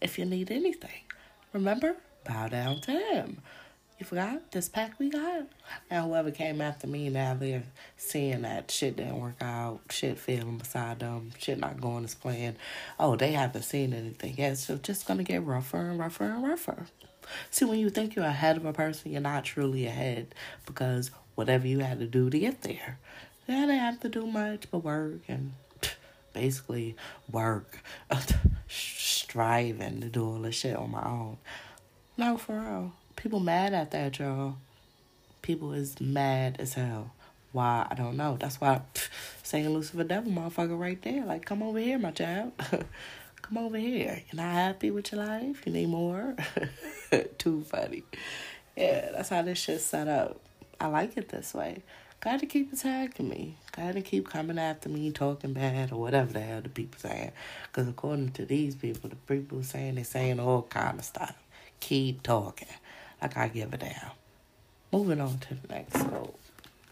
If 0.00 0.18
you 0.18 0.24
need 0.24 0.50
anything. 0.50 1.02
Remember? 1.52 1.96
Bow 2.24 2.48
down 2.48 2.80
to 2.82 2.92
him. 2.92 3.38
You 4.02 4.06
forgot 4.06 4.50
this 4.50 4.68
pack 4.68 4.98
we 4.98 5.10
got? 5.10 5.46
Now 5.88 6.08
whoever 6.08 6.32
came 6.32 6.60
after 6.60 6.88
me 6.88 7.08
now 7.08 7.34
they're 7.34 7.62
seeing 7.96 8.42
that 8.42 8.68
shit 8.68 8.96
didn't 8.96 9.20
work 9.20 9.40
out, 9.40 9.78
shit 9.90 10.18
feeling 10.18 10.58
beside 10.58 10.98
them, 10.98 11.30
shit 11.38 11.60
not 11.60 11.80
going 11.80 12.02
as 12.02 12.16
planned. 12.16 12.56
Oh, 12.98 13.14
they 13.14 13.30
haven't 13.30 13.62
seen 13.62 13.92
anything 13.92 14.34
yet, 14.36 14.58
so 14.58 14.76
just 14.76 15.06
gonna 15.06 15.22
get 15.22 15.44
rougher 15.46 15.90
and 15.90 16.00
rougher 16.00 16.24
and 16.24 16.42
rougher. 16.42 16.86
See, 17.52 17.64
when 17.64 17.78
you 17.78 17.90
think 17.90 18.16
you're 18.16 18.24
ahead 18.24 18.56
of 18.56 18.64
a 18.64 18.72
person, 18.72 19.12
you're 19.12 19.20
not 19.20 19.44
truly 19.44 19.86
ahead 19.86 20.34
because 20.66 21.12
whatever 21.36 21.68
you 21.68 21.78
had 21.78 22.00
to 22.00 22.06
do 22.06 22.28
to 22.28 22.38
get 22.40 22.62
there, 22.62 22.98
they 23.46 23.54
didn't 23.54 23.78
have 23.78 24.00
to 24.00 24.08
do 24.08 24.26
much 24.26 24.70
but 24.70 24.84
work 24.84 25.20
and 25.28 25.52
basically 26.32 26.96
work, 27.30 27.78
striving 28.68 30.00
to 30.00 30.08
do 30.08 30.24
all 30.24 30.38
this 30.38 30.54
shit 30.54 30.76
on 30.76 30.90
my 30.90 31.04
own. 31.04 31.38
No, 32.16 32.36
for 32.36 32.58
real. 32.60 32.92
People 33.16 33.40
mad 33.40 33.72
at 33.72 33.90
that, 33.90 34.18
y'all. 34.18 34.56
People 35.40 35.72
is 35.72 36.00
mad 36.00 36.56
as 36.58 36.74
hell. 36.74 37.12
Why? 37.52 37.86
I 37.90 37.94
don't 37.94 38.16
know. 38.16 38.36
That's 38.38 38.60
why 38.60 38.82
Satan 39.42 39.74
Lucifer 39.74 40.04
Devil 40.04 40.32
motherfucker 40.32 40.78
right 40.78 41.00
there. 41.02 41.24
Like, 41.24 41.44
come 41.44 41.62
over 41.62 41.78
here, 41.78 41.98
my 41.98 42.10
child. 42.10 42.52
come 43.42 43.58
over 43.58 43.76
here. 43.76 44.22
You're 44.30 44.42
not 44.42 44.54
happy 44.54 44.90
with 44.90 45.12
your 45.12 45.24
life? 45.24 45.62
You 45.66 45.72
need 45.72 45.88
more? 45.88 46.36
Too 47.38 47.62
funny. 47.62 48.04
Yeah, 48.76 49.10
that's 49.12 49.28
how 49.28 49.42
this 49.42 49.58
shit's 49.58 49.84
set 49.84 50.08
up. 50.08 50.40
I 50.80 50.86
like 50.86 51.16
it 51.16 51.28
this 51.28 51.52
way. 51.52 51.82
Got 52.22 52.38
to 52.38 52.46
keep 52.46 52.72
attacking 52.72 53.28
me. 53.28 53.56
Got 53.72 53.94
to 53.94 54.00
keep 54.00 54.28
coming 54.28 54.56
after 54.56 54.88
me, 54.88 55.10
talking 55.10 55.54
bad 55.54 55.90
or 55.90 55.96
whatever 55.96 56.32
the 56.32 56.40
hell 56.40 56.60
the 56.60 56.68
people 56.68 57.00
saying. 57.00 57.32
Because 57.66 57.88
according 57.88 58.30
to 58.32 58.44
these 58.46 58.76
people, 58.76 59.10
the 59.10 59.16
people 59.16 59.64
saying 59.64 59.96
they 59.96 60.04
saying 60.04 60.38
all 60.38 60.62
kind 60.62 61.00
of 61.00 61.04
stuff. 61.04 61.34
Keep 61.80 62.22
talking. 62.22 62.68
Like 63.20 63.36
I 63.36 63.48
give 63.48 63.74
a 63.74 63.76
damn. 63.76 64.12
Moving 64.92 65.20
on 65.20 65.38
to 65.38 65.54
the 65.54 65.66
next 65.66 65.98
scope. 65.98 66.38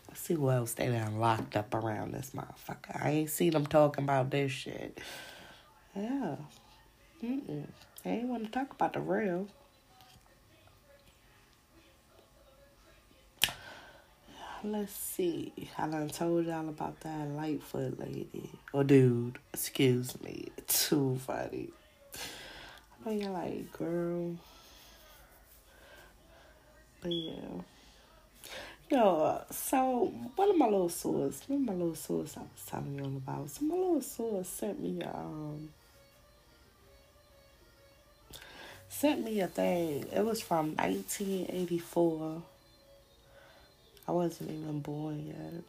Let's 0.09 0.21
see 0.21 0.35
who 0.35 0.51
else 0.51 0.73
they 0.73 0.89
done 0.89 1.21
locked 1.21 1.55
up 1.55 1.75
around 1.75 2.13
this 2.13 2.33
motherfucker. 2.35 3.01
I 3.01 3.11
ain't 3.11 3.31
seen 3.31 3.53
them 3.53 3.67
talking 3.67 4.03
about 4.03 4.31
this 4.31 4.51
shit. 4.51 4.99
Yeah. 5.95 6.35
Mm-mm. 7.23 7.67
They 8.03 8.11
ain't 8.11 8.29
want 8.29 8.47
to 8.47 8.51
talk 8.51 8.73
about 8.73 8.95
the 8.95 9.01
real. 9.01 9.47
Let's 14.63 14.93
see. 14.93 15.53
I 15.79 15.89
done 15.89 16.11
told 16.11 16.45
y'all 16.47 16.69
about 16.69 17.01
that 17.01 17.29
Lightfoot 17.29 17.99
lady. 17.99 18.51
Or 18.75 18.85
dude. 18.85 19.39
Excuse 19.55 20.21
me. 20.23 20.49
Too 20.67 21.19
funny. 21.27 21.71
I 23.07 23.11
know 23.11 23.17
you're 23.17 23.31
like, 23.31 23.73
girl. 23.73 24.37
But 27.01 27.11
yeah. 27.11 27.63
Yo, 28.91 29.41
so 29.51 30.13
one 30.37 30.51
of 30.51 30.59
my 30.59 30.67
little 30.67 30.91
source, 30.91 31.43
one 31.47 31.61
of 31.61 31.67
my 31.67 31.73
little 31.73 31.95
source 31.95 32.37
I 32.37 32.41
was 32.41 32.67
telling 32.67 32.97
you 32.97 33.05
all 33.05 33.17
about. 33.17 33.49
So 33.49 33.65
my 33.65 33.75
little 33.75 34.03
source 34.03 34.49
sent 34.49 34.83
me 34.83 35.01
a, 35.01 35.09
um 35.09 35.71
sent 38.91 39.25
me 39.25 39.41
a 39.41 39.47
thing. 39.47 40.07
It 40.13 40.25
was 40.25 40.43
from 40.43 40.75
nineteen 40.75 41.47
eighty 41.49 41.79
four. 41.79 42.43
I 44.11 44.13
wasn't 44.13 44.51
even 44.51 44.81
born 44.81 45.25
yet. 45.25 45.63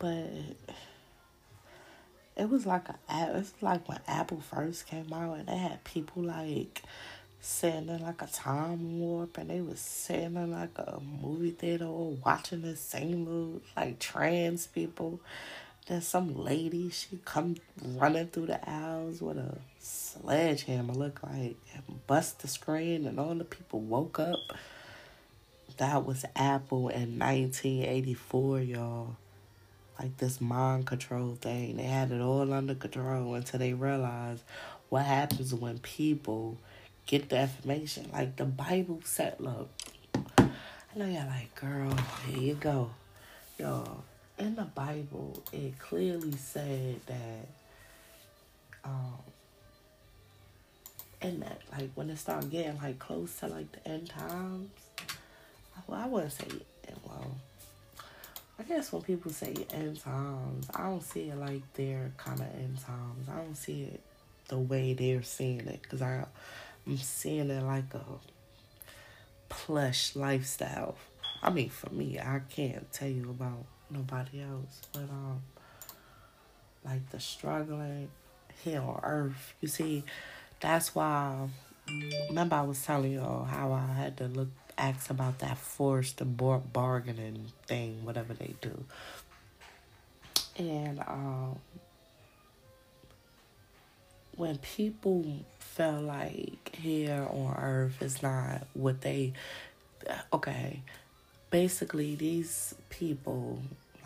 But 0.00 0.32
it 2.36 2.50
was 2.50 2.66
like 2.66 2.88
a 2.88 2.96
it's 3.08 3.52
like 3.60 3.88
when 3.88 4.00
Apple 4.08 4.40
first 4.40 4.88
came 4.88 5.12
out 5.12 5.38
and 5.38 5.46
they 5.46 5.58
had 5.58 5.84
people 5.84 6.24
like 6.24 6.82
sitting 7.40 7.88
in 7.88 8.02
like 8.02 8.20
a 8.20 8.26
time 8.26 8.98
warp 8.98 9.38
and 9.38 9.50
they 9.50 9.60
was 9.60 9.78
sitting 9.78 10.34
in 10.34 10.50
like 10.50 10.76
a 10.76 10.98
movie 11.22 11.52
theater 11.52 11.84
or 11.84 12.16
watching 12.26 12.62
the 12.62 12.74
same 12.74 13.26
movie 13.26 13.62
like 13.76 14.00
trans 14.00 14.66
people. 14.66 15.20
Then 15.86 16.02
some 16.02 16.34
lady 16.34 16.90
she 16.90 17.20
come 17.24 17.58
running 17.94 18.26
through 18.26 18.46
the 18.46 18.68
aisles 18.68 19.22
with 19.22 19.38
a 19.38 19.56
sledgehammer 19.78 20.94
look 20.94 21.22
like 21.22 21.54
and 21.74 22.06
bust 22.08 22.40
the 22.40 22.48
screen 22.48 23.06
and 23.06 23.20
all 23.20 23.36
the 23.36 23.44
people 23.44 23.78
woke 23.78 24.18
up. 24.18 24.40
That 25.78 26.04
was 26.04 26.24
Apple 26.36 26.88
in 26.88 27.18
nineteen 27.18 27.84
eighty 27.84 28.14
four, 28.14 28.60
y'all. 28.60 29.16
Like 29.98 30.16
this 30.16 30.40
mind 30.40 30.86
control 30.86 31.36
thing. 31.40 31.76
They 31.76 31.84
had 31.84 32.10
it 32.10 32.20
all 32.20 32.52
under 32.52 32.74
control 32.74 33.34
until 33.34 33.58
they 33.58 33.72
realized 33.72 34.42
what 34.88 35.04
happens 35.04 35.54
when 35.54 35.78
people 35.78 36.58
get 37.06 37.28
the 37.28 37.42
information. 37.42 38.08
Like 38.12 38.36
the 38.36 38.44
Bible 38.44 39.00
said, 39.04 39.36
look, 39.38 39.70
I 40.36 40.50
know 40.96 41.06
y'all 41.06 41.26
like, 41.26 41.54
girl, 41.54 41.94
here 42.26 42.38
you 42.38 42.54
go. 42.54 42.90
Y'all, 43.58 44.04
in 44.38 44.54
the 44.56 44.64
Bible, 44.64 45.42
it 45.52 45.78
clearly 45.78 46.32
said 46.32 47.00
that, 47.06 47.48
um, 48.84 49.18
in 51.20 51.40
that, 51.40 51.60
like, 51.70 51.90
when 51.94 52.10
it 52.10 52.18
started 52.18 52.50
getting, 52.50 52.76
like, 52.78 52.98
close 52.98 53.36
to, 53.36 53.46
like, 53.46 53.70
the 53.72 53.88
end 53.88 54.10
times, 54.10 54.70
well, 55.86 56.00
I 56.00 56.06
wouldn't 56.06 56.32
say, 56.32 56.46
well, 57.04 57.36
I 58.58 58.62
guess 58.64 58.92
when 58.92 59.02
people 59.02 59.30
say 59.30 59.54
end 59.72 60.00
times, 60.00 60.66
I 60.74 60.84
don't 60.84 61.02
see 61.02 61.30
it 61.30 61.38
like 61.38 61.62
their 61.74 62.12
kind 62.16 62.40
of 62.40 62.46
end 62.54 62.78
times. 62.78 63.28
I 63.28 63.36
don't 63.36 63.56
see 63.56 63.82
it 63.84 64.00
the 64.48 64.58
way 64.58 64.92
they're 64.92 65.22
seeing 65.22 65.66
it 65.66 65.82
because 65.82 66.02
I'm 66.02 66.26
seeing 66.96 67.50
it 67.50 67.62
like 67.62 67.92
a 67.94 68.04
plush 69.48 70.14
lifestyle. 70.14 70.96
I 71.42 71.50
mean, 71.50 71.70
for 71.70 71.90
me, 71.90 72.18
I 72.18 72.40
can't 72.48 72.90
tell 72.92 73.08
you 73.08 73.30
about 73.30 73.64
nobody 73.90 74.42
else, 74.42 74.80
but 74.92 75.02
um, 75.02 75.42
like 76.84 77.10
the 77.10 77.20
struggling 77.20 78.08
here 78.62 78.80
on 78.80 79.00
earth. 79.02 79.54
You 79.60 79.68
see, 79.68 80.04
that's 80.60 80.94
why. 80.94 81.48
Remember, 82.28 82.56
I 82.56 82.62
was 82.62 82.84
telling 82.84 83.12
y'all 83.12 83.44
how 83.44 83.72
I 83.72 83.92
had 83.94 84.16
to 84.18 84.28
look 84.28 84.48
ask 84.78 85.10
about 85.10 85.38
that 85.40 85.58
forced 85.58 86.20
bar- 86.36 86.58
bargaining 86.58 87.52
thing, 87.66 88.04
whatever 88.04 88.34
they 88.34 88.54
do, 88.60 88.84
and 90.56 91.00
um, 91.00 91.58
when 94.36 94.58
people 94.58 95.24
feel 95.58 96.00
like 96.00 96.74
here 96.76 97.26
on 97.30 97.54
earth 97.58 98.02
is 98.02 98.22
not 98.22 98.66
what 98.74 99.00
they 99.00 99.32
okay 100.32 100.82
basically 101.50 102.14
these 102.14 102.74
people 102.90 103.58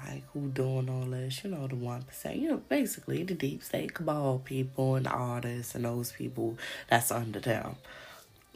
like 0.05 0.22
who 0.32 0.48
doing 0.48 0.88
all 0.88 1.06
this 1.06 1.43
you 1.43 1.51
know 1.51 1.66
the 1.66 1.74
one 1.74 2.02
percent 2.02 2.36
you 2.36 2.48
know 2.48 2.62
basically 2.68 3.22
the 3.22 3.34
deep 3.34 3.62
state 3.62 3.94
cabal 3.94 4.40
people 4.44 4.94
and 4.94 5.06
artists 5.06 5.74
and 5.74 5.84
those 5.84 6.12
people 6.12 6.56
that's 6.88 7.10
under 7.10 7.40
them 7.40 7.76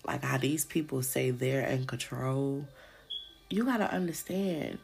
like 0.07 0.23
how 0.23 0.39
these 0.39 0.65
people 0.65 1.03
say 1.03 1.31
they're 1.31 1.67
in 1.67 1.87
control 1.87 2.67
you 3.49 3.65
gotta 3.65 3.91
understand 3.93 4.79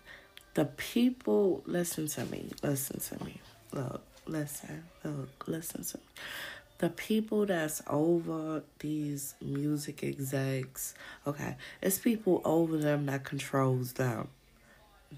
the 0.55 0.65
people 0.65 1.63
listen 1.67 2.07
to 2.07 2.25
me 2.27 2.49
listen 2.63 3.01
to 3.01 3.25
me 3.25 3.41
look 3.73 4.03
listen 4.27 4.85
look 5.05 5.47
listen 5.47 5.83
to 5.85 5.99
me 5.99 6.05
the 6.79 6.91
people 6.91 7.47
that's 7.47 7.83
over 7.89 8.63
these 8.81 9.35
music 9.41 10.03
execs, 10.03 10.95
okay, 11.27 11.57
it's 11.81 11.99
people 11.99 12.43
over 12.45 12.77
them 12.77 13.07
that 13.07 13.25
controls 13.25 13.95
them. 13.95 14.29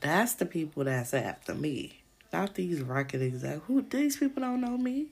That's 0.00 0.34
the 0.34 0.46
people 0.46 0.84
that's 0.84 1.14
after 1.14 1.54
me. 1.54 2.02
Not 2.32 2.54
these 2.54 2.80
record 2.80 3.22
execs. 3.22 3.62
Who 3.66 3.82
these 3.82 4.16
people 4.18 4.42
don't 4.42 4.60
know 4.60 4.76
me? 4.76 5.06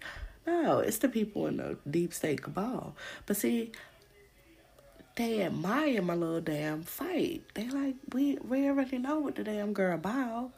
No, 0.46 0.78
it's 0.78 0.98
the 0.98 1.08
people 1.08 1.48
in 1.48 1.56
the 1.56 1.78
deep 1.90 2.14
state 2.14 2.42
cabal. 2.42 2.94
But 3.24 3.36
see, 3.36 3.72
they 5.16 5.42
admire 5.42 6.02
my 6.02 6.14
little 6.14 6.40
damn 6.40 6.82
fight. 6.82 7.42
They 7.54 7.68
like 7.68 7.96
we 8.12 8.36
we 8.36 8.68
already 8.68 8.98
know 8.98 9.18
what 9.18 9.34
the 9.34 9.44
damn 9.44 9.72
girl 9.72 9.94
about. 9.94 10.52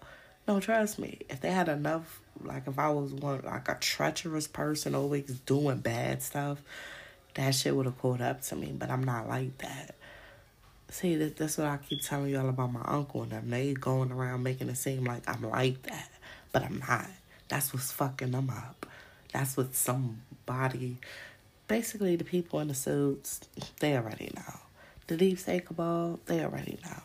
No, 0.47 0.61
trust 0.61 0.99
me. 0.99 1.21
If 1.29 1.41
they 1.41 1.51
had 1.51 1.69
enough 1.69 2.21
like 2.43 2.67
if 2.67 2.79
I 2.79 2.91
was 2.91 3.13
one 3.13 3.41
like 3.45 3.69
a 3.69 3.77
treacherous 3.77 4.47
person 4.47 4.95
always 4.95 5.41
doing 5.41 5.79
bad 5.79 6.23
stuff, 6.23 6.61
that 7.35 7.55
shit 7.55 7.75
would 7.75 7.87
have 7.87 7.99
caught 7.99 8.21
up 8.21 8.43
to 8.43 8.57
me. 8.57 8.75
But 8.77 8.91
I'm 8.91 9.05
not 9.05 9.29
like 9.29 9.57
that. 9.59 9.95
See, 10.91 11.17
that, 11.17 11.37
that's 11.37 11.59
what 11.59 11.67
I 11.67 11.77
keep 11.77 12.03
telling 12.03 12.31
y'all 12.31 12.49
about 12.49 12.73
my 12.73 12.83
uncle 12.85 13.23
and 13.23 13.33
them. 13.33 13.51
They 13.51 13.75
going 13.75 14.11
around 14.11 14.43
making 14.43 14.69
it 14.71 14.77
seem 14.77 15.05
like 15.05 15.23
I'm 15.29 15.43
like 15.43 15.83
that, 15.83 16.11
but 16.51 16.65
I'm 16.65 16.83
not. 16.89 17.07
That's 17.49 17.73
what's 17.73 17.93
fucking 17.93 18.31
them 18.31 18.51
up. 18.51 18.87
That's 19.33 19.57
what 19.57 19.75
somebody, 19.75 20.99
basically 21.69 22.17
the 22.17 22.25
people 22.25 22.59
in 22.61 22.69
the 22.69 22.75
suits, 22.75 23.41
they 23.81 23.97
already 23.97 24.33
know. 24.35 24.61
The 25.07 25.17
deep 25.17 25.39
state 25.39 25.67
cabal, 25.67 26.19
they 26.27 26.43
already 26.43 26.79
know. 26.85 27.03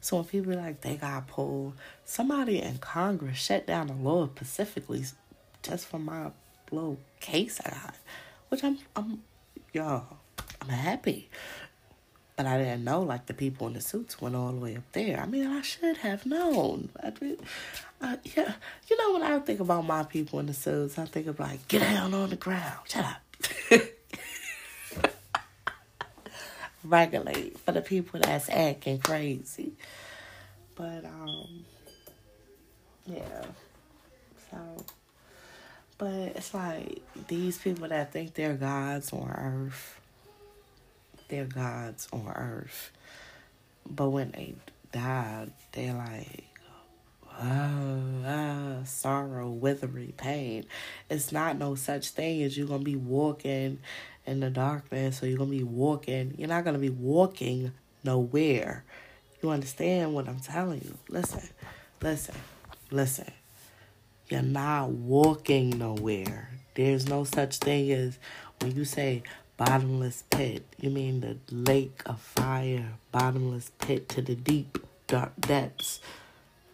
So 0.00 0.16
when 0.16 0.24
people 0.26 0.54
like 0.54 0.80
they 0.80 0.96
got 0.96 1.26
pulled, 1.28 1.74
somebody 2.04 2.60
in 2.60 2.78
Congress 2.78 3.38
shut 3.38 3.66
down 3.66 3.88
the 3.88 3.94
law 3.94 4.26
specifically 4.26 5.04
just 5.62 5.86
for 5.86 5.98
my 5.98 6.30
little 6.70 6.98
case 7.20 7.60
I 7.64 7.70
got, 7.70 7.94
which 8.48 8.62
I'm 8.62 8.78
I'm 8.94 9.22
y'all 9.72 10.18
I'm 10.60 10.68
happy. 10.68 11.30
But 12.36 12.46
I 12.46 12.58
didn't 12.58 12.84
know 12.84 13.00
like 13.00 13.26
the 13.26 13.34
people 13.34 13.68
in 13.68 13.74
the 13.74 13.80
suits 13.80 14.20
went 14.20 14.34
all 14.34 14.50
the 14.52 14.58
way 14.58 14.76
up 14.76 14.90
there. 14.92 15.20
I 15.20 15.26
mean, 15.26 15.46
I 15.46 15.62
should 15.62 15.98
have 15.98 16.26
known. 16.26 16.90
I 17.00 17.12
mean, 17.20 17.38
uh, 18.00 18.16
yeah, 18.36 18.54
you 18.88 18.98
know 18.98 19.12
when 19.14 19.22
I 19.22 19.38
think 19.38 19.60
about 19.60 19.86
my 19.86 20.02
people 20.02 20.40
in 20.40 20.46
the 20.46 20.54
suits, 20.54 20.98
I 20.98 21.04
think 21.06 21.28
of 21.28 21.38
like 21.38 21.66
get 21.68 21.80
down 21.80 22.12
on 22.12 22.30
the 22.30 22.36
ground, 22.36 22.80
shut 22.84 23.04
up. 23.04 23.80
regulate 26.84 27.58
for 27.58 27.72
the 27.72 27.80
people 27.80 28.20
that's 28.20 28.48
acting 28.48 28.98
crazy. 28.98 29.72
But 30.74 31.04
um 31.04 31.64
yeah. 33.06 33.44
So 34.50 34.84
but 35.98 36.12
it's 36.12 36.52
like 36.52 37.00
these 37.28 37.58
people 37.58 37.88
that 37.88 38.12
think 38.12 38.34
they're 38.34 38.54
gods 38.54 39.12
on 39.12 39.30
earth, 39.30 40.00
they're 41.28 41.44
gods 41.44 42.08
on 42.12 42.28
earth. 42.28 42.90
But 43.88 44.10
when 44.10 44.30
they 44.32 44.54
die, 44.92 45.48
they're 45.72 45.94
like, 45.94 46.44
oh, 47.40 48.02
ah, 48.26 48.78
sorrow, 48.84 49.50
withery, 49.50 50.14
pain. 50.16 50.64
It's 51.08 51.32
not 51.32 51.58
no 51.58 51.74
such 51.74 52.10
thing 52.10 52.42
as 52.42 52.56
you're 52.56 52.66
to 52.68 52.78
be 52.78 52.96
walking 52.96 53.78
in 54.26 54.40
the 54.40 54.50
darkness 54.50 55.18
So 55.18 55.26
you're 55.26 55.38
going 55.38 55.50
to 55.50 55.56
be 55.56 55.64
walking. 55.64 56.34
You're 56.38 56.48
not 56.48 56.64
going 56.64 56.74
to 56.74 56.80
be 56.80 56.90
walking 56.90 57.72
nowhere. 58.02 58.84
You 59.42 59.50
understand 59.50 60.14
what 60.14 60.28
I'm 60.28 60.40
telling 60.40 60.80
you? 60.82 60.96
Listen, 61.08 61.48
listen, 62.00 62.34
listen. 62.90 63.30
You're 64.28 64.42
not 64.42 64.90
walking 64.90 65.78
nowhere. 65.78 66.48
There's 66.74 67.06
no 67.06 67.24
such 67.24 67.58
thing 67.58 67.92
as 67.92 68.18
when 68.60 68.74
you 68.74 68.84
say 68.84 69.22
bottomless 69.56 70.24
pit, 70.30 70.64
you 70.80 70.90
mean 70.90 71.20
the 71.20 71.36
lake 71.50 72.02
of 72.06 72.20
fire, 72.20 72.94
bottomless 73.12 73.70
pit 73.78 74.08
to 74.10 74.22
the 74.22 74.34
deep, 74.34 74.78
dark 75.06 75.32
depths. 75.40 76.00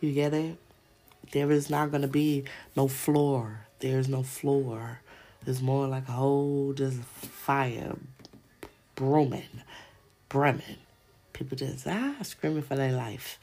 You 0.01 0.13
get 0.13 0.33
it? 0.33 0.57
There 1.33 1.51
is 1.51 1.71
not 1.71 1.91
going 1.91 2.03
to 2.03 2.09
be 2.09 2.45
no 2.77 2.89
floor. 2.89 3.67
There's 3.81 4.09
no 4.09 4.23
floor. 4.23 5.01
It's 5.47 5.61
more 5.61 5.87
like 5.87 6.09
a 6.09 6.13
whole 6.13 6.73
just 6.75 7.01
fire 7.01 7.97
brooming, 8.95 9.63
brimming. 10.29 10.77
People 11.33 11.57
just 11.57 11.87
ah 11.87 12.17
screaming 12.23 12.63
for 12.63 12.77
their 12.77 12.93
life. 12.93 13.39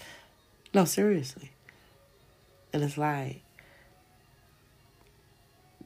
No, 0.73 0.85
seriously. 0.85 1.51
And 2.71 2.83
it's 2.83 2.97
like 2.97 3.41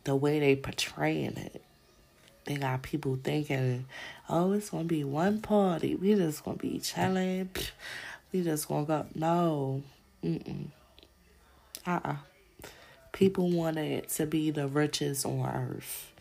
the 0.04 0.16
way 0.16 0.40
they 0.40 0.56
portraying 0.56 1.38
it. 1.38 1.62
They 2.46 2.56
got 2.58 2.82
people 2.82 3.18
thinking, 3.24 3.86
oh, 4.28 4.52
it's 4.54 4.72
gonna 4.72 4.84
be 4.84 5.04
one 5.04 5.42
party. 5.42 5.96
We 5.96 6.16
just 6.16 6.44
gonna 6.44 6.58
be 6.58 6.80
chilling. 6.80 7.50
We 8.34 8.44
just 8.44 8.68
gonna 8.68 8.86
go. 8.86 9.06
No, 9.16 9.84
mm 10.24 10.66
uh 11.86 12.00
uh. 12.04 12.16
People 13.12 13.52
wanted 13.52 14.08
to 14.10 14.26
be 14.26 14.52
the 14.52 14.68
richest 14.68 15.26
on 15.26 15.46
earth. 15.46 16.12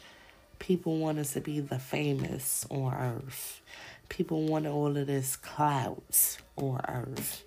People 0.58 0.98
wanted 0.98 1.24
to 1.26 1.40
be 1.40 1.60
the 1.60 1.78
famous 1.78 2.66
on 2.70 2.92
earth. 2.92 3.60
People 4.08 4.42
wanted 4.42 4.70
all 4.70 4.96
of 4.96 5.06
this 5.06 5.36
clouds 5.36 6.38
on 6.56 6.80
earth. 6.88 7.44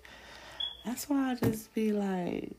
That's 0.84 1.08
why 1.08 1.32
I 1.32 1.34
just 1.34 1.72
be 1.74 1.92
like, 1.92 2.52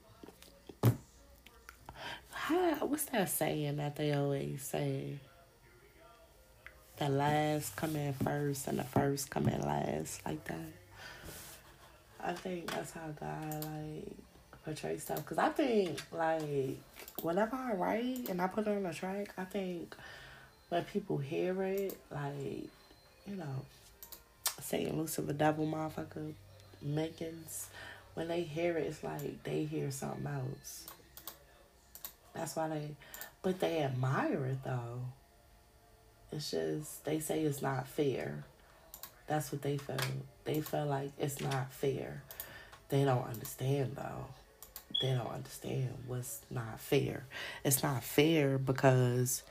how, 2.31 2.85
what's 2.85 3.05
that 3.05 3.29
saying 3.29 3.77
that 3.77 3.95
they 3.95 4.13
always 4.13 4.61
say? 4.61 5.19
The 6.97 7.09
last 7.09 7.75
come 7.75 7.95
in 7.95 8.13
first 8.13 8.67
and 8.67 8.79
the 8.79 8.83
first 8.83 9.29
come 9.29 9.47
in 9.47 9.61
last, 9.61 10.25
like 10.25 10.43
that. 10.45 10.71
I 12.23 12.33
think 12.33 12.71
that's 12.71 12.91
how 12.91 13.07
God 13.19 13.65
like 13.65 14.07
portray 14.65 14.97
stuff. 14.97 15.23
Cause 15.25 15.37
I 15.37 15.49
think 15.49 16.01
like 16.11 16.77
whenever 17.21 17.55
I 17.55 17.73
write 17.73 18.27
and 18.29 18.41
I 18.41 18.47
put 18.47 18.67
it 18.67 18.75
on 18.75 18.85
a 18.85 18.93
track, 18.93 19.29
I 19.37 19.45
think 19.45 19.95
when 20.69 20.83
people 20.83 21.17
hear 21.19 21.61
it, 21.63 21.97
like 22.11 22.67
you 23.27 23.35
know, 23.35 23.65
Satan 24.61 24.97
Lucifer 24.97 25.33
Devil 25.33 25.67
motherfucker 25.67 26.33
Mickens, 26.85 27.67
when 28.15 28.27
they 28.27 28.41
hear 28.41 28.77
it, 28.77 28.87
it's 28.87 29.03
like 29.03 29.43
they 29.43 29.63
hear 29.63 29.91
something 29.91 30.27
else. 30.27 30.87
That's 32.33 32.55
why 32.55 32.67
they, 32.67 32.89
but 33.41 33.59
they 33.59 33.83
admire 33.83 34.45
it 34.45 34.63
though. 34.63 35.01
It's 36.31 36.51
just 36.51 37.05
they 37.05 37.19
say 37.19 37.43
it's 37.43 37.61
not 37.61 37.87
fair. 37.87 38.43
That's 39.27 39.51
what 39.51 39.61
they 39.61 39.77
feel. 39.77 39.97
They 40.43 40.61
feel 40.61 40.85
like 40.85 41.11
it's 41.17 41.39
not 41.41 41.71
fair. 41.71 42.23
They 42.89 43.05
don't 43.05 43.27
understand 43.27 43.95
though. 43.95 44.25
They 44.99 45.09
don't 45.09 45.27
understand 45.27 45.89
what's 46.07 46.41
not 46.49 46.79
fair. 46.79 47.25
It's 47.63 47.83
not 47.83 48.03
fair 48.03 48.57
because 48.57 49.43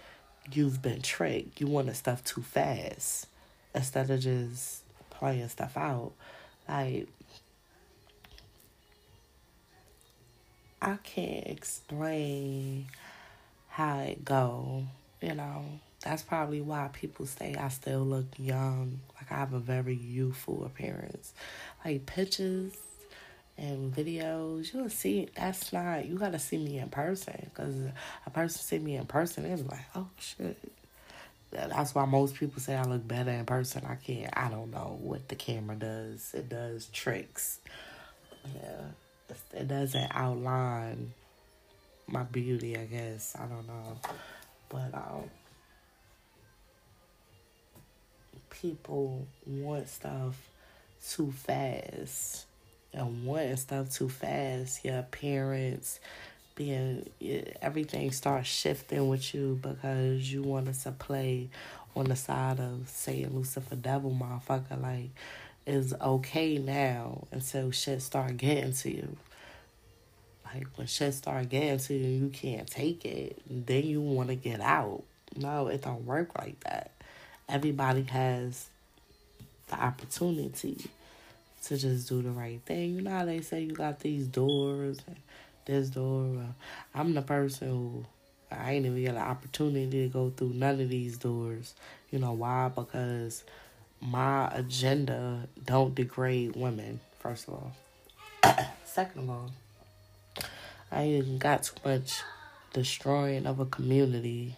you've 0.51 0.83
been 0.83 1.03
tricked. 1.03 1.61
You 1.61 1.67
wanted 1.67 1.97
stuff 1.97 2.25
too 2.25 2.43
fast 2.43 3.27
instead 3.75 4.11
of 4.11 4.21
just 4.21 4.83
playing 5.11 5.49
stuff 5.49 5.77
out. 5.77 6.13
Like 6.69 7.09
I 10.81 10.97
can't 11.03 11.47
explain 11.47 12.87
how 13.69 14.01
it 14.01 14.25
go. 14.25 14.85
You 15.21 15.35
know, 15.35 15.65
that's 16.03 16.23
probably 16.23 16.61
why 16.61 16.91
people 16.93 17.27
say 17.27 17.55
I 17.55 17.69
still 17.69 18.01
look 18.01 18.27
young. 18.39 19.01
Like 19.17 19.33
I 19.33 19.37
have 19.37 19.53
a 19.55 19.59
very 19.59 19.95
youthful 19.95 20.65
appearance. 20.65 21.33
Like 21.85 22.07
pictures 22.07 22.73
and 23.57 23.95
videos, 23.95 24.73
you'll 24.73 24.89
see 24.89 25.29
that's 25.37 25.73
not, 25.73 26.07
you 26.07 26.19
gotta 26.19 26.39
see 26.39 26.59
me 26.59 26.79
in 26.79 26.89
person. 26.89 27.35
Because 27.45 27.77
a 28.27 28.31
person 28.31 28.61
see 28.63 28.79
me 28.79 28.97
in 28.97 29.07
person, 29.07 29.45
it's 29.45 29.63
like, 29.71 29.87
oh 29.95 30.09
shit. 30.19 30.59
That's 31.51 31.95
why 31.95 32.05
most 32.05 32.35
people 32.35 32.61
say 32.61 32.75
I 32.75 32.83
look 32.83 33.07
better 33.07 33.31
in 33.31 33.47
person. 33.47 33.85
I 33.89 33.95
can't, 33.95 34.33
I 34.37 34.49
don't 34.49 34.73
know 34.73 34.99
what 35.01 35.29
the 35.29 35.37
camera 35.37 35.77
does. 35.77 36.33
It 36.35 36.49
does 36.49 36.87
tricks. 36.87 37.61
Yeah. 38.45 39.37
It 39.53 39.69
doesn't 39.69 40.11
outline 40.13 41.13
my 42.09 42.25
beauty, 42.25 42.77
I 42.77 42.87
guess. 42.87 43.37
I 43.39 43.47
don't 43.47 43.69
know. 43.69 43.99
But, 44.69 44.95
um, 44.95 45.31
people 48.51 49.27
want 49.47 49.89
stuff 49.89 50.49
too 51.09 51.31
fast 51.31 52.47
and 52.95 53.25
wanting 53.25 53.57
stuff 53.57 53.91
too 53.91 54.09
fast. 54.09 54.85
Your 54.85 55.03
parents 55.03 56.01
being 56.55 57.09
everything 57.61 58.13
starts 58.13 58.49
shifting 58.49 59.09
with 59.09 59.35
you 59.35 59.59
because 59.61 60.33
you 60.33 60.43
want 60.43 60.69
us 60.69 60.85
to 60.85 60.93
play 60.93 61.49
on 61.97 62.07
the 62.07 62.17
side 62.17 62.61
of 62.61 62.89
Satan 62.89 63.35
Lucifer 63.35 63.75
devil 63.75 64.11
motherfucker 64.11 64.81
like 64.81 65.11
is 65.67 65.95
okay 66.01 66.59
now 66.59 67.27
until 67.33 67.71
shit 67.71 68.03
start 68.03 68.37
getting 68.37 68.73
to 68.73 68.91
you. 68.91 69.17
Like 70.45 70.67
when 70.77 70.87
shit 70.87 71.15
start 71.15 71.49
getting 71.49 71.79
to 71.79 71.95
you, 71.95 72.25
you 72.25 72.29
can't 72.29 72.67
take 72.67 73.05
it. 73.05 73.41
Then 73.49 73.85
you 73.85 74.01
want 74.01 74.29
to 74.29 74.35
get 74.37 74.61
out. 74.61 75.03
No, 75.37 75.67
it 75.69 75.83
don't 75.83 76.05
work 76.05 76.39
like 76.39 76.61
that. 76.61 76.93
Everybody 77.49 78.03
has 78.05 78.69
the 79.69 79.75
opportunity 79.77 80.87
to 81.67 81.77
just 81.77 82.09
do 82.09 82.23
the 82.23 82.31
right 82.31 82.61
thing. 82.65 82.97
You 82.97 83.03
know 83.03 83.11
how 83.11 83.25
they 83.25 83.41
say 83.41 83.63
you 83.63 83.73
got 83.73 84.01
these 84.01 84.27
doors 84.27 85.01
this 85.65 85.91
door. 85.91 86.39
Uh, 86.39 86.99
I'm 86.99 87.15
the 87.15 87.23
person 87.23 87.69
who 87.69 88.05
I 88.51 88.73
ain't 88.73 88.87
even 88.87 89.01
get 89.01 89.15
an 89.15 89.23
opportunity 89.23 90.05
to 90.05 90.09
go 90.09 90.31
through 90.31 90.53
none 90.55 90.81
of 90.81 90.89
these 90.89 91.17
doors. 91.17 91.75
You 92.11 92.19
know 92.19 92.33
why? 92.33 92.71
Because 92.75 93.45
my 94.01 94.49
agenda 94.53 95.49
don't 95.65 95.95
degrade 95.95 96.57
women. 96.57 97.01
First 97.19 97.49
of 97.49 97.55
all, 97.55 97.73
second 98.85 99.23
of 99.23 99.31
all, 99.31 99.51
I 100.93 101.03
ain't 101.03 101.39
got 101.39 101.65
too 101.65 101.77
much 101.85 102.23
destroying 102.73 103.47
of 103.47 103.61
a 103.61 103.67
community. 103.67 104.57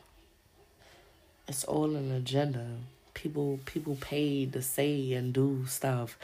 It's 1.49 1.65
all 1.65 1.95
an 1.95 2.11
agenda. 2.13 2.67
People 3.15 3.61
people 3.65 3.97
paid 3.97 4.53
to 4.53 4.61
say 4.61 5.13
and 5.13 5.33
do 5.33 5.65
stuff 5.67 6.19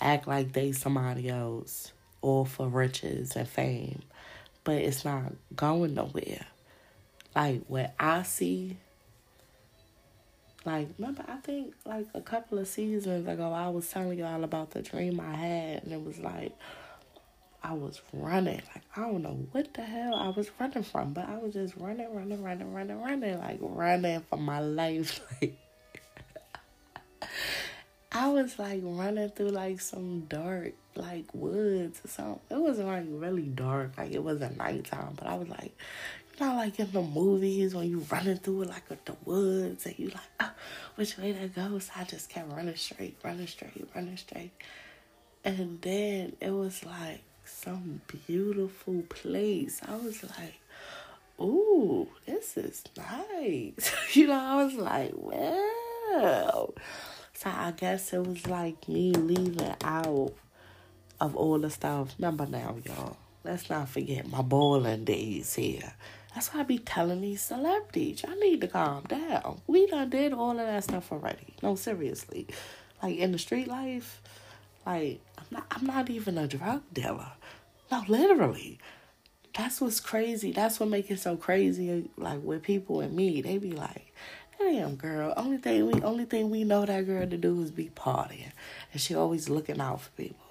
act 0.00 0.26
like 0.26 0.52
they 0.52 0.72
somebody 0.72 1.28
else 1.28 1.92
all 2.20 2.44
for 2.44 2.68
riches 2.68 3.36
and 3.36 3.48
fame. 3.48 4.02
But 4.64 4.76
it's 4.76 5.04
not 5.04 5.32
going 5.54 5.94
nowhere. 5.94 6.46
Like 7.34 7.62
what 7.68 7.94
I 7.98 8.22
see 8.22 8.78
like 10.64 10.88
remember 10.98 11.24
I 11.28 11.36
think 11.36 11.74
like 11.84 12.08
a 12.12 12.20
couple 12.20 12.58
of 12.58 12.66
seasons 12.66 13.28
ago 13.28 13.52
I 13.52 13.68
was 13.68 13.88
telling 13.88 14.18
y'all 14.18 14.42
about 14.42 14.72
the 14.72 14.82
dream 14.82 15.20
I 15.20 15.34
had 15.34 15.84
and 15.84 15.92
it 15.92 16.04
was 16.04 16.18
like 16.18 16.52
I 17.62 17.72
was 17.72 18.00
running. 18.12 18.62
Like 18.74 18.84
I 18.96 19.02
don't 19.02 19.22
know 19.22 19.46
what 19.52 19.74
the 19.74 19.82
hell 19.82 20.14
I 20.14 20.28
was 20.28 20.50
running 20.58 20.82
from, 20.82 21.12
but 21.12 21.28
I 21.28 21.36
was 21.38 21.52
just 21.52 21.76
running, 21.76 22.14
running, 22.14 22.42
running, 22.42 22.72
running, 22.72 23.00
running, 23.00 23.38
like 23.38 23.58
running 23.60 24.20
for 24.28 24.36
my 24.36 24.60
life. 24.60 25.20
Like 25.40 25.56
I 28.16 28.28
was 28.28 28.58
like 28.58 28.80
running 28.82 29.28
through 29.28 29.50
like 29.50 29.78
some 29.78 30.20
dark 30.20 30.72
like 30.94 31.26
woods 31.34 32.00
or 32.02 32.08
something. 32.08 32.40
It 32.48 32.58
wasn't 32.58 32.88
like 32.88 33.04
really 33.10 33.42
dark, 33.42 33.98
like 33.98 34.12
it 34.12 34.24
wasn't 34.24 34.56
nighttime, 34.56 35.12
but 35.16 35.26
I 35.26 35.34
was 35.34 35.48
like, 35.50 35.76
you 36.32 36.46
know, 36.46 36.54
like 36.54 36.80
in 36.80 36.90
the 36.92 37.02
movies 37.02 37.74
when 37.74 37.90
you 37.90 37.98
running 38.10 38.38
through 38.38 38.64
like 38.64 38.88
the 39.04 39.16
woods 39.26 39.84
and 39.84 39.98
you 39.98 40.08
like, 40.08 40.30
oh, 40.40 40.50
which 40.94 41.18
way 41.18 41.34
to 41.34 41.46
go? 41.48 41.78
So 41.78 41.92
I 41.94 42.04
just 42.04 42.30
kept 42.30 42.50
running 42.50 42.74
straight, 42.76 43.18
running 43.22 43.46
straight, 43.48 43.86
running 43.94 44.16
straight. 44.16 44.52
And 45.44 45.82
then 45.82 46.36
it 46.40 46.52
was 46.52 46.86
like 46.86 47.20
some 47.44 48.00
beautiful 48.26 49.02
place. 49.10 49.82
I 49.86 49.94
was 49.94 50.24
like, 50.24 50.58
ooh, 51.38 52.08
this 52.24 52.56
is 52.56 52.82
nice. 52.96 53.92
you 54.16 54.28
know, 54.28 54.40
I 54.40 54.64
was 54.64 54.72
like, 54.72 55.12
well. 55.14 56.72
So 57.36 57.50
I 57.50 57.72
guess 57.76 58.14
it 58.14 58.26
was 58.26 58.46
like 58.46 58.88
me 58.88 59.12
leaving 59.12 59.74
out 59.84 60.32
of 61.20 61.36
all 61.36 61.58
the 61.58 61.68
stuff. 61.68 62.14
Remember 62.18 62.46
now, 62.46 62.76
y'all. 62.82 63.18
Let's 63.44 63.68
not 63.68 63.90
forget 63.90 64.26
my 64.26 64.40
bowling 64.40 65.04
days 65.04 65.54
here. 65.54 65.92
That's 66.34 66.52
why 66.52 66.60
I 66.60 66.62
be 66.62 66.78
telling 66.78 67.20
these 67.20 67.42
celebrities, 67.42 68.22
y'all 68.22 68.38
need 68.40 68.62
to 68.62 68.68
calm 68.68 69.04
down. 69.04 69.60
We 69.66 69.86
done 69.86 70.08
did 70.08 70.32
all 70.32 70.52
of 70.52 70.56
that 70.66 70.84
stuff 70.84 71.12
already. 71.12 71.54
No, 71.62 71.74
seriously. 71.74 72.46
Like 73.02 73.18
in 73.18 73.32
the 73.32 73.38
street 73.38 73.68
life, 73.68 74.22
like 74.86 75.20
I'm 75.38 75.44
not 75.50 75.66
I'm 75.70 75.86
not 75.86 76.08
even 76.08 76.38
a 76.38 76.48
drug 76.48 76.82
dealer. 76.92 77.32
No, 77.92 78.02
literally. 78.08 78.78
That's 79.56 79.80
what's 79.80 80.00
crazy. 80.00 80.52
That's 80.52 80.80
what 80.80 80.88
makes 80.88 81.10
it 81.10 81.20
so 81.20 81.36
crazy. 81.36 82.08
Like 82.16 82.42
with 82.42 82.62
people 82.62 83.00
and 83.00 83.14
me, 83.14 83.42
they 83.42 83.58
be 83.58 83.72
like, 83.72 84.05
Damn 84.58 84.96
girl, 84.96 85.34
only 85.36 85.58
thing 85.58 85.86
we 85.86 86.00
only 86.02 86.24
thing 86.24 86.50
we 86.50 86.64
know 86.64 86.84
that 86.86 87.06
girl 87.06 87.26
to 87.26 87.36
do 87.36 87.60
is 87.62 87.70
be 87.70 87.90
partying. 87.94 88.52
And 88.92 89.00
she 89.00 89.14
always 89.14 89.48
looking 89.48 89.80
out 89.80 90.00
for 90.00 90.10
people. 90.10 90.46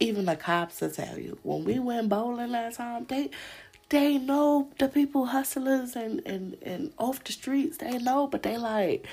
Even 0.00 0.26
the 0.26 0.36
cops 0.36 0.80
will 0.80 0.90
tell 0.90 1.18
you. 1.18 1.38
When 1.42 1.64
we 1.64 1.78
went 1.78 2.08
bowling 2.08 2.52
last 2.52 2.76
time, 2.76 3.06
they 3.08 3.30
they 3.88 4.18
know 4.18 4.68
the 4.78 4.88
people 4.88 5.26
hustlers 5.26 5.96
and, 5.96 6.20
and, 6.26 6.56
and 6.62 6.92
off 6.98 7.24
the 7.24 7.32
streets, 7.32 7.78
they 7.78 7.98
know, 7.98 8.26
but 8.26 8.42
they 8.42 8.58
like, 8.58 9.06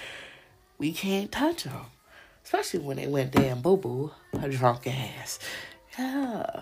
we 0.78 0.91
can't 0.91 1.32
touch 1.32 1.64
them. 1.64 1.86
Especially 2.44 2.82
when 2.82 2.98
they 2.98 3.07
went 3.07 3.36
and 3.38 3.64
boo 3.64 3.78
boo, 3.78 4.12
her 4.40 4.49
drunk 4.49 4.86
ass. 4.88 5.40
Yeah. 5.98 6.62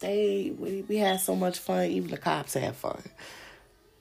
They, 0.00 0.52
we, 0.58 0.82
we 0.88 0.96
had 0.96 1.20
so 1.20 1.36
much 1.36 1.58
fun, 1.58 1.86
even 1.86 2.10
the 2.10 2.18
cops 2.18 2.54
had 2.54 2.74
fun. 2.74 3.02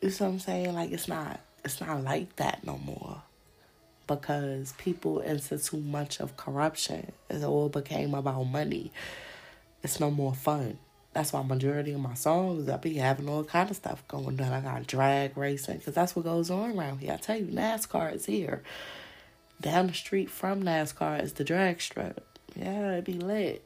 You 0.02 0.10
know 0.10 0.16
what 0.18 0.28
I'm 0.28 0.40
saying? 0.40 0.74
Like, 0.74 0.92
it's 0.92 1.08
not 1.08 1.40
it's 1.64 1.82
not 1.82 2.04
like 2.04 2.36
that 2.38 2.66
no 2.66 2.78
more 2.78 3.22
because 4.08 4.74
people 4.74 5.20
into 5.20 5.58
too 5.58 5.78
much 5.78 6.20
of 6.20 6.36
corruption. 6.36 7.12
It 7.30 7.44
all 7.44 7.70
became 7.70 8.14
about 8.14 8.44
money. 8.44 8.92
It's 9.84 10.00
no 10.00 10.10
more 10.10 10.34
fun. 10.34 10.80
That's 11.14 11.34
why 11.34 11.44
majority 11.44 11.94
of 11.94 12.02
my 12.02 12.16
songs 12.16 12.70
I 12.70 12.78
be 12.78 12.96
having 12.96 13.30
all 13.30 13.44
kind 13.44 13.70
of 13.70 13.76
stuff 13.76 14.08
going 14.08 14.42
on. 14.42 14.54
I 14.54 14.62
got 14.62 14.88
drag 14.88 15.38
racing 15.38 15.78
because 15.78 15.94
that's 15.94 16.16
what 16.16 16.26
goes 16.26 16.50
on 16.50 16.78
around 16.78 17.00
here. 17.00 17.14
I 17.14 17.18
tell 17.18 17.38
you, 17.38 17.46
NASCAR 17.46 18.14
is 18.14 18.26
here. 18.26 18.64
Down 19.62 19.88
the 19.88 19.94
street 19.94 20.30
from 20.30 20.64
NASCAR 20.64 21.22
is 21.22 21.34
the 21.34 21.44
drag 21.44 21.82
strip. 21.82 22.26
Yeah, 22.56 22.94
it 22.94 23.06
be 23.06 23.14
lit 23.14 23.64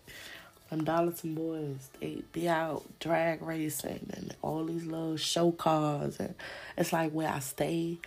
them 0.73 0.83
Darlington 0.83 1.35
boys, 1.35 1.89
they 1.99 2.23
be 2.31 2.49
out 2.49 2.83
drag 2.99 3.41
racing 3.41 4.09
and 4.13 4.35
all 4.41 4.65
these 4.65 4.85
little 4.85 5.17
show 5.17 5.51
cars 5.51 6.19
and 6.19 6.35
it's 6.77 6.91
like 6.91 7.11
where 7.11 7.29
I 7.29 7.39
stay, 7.39 7.99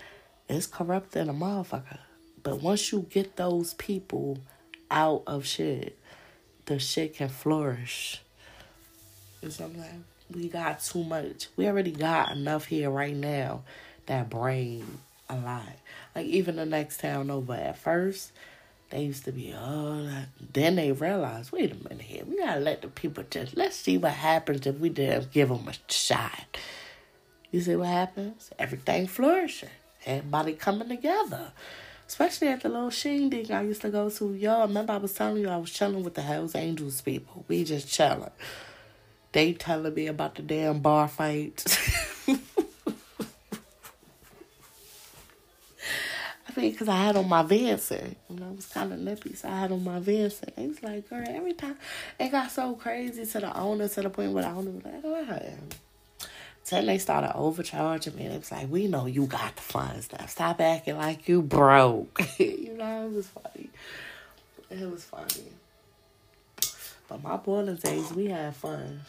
it's 0.48 0.66
corrupt 0.66 1.12
than 1.12 1.28
a 1.28 1.34
motherfucker. 1.34 1.98
But 2.42 2.62
once 2.62 2.92
you 2.92 3.06
get 3.08 3.36
those 3.36 3.74
people 3.74 4.38
out 4.90 5.22
of 5.26 5.46
shit, 5.46 5.98
the 6.66 6.78
shit 6.78 7.16
can 7.16 7.28
flourish. 7.28 8.22
You 9.42 9.48
know 9.48 9.66
what 9.68 9.86
I'm 9.86 10.04
We 10.32 10.48
got 10.48 10.80
too 10.82 11.04
much. 11.04 11.48
We 11.56 11.66
already 11.66 11.92
got 11.92 12.32
enough 12.32 12.66
here 12.66 12.90
right 12.90 13.14
now 13.14 13.62
that 14.06 14.30
brain 14.30 14.98
a 15.28 15.36
lot. 15.36 15.62
Like 16.14 16.26
even 16.26 16.56
the 16.56 16.66
next 16.66 17.00
town 17.00 17.30
over 17.30 17.54
at 17.54 17.78
first, 17.78 18.32
they 18.90 19.02
used 19.02 19.24
to 19.24 19.32
be, 19.32 19.52
all 19.52 20.04
that 20.04 20.28
then 20.52 20.76
they 20.76 20.92
realized, 20.92 21.52
wait 21.52 21.72
a 21.72 21.88
minute 21.88 22.02
here, 22.02 22.24
we 22.24 22.38
gotta 22.38 22.60
let 22.60 22.82
the 22.82 22.88
people 22.88 23.24
just, 23.30 23.56
let's 23.56 23.76
see 23.76 23.98
what 23.98 24.12
happens 24.12 24.66
if 24.66 24.78
we 24.78 24.88
didn't 24.88 25.32
give 25.32 25.48
them 25.48 25.68
a 25.68 25.92
shot. 25.92 26.56
You 27.50 27.60
see 27.60 27.76
what 27.76 27.88
happens? 27.88 28.50
Everything 28.58 29.06
flourishing, 29.06 29.70
everybody 30.04 30.52
coming 30.54 30.88
together. 30.88 31.52
Especially 32.08 32.48
at 32.48 32.62
the 32.62 32.68
little 32.68 32.90
shindig 32.90 33.50
I 33.50 33.62
used 33.62 33.82
to 33.82 33.90
go 33.90 34.08
to. 34.08 34.34
Y'all 34.34 34.66
remember 34.66 34.92
I 34.92 34.98
was 34.98 35.12
telling 35.12 35.42
you 35.42 35.48
I 35.48 35.56
was 35.56 35.72
chilling 35.72 36.04
with 36.04 36.14
the 36.14 36.22
Hells 36.22 36.54
Angels 36.54 37.00
people. 37.00 37.44
We 37.48 37.64
just 37.64 37.92
chilling. 37.92 38.30
They 39.32 39.52
telling 39.52 39.92
me 39.92 40.06
about 40.06 40.36
the 40.36 40.42
damn 40.42 40.78
bar 40.78 41.08
fights. 41.08 42.12
because 46.62 46.88
I 46.88 46.96
had 46.96 47.16
on 47.16 47.28
my 47.28 47.42
Vincent. 47.42 48.16
You 48.28 48.40
know, 48.40 48.50
it 48.50 48.56
was 48.56 48.66
kind 48.66 48.92
of 48.92 48.98
nippy, 48.98 49.34
so 49.34 49.48
I 49.48 49.60
had 49.60 49.72
on 49.72 49.84
my 49.84 49.98
Vincent. 50.00 50.52
He 50.56 50.66
was 50.66 50.82
like, 50.82 51.08
girl, 51.08 51.24
every 51.26 51.52
time 51.52 51.76
it 52.18 52.30
got 52.30 52.50
so 52.50 52.74
crazy 52.74 53.24
to 53.24 53.40
the 53.40 53.56
owner 53.56 53.88
to 53.88 54.02
the 54.02 54.10
point 54.10 54.32
where 54.32 54.42
the 54.42 54.50
owner 54.50 54.70
was 54.70 54.84
like, 54.84 55.04
what? 55.04 55.52
Then 56.68 56.86
they 56.86 56.98
started 56.98 57.36
overcharging 57.36 58.16
me. 58.16 58.24
And 58.24 58.34
it 58.34 58.38
was 58.38 58.50
like, 58.50 58.68
we 58.68 58.88
know 58.88 59.06
you 59.06 59.26
got 59.26 59.54
the 59.54 59.62
fun 59.62 60.02
stuff. 60.02 60.28
Stop 60.30 60.60
acting 60.60 60.96
like 60.96 61.28
you 61.28 61.42
broke. 61.42 62.20
you 62.38 62.74
know, 62.76 63.06
it 63.06 63.12
was 63.12 63.28
funny. 63.28 63.70
It 64.70 64.90
was 64.90 65.04
funny. 65.04 65.44
But 67.08 67.22
my 67.22 67.36
boiling 67.36 67.76
days, 67.76 68.12
we 68.12 68.26
had 68.26 68.56
fun. 68.56 69.02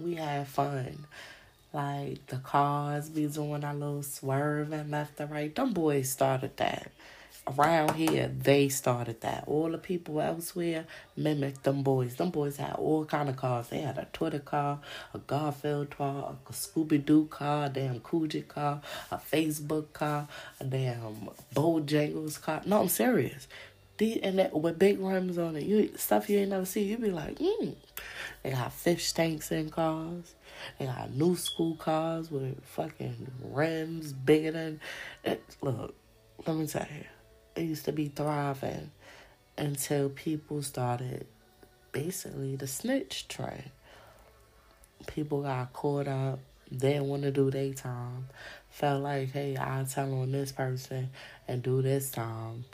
We 0.00 0.16
had 0.16 0.48
fun. 0.48 1.06
Like 1.72 2.26
the 2.26 2.38
cars 2.38 3.08
be 3.08 3.26
doing 3.26 3.62
a 3.62 3.72
little 3.72 4.02
swerving 4.02 4.90
left 4.90 5.20
and 5.20 5.30
right. 5.30 5.54
Them 5.54 5.72
boys 5.72 6.10
started 6.10 6.56
that. 6.56 6.90
Around 7.46 7.94
here, 7.94 8.28
they 8.28 8.68
started 8.68 9.22
that. 9.22 9.44
All 9.46 9.70
the 9.70 9.78
people 9.78 10.20
elsewhere 10.20 10.84
mimicked 11.16 11.62
them 11.64 11.82
boys. 11.82 12.16
Them 12.16 12.30
boys 12.30 12.58
had 12.58 12.74
all 12.74 13.04
kind 13.04 13.28
of 13.28 13.36
cars. 13.36 13.68
They 13.68 13.80
had 13.80 13.98
a 13.98 14.06
Twitter 14.12 14.40
car, 14.40 14.80
a 15.14 15.18
Garfield 15.18 15.90
car, 15.96 16.36
a 16.48 16.52
Scooby 16.52 17.04
Doo 17.04 17.26
car, 17.26 17.66
a 17.66 17.68
damn 17.68 18.00
Coogi 18.00 18.46
car, 18.46 18.82
a 19.10 19.16
Facebook 19.16 19.92
car, 19.92 20.28
a 20.60 20.64
damn 20.64 21.30
Bojangles 21.54 22.40
car. 22.40 22.62
No, 22.66 22.82
I'm 22.82 22.88
serious. 22.88 23.48
And 24.00 24.38
that 24.38 24.54
with 24.54 24.78
big 24.78 24.98
rims 24.98 25.36
on 25.36 25.56
it, 25.56 25.64
you 25.64 25.92
stuff 25.96 26.30
you 26.30 26.38
ain't 26.38 26.50
never 26.50 26.64
see. 26.64 26.84
You 26.84 26.98
be 26.98 27.10
like, 27.10 27.38
mm. 27.38 27.74
They 28.42 28.50
got 28.50 28.72
fish 28.72 29.12
tanks 29.12 29.52
in 29.52 29.70
cars. 29.70 30.34
They 30.78 30.86
got 30.86 31.12
new 31.14 31.36
school 31.36 31.76
cars 31.76 32.30
with 32.30 32.62
fucking 32.64 33.30
rims 33.42 34.12
bigger 34.12 34.52
than. 34.52 34.80
It, 35.24 35.42
look, 35.60 35.94
let 36.46 36.56
me 36.56 36.66
tell 36.66 36.86
you, 36.94 37.04
it 37.56 37.62
used 37.62 37.84
to 37.86 37.92
be 37.92 38.08
thriving 38.08 38.90
until 39.56 40.08
people 40.08 40.62
started 40.62 41.26
basically 41.92 42.56
the 42.56 42.66
snitch 42.66 43.28
trend. 43.28 43.70
People 45.06 45.42
got 45.42 45.72
caught 45.72 46.08
up. 46.08 46.40
They 46.70 46.92
didn't 46.92 47.08
want 47.08 47.22
to 47.22 47.32
do 47.32 47.50
their 47.50 47.72
time. 47.72 48.28
Felt 48.70 49.02
like, 49.02 49.32
hey, 49.32 49.56
I'll 49.56 49.86
tell 49.86 50.12
on 50.14 50.30
this 50.30 50.52
person 50.52 51.10
and 51.48 51.62
do 51.62 51.82
this 51.82 52.10
time 52.12 52.64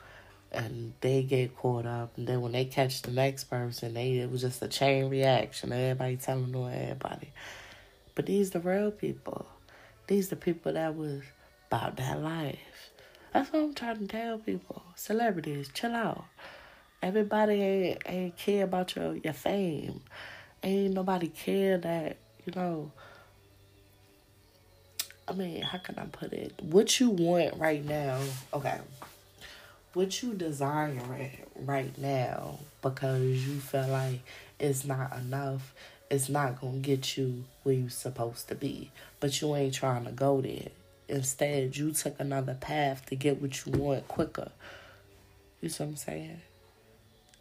and 0.53 0.93
they 1.01 1.23
get 1.23 1.57
caught 1.57 1.87
up 1.87 2.17
and 2.17 2.27
then 2.27 2.41
when 2.41 2.53
they 2.53 2.65
catch 2.65 3.03
the 3.03 3.11
next 3.11 3.45
person 3.45 3.95
they 3.95 4.19
it 4.19 4.31
was 4.31 4.41
just 4.41 4.63
a 4.63 4.69
chain 4.69 5.09
reaction 5.09 5.73
everybody 5.73 6.17
telling 6.17 6.55
on 6.55 6.73
everybody 6.73 7.31
but 8.17 8.27
these 8.27 8.51
the 8.51 8.59
real 8.59 8.91
people. 8.91 9.47
These 10.09 10.31
the 10.31 10.37
people 10.37 10.73
that 10.73 10.97
was 10.97 11.23
about 11.71 11.97
that 11.99 12.21
life. 12.21 12.91
That's 13.33 13.53
what 13.53 13.63
i'm 13.63 13.75
trying 13.75 13.99
to 13.99 14.07
tell 14.07 14.39
people. 14.39 14.83
Celebrities 14.97 15.71
chill 15.73 15.95
out. 15.95 16.25
Everybody 17.03 17.55
ain't, 17.63 18.03
ain't 18.07 18.37
care 18.37 18.65
about 18.65 18.97
your, 18.97 19.17
your 19.17 19.35
fame. 19.35 20.01
Ain't 20.63 20.95
nobody 20.95 21.29
care 21.29 21.79
that 21.79 22.17
you 22.45 22.53
know. 22.57 22.91
I 25.29 25.33
mean 25.35 25.63
how 25.63 25.79
can 25.79 25.99
i 25.99 26.07
put 26.07 26.33
it? 26.33 26.55
What 26.63 26.99
you 26.99 27.11
want 27.11 27.59
right 27.59 27.85
now 27.85 28.19
okay. 28.53 28.79
What 29.93 30.23
you 30.23 30.35
desiring 30.35 31.01
right 31.57 31.97
now 31.99 32.61
because 32.83 33.47
you 33.47 33.61
feel 33.61 33.89
like 33.89 34.21
it's 34.59 34.85
not 34.85 35.17
enough, 35.19 35.75
it's 36.11 36.29
not 36.29 36.61
gonna 36.61 36.79
get 36.79 37.17
you 37.17 37.45
where 37.63 37.75
you're 37.75 37.91
supposed 37.91 38.49
to 38.49 38.55
be. 38.55 38.91
But 39.21 39.41
you 39.41 39.55
ain't 39.57 39.75
trying 39.75 40.05
to 40.05 40.13
go 40.13 40.41
there. 40.41 40.69
Instead, 41.09 41.77
you 41.77 41.93
took 41.93 42.19
another 42.19 42.55
path 42.55 43.07
to 43.07 43.17
get 43.17 43.41
what 43.41 43.65
you 43.65 43.73
want 43.73 44.09
quicker. 44.09 44.51
You 45.61 45.69
see 45.69 45.85
what 45.85 45.91
I'm 45.91 45.97
saying? 45.97 46.41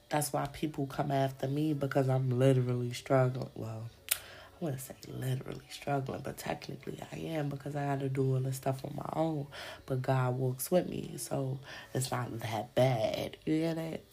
That's 0.10 0.32
why 0.32 0.48
people 0.48 0.86
come 0.88 1.12
after 1.12 1.48
me 1.48 1.74
because 1.74 2.10
I'm 2.10 2.40
literally 2.40 2.94
struggling. 2.94 3.50
Well, 3.56 3.90
I 4.14 4.64
wouldn't 4.64 4.82
say 4.82 4.94
literally 5.08 5.66
struggling, 5.70 6.22
but 6.24 6.38
technically 6.38 7.00
I 7.12 7.18
am 7.18 7.50
because 7.50 7.76
I 7.76 7.82
had 7.82 8.00
to 8.02 8.10
do 8.10 8.36
all 8.36 8.40
this 8.40 8.58
stuff 8.58 8.86
on 8.86 8.94
my 8.96 9.10
own. 9.20 9.48
But 9.86 10.02
God 10.02 10.38
works 10.38 10.72
with 10.72 10.88
me, 10.88 11.14
so 11.18 11.60
it's 11.94 12.12
not 12.12 12.40
that 12.40 12.74
bad. 12.76 13.38
You 13.46 13.60
get 13.60 13.78
it? 13.78 14.06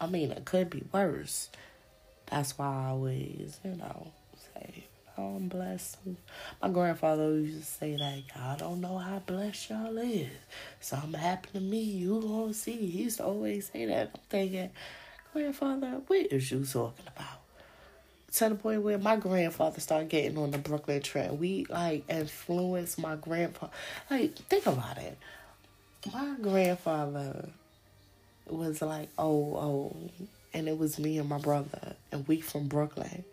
I 0.00 0.06
mean, 0.06 0.30
it 0.30 0.44
could 0.44 0.70
be 0.70 0.84
worse. 0.92 1.48
That's 2.32 2.56
why 2.56 2.86
I 2.86 2.88
always, 2.88 3.60
you 3.62 3.72
know, 3.72 4.06
say, 4.54 4.84
oh, 5.18 5.36
I'm 5.36 5.48
blessed. 5.48 5.98
My 6.62 6.70
grandfather 6.70 7.34
used 7.34 7.60
to 7.60 7.66
say 7.66 7.94
that, 7.94 8.22
y'all 8.34 8.56
don't 8.56 8.80
know 8.80 8.96
how 8.96 9.18
blessed 9.18 9.68
y'all 9.68 9.98
is. 9.98 10.28
Something 10.80 11.12
happened 11.12 11.52
to 11.52 11.60
me, 11.60 11.80
you 11.82 12.22
gonna 12.22 12.54
see. 12.54 12.72
He 12.72 13.02
used 13.02 13.18
to 13.18 13.26
always 13.26 13.70
say 13.70 13.84
that. 13.84 14.12
I'm 14.14 14.20
thinking, 14.30 14.70
grandfather, 15.34 16.00
what 16.06 16.32
is 16.32 16.50
you 16.50 16.64
talking 16.64 17.04
about? 17.14 17.40
to 18.32 18.48
the 18.48 18.54
point 18.54 18.80
where 18.80 18.96
my 18.96 19.16
grandfather 19.16 19.78
started 19.78 20.08
getting 20.08 20.38
on 20.38 20.52
the 20.52 20.56
Brooklyn 20.56 21.02
trend. 21.02 21.38
We 21.38 21.66
like 21.68 22.08
influenced 22.08 22.98
my 22.98 23.16
grandpa. 23.16 23.68
Like 24.10 24.36
think 24.36 24.64
about 24.64 24.96
it. 24.96 25.18
My 26.10 26.34
grandfather 26.40 27.50
was 28.46 28.80
like, 28.80 29.10
oh, 29.18 29.54
oh, 29.54 30.10
and 30.54 30.68
it 30.68 30.78
was 30.78 30.98
me 30.98 31.18
and 31.18 31.28
my 31.28 31.38
brother, 31.38 31.96
and 32.10 32.26
we 32.28 32.40
from 32.40 32.66
Brooklyn, 32.66 33.24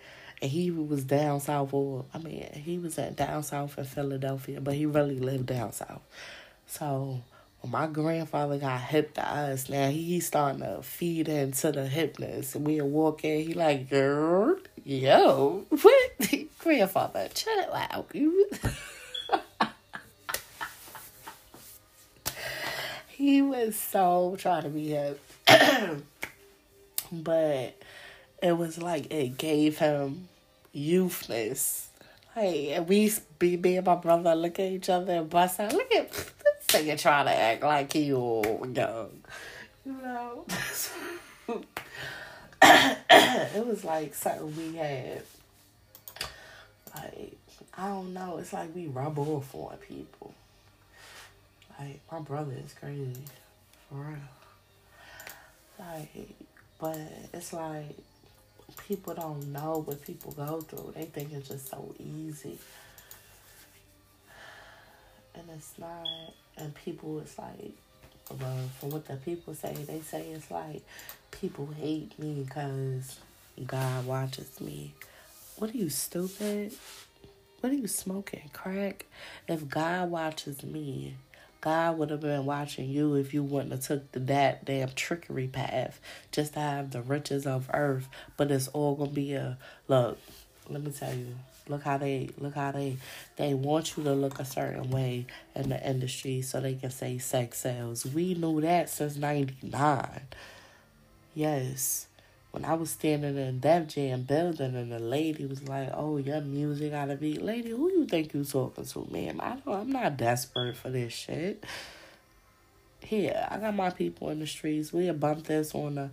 and 0.41 0.51
he 0.51 0.71
was 0.71 1.03
down 1.03 1.39
south. 1.39 1.73
Or 1.73 2.05
I 2.13 2.19
mean, 2.19 2.47
he 2.53 2.77
was 2.77 2.97
at 2.97 3.15
down 3.15 3.43
south 3.43 3.77
in 3.77 3.85
Philadelphia, 3.85 4.61
but 4.61 4.73
he 4.73 4.85
really 4.85 5.19
lived 5.19 5.47
down 5.47 5.71
south. 5.73 6.01
So 6.67 7.21
when 7.61 7.71
my 7.71 7.87
grandfather 7.87 8.57
got 8.57 8.79
hip 8.79 9.15
to 9.15 9.27
us, 9.27 9.69
now 9.69 9.89
he 9.89 10.19
starting 10.21 10.61
to 10.61 10.81
feed 10.81 11.27
into 11.27 11.71
the 11.71 11.87
hipness. 11.87 12.55
And 12.55 12.65
we 12.65 12.79
walk 12.81 13.25
in, 13.25 13.43
he 13.45 13.53
like, 13.53 13.89
girl, 13.89 14.57
yo, 14.85 15.65
what? 15.69 16.33
grandfather, 16.59 17.27
chill 17.33 17.59
it 17.59 17.69
out. 17.73 18.11
he 23.07 23.41
was 23.41 23.75
so 23.75 24.35
trying 24.39 24.63
to 24.63 24.69
be 24.69 24.89
hip. 24.89 25.19
but 27.11 27.75
it 28.41 28.57
was 28.57 28.77
like 28.81 29.11
it 29.11 29.37
gave 29.37 29.77
him 29.77 30.27
youthness. 30.73 31.87
Like, 32.35 32.87
we 32.87 33.11
be 33.37 33.57
me 33.57 33.77
and 33.77 33.85
my 33.85 33.95
brother 33.95 34.35
look 34.35 34.59
at 34.59 34.71
each 34.71 34.89
other 34.89 35.13
and 35.13 35.29
bust 35.29 35.59
out. 35.59 35.73
Look 35.73 35.91
at 35.93 36.11
this 36.11 36.33
nigga 36.67 36.99
trying 36.99 37.25
to 37.25 37.35
act 37.35 37.63
like 37.63 37.91
he 37.91 38.13
old 38.13 38.75
young. 38.75 39.21
You 39.85 39.93
know? 39.93 40.45
it 42.61 43.65
was 43.65 43.83
like 43.83 44.13
something 44.13 44.55
we 44.55 44.77
had. 44.77 45.23
Like, 46.95 47.37
I 47.77 47.87
don't 47.87 48.13
know. 48.13 48.37
It's 48.37 48.53
like 48.53 48.73
we 48.75 48.87
rub 48.87 49.17
off 49.19 49.53
on 49.55 49.77
people. 49.77 50.33
Like, 51.79 52.01
my 52.11 52.19
brother 52.19 52.53
is 52.63 52.73
crazy. 52.73 53.13
For 53.89 53.95
real. 53.95 54.17
Like, 55.79 56.35
but 56.79 56.97
it's 57.33 57.53
like 57.53 57.95
people 58.87 59.13
don't 59.13 59.51
know 59.51 59.83
what 59.85 60.01
people 60.01 60.31
go 60.31 60.61
through. 60.61 60.93
They 60.95 61.05
think 61.05 61.33
it's 61.33 61.49
just 61.49 61.69
so 61.69 61.93
easy. 61.99 62.57
And 65.35 65.43
it's 65.55 65.73
not 65.77 66.07
and 66.59 66.75
people 66.75 67.19
it's 67.19 67.37
like 67.37 67.73
well 68.39 68.69
from 68.79 68.91
what 68.91 69.05
the 69.07 69.15
people 69.15 69.53
say 69.53 69.73
they 69.73 70.01
say 70.01 70.27
it's 70.29 70.51
like 70.51 70.81
people 71.31 71.69
hate 71.79 72.17
me 72.19 72.43
because 72.45 73.19
god 73.65 74.05
watches 74.05 74.59
me 74.61 74.93
what 75.57 75.73
are 75.73 75.77
you 75.77 75.89
stupid 75.89 76.73
what 77.59 77.71
are 77.71 77.75
you 77.75 77.87
smoking 77.87 78.49
crack 78.53 79.05
if 79.47 79.67
god 79.67 80.09
watches 80.11 80.63
me 80.63 81.15
God 81.61 81.97
would 81.97 82.09
have 82.09 82.21
been 82.21 82.45
watching 82.45 82.89
you 82.89 83.15
if 83.15 83.33
you 83.33 83.43
wouldn't 83.43 83.71
have 83.71 83.81
took 83.81 84.11
the 84.11 84.19
that 84.21 84.65
damn 84.65 84.89
trickery 84.89 85.47
path 85.47 85.99
just 86.31 86.53
to 86.53 86.59
have 86.59 86.91
the 86.91 87.01
riches 87.01 87.45
of 87.45 87.69
earth. 87.73 88.07
But 88.37 88.51
it's 88.51 88.69
all 88.69 88.95
gonna 88.95 89.11
be 89.11 89.33
a 89.33 89.57
look. 89.87 90.17
Let 90.69 90.83
me 90.83 90.91
tell 90.91 91.13
you, 91.13 91.35
Look 91.69 91.83
how 91.83 91.99
they 91.99 92.31
look 92.39 92.55
how 92.55 92.71
they 92.71 92.97
they 93.35 93.53
want 93.53 93.95
you 93.95 94.03
to 94.03 94.13
look 94.13 94.39
a 94.39 94.45
certain 94.45 94.89
way 94.89 95.27
in 95.55 95.69
the 95.69 95.87
industry 95.87 96.41
so 96.41 96.59
they 96.59 96.73
can 96.73 96.89
say 96.89 97.19
sex 97.19 97.59
sells. 97.59 98.05
We 98.07 98.33
knew 98.33 98.59
that 98.61 98.89
since 98.89 99.15
ninety 99.15 99.55
nine. 99.61 100.27
Yes. 101.35 102.07
When 102.51 102.65
I 102.65 102.73
was 102.73 102.89
standing 102.89 103.37
in 103.37 103.59
Def 103.59 103.89
Jam 103.89 104.23
building 104.23 104.75
and 104.75 104.91
the 104.91 104.99
lady 104.99 105.45
was 105.45 105.67
like, 105.67 105.89
Oh, 105.93 106.17
your 106.17 106.41
music 106.41 106.91
gotta 106.91 107.15
be 107.15 107.35
lady, 107.35 107.69
who 107.69 107.91
you 107.91 108.05
think 108.05 108.33
you 108.33 108.43
talking 108.43 108.85
to, 108.85 109.07
man? 109.11 109.39
I 109.39 109.57
don't 109.57 109.67
I'm 109.81 109.91
not 109.91 110.17
desperate 110.17 110.75
for 110.75 110.89
this 110.89 111.13
shit. 111.13 111.63
Here, 113.01 113.47
I 113.49 113.57
got 113.57 113.75
my 113.75 113.91
people 113.91 114.29
in 114.29 114.39
the 114.39 114.47
streets. 114.47 114.91
We'll 114.91 115.13
bump 115.13 115.45
this 115.45 115.73
on 115.75 115.95
the 115.95 116.09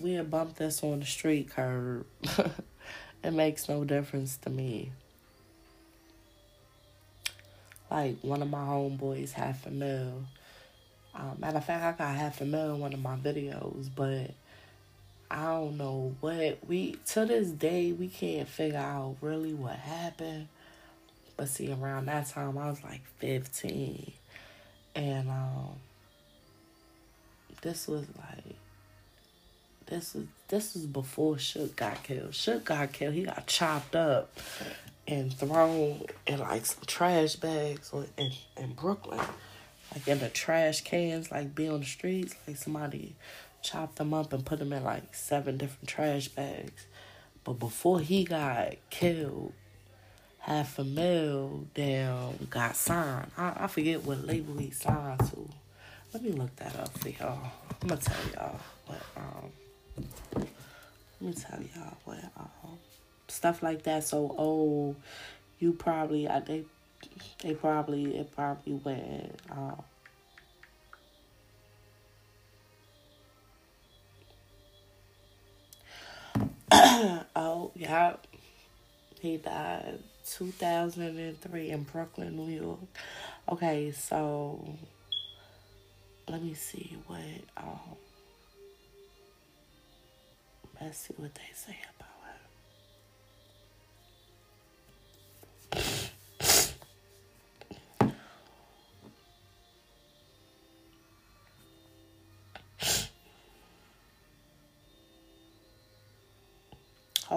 we'll 0.00 0.24
bump 0.24 0.56
this 0.56 0.82
on 0.82 1.00
the 1.00 1.06
street 1.06 1.50
curb. 1.50 2.06
it 3.24 3.32
makes 3.32 3.68
no 3.68 3.84
difference 3.84 4.36
to 4.38 4.50
me. 4.50 4.92
Like 7.90 8.18
one 8.20 8.42
of 8.42 8.50
my 8.50 8.64
homeboys, 8.64 9.32
half 9.32 9.66
a 9.66 9.70
mil. 9.70 10.24
Um, 11.14 11.36
matter 11.38 11.58
of 11.58 11.64
fact, 11.64 12.00
I 12.00 12.04
got 12.04 12.16
half 12.16 12.40
a 12.40 12.44
mil 12.44 12.74
in 12.74 12.80
one 12.80 12.92
of 12.92 13.00
my 13.00 13.16
videos, 13.16 13.88
but 13.94 14.32
I 15.30 15.44
don't 15.44 15.76
know 15.76 16.14
what 16.20 16.58
we 16.66 16.96
to 17.06 17.26
this 17.26 17.48
day 17.48 17.92
we 17.92 18.08
can't 18.08 18.48
figure 18.48 18.78
out 18.78 19.16
really 19.20 19.54
what 19.54 19.76
happened. 19.76 20.48
But 21.36 21.48
see, 21.48 21.72
around 21.72 22.06
that 22.06 22.28
time 22.28 22.56
I 22.56 22.70
was 22.70 22.82
like 22.84 23.02
fifteen, 23.18 24.12
and 24.94 25.28
um, 25.28 25.76
this 27.62 27.88
was 27.88 28.06
like 28.16 28.56
this 29.86 30.14
was 30.14 30.26
this 30.48 30.74
was 30.74 30.86
before 30.86 31.38
Shook 31.38 31.76
got 31.76 32.02
killed. 32.02 32.34
Shook 32.34 32.66
got 32.66 32.92
killed. 32.92 33.14
He 33.14 33.24
got 33.24 33.46
chopped 33.46 33.96
up 33.96 34.30
and 35.06 35.32
thrown 35.32 36.02
in 36.26 36.38
like 36.38 36.66
some 36.66 36.84
trash 36.86 37.36
bags 37.36 37.92
in 38.16 38.32
in 38.56 38.72
Brooklyn, 38.74 39.20
like 39.92 40.06
in 40.06 40.20
the 40.20 40.28
trash 40.28 40.82
cans, 40.82 41.30
like 41.30 41.54
be 41.54 41.68
on 41.68 41.80
the 41.80 41.86
streets. 41.86 42.34
Like 42.46 42.56
somebody 42.56 43.14
chopped 43.64 43.96
them 43.96 44.14
up 44.14 44.32
and 44.32 44.44
put 44.44 44.60
them 44.60 44.72
in 44.72 44.84
like 44.84 45.14
seven 45.14 45.56
different 45.56 45.88
trash 45.88 46.28
bags. 46.28 46.86
But 47.42 47.54
before 47.54 47.98
he 48.00 48.24
got 48.24 48.74
killed, 48.90 49.52
half 50.38 50.78
a 50.78 50.84
mil 50.84 51.66
down 51.74 52.46
got 52.50 52.76
signed. 52.76 53.30
I, 53.36 53.52
I 53.56 53.66
forget 53.66 54.04
what 54.04 54.24
label 54.26 54.58
he 54.58 54.70
signed 54.70 55.20
to. 55.30 55.48
Let 56.12 56.22
me 56.22 56.30
look 56.30 56.54
that 56.56 56.76
up 56.76 56.96
for 56.98 57.08
y'all. 57.08 57.50
I'm 57.82 57.88
gonna 57.88 58.00
tell 58.00 58.16
y'all 58.34 58.60
what 58.86 59.02
um 59.16 59.50
let 60.36 61.28
me 61.28 61.32
tell 61.32 61.60
y'all 61.74 61.96
what 62.04 62.18
um 62.36 62.78
stuff 63.28 63.62
like 63.62 63.82
that 63.84 64.04
so 64.04 64.34
old 64.36 64.96
you 65.58 65.72
probably 65.72 66.28
I 66.28 66.40
they 66.40 66.64
they 67.42 67.54
probably 67.54 68.16
it 68.16 68.34
probably 68.34 68.74
went 68.74 69.40
um 69.50 69.82
yeah 77.74 78.16
he 79.20 79.38
died 79.38 80.00
2003 80.26 81.70
in 81.70 81.82
Brooklyn, 81.84 82.36
New 82.36 82.52
York. 82.52 82.78
Okay, 83.48 83.90
so 83.90 84.76
let 86.28 86.42
me 86.42 86.54
see 86.54 86.96
what 87.06 87.20
um 87.56 87.78
let's 90.80 90.98
see 90.98 91.14
what 91.16 91.34
they 91.34 91.42
say 91.54 91.76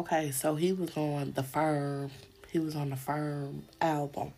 Okay, 0.08 0.32
so 0.32 0.56
he 0.56 0.72
was 0.72 0.96
on 0.96 1.34
the 1.34 1.44
firm. 1.44 2.12
He 2.50 2.60
was 2.60 2.78
on 2.78 2.92
the 2.92 2.96
firm 2.96 3.64
album. 3.82 4.32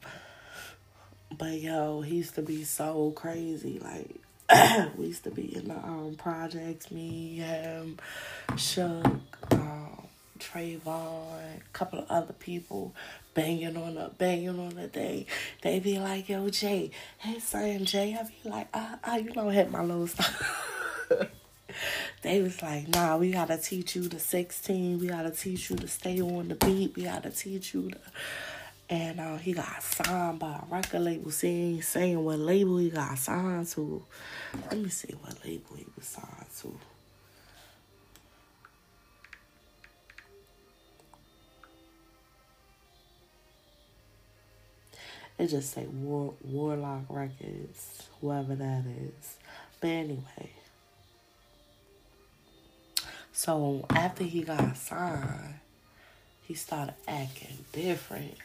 But 1.38 1.62
yo, 1.62 2.02
he 2.02 2.16
used 2.16 2.34
to 2.36 2.42
be 2.42 2.64
so 2.64 3.12
crazy. 3.12 3.78
Like 3.78 4.16
we 4.98 5.06
used 5.06 5.26
to 5.26 5.30
be 5.30 5.56
in 5.56 5.68
the 5.68 5.76
um 5.76 6.16
projects, 6.18 6.90
me, 6.90 7.36
him, 7.36 8.00
Shook, 8.58 9.06
um, 9.52 10.08
Trayvon, 10.40 10.88
a 10.88 11.62
couple 11.72 12.00
of 12.00 12.10
other 12.10 12.34
people 12.34 12.96
banging 13.36 13.78
on 13.78 13.94
the 13.94 14.10
banging 14.18 14.60
on 14.60 14.74
the 14.74 14.88
day. 14.88 15.28
They 15.62 15.80
be 15.80 16.00
like, 16.00 16.30
yo, 16.30 16.50
Jay, 16.50 16.90
hey 17.20 17.38
son 17.38 17.86
Jay. 17.86 18.18
I 18.20 18.24
be 18.24 18.50
like, 18.50 18.70
ah, 18.74 18.98
ah, 19.04 19.18
you 19.18 19.30
don't 19.30 19.54
hit 19.54 19.70
my 19.70 19.84
little 19.84 20.08
stuff. 20.18 20.78
They 22.22 22.42
was 22.42 22.62
like, 22.62 22.88
nah, 22.90 23.18
we 23.18 23.32
gotta 23.32 23.58
teach 23.58 23.96
you 23.96 24.08
the 24.08 24.20
16. 24.20 25.00
We 25.00 25.08
gotta 25.08 25.32
teach 25.32 25.70
you 25.70 25.76
to 25.78 25.88
stay 25.88 26.22
on 26.22 26.50
the 26.50 26.56
beat. 26.56 26.96
We 26.96 27.04
gotta 27.04 27.30
teach 27.32 27.74
you 27.74 27.90
to. 27.92 27.98
And 28.90 29.20
uh, 29.20 29.38
he 29.38 29.54
got 29.54 29.84
signed 29.84 30.40
by 30.40 30.62
a 30.64 30.74
record 30.74 31.02
label. 31.02 31.30
Saying 31.32 31.84
saying 31.84 32.24
what 32.24 32.40
label 32.40 32.78
he 32.78 32.90
got 32.90 33.18
signed 33.18 33.68
to. 33.68 34.04
Let 34.72 34.80
me 34.80 34.90
see 34.90 35.14
what 35.22 35.46
label 35.46 35.76
he 35.78 35.86
was 35.96 36.06
signed 36.06 36.48
to. 36.62 36.80
It 45.38 45.48
just 45.48 45.72
say 45.72 45.86
War 45.86 46.34
Warlock 46.44 47.06
Records, 47.10 48.04
whoever 48.20 48.56
that 48.56 48.84
is. 48.86 49.38
But 49.80 49.88
anyway. 49.88 50.52
So 53.40 53.86
after 53.90 54.26
he 54.26 54.42
got 54.42 54.76
signed, 54.76 55.62
he 56.42 56.56
started 56.56 56.96
acting 57.08 57.60
different. 57.72 58.36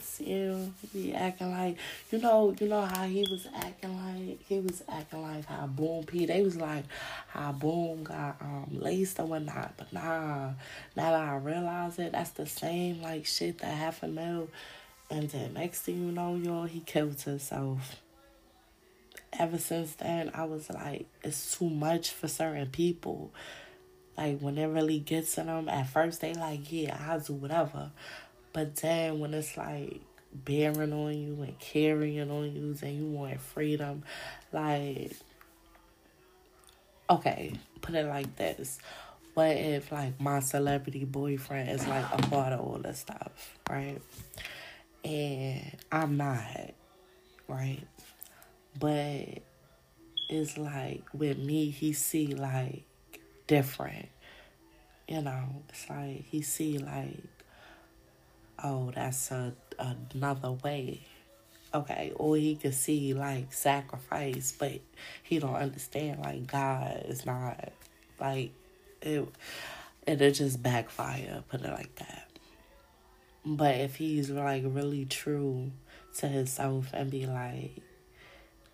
See 0.00 0.24
him. 0.24 0.74
He 0.82 1.00
be 1.00 1.14
acting 1.14 1.52
like 1.52 1.76
you 2.10 2.18
know, 2.18 2.52
you 2.58 2.66
know 2.66 2.80
how 2.80 3.04
he 3.04 3.20
was 3.30 3.46
acting 3.54 3.96
like 3.96 4.40
he 4.48 4.58
was 4.58 4.82
acting 4.88 5.22
like 5.22 5.44
how 5.44 5.68
Boom 5.68 6.02
P. 6.02 6.26
They 6.26 6.42
was 6.42 6.56
like 6.56 6.82
how 7.28 7.52
Boom 7.52 8.02
got 8.02 8.38
um 8.40 8.66
laced 8.72 9.20
or 9.20 9.26
whatnot. 9.26 9.74
But 9.76 9.92
nah, 9.92 10.54
now 10.96 11.10
that 11.12 11.14
I 11.14 11.36
realize 11.36 11.96
it, 12.00 12.10
that's 12.10 12.30
the 12.30 12.46
same 12.46 13.02
like 13.02 13.26
shit 13.26 13.58
that 13.58 13.66
happened 13.66 14.16
mil. 14.16 14.48
And 15.08 15.30
then 15.30 15.54
next 15.54 15.82
thing 15.82 16.04
you 16.04 16.10
know, 16.10 16.34
y'all, 16.34 16.64
he 16.64 16.80
killed 16.80 17.20
himself 17.20 17.94
ever 19.38 19.58
since 19.58 19.94
then, 19.94 20.30
I 20.34 20.44
was 20.44 20.70
like, 20.70 21.06
it's 21.22 21.56
too 21.56 21.68
much 21.68 22.10
for 22.10 22.26
certain 22.26 22.68
people. 22.68 23.30
Like, 24.16 24.40
when 24.40 24.56
it 24.58 24.66
really 24.66 24.98
gets 24.98 25.34
to 25.34 25.42
them, 25.42 25.68
at 25.68 25.88
first 25.88 26.20
they 26.20 26.34
like, 26.34 26.72
yeah, 26.72 26.96
I'll 27.08 27.20
do 27.20 27.34
whatever. 27.34 27.90
But 28.52 28.76
then 28.76 29.18
when 29.18 29.34
it's 29.34 29.56
like 29.56 30.00
bearing 30.32 30.92
on 30.92 31.12
you 31.12 31.42
and 31.42 31.58
carrying 31.58 32.30
on 32.30 32.52
you 32.52 32.76
and 32.82 32.98
you 32.98 33.06
want 33.06 33.40
freedom, 33.40 34.04
like, 34.52 35.12
okay, 37.10 37.52
put 37.82 37.94
it 37.94 38.06
like 38.06 38.36
this. 38.36 38.78
What 39.34 39.50
if, 39.50 39.92
like, 39.92 40.18
my 40.18 40.40
celebrity 40.40 41.04
boyfriend 41.04 41.68
is 41.68 41.86
like 41.86 42.06
a 42.10 42.16
part 42.28 42.54
of 42.54 42.60
all 42.60 42.78
this 42.78 43.00
stuff, 43.00 43.58
right? 43.68 44.00
And 45.04 45.76
I'm 45.92 46.16
not, 46.16 46.72
right? 47.46 47.82
But 48.80 49.42
it's 50.30 50.56
like 50.56 51.02
with 51.12 51.36
me, 51.36 51.68
he 51.68 51.92
see 51.92 52.28
like 52.28 52.85
different. 53.46 54.08
You 55.08 55.22
know, 55.22 55.62
it's 55.68 55.88
like 55.88 56.24
he 56.24 56.42
see 56.42 56.78
like, 56.78 57.22
oh, 58.62 58.90
that's 58.94 59.30
a 59.30 59.54
another 59.78 60.52
way. 60.52 61.02
Okay, 61.74 62.12
or 62.16 62.36
he 62.36 62.56
could 62.56 62.74
see 62.74 63.12
like 63.14 63.52
sacrifice, 63.52 64.54
but 64.58 64.80
he 65.22 65.38
don't 65.38 65.54
understand 65.54 66.20
like 66.20 66.46
God 66.46 67.04
is 67.06 67.26
not 67.26 67.72
like 68.20 68.52
it. 69.02 69.28
It'll 70.06 70.30
just 70.30 70.62
backfire. 70.62 71.42
Put 71.48 71.62
it 71.62 71.70
like 71.70 71.94
that. 71.96 72.28
But 73.44 73.76
if 73.76 73.96
he's 73.96 74.30
like 74.30 74.62
really 74.66 75.04
true 75.04 75.70
to 76.18 76.28
himself 76.28 76.90
and 76.92 77.10
be 77.10 77.26
like, 77.26 77.76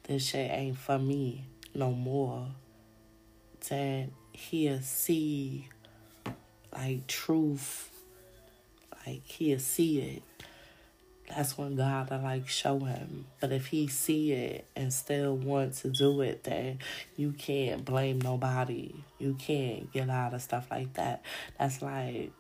this 0.05 0.27
shit 0.27 0.51
ain't 0.51 0.79
for 0.79 0.99
me 0.99 1.45
no 1.75 1.93
more, 1.93 2.47
then 3.69 4.13
he'll 4.33 4.81
see 4.81 5.69
like 6.73 7.07
truth, 7.07 7.91
like 9.07 9.23
he'll 9.27 9.59
see 9.59 10.01
it. 10.01 10.23
That's 11.29 11.57
when 11.57 11.77
God 11.77 12.11
will 12.11 12.19
like 12.19 12.49
show 12.49 12.81
him. 12.81 13.27
But 13.41 13.53
if 13.53 13.69
he 13.69 13.87
see 13.87 14.33
it 14.33 14.67
and 14.77 14.93
still 14.93 15.37
want 15.37 15.75
to 15.77 15.89
do 15.89 16.21
it, 16.21 16.45
then 16.45 16.81
you 17.17 17.33
can't 17.33 17.85
blame 17.85 18.21
nobody. 18.21 18.95
You 19.19 19.35
can't 19.35 19.91
get 19.93 20.11
out 20.11 20.35
of 20.35 20.43
stuff 20.43 20.67
like 20.71 20.93
that. 20.95 21.23
That's 21.59 21.81
like 21.81 22.33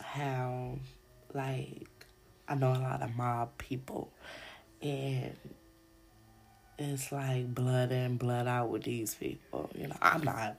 how 0.00 0.78
like 1.34 1.88
I 2.48 2.54
know 2.54 2.72
a 2.72 2.78
lot 2.78 3.02
of 3.02 3.16
mob 3.16 3.56
people 3.58 4.12
and 4.80 5.36
it's 6.82 7.12
like 7.12 7.54
blood 7.54 7.92
in, 7.92 8.16
blood 8.16 8.46
out 8.46 8.68
with 8.70 8.84
these 8.84 9.14
people. 9.14 9.70
You 9.74 9.88
know, 9.88 9.96
I'm 10.02 10.22
not 10.22 10.56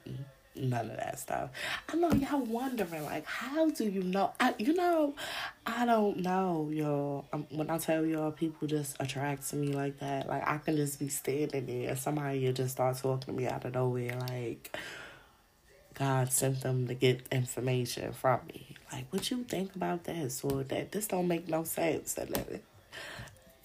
none 0.55 0.89
of 0.89 0.97
that 0.97 1.19
stuff. 1.19 1.49
I 1.89 1.95
know 1.95 2.11
y'all 2.11 2.41
wondering 2.41 3.03
like, 3.05 3.25
how 3.25 3.69
do 3.69 3.85
you 3.85 4.03
know? 4.03 4.33
I, 4.39 4.53
you 4.57 4.73
know, 4.73 5.15
I 5.65 5.85
don't 5.85 6.17
know, 6.17 6.69
y'all. 6.71 7.25
Um, 7.33 7.47
when 7.49 7.69
I 7.69 7.77
tell 7.77 8.05
y'all, 8.05 8.31
people 8.31 8.67
just 8.67 8.95
attract 8.99 9.49
to 9.49 9.55
me 9.55 9.73
like 9.73 9.99
that. 9.99 10.27
Like 10.27 10.47
I 10.47 10.57
can 10.57 10.75
just 10.75 10.99
be 10.99 11.09
standing 11.09 11.65
there, 11.65 11.89
and 11.89 11.99
somebody 11.99 12.45
will 12.45 12.53
just 12.53 12.73
start 12.73 12.97
talking 12.97 13.33
to 13.35 13.41
me 13.41 13.47
out 13.47 13.65
of 13.65 13.73
nowhere, 13.73 14.17
like. 14.29 14.77
God 15.95 16.31
sent 16.31 16.61
them 16.61 16.87
to 16.87 16.95
get 16.95 17.27
information 17.31 18.13
from 18.13 18.39
me. 18.47 18.75
Like, 18.91 19.05
what 19.11 19.29
you 19.29 19.43
think 19.43 19.75
about 19.75 20.05
this 20.05 20.43
or 20.43 20.63
that? 20.63 20.91
This 20.91 21.05
don't 21.05 21.27
make 21.27 21.47
no 21.47 21.63
sense. 21.65 22.17
And 22.17 22.61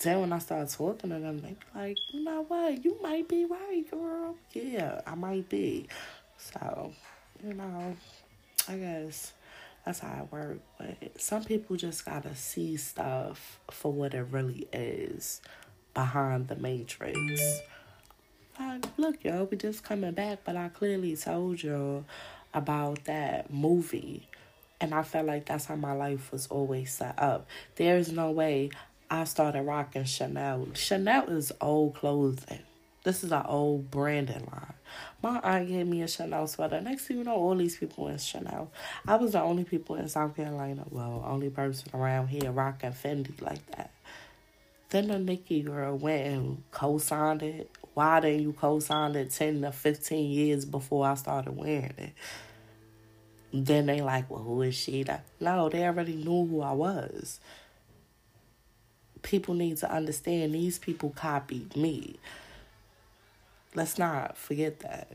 then, 0.01 0.21
when 0.21 0.33
I 0.33 0.39
start 0.39 0.69
talking 0.69 1.11
to 1.11 1.19
them, 1.19 1.41
they 1.41 1.49
be 1.49 1.57
like, 1.75 1.97
you 2.13 2.23
know 2.23 2.45
what? 2.47 2.85
You 2.85 2.97
might 3.03 3.29
be 3.29 3.45
right, 3.45 3.85
girl. 3.91 4.37
Yeah, 4.53 5.01
I 5.07 5.15
might 5.17 5.49
be. 5.49 5.89
So, 6.37 6.93
you 7.45 7.55
know, 7.55 7.97
I 8.69 8.77
guess 8.77 9.33
that's 9.85 9.99
how 9.99 10.23
it 10.23 10.33
works. 10.33 10.61
But 10.79 11.21
some 11.21 11.43
people 11.43 11.77
just 11.77 12.05
gotta 12.05 12.37
see 12.37 12.77
stuff 12.77 13.59
for 13.71 13.93
what 13.93 14.15
it 14.15 14.27
really 14.31 14.69
is 14.73 15.41
behind 15.95 16.47
the 16.47 16.57
matrix. 16.57 17.61
Like, 18.61 18.85
look, 18.97 19.25
y'all, 19.25 19.47
we 19.47 19.57
just 19.57 19.83
coming 19.83 20.13
back, 20.13 20.41
but 20.45 20.57
I 20.57 20.69
clearly 20.69 21.17
told 21.17 21.63
you 21.63 22.05
about 22.55 23.05
that 23.05 23.53
movie. 23.53 24.29
And 24.81 24.95
I 24.95 25.03
felt 25.03 25.27
like 25.27 25.47
that's 25.47 25.65
how 25.65 25.75
my 25.75 25.93
life 25.93 26.31
was 26.31 26.47
always 26.47 26.93
set 26.93 27.19
up. 27.19 27.49
There's 27.75 28.13
no 28.13 28.31
way 28.31 28.71
I 29.11 29.25
started 29.25 29.63
rocking 29.63 30.05
Chanel. 30.05 30.69
Chanel 30.75 31.31
is 31.31 31.51
old 31.63 31.95
clothing. 31.95 32.61
This 33.05 33.25
is 33.25 33.33
an 33.33 33.45
old 33.47 33.91
branding 33.91 34.47
line. 34.53 34.75
My 35.23 35.41
aunt 35.41 35.69
gave 35.69 35.87
me 35.87 36.03
a 36.03 36.09
Chanel 36.09 36.47
sweater. 36.47 36.79
Next 36.81 37.07
thing 37.07 37.19
you 37.19 37.25
know, 37.25 37.37
all 37.37 37.55
these 37.55 37.79
people 37.79 38.09
in 38.09 38.19
Chanel. 38.19 38.71
I 39.07 39.17
was 39.17 39.33
the 39.33 39.41
only 39.41 39.65
people 39.65 39.97
in 39.97 40.09
South 40.09 40.37
Carolina, 40.37 40.85
well, 40.91 41.25
only 41.27 41.49
person 41.49 41.89
around 41.95 42.29
here 42.29 42.51
rocking 42.51 42.91
Fendi 42.91 43.41
like 43.41 43.65
that. 43.77 43.93
Then 44.91 45.09
the 45.09 45.19
Nicki 45.19 45.63
girl 45.63 45.97
went 45.97 46.27
and 46.27 46.63
co-signed 46.71 47.43
it. 47.43 47.71
Why 47.95 48.21
didn't 48.21 48.43
you 48.43 48.53
co-sign 48.53 49.17
it 49.17 49.31
10 49.31 49.63
to 49.63 49.73
15 49.73 50.31
years 50.31 50.67
before 50.67 51.07
I 51.07 51.15
started 51.15 51.57
wearing 51.57 51.95
it? 51.97 52.13
Then 53.53 53.87
they 53.87 54.03
like, 54.03 54.31
well, 54.31 54.43
who 54.43 54.61
is 54.63 54.75
she? 54.75 55.07
No, 55.41 55.71
they 55.71 55.85
already 55.85 56.15
knew 56.15 56.47
who 56.47 56.61
I 56.61 56.73
was. 56.73 57.41
People 59.23 59.55
need 59.55 59.77
to 59.79 59.91
understand 59.91 60.55
these 60.55 60.79
people 60.79 61.11
copied 61.11 61.77
me. 61.77 62.19
Let's 63.75 63.99
not 63.99 64.37
forget 64.37 64.81
that. 64.81 65.09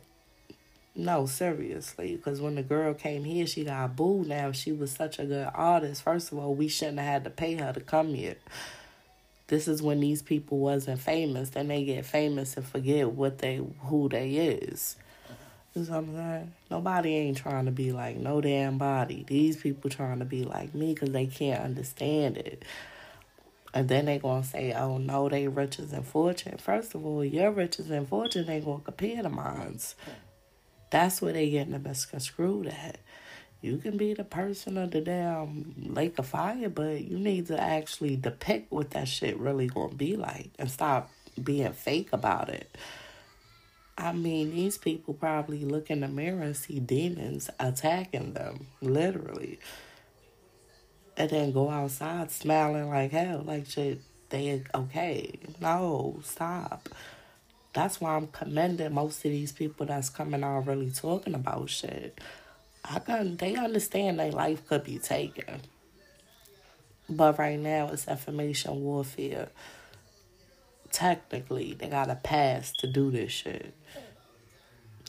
No, 0.95 1.25
seriously, 1.25 2.15
because 2.15 2.39
when 2.39 2.53
the 2.55 2.61
girl 2.61 2.93
came 2.93 3.23
here, 3.23 3.47
she 3.47 3.63
got 3.63 3.95
booed. 3.95 4.27
Now, 4.27 4.51
she 4.51 4.71
was 4.71 4.91
such 4.91 5.17
a 5.17 5.25
good 5.25 5.49
artist, 5.53 6.03
first 6.03 6.31
of 6.31 6.37
all, 6.37 6.53
we 6.53 6.67
shouldn't 6.67 6.99
have 6.99 7.07
had 7.07 7.23
to 7.23 7.31
pay 7.31 7.55
her 7.55 7.73
to 7.73 7.81
come 7.81 8.13
here. 8.13 8.35
This 9.47 9.67
is 9.67 9.81
when 9.81 9.99
these 9.99 10.21
people 10.21 10.59
wasn't 10.59 11.01
famous. 11.01 11.49
Then 11.49 11.67
they 11.67 11.83
get 11.83 12.05
famous 12.05 12.55
and 12.57 12.65
forget 12.65 13.11
what 13.11 13.39
they 13.39 13.61
who 13.81 14.07
they 14.09 14.31
is. 14.31 14.95
You 15.75 15.83
know 15.83 15.89
what 15.89 15.97
I'm 15.97 16.15
saying? 16.15 16.53
Nobody 16.69 17.15
ain't 17.15 17.37
trying 17.37 17.65
to 17.65 17.71
be 17.71 17.91
like 17.91 18.15
no 18.15 18.41
damn 18.41 18.77
body. 18.77 19.25
These 19.27 19.57
people 19.57 19.89
trying 19.89 20.19
to 20.19 20.25
be 20.25 20.43
like 20.43 20.73
me 20.73 20.93
because 20.93 21.09
they 21.09 21.25
can't 21.25 21.63
understand 21.63 22.37
it. 22.37 22.63
And 23.73 23.89
then 23.89 24.05
they 24.05 24.19
gonna 24.19 24.43
say, 24.43 24.73
"Oh 24.73 24.97
no, 24.97 25.29
they 25.29 25.47
riches 25.47 25.93
and 25.93 26.05
fortune." 26.05 26.57
First 26.57 26.93
of 26.93 27.05
all, 27.05 27.25
your 27.25 27.51
riches 27.51 27.89
and 27.89 28.07
fortune 28.07 28.49
ain't 28.49 28.65
gonna 28.65 28.83
compare 28.83 29.23
to 29.23 29.29
mine's. 29.29 29.95
That's 30.91 31.21
where 31.21 31.33
they 31.33 31.49
getting 31.49 31.73
the 31.73 31.79
misconstrued 31.79 32.67
at. 32.67 32.99
You 33.61 33.77
can 33.77 33.97
be 33.97 34.13
the 34.13 34.25
person 34.25 34.77
of 34.77 34.91
the 34.91 35.01
damn 35.01 35.73
lake 35.77 36.19
of 36.19 36.27
fire, 36.27 36.69
but 36.69 37.01
you 37.01 37.17
need 37.17 37.47
to 37.47 37.59
actually 37.59 38.15
depict 38.17 38.71
what 38.71 38.91
that 38.91 39.07
shit 39.07 39.37
really 39.37 39.67
gonna 39.67 39.95
be 39.95 40.17
like 40.17 40.51
and 40.59 40.69
stop 40.69 41.09
being 41.41 41.71
fake 41.73 42.09
about 42.11 42.49
it. 42.49 42.77
I 43.97 44.11
mean, 44.11 44.51
these 44.51 44.77
people 44.77 45.13
probably 45.13 45.65
look 45.65 45.89
in 45.89 46.01
the 46.01 46.07
mirror 46.07 46.41
and 46.41 46.57
see 46.57 46.79
demons 46.79 47.49
attacking 47.59 48.33
them, 48.33 48.67
literally. 48.81 49.59
And 51.15 51.29
then 51.29 51.51
go 51.51 51.69
outside 51.69 52.31
smiling 52.31 52.89
like 52.89 53.11
hell, 53.11 53.43
like 53.45 53.67
shit, 53.67 54.01
they 54.29 54.63
okay. 54.73 55.39
No, 55.61 56.19
stop. 56.23 56.89
That's 57.73 58.01
why 58.01 58.15
I'm 58.15 58.27
commending 58.27 58.93
most 58.93 59.17
of 59.25 59.31
these 59.31 59.51
people 59.51 59.85
that's 59.85 60.09
coming 60.09 60.43
out 60.43 60.67
really 60.67 60.91
talking 60.91 61.35
about 61.35 61.69
shit. 61.69 62.19
I 62.83 62.99
can 62.99 63.37
they 63.37 63.55
understand 63.55 64.19
their 64.19 64.31
life 64.31 64.67
could 64.67 64.83
be 64.83 64.97
taken. 64.97 65.61
But 67.09 67.37
right 67.37 67.59
now 67.59 67.89
it's 67.91 68.07
information 68.07 68.81
warfare. 68.81 69.49
Technically, 70.91 71.73
they 71.73 71.87
got 71.87 72.09
a 72.09 72.15
pass 72.15 72.71
to 72.77 72.87
do 72.87 73.11
this 73.11 73.31
shit. 73.31 73.73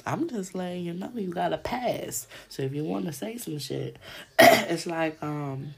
I'm 0.06 0.28
just 0.28 0.54
letting 0.54 0.84
you 0.84 0.92
know 0.92 1.10
you 1.14 1.30
got 1.30 1.52
a 1.54 1.58
pass. 1.58 2.26
So 2.48 2.62
if 2.62 2.74
you 2.74 2.84
want 2.84 3.06
to 3.06 3.12
say 3.12 3.38
some 3.38 3.58
shit, 3.58 3.96
it's 4.38 4.86
like 4.86 5.22
um 5.22 5.74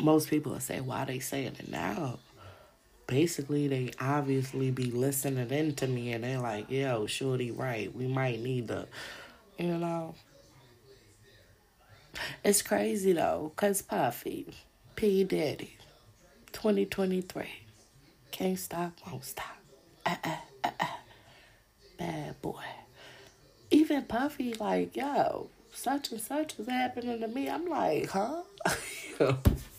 most 0.00 0.30
people 0.30 0.52
will 0.52 0.60
say 0.60 0.80
why 0.80 1.04
they 1.04 1.18
saying 1.18 1.56
it 1.58 1.70
now. 1.70 2.18
Basically, 3.06 3.68
they 3.68 3.90
obviously 4.00 4.70
be 4.70 4.90
listening 4.90 5.50
into 5.50 5.86
me 5.86 6.12
and 6.12 6.24
they're 6.24 6.38
like, 6.38 6.70
yo, 6.70 7.06
shorty, 7.06 7.50
right. 7.50 7.94
We 7.94 8.06
might 8.06 8.40
need 8.40 8.68
to, 8.68 8.86
you 9.58 9.76
know. 9.76 10.14
It's 12.44 12.62
crazy 12.62 13.12
though, 13.12 13.52
because 13.54 13.82
Puffy, 13.82 14.46
P. 14.96 15.24
Diddy, 15.24 15.76
2023, 16.52 17.44
can't 18.30 18.58
stop, 18.58 18.92
won't 19.06 19.24
stop. 19.24 19.56
Uh, 20.06 20.16
uh, 20.24 20.36
uh, 20.64 20.70
uh. 20.80 20.86
Bad 21.98 22.40
boy. 22.40 22.62
Even 23.70 24.02
Puffy, 24.02 24.54
like, 24.54 24.96
yo, 24.96 25.48
such 25.72 26.12
and 26.12 26.20
such 26.20 26.58
is 26.58 26.68
happening 26.68 27.20
to 27.20 27.28
me. 27.28 27.48
I'm 27.48 27.66
like, 27.66 28.08
huh? 28.10 28.42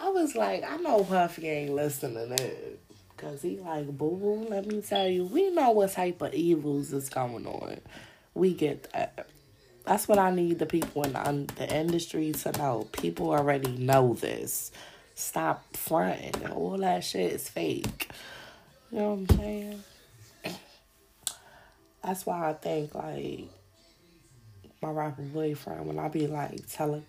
I 0.00 0.10
was 0.10 0.34
like, 0.34 0.62
I 0.64 0.76
know 0.76 1.04
Puffy 1.04 1.48
ain't 1.48 1.74
listening 1.74 2.36
to 2.36 2.44
it. 2.44 2.80
Cause 3.16 3.42
he 3.42 3.58
like, 3.58 3.86
boo 3.86 4.16
boo, 4.16 4.46
let 4.50 4.66
me 4.66 4.82
tell 4.82 5.08
you, 5.08 5.24
we 5.24 5.50
know 5.50 5.70
what 5.70 5.92
type 5.92 6.20
of 6.20 6.34
evils 6.34 6.92
is 6.92 7.08
going 7.08 7.46
on. 7.46 7.78
We 8.34 8.52
get 8.54 8.90
that. 8.92 9.28
That's 9.86 10.08
what 10.08 10.18
I 10.18 10.30
need 10.30 10.58
the 10.58 10.66
people 10.66 11.04
in 11.04 11.12
the, 11.12 11.52
the 11.56 11.74
industry 11.74 12.32
to 12.32 12.52
know. 12.52 12.88
People 12.92 13.30
already 13.30 13.70
know 13.76 14.14
this. 14.14 14.72
Stop 15.14 15.76
fronting. 15.76 16.46
All 16.50 16.76
that 16.78 17.04
shit 17.04 17.32
is 17.32 17.48
fake. 17.48 18.08
You 18.90 18.98
know 18.98 19.14
what 19.14 19.30
I'm 19.30 19.38
saying? 19.38 19.84
That's 22.02 22.26
why 22.26 22.50
I 22.50 22.52
think 22.54 22.94
like 22.94 23.48
my 24.84 24.90
rapper 24.90 25.22
boyfriend, 25.22 25.86
when 25.86 25.98
I 25.98 26.08
be 26.08 26.26
like 26.26 26.68
telling 26.70 27.06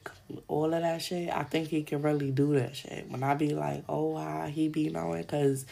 all 0.47 0.73
of 0.73 0.81
that 0.81 1.01
shit, 1.01 1.29
I 1.29 1.43
think 1.43 1.67
he 1.67 1.83
can 1.83 2.01
really 2.01 2.31
do 2.31 2.55
that 2.55 2.75
shit. 2.75 3.09
When 3.09 3.21
I 3.21 3.33
be 3.33 3.53
like, 3.53 3.83
oh, 3.89 4.15
how 4.15 4.47
he 4.47 4.69
be 4.69 4.89
knowing, 4.89 5.23
because 5.23 5.65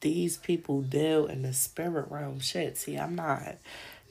these 0.00 0.36
people 0.36 0.82
deal 0.82 1.26
in 1.26 1.42
the 1.42 1.52
spirit 1.52 2.06
realm 2.10 2.38
shit. 2.40 2.78
See, 2.78 2.96
I'm 2.96 3.16
not, 3.16 3.56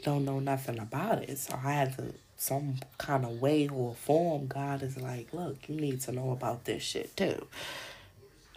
don't 0.04 0.26
know 0.26 0.40
nothing 0.40 0.78
about 0.78 1.24
it. 1.24 1.38
So 1.38 1.58
I 1.64 1.72
had 1.72 1.96
to, 1.98 2.14
some 2.36 2.76
kind 2.98 3.26
of 3.26 3.42
way 3.42 3.68
or 3.68 3.96
form, 3.96 4.48
God 4.48 4.84
is 4.84 4.98
like, 4.98 5.34
look, 5.34 5.58
you 5.68 5.76
need 5.76 6.02
to 6.02 6.12
know 6.12 6.32
about 6.32 6.66
this 6.66 6.84
shit 6.84 7.16
too. 7.16 7.48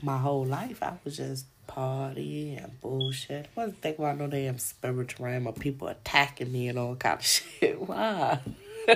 My 0.02 0.19
whole 0.19 0.44
life, 0.44 0.82
I 0.82 0.94
was 1.05 1.16
just 1.16 1.47
party 1.66 2.55
and 2.55 2.80
bullshit. 2.80 3.48
I 3.56 3.60
wasn't 3.60 3.80
thinking 3.82 4.05
about 4.05 4.18
no 4.18 4.26
damn 4.26 4.59
spiritual 4.59 5.26
realm 5.26 5.47
or 5.47 5.52
people 5.52 5.89
attacking 5.89 6.52
me 6.52 6.68
and 6.68 6.78
all 6.78 6.97
kind 6.97 7.18
of 7.18 7.26
shit. 7.26 7.80
Why? 7.80 8.40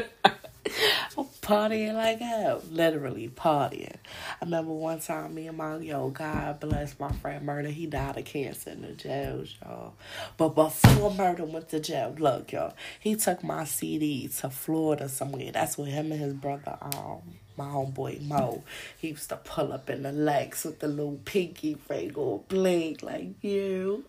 I'm 1.18 1.24
partying 1.42 1.94
like 1.94 2.18
hell. 2.18 2.62
Literally 2.70 3.28
partying. 3.28 3.96
I 4.40 4.44
remember 4.44 4.72
one 4.72 5.00
time 5.00 5.34
me 5.34 5.46
and 5.46 5.56
my 5.56 5.78
yo, 5.78 6.10
God 6.10 6.60
bless 6.60 6.98
my 6.98 7.12
friend 7.12 7.44
Murder, 7.46 7.68
he 7.68 7.86
died 7.86 8.18
of 8.18 8.24
cancer 8.24 8.70
in 8.70 8.82
the 8.82 8.92
jail, 8.92 9.44
y'all. 9.62 9.94
But 10.36 10.50
before 10.50 11.14
Murder 11.14 11.44
went 11.44 11.68
to 11.70 11.80
jail, 11.80 12.14
look, 12.18 12.52
y'all, 12.52 12.74
he 13.00 13.14
took 13.14 13.42
my 13.44 13.64
CD 13.64 14.28
to 14.28 14.50
Florida 14.50 15.08
somewhere. 15.08 15.52
That's 15.52 15.78
where 15.78 15.86
him 15.86 16.12
and 16.12 16.20
his 16.20 16.34
brother 16.34 16.76
um 16.80 17.38
my 17.56 17.66
homeboy 17.66 18.22
Mo. 18.22 18.62
He 18.98 19.08
used 19.08 19.28
to 19.30 19.36
pull 19.36 19.72
up 19.72 19.90
in 19.90 20.02
the 20.02 20.12
legs 20.12 20.64
with 20.64 20.80
the 20.80 20.88
little 20.88 21.20
pinky 21.24 21.76
ring 21.88 22.14
or 22.14 22.40
blink 22.48 23.02
like 23.02 23.42
you. 23.42 24.04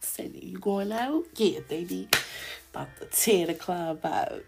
Cindy, 0.00 0.46
you 0.46 0.58
going 0.58 0.92
out? 0.92 1.24
Yeah, 1.36 1.60
baby. 1.68 2.08
About 2.70 2.88
to 3.00 3.06
tear 3.06 3.46
the 3.46 3.54
club 3.54 4.04
out. 4.04 4.44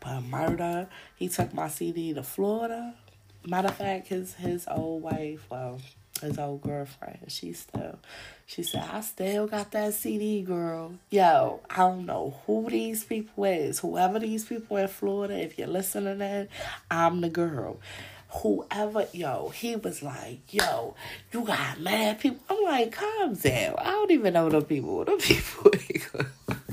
But 0.00 0.22
murder, 0.22 0.88
he 1.14 1.28
took 1.28 1.54
my 1.54 1.68
CD 1.68 2.12
to 2.14 2.22
Florida. 2.22 2.94
Matter 3.46 3.68
of 3.68 3.76
fact, 3.76 4.08
his 4.08 4.34
his 4.34 4.66
old 4.68 5.02
wife, 5.02 5.46
well, 5.50 5.80
his 6.20 6.38
old 6.38 6.62
girlfriend, 6.62 7.18
she 7.28 7.52
still, 7.52 7.98
she 8.46 8.62
said, 8.62 8.84
I 8.92 9.00
still 9.00 9.46
got 9.46 9.70
that 9.72 9.94
CD, 9.94 10.42
girl. 10.42 10.92
Yo, 11.10 11.60
I 11.68 11.76
don't 11.76 12.06
know 12.06 12.34
who 12.46 12.68
these 12.70 13.04
people 13.04 13.44
is. 13.44 13.80
Whoever 13.80 14.18
these 14.18 14.44
people 14.44 14.76
in 14.76 14.88
Florida, 14.88 15.38
if 15.38 15.58
you're 15.58 15.68
listening 15.68 16.18
that, 16.18 16.48
I'm 16.90 17.20
the 17.20 17.28
girl. 17.28 17.78
Whoever, 18.42 19.06
yo, 19.12 19.48
he 19.48 19.76
was 19.76 20.02
like, 20.02 20.40
yo, 20.52 20.94
you 21.32 21.44
got 21.44 21.80
mad 21.80 22.20
people. 22.20 22.40
I'm 22.48 22.62
like, 22.62 22.92
calm 22.92 23.34
down. 23.34 23.74
I 23.78 23.90
don't 23.90 24.10
even 24.12 24.34
know 24.34 24.48
the 24.48 24.62
people. 24.62 25.04
The 25.04 25.16
people. 25.20 25.70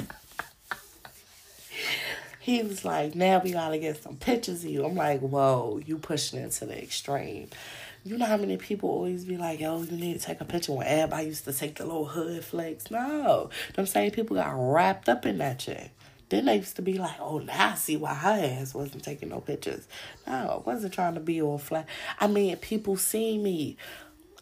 he 2.48 2.64
was 2.64 2.86
like, 2.86 3.14
now 3.14 3.40
we 3.44 3.52
gotta 3.52 3.78
get 3.78 4.02
some 4.02 4.16
pictures 4.16 4.64
of 4.64 4.70
you. 4.70 4.86
I'm 4.86 4.96
like, 4.96 5.20
whoa, 5.20 5.82
you 5.86 5.98
pushing 5.98 6.40
it 6.40 6.52
to 6.54 6.66
the 6.66 6.82
extreme. 6.82 7.50
You 8.04 8.18
know 8.18 8.26
how 8.26 8.38
many 8.38 8.58
people 8.58 8.90
always 8.90 9.26
be 9.26 9.38
like, 9.38 9.60
yo, 9.60 9.82
you 9.82 9.98
need 9.98 10.20
to 10.20 10.26
take 10.26 10.40
a 10.40 10.46
picture 10.46 10.72
when 10.72 10.88
everybody 10.88 11.28
used 11.28 11.46
to 11.46 11.54
take 11.54 11.76
the 11.76 11.86
little 11.86 12.06
hood 12.06 12.44
flex? 12.44 12.90
No. 12.90 13.50
Them 13.76 13.86
same 13.86 14.12
people 14.12 14.36
got 14.36 14.54
wrapped 14.56 15.10
up 15.10 15.26
in 15.26 15.40
that 15.40 15.62
shit. 15.62 15.92
Then 16.30 16.46
they 16.46 16.58
used 16.58 16.76
to 16.76 16.82
be 16.82 16.98
like, 16.98 17.20
oh, 17.20 17.40
now 17.40 17.72
I 17.72 17.76
see 17.76 17.96
why 17.96 18.14
her 18.14 18.60
ass 18.60 18.74
wasn't 18.74 19.04
taking 19.04 19.30
no 19.30 19.40
pictures. 19.40 19.88
No, 20.26 20.62
I 20.66 20.70
wasn't 20.70 20.94
trying 20.94 21.14
to 21.14 21.20
be 21.20 21.42
all 21.42 21.58
flat. 21.58 21.88
I 22.20 22.28
mean, 22.28 22.58
people 22.58 22.98
see 22.98 23.38
me. 23.38 23.78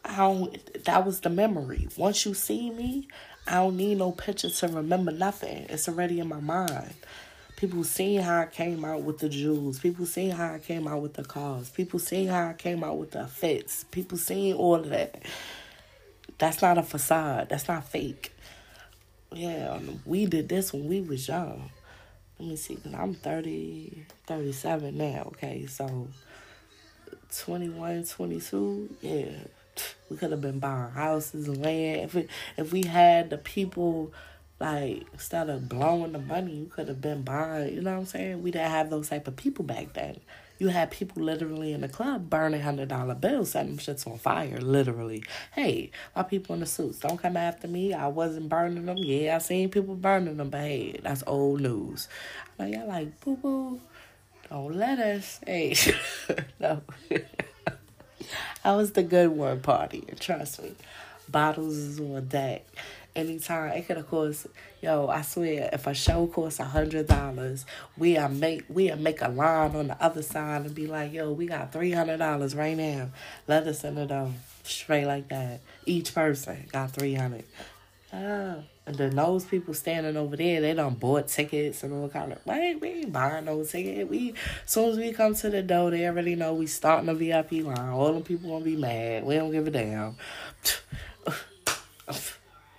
I 0.04 0.18
don't. 0.18 0.84
That 0.86 1.06
was 1.06 1.22
the 1.22 1.30
memory. 1.30 1.88
Once 1.98 2.26
you 2.26 2.34
see 2.34 2.70
me, 2.72 3.08
I 3.48 3.56
don't 3.56 3.78
need 3.78 4.00
no 4.00 4.12
picture 4.12 4.50
to 4.50 4.68
remember 4.68 5.12
nothing. 5.12 5.66
It's 5.70 5.88
already 5.88 6.20
in 6.20 6.28
my 6.28 6.40
mind. 6.40 6.96
People 7.56 7.86
seen 7.86 8.22
how 8.22 8.42
I 8.42 8.46
came 8.48 8.84
out 8.84 9.04
with 9.04 9.20
the 9.20 9.30
jewels. 9.30 9.80
People 9.80 10.06
seen 10.06 10.32
how 10.32 10.54
I 10.54 10.60
came 10.60 10.88
out 10.88 11.02
with 11.02 11.14
the 11.14 11.24
cars. 11.24 11.70
People 11.70 12.00
seen 12.00 12.28
how 12.28 12.50
I 12.50 12.54
came 12.54 12.84
out 12.84 12.98
with 12.98 13.12
the 13.12 13.28
fits. 13.28 13.86
People 13.92 14.18
seen 14.18 14.56
all 14.56 14.76
of 14.76 14.90
that. 14.90 15.24
That's 16.38 16.62
not 16.62 16.78
a 16.78 16.84
facade. 16.84 17.48
That's 17.50 17.68
not 17.68 17.88
fake. 17.88 18.34
Yeah, 19.32 19.80
we 20.06 20.26
did 20.26 20.50
this 20.50 20.74
when 20.74 20.88
we 20.88 21.02
was 21.02 21.28
young. 21.28 21.70
Let 22.40 22.50
me 22.50 22.56
see, 22.58 22.78
I'm 22.94 23.14
30, 23.14 24.06
37 24.28 24.98
now, 24.98 25.32
okay? 25.34 25.66
So 25.68 26.10
21, 27.38 28.04
22, 28.04 28.96
yeah. 29.02 29.30
We 30.10 30.18
could 30.18 30.32
have 30.32 30.42
been 30.42 30.60
buying 30.60 30.92
houses 30.92 31.48
and 31.48 31.62
land. 31.62 32.02
If 32.02 32.16
it, 32.16 32.30
if 32.58 32.72
we 32.72 32.84
had 32.84 33.30
the 33.30 33.38
people 33.38 34.14
like 34.60 35.06
instead 35.12 35.50
of 35.50 35.68
blowing 35.68 36.14
the 36.14 36.20
money, 36.20 36.56
you 36.56 36.66
could 36.68 36.88
have 36.88 37.02
been 37.02 37.24
buying. 37.24 37.74
You 37.74 37.82
know 37.82 37.94
what 37.94 38.00
I'm 38.00 38.06
saying? 38.06 38.42
We 38.42 38.52
didn't 38.52 38.72
have 38.72 38.90
those 38.90 39.10
type 39.10 39.28
of 39.28 39.36
people 39.36 39.66
back 39.66 39.94
then. 39.94 40.20
You 40.58 40.70
had 40.70 40.92
people 40.92 41.22
literally 41.22 41.74
in 41.74 41.82
the 41.82 41.90
club 41.90 42.30
burning 42.30 42.62
hundred 42.62 42.88
dollar 42.88 43.16
bills, 43.16 43.52
setting 43.52 43.76
shits 43.78 44.08
on 44.08 44.18
fire, 44.18 44.62
literally. 44.62 45.26
Hey, 45.52 45.92
my 46.16 46.24
people 46.24 46.54
in 46.54 46.62
the 46.62 46.66
suits, 46.66 47.00
don't 47.00 47.22
come 47.22 47.36
after 47.36 47.68
me. 47.68 47.94
I 47.94 48.08
wasn't 48.08 48.48
burning 48.48 48.86
them. 48.86 48.98
Yeah, 48.98 49.36
I 49.36 49.40
seen 49.40 49.70
people 49.70 49.96
burning 49.96 50.38
them, 50.38 50.50
but 50.50 50.62
hey, 50.62 51.00
that's 51.04 51.24
old 51.28 51.60
news. 51.60 52.08
Like 52.58 52.74
y'all 52.74 52.88
like 52.88 53.20
boo 53.20 53.36
boo. 53.36 53.82
Don't 54.50 54.76
let 54.76 55.00
us. 55.00 55.42
Hey, 55.46 55.76
no. 56.62 56.82
I 58.64 58.76
was 58.76 58.94
the 58.94 59.04
good 59.04 59.30
one 59.32 59.60
party. 59.60 60.06
Trust 60.20 60.64
me. 60.64 60.72
Bottles 61.28 61.76
is 61.76 62.00
on 62.00 62.28
deck 62.28 62.66
anytime. 63.16 63.72
It 63.72 63.88
could 63.88 63.98
have 63.98 64.10
cost, 64.10 64.48
yo, 64.82 65.08
I 65.08 65.22
swear, 65.22 65.70
if 65.72 65.88
a 65.88 65.94
show 65.94 66.28
costs 66.28 66.60
a 66.60 66.66
hundred 66.66 67.08
dollars, 67.08 67.66
we 67.98 68.18
are 68.18 68.30
make 68.30 68.64
we 68.70 68.92
are 68.92 68.98
make 68.98 69.22
a 69.22 69.30
line 69.30 69.76
on 69.76 69.88
the 69.88 70.04
other 70.04 70.22
side 70.22 70.66
and 70.66 70.76
be 70.76 70.88
like, 70.88 71.14
yo, 71.14 71.32
we 71.32 71.48
got 71.48 71.72
three 71.72 71.92
hundred 71.92 72.18
dollars 72.18 72.56
right 72.56 72.78
now. 72.78 73.10
Let 73.48 73.68
us 73.68 73.84
in 73.84 73.98
it 73.98 74.10
though. 74.10 74.34
Straight 74.64 75.06
like 75.06 75.30
that. 75.30 75.62
Each 75.86 76.14
person 76.14 76.68
got 76.72 76.92
three 76.92 77.16
hundred. 77.16 77.46
Ah. 78.12 78.58
And 78.88 78.96
then 78.98 79.16
those 79.16 79.46
people 79.46 79.74
standing 79.74 80.16
over 80.16 80.38
there, 80.38 80.62
they 80.62 80.76
done 80.76 80.94
bought 80.94 81.28
tickets 81.28 81.82
and 81.82 81.92
all 81.92 82.08
kind 82.08 82.34
of 82.34 82.46
wait, 82.46 82.80
we 82.80 82.90
ain't 82.90 83.12
buying 83.12 83.46
no 83.46 83.64
ticket. 83.64 84.08
We 84.08 84.36
soon 84.68 84.92
as 84.92 84.98
we 84.98 85.12
come 85.12 85.34
to 85.34 85.50
the 85.50 85.64
door, 85.64 85.90
they 85.90 86.06
already 86.06 86.36
know 86.36 86.54
we 86.54 86.68
starting 86.68 87.08
the 87.08 87.16
VIP 87.16 87.66
line. 87.66 87.90
All 87.90 88.14
them 88.14 88.22
people 88.22 88.52
gonna 88.52 88.64
be 88.64 88.76
mad. 88.76 89.26
We 89.26 89.36
don't 89.36 89.52
give 89.52 89.66
a 89.66 89.72
damn. 89.72 90.18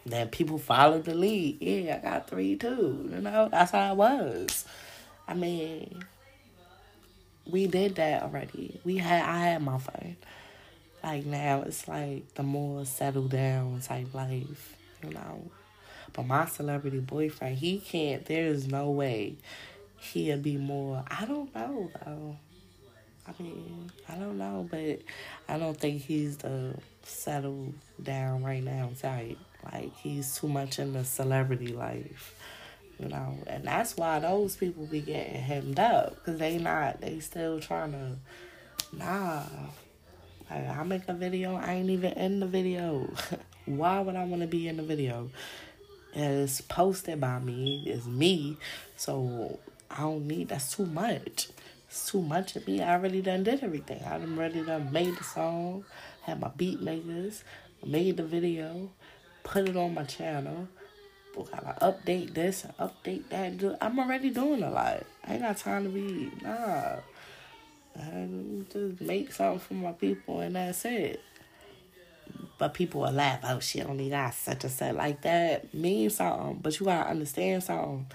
Then 0.07 0.29
people 0.29 0.59
followed 0.59 1.05
the 1.05 1.15
lead. 1.15 1.61
Yeah, 1.61 1.97
I 1.97 1.99
got 1.99 2.29
three 2.29 2.57
too. 2.57 3.09
You 3.13 3.21
know, 3.21 3.49
that's 3.51 3.73
how 3.73 3.93
it 3.93 3.97
was. 3.97 4.65
I 5.29 5.35
mean, 5.35 6.05
we 7.51 7.67
did 7.67 7.97
that 7.97 8.23
already. 8.23 8.81
We 8.85 8.99
had 8.99 9.23
I 9.23 9.39
had 9.41 9.63
my 9.63 9.79
fun. 9.79 10.17
Like 11.03 11.27
now 11.27 11.63
it's 11.63 11.87
like 11.89 12.35
the 12.35 12.43
more 12.43 12.85
settled 12.85 13.31
down 13.31 13.81
type 13.81 14.15
life, 14.15 14.77
you 15.03 15.11
know. 15.11 15.51
But 16.13 16.27
my 16.27 16.47
celebrity 16.47 17.01
boyfriend, 17.01 17.59
he 17.59 17.79
can't 17.79 18.25
there's 18.25 18.67
no 18.67 18.91
way 18.91 19.37
he'll 19.99 20.39
be 20.39 20.57
more 20.57 21.05
I 21.09 21.25
don't 21.25 21.55
know 21.55 21.91
though. 22.05 22.37
I 23.29 23.43
mean, 23.43 23.91
I 24.09 24.15
don't 24.15 24.39
know, 24.39 24.69
but 24.71 25.01
I 25.49 25.59
don't 25.59 25.77
think 25.77 26.03
he's 26.03 26.37
the 26.37 26.75
settled 27.03 27.75
down 28.01 28.45
right 28.45 28.63
now 28.63 28.91
type. 29.01 29.39
Like 29.73 29.97
he's 29.97 30.37
too 30.37 30.49
much 30.49 30.79
in 30.79 30.93
the 30.93 31.05
celebrity 31.05 31.69
life, 31.69 32.35
you 32.99 33.09
know, 33.09 33.39
and 33.47 33.65
that's 33.65 33.97
why 33.97 34.19
those 34.19 34.57
people 34.57 34.87
be 34.87 35.01
getting 35.01 35.41
hemmed 35.41 35.79
up 35.79 36.17
because 36.17 36.39
they 36.39 36.59
not 36.59 37.01
they 37.01 37.21
still 37.21 37.61
trying 37.61 37.93
to 37.93 38.17
nah. 38.97 39.43
Like 40.51 40.69
I 40.69 40.83
make 40.85 41.09
a 41.09 41.15
video, 41.15 41.57
I 41.57 41.75
ain't 41.75 41.91
even 41.91 42.13
in 42.13 42.41
the 42.41 42.47
video. 42.47 43.13
why 43.67 44.01
would 44.01 44.15
I 44.15 44.25
want 44.25 44.43
to 44.43 44.49
be 44.49 44.69
in 44.69 44.77
the 44.77 44.83
video? 44.83 45.31
It's 46.15 46.61
posted 46.63 47.21
by 47.21 47.41
me, 47.41 47.83
it's 47.87 48.07
me, 48.07 48.57
so 48.97 49.59
I 49.91 50.01
don't 50.01 50.27
need 50.27 50.49
that's 50.49 50.75
too 50.75 50.87
much. 50.87 51.49
It's 51.89 52.11
too 52.11 52.23
much 52.23 52.57
of 52.57 52.67
me. 52.67 52.81
I 52.83 52.95
already 52.95 53.23
done 53.23 53.45
did 53.45 53.63
everything. 53.63 54.03
I 54.03 54.19
done 54.19 54.37
ready 54.37 54.63
done 54.63 54.93
made 54.93 55.17
the 55.17 55.25
song, 55.25 55.85
had 56.23 56.41
my 56.41 56.49
beat 56.57 56.81
makers, 56.81 57.45
made 57.85 58.17
the 58.17 58.25
video, 58.25 58.91
put 59.47 59.69
it 59.69 59.77
on 59.77 59.95
my 59.95 60.03
channel. 60.03 60.69
Gotta 61.37 61.77
update 61.83 62.33
this 62.35 62.65
and 62.65 62.77
update 62.79 63.29
that. 63.29 63.79
I'm 63.81 63.99
already 63.99 64.31
doing 64.31 64.63
a 64.63 64.71
lot. 64.71 65.05
I 65.25 65.35
ain't 65.35 65.43
got 65.43 65.57
time 65.59 65.85
to 65.85 65.91
be 65.91 66.31
nah. 66.43 66.97
I 67.95 68.29
just 68.73 69.01
make 69.01 69.33
something 69.33 69.59
for 69.61 69.75
my 69.75 69.93
people 69.93 70.41
and 70.41 70.57
that's 70.57 70.85
it. 70.87 71.21
But 72.59 72.73
people 72.75 73.03
will 73.03 73.13
laugh, 73.13 73.41
oh 73.45 73.61
shit, 73.61 73.87
only 73.87 74.09
got 74.09 74.35
such 74.35 74.65
a 74.65 74.71
set 74.71 74.97
like 74.97 75.23
that 75.23 75.73
means 75.75 76.17
something. 76.17 76.59
But 76.63 76.81
you 76.81 76.87
gotta 76.87 77.11
understand 77.11 77.63
something. 77.63 78.07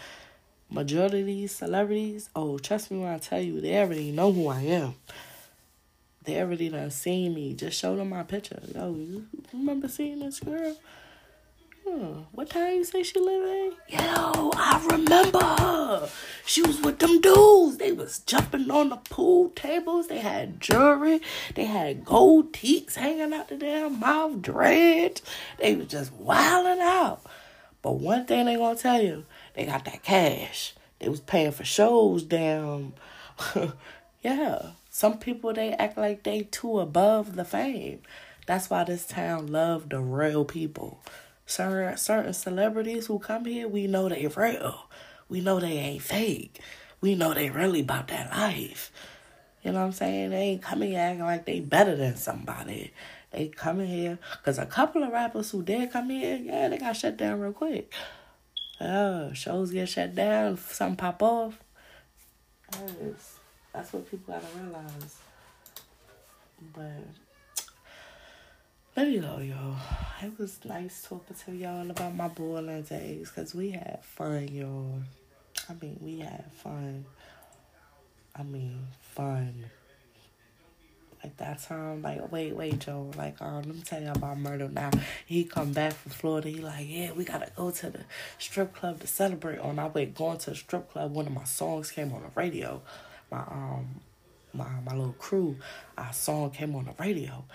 Majority 0.69 1.21
of 1.21 1.27
these 1.27 1.51
celebrities, 1.51 2.29
oh 2.35 2.57
trust 2.57 2.89
me 2.89 2.99
when 2.99 3.09
I 3.09 3.19
tell 3.19 3.41
you, 3.41 3.61
they 3.61 3.77
already 3.77 4.11
know 4.11 4.31
who 4.31 4.47
I 4.47 4.61
am. 4.61 4.95
They 6.23 6.41
already 6.41 6.69
done 6.69 6.89
seen 6.89 7.35
me. 7.35 7.53
Just 7.53 7.79
show 7.79 7.95
them 7.95 8.09
my 8.09 8.23
picture. 8.23 8.61
Yo, 8.73 8.93
you 8.93 9.27
remember 9.53 9.87
seeing 9.87 10.19
this 10.19 10.39
girl? 10.39 10.75
Huh. 11.83 12.21
What 12.31 12.51
town 12.51 12.75
you 12.75 12.83
say 12.83 13.01
she 13.01 13.19
live 13.19 13.43
in? 13.43 13.73
Yo, 13.87 14.51
I 14.55 14.85
remember 14.91 15.39
her. 15.39 16.09
She 16.45 16.61
was 16.61 16.79
with 16.79 16.99
them 16.99 17.21
dudes. 17.21 17.77
They 17.77 17.91
was 17.91 18.19
jumping 18.19 18.69
on 18.69 18.89
the 18.89 18.97
pool 18.97 19.49
tables. 19.49 20.07
They 20.07 20.19
had 20.19 20.61
jewelry. 20.61 21.21
They 21.55 21.65
had 21.65 22.05
gold 22.05 22.53
teeth 22.53 22.95
hanging 22.95 23.33
out 23.33 23.49
the 23.49 23.57
damn 23.57 23.99
mouth, 23.99 24.43
dread. 24.43 25.21
They 25.57 25.75
was 25.75 25.87
just 25.87 26.13
wilding 26.13 26.81
out. 26.81 27.21
But 27.81 27.93
one 27.93 28.25
thing 28.25 28.45
they 28.45 28.57
gonna 28.57 28.77
tell 28.77 29.01
you, 29.01 29.25
they 29.55 29.65
got 29.65 29.85
that 29.85 30.03
cash. 30.03 30.75
They 30.99 31.09
was 31.09 31.19
paying 31.19 31.51
for 31.51 31.65
shows 31.65 32.21
down. 32.21 32.93
yeah. 34.21 34.71
Some 34.91 35.17
people 35.17 35.51
they 35.53 35.73
act 35.73 35.97
like 35.97 36.21
they 36.23 36.43
too 36.43 36.79
above 36.79 37.35
the 37.35 37.45
fame. 37.45 38.01
That's 38.45 38.69
why 38.69 38.83
this 38.83 39.07
town 39.07 39.47
love 39.47 39.89
the 39.89 39.99
real 39.99 40.45
people 40.45 40.99
certain 41.45 41.97
certain 41.97 42.33
celebrities 42.33 43.07
who 43.07 43.19
come 43.19 43.45
here, 43.45 43.67
we 43.67 43.87
know 43.87 44.09
they 44.09 44.27
real. 44.27 44.89
We 45.29 45.41
know 45.41 45.59
they 45.59 45.77
ain't 45.77 46.03
fake. 46.03 46.59
We 46.99 47.15
know 47.15 47.33
they 47.33 47.49
really 47.49 47.81
about 47.81 48.09
that 48.09 48.31
life. 48.31 48.91
You 49.63 49.71
know 49.71 49.79
what 49.79 49.85
I'm 49.85 49.91
saying? 49.91 50.31
They 50.31 50.37
ain't 50.37 50.61
coming 50.61 50.95
acting 50.95 51.23
like 51.23 51.45
they 51.45 51.59
better 51.59 51.95
than 51.95 52.15
somebody. 52.17 52.93
They 53.31 53.47
coming 53.47 53.87
here 53.87 54.19
because 54.37 54.57
a 54.57 54.65
couple 54.65 55.03
of 55.03 55.11
rappers 55.11 55.51
who 55.51 55.63
did 55.63 55.91
come 55.91 56.09
here, 56.09 56.37
yeah, 56.37 56.67
they 56.67 56.77
got 56.77 56.95
shut 56.95 57.17
down 57.17 57.39
real 57.39 57.53
quick. 57.53 57.93
Oh, 58.79 59.31
shows 59.33 59.71
get 59.71 59.89
shut 59.89 60.15
down, 60.15 60.57
something 60.57 60.97
pop 60.97 61.21
off. 61.21 61.59
That's, 62.71 63.35
that's 63.73 63.93
what 63.93 64.09
people 64.09 64.33
gotta 64.33 64.47
realize. 64.59 65.17
But 66.73 67.20
there 68.93 69.07
you 69.07 69.21
go, 69.21 69.37
y'all. 69.39 69.75
It 70.21 70.37
was 70.37 70.59
nice 70.65 71.05
talking 71.07 71.35
to 71.45 71.51
y'all 71.53 71.89
about 71.89 72.13
my 72.13 72.27
boiling 72.27 72.81
days 72.83 73.29
because 73.29 73.55
we 73.55 73.71
had 73.71 73.99
fun, 74.03 74.49
y'all. 74.49 75.01
I 75.69 75.73
mean, 75.81 75.97
we 76.01 76.19
had 76.19 76.51
fun. 76.51 77.05
I 78.35 78.43
mean, 78.43 78.87
fun. 79.01 79.65
Like 81.23 81.37
that 81.37 81.61
time, 81.61 82.01
like, 82.01 82.31
wait, 82.31 82.53
wait, 82.53 82.79
Joe. 82.79 83.11
Like, 83.15 83.41
um, 83.41 83.61
let 83.63 83.67
me 83.67 83.81
tell 83.81 84.01
you 84.01 84.09
about 84.09 84.39
Murder 84.39 84.67
now. 84.67 84.89
He 85.25 85.45
come 85.45 85.71
back 85.71 85.93
from 85.93 86.11
Florida. 86.11 86.49
He 86.49 86.59
like, 86.61 86.85
yeah, 86.89 87.11
we 87.13 87.23
gotta 87.23 87.49
go 87.55 87.71
to 87.71 87.89
the 87.91 88.01
strip 88.39 88.75
club 88.75 88.99
to 88.99 89.07
celebrate. 89.07 89.59
On 89.59 89.79
our 89.79 89.89
way 89.89 90.07
going 90.07 90.39
to 90.39 90.49
the 90.49 90.55
strip 90.55 90.91
club, 90.91 91.13
one 91.13 91.27
of 91.27 91.33
my 91.33 91.43
songs 91.45 91.91
came 91.91 92.11
on 92.11 92.23
the 92.23 92.29
radio. 92.35 92.81
My 93.29 93.39
um, 93.39 94.01
my 94.53 94.67
my 94.85 94.93
little 94.93 95.13
crew, 95.13 95.57
our 95.97 96.11
song 96.11 96.49
came 96.49 96.75
on 96.75 96.85
the 96.85 96.93
radio. 96.97 97.45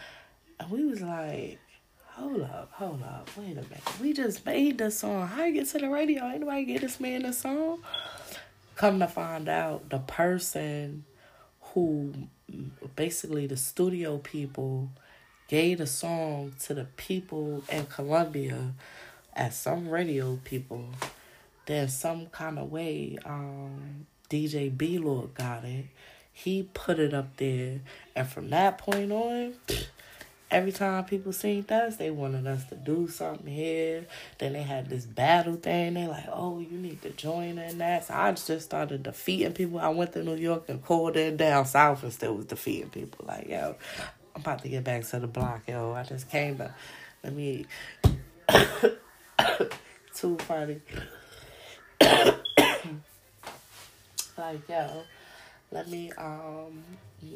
And 0.58 0.70
we 0.70 0.84
was 0.84 1.00
like, 1.00 1.58
hold 2.12 2.42
up, 2.42 2.70
hold 2.72 3.02
up, 3.02 3.28
wait 3.36 3.52
a 3.52 3.62
minute. 3.62 4.00
We 4.00 4.12
just 4.12 4.44
made 4.46 4.78
the 4.78 4.90
song. 4.90 5.26
How 5.28 5.44
you 5.44 5.52
get 5.54 5.68
to 5.68 5.78
the 5.78 5.88
radio? 5.88 6.26
Anybody 6.26 6.64
get 6.64 6.80
this 6.80 6.98
man 6.98 7.22
the 7.22 7.32
song? 7.32 7.80
Come 8.74 8.98
to 9.00 9.06
find 9.06 9.48
out, 9.48 9.90
the 9.90 9.98
person 9.98 11.04
who 11.72 12.12
basically 12.94 13.46
the 13.46 13.56
studio 13.56 14.18
people 14.18 14.90
gave 15.48 15.78
the 15.78 15.86
song 15.86 16.54
to 16.60 16.74
the 16.74 16.84
people 16.96 17.62
in 17.70 17.86
Columbia 17.86 18.72
as 19.34 19.56
some 19.56 19.88
radio 19.88 20.38
people. 20.44 20.86
Then 21.66 21.88
some 21.88 22.26
kind 22.26 22.58
of 22.58 22.70
way, 22.70 23.18
um, 23.24 24.06
DJ 24.30 24.76
B 24.76 24.98
Lord 24.98 25.34
got 25.34 25.64
it. 25.64 25.86
He 26.32 26.68
put 26.74 26.98
it 26.98 27.14
up 27.14 27.36
there, 27.38 27.80
and 28.14 28.28
from 28.28 28.50
that 28.50 28.78
point 28.78 29.10
on, 29.10 29.54
every 30.50 30.72
time 30.72 31.04
people 31.04 31.32
seen 31.32 31.64
us, 31.70 31.96
they 31.96 32.10
wanted 32.10 32.46
us 32.46 32.64
to 32.66 32.74
do 32.76 33.08
something 33.08 33.46
here. 33.52 34.06
Then 34.38 34.52
they 34.52 34.62
had 34.62 34.88
this 34.88 35.04
battle 35.04 35.56
thing. 35.56 35.94
They 35.94 36.06
like, 36.06 36.26
oh, 36.30 36.60
you 36.60 36.78
need 36.78 37.02
to 37.02 37.10
join 37.10 37.58
in 37.58 37.78
that. 37.78 38.06
So 38.06 38.14
I 38.14 38.32
just 38.32 38.62
started 38.62 39.02
defeating 39.02 39.52
people. 39.52 39.78
I 39.78 39.88
went 39.88 40.12
to 40.12 40.22
New 40.22 40.36
York 40.36 40.68
and 40.68 40.84
called 40.84 41.16
in 41.16 41.36
down 41.36 41.66
south 41.66 42.02
and 42.02 42.12
still 42.12 42.34
was 42.34 42.46
defeating 42.46 42.90
people. 42.90 43.24
Like, 43.26 43.48
yo, 43.48 43.76
I'm 44.34 44.40
about 44.40 44.62
to 44.62 44.68
get 44.68 44.84
back 44.84 45.04
to 45.06 45.18
the 45.18 45.26
block, 45.26 45.62
yo. 45.66 45.92
I 45.92 46.04
just 46.04 46.30
came 46.30 46.58
to 46.58 46.74
let 47.24 47.34
me 47.34 47.66
too 50.14 50.36
funny. 50.38 50.80
like, 54.38 54.68
yo, 54.68 55.02
let 55.72 55.88
me 55.88 56.12
um 56.12 56.84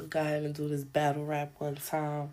go 0.09 0.21
ahead 0.21 0.45
and 0.45 0.55
do 0.55 0.69
this 0.69 0.85
battle 0.85 1.25
rap 1.25 1.53
one 1.59 1.77
time. 1.77 2.31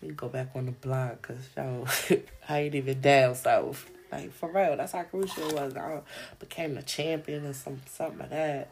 We 0.00 0.08
go 0.10 0.28
back 0.28 0.50
on 0.54 0.66
the 0.66 0.72
block, 0.72 1.22
cause 1.22 1.48
yo, 1.56 1.86
I 2.48 2.60
ain't 2.60 2.74
even 2.74 3.00
down 3.00 3.34
south. 3.34 3.90
Like 4.12 4.32
for 4.32 4.50
real, 4.50 4.76
that's 4.76 4.92
how 4.92 5.02
crucial 5.02 5.48
it 5.48 5.54
was. 5.54 5.76
I 5.76 6.00
became 6.38 6.78
a 6.78 6.82
champion 6.82 7.44
and 7.44 7.56
some 7.56 7.80
something 7.86 8.18
like 8.20 8.30
that. 8.30 8.70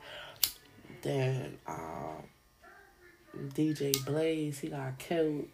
Then 1.02 1.58
um, 1.66 2.22
DJ 3.54 4.04
Blaze, 4.04 4.60
he 4.60 4.68
got 4.68 4.98
killed. 4.98 5.48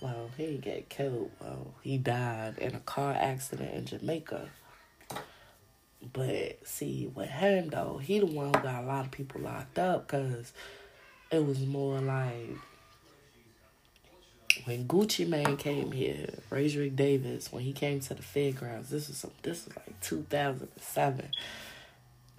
Well, 0.00 0.30
he 0.36 0.46
didn't 0.46 0.60
get 0.60 0.88
killed. 0.88 1.30
Well, 1.40 1.74
he 1.82 1.98
died 1.98 2.58
in 2.58 2.74
a 2.74 2.80
car 2.80 3.14
accident 3.18 3.74
in 3.74 3.86
Jamaica. 3.86 4.48
But 6.12 6.66
see, 6.66 7.10
with 7.14 7.30
him 7.30 7.70
though, 7.70 7.98
he 8.02 8.18
the 8.20 8.26
one 8.26 8.46
who 8.48 8.52
got 8.60 8.84
a 8.84 8.86
lot 8.86 9.06
of 9.06 9.10
people 9.10 9.40
locked 9.40 9.78
up 9.78 10.06
because 10.06 10.52
it 11.30 11.44
was 11.44 11.60
more 11.60 11.98
like 12.00 12.50
when 14.64 14.86
Gucci 14.86 15.28
Mane 15.28 15.56
came 15.56 15.92
here, 15.92 16.26
Radric 16.50 16.96
Davis, 16.96 17.52
when 17.52 17.62
he 17.62 17.72
came 17.72 18.00
to 18.00 18.14
the 18.14 18.22
fairgrounds, 18.22 18.90
this 18.90 19.08
was 19.08 19.18
some, 19.18 19.30
this 19.42 19.66
was 19.66 19.76
like 19.76 20.00
2007, 20.00 21.30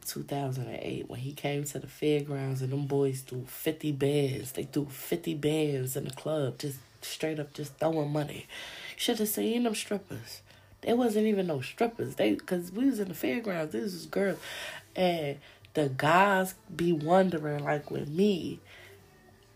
2008, 0.05 1.09
when 1.09 1.19
he 1.19 1.33
came 1.33 1.63
to 1.65 1.79
the 1.79 1.87
fairgrounds 1.87 2.61
and 2.61 2.71
them 2.71 2.87
boys 2.87 3.21
threw 3.21 3.45
50 3.45 3.91
bands. 3.91 4.53
They 4.53 4.63
threw 4.63 4.85
50 4.85 5.35
bands 5.35 5.95
in 5.95 6.05
the 6.05 6.11
club, 6.11 6.57
just 6.57 6.79
straight 7.01 7.39
up 7.39 7.53
just 7.53 7.77
throwing 7.77 8.11
money. 8.11 8.47
Should 8.95 9.19
have 9.19 9.29
seen 9.29 9.63
them 9.63 9.75
strippers. 9.75 10.41
There 10.81 10.95
wasn't 10.95 11.27
even 11.27 11.47
no 11.47 11.61
strippers. 11.61 12.15
They 12.15 12.35
cause 12.35 12.71
we 12.71 12.85
was 12.85 12.99
in 12.99 13.07
the 13.07 13.13
fairgrounds. 13.13 13.71
This 13.71 13.93
was 13.93 14.05
girls, 14.05 14.39
and 14.95 15.37
the 15.73 15.89
guys 15.89 16.55
be 16.73 16.91
wondering 16.91 17.63
like 17.63 17.89
with 17.91 18.07
me. 18.07 18.59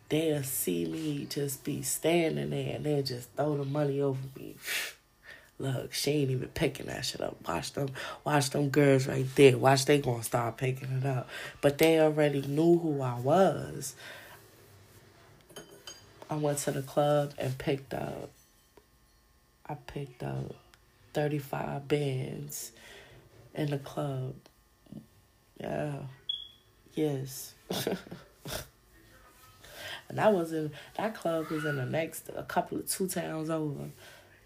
They'll 0.09 0.41
see 0.41 0.85
me 0.85 1.27
just 1.29 1.63
be 1.63 1.83
standing 1.83 2.49
there 2.49 2.75
and 2.75 2.85
they'll 2.85 3.03
just 3.03 3.31
throw 3.35 3.57
the 3.57 3.63
money 3.65 4.01
over 4.01 4.19
me. 4.35 4.55
Look, 5.59 5.93
she 5.93 6.11
ain't 6.11 6.31
even 6.31 6.47
picking 6.49 6.87
that 6.87 7.05
shit 7.05 7.21
up. 7.21 7.35
Watch 7.47 7.73
them, 7.73 7.89
watch 8.23 8.49
them 8.49 8.69
girls 8.69 9.07
right 9.07 9.25
there. 9.35 9.57
Watch 9.57 9.85
they 9.85 9.99
gonna 9.99 10.23
start 10.23 10.57
picking 10.57 10.89
it 10.89 11.05
up. 11.05 11.29
But 11.61 11.77
they 11.77 11.99
already 11.99 12.41
knew 12.41 12.79
who 12.79 13.01
I 13.01 13.19
was. 13.19 13.93
I 16.29 16.35
went 16.35 16.59
to 16.59 16.71
the 16.71 16.81
club 16.81 17.33
and 17.37 17.57
picked 17.57 17.93
up. 17.93 18.29
I 19.67 19.75
picked 19.75 20.23
up 20.23 20.55
35 21.13 21.87
bands 21.87 22.71
in 23.53 23.69
the 23.69 23.79
club. 23.79 24.35
Yeah. 25.59 25.97
Yes. 26.95 27.53
and 30.09 30.17
that 30.17 30.33
was 30.33 30.51
in 30.51 30.71
that 30.97 31.15
club 31.15 31.47
was 31.49 31.63
in 31.65 31.77
the 31.77 31.85
next 31.85 32.29
a 32.35 32.43
couple 32.43 32.79
of 32.79 32.89
two 32.89 33.07
towns 33.07 33.49
over. 33.49 33.89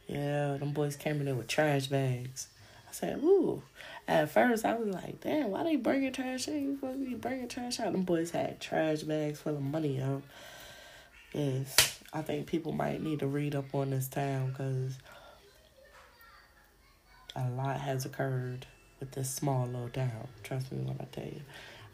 Yeah, 0.07 0.57
them 0.57 0.73
boys 0.73 0.95
came 0.95 1.19
in 1.19 1.25
there 1.25 1.35
with 1.35 1.47
trash 1.47 1.87
bags. 1.87 2.47
I 2.87 2.91
said, 2.91 3.19
ooh. 3.23 3.63
At 4.07 4.29
first, 4.29 4.65
I 4.65 4.75
was 4.75 4.93
like, 4.93 5.21
damn, 5.21 5.49
why 5.49 5.63
they 5.63 5.77
bringing 5.77 6.11
trash 6.11 6.47
in? 6.49 6.61
You 6.61 6.75
supposed 6.75 6.99
to 6.99 7.09
be 7.09 7.15
bringing 7.15 7.47
trash 7.47 7.79
out. 7.79 7.93
Them 7.93 8.03
boys 8.03 8.31
had 8.31 8.59
trash 8.59 9.03
bags 9.03 9.39
full 9.39 9.55
of 9.55 9.61
money, 9.61 9.97
yo. 9.97 10.21
Yes, 11.33 11.99
I 12.11 12.21
think 12.21 12.45
people 12.45 12.73
might 12.73 13.01
need 13.01 13.19
to 13.19 13.27
read 13.27 13.55
up 13.55 13.73
on 13.73 13.91
this 13.91 14.07
town 14.07 14.49
because 14.49 14.97
a 17.35 17.49
lot 17.49 17.79
has 17.79 18.05
occurred 18.05 18.67
with 18.99 19.11
this 19.11 19.29
small 19.29 19.65
little 19.65 19.89
town. 19.89 20.27
Trust 20.43 20.71
me 20.71 20.79
when 20.79 20.97
I 20.99 21.05
tell 21.05 21.23
you. 21.23 21.41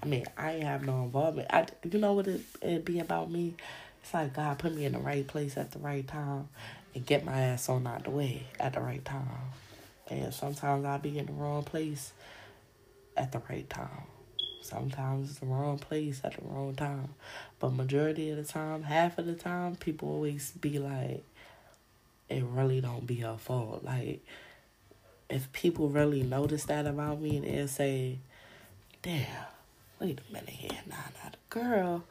I 0.01 0.05
mean, 0.05 0.25
I 0.37 0.51
have 0.51 0.85
no 0.85 1.03
involvement. 1.03 1.47
I, 1.51 1.67
you 1.89 1.99
know 1.99 2.13
what 2.13 2.27
it 2.27 2.41
it 2.61 2.85
be 2.85 2.99
about 2.99 3.29
me? 3.29 3.55
It's 4.01 4.13
like 4.13 4.33
God 4.33 4.57
put 4.59 4.73
me 4.73 4.85
in 4.85 4.93
the 4.93 4.99
right 4.99 5.27
place 5.27 5.57
at 5.57 5.71
the 5.71 5.79
right 5.79 6.07
time 6.07 6.47
and 6.95 7.05
get 7.05 7.25
my 7.25 7.39
ass 7.39 7.69
on 7.69 7.85
out 7.85 8.05
the 8.05 8.09
way 8.09 8.43
at 8.59 8.73
the 8.73 8.81
right 8.81 9.03
time. 9.03 9.27
And 10.09 10.33
sometimes 10.33 10.85
I'll 10.85 10.99
be 10.99 11.19
in 11.19 11.25
the 11.25 11.33
wrong 11.33 11.63
place 11.63 12.13
at 13.15 13.31
the 13.31 13.41
right 13.49 13.69
time. 13.69 14.03
Sometimes 14.61 15.31
it's 15.31 15.39
the 15.39 15.45
wrong 15.45 15.79
place 15.79 16.21
at 16.23 16.35
the 16.35 16.41
wrong 16.43 16.75
time. 16.75 17.09
But 17.59 17.73
majority 17.73 18.29
of 18.29 18.37
the 18.37 18.43
time, 18.43 18.83
half 18.83 19.17
of 19.17 19.25
the 19.25 19.35
time, 19.35 19.75
people 19.75 20.09
always 20.09 20.51
be 20.51 20.79
like, 20.79 21.23
it 22.29 22.43
really 22.43 22.81
don't 22.81 23.05
be 23.05 23.15
her 23.17 23.37
fault. 23.37 23.83
Like, 23.83 24.23
if 25.29 25.51
people 25.53 25.89
really 25.89 26.23
notice 26.23 26.65
that 26.65 26.85
about 26.85 27.21
me, 27.21 27.39
they'll 27.39 27.67
say, 27.67 28.19
damn, 29.01 29.25
wait 29.99 30.19
a 30.19 30.33
minute 30.33 30.49
here, 30.49 30.79
nah, 30.87 30.95
nah, 30.95 31.31
girl, 31.49 32.03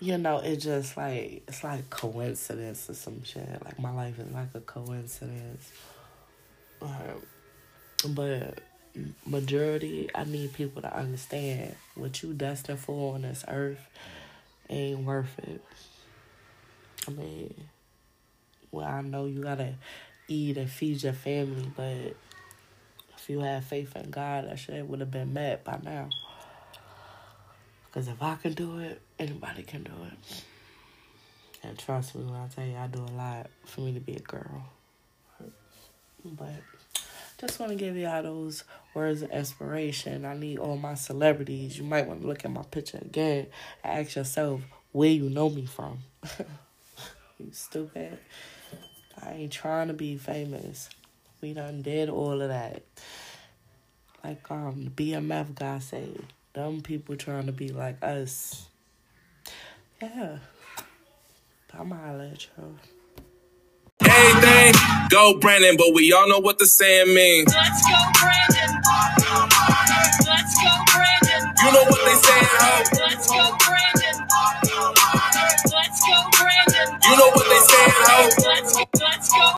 you 0.00 0.16
know, 0.16 0.38
it's 0.38 0.64
just 0.64 0.96
like, 0.96 1.42
it's 1.46 1.62
like 1.62 1.90
coincidence 1.90 2.88
or 2.88 2.94
some 2.94 3.22
shit. 3.22 3.62
Like, 3.64 3.78
my 3.78 3.92
life 3.92 4.18
is 4.18 4.32
like 4.32 4.48
a 4.54 4.60
coincidence. 4.60 5.70
Um, 6.80 7.22
but 8.08 8.60
majority, 9.26 10.08
I 10.14 10.24
need 10.24 10.54
people 10.54 10.82
to 10.82 10.96
understand 10.96 11.74
what 11.94 12.22
you 12.22 12.32
destined 12.32 12.80
for 12.80 13.14
on 13.14 13.22
this 13.22 13.44
earth 13.46 13.86
ain't 14.70 15.00
worth 15.00 15.38
it. 15.40 15.62
I 17.06 17.10
mean, 17.10 17.54
well, 18.70 18.86
I 18.86 19.02
know 19.02 19.26
you 19.26 19.42
gotta 19.42 19.74
eat 20.28 20.56
and 20.56 20.70
feed 20.70 21.02
your 21.02 21.12
family, 21.12 21.70
but 21.76 22.16
if 23.16 23.28
you 23.28 23.40
had 23.40 23.64
faith 23.64 23.96
in 23.96 24.10
God, 24.10 24.48
that 24.48 24.58
shit 24.58 24.86
would 24.86 25.00
have 25.00 25.10
been 25.10 25.32
met 25.32 25.64
by 25.64 25.78
now. 25.82 26.08
Because 27.90 28.06
if 28.06 28.22
I 28.22 28.36
can 28.36 28.52
do 28.52 28.78
it, 28.78 29.00
anybody 29.18 29.62
can 29.64 29.82
do 29.82 29.92
it. 30.06 30.44
And 31.62 31.76
trust 31.76 32.14
me 32.14 32.24
when 32.24 32.34
I 32.34 32.46
tell 32.46 32.64
you, 32.64 32.76
I 32.76 32.86
do 32.86 33.00
a 33.00 33.16
lot 33.16 33.48
for 33.66 33.80
me 33.80 33.92
to 33.94 34.00
be 34.00 34.14
a 34.14 34.20
girl. 34.20 34.64
But 36.24 36.62
just 37.40 37.58
want 37.58 37.72
to 37.72 37.76
give 37.76 37.96
y'all 37.96 38.22
those 38.22 38.64
words 38.94 39.22
of 39.22 39.30
inspiration. 39.30 40.24
I 40.24 40.36
need 40.36 40.58
all 40.58 40.76
my 40.76 40.94
celebrities. 40.94 41.78
You 41.78 41.84
might 41.84 42.06
want 42.06 42.20
to 42.20 42.26
look 42.26 42.44
at 42.44 42.50
my 42.50 42.62
picture 42.62 42.98
again 42.98 43.46
and 43.82 44.00
ask 44.00 44.16
yourself 44.16 44.60
where 44.92 45.10
you 45.10 45.28
know 45.28 45.50
me 45.50 45.66
from. 45.66 45.98
you 47.38 47.50
stupid. 47.52 48.18
I 49.22 49.32
ain't 49.32 49.52
trying 49.52 49.88
to 49.88 49.94
be 49.94 50.16
famous. 50.16 50.90
We 51.40 51.54
done 51.54 51.82
did 51.82 52.08
all 52.08 52.40
of 52.40 52.48
that. 52.48 52.82
Like 54.22 54.50
um 54.50 54.84
the 54.84 54.90
BMF 54.90 55.54
guy 55.54 55.78
said, 55.78 56.22
dumb 56.52 56.80
people 56.80 57.16
trying 57.16 57.46
to 57.46 57.52
be 57.52 57.68
like 57.68 58.02
us. 58.02 58.66
Yeah. 60.02 60.38
I'm 61.72 61.90
holla 61.90 62.28
at 62.30 62.44
you. 62.44 62.76
Hey, 64.02 64.32
Anything, 64.32 64.74
go 65.10 65.38
Brandon, 65.38 65.76
but 65.76 65.94
we 65.94 66.12
all 66.12 66.28
know 66.28 66.40
what 66.40 66.58
the 66.58 66.66
saying 66.66 67.14
means. 67.14 67.54
Let's 67.54 67.82
go, 67.86 67.96
Brandon. 68.20 68.80
Let's 70.26 70.56
go, 70.58 70.72
Brandon. 70.92 71.54
You 71.62 71.72
know 71.72 71.84
what 71.84 72.02
they 72.04 72.16
say, 72.18 72.42
ho. 72.42 72.82
Let's 72.98 73.26
go, 73.28 73.56
Brandon. 73.64 74.26
Let's 75.72 76.00
go, 76.02 76.16
Brandon. 76.38 76.98
You 77.04 77.16
know 77.16 77.30
what 77.30 77.46
they 77.48 77.60
say, 77.60 77.86
ho. 77.88 78.28
Let's 78.48 78.76
go, 78.76 78.84
let's 79.00 79.32
go. 79.32 79.46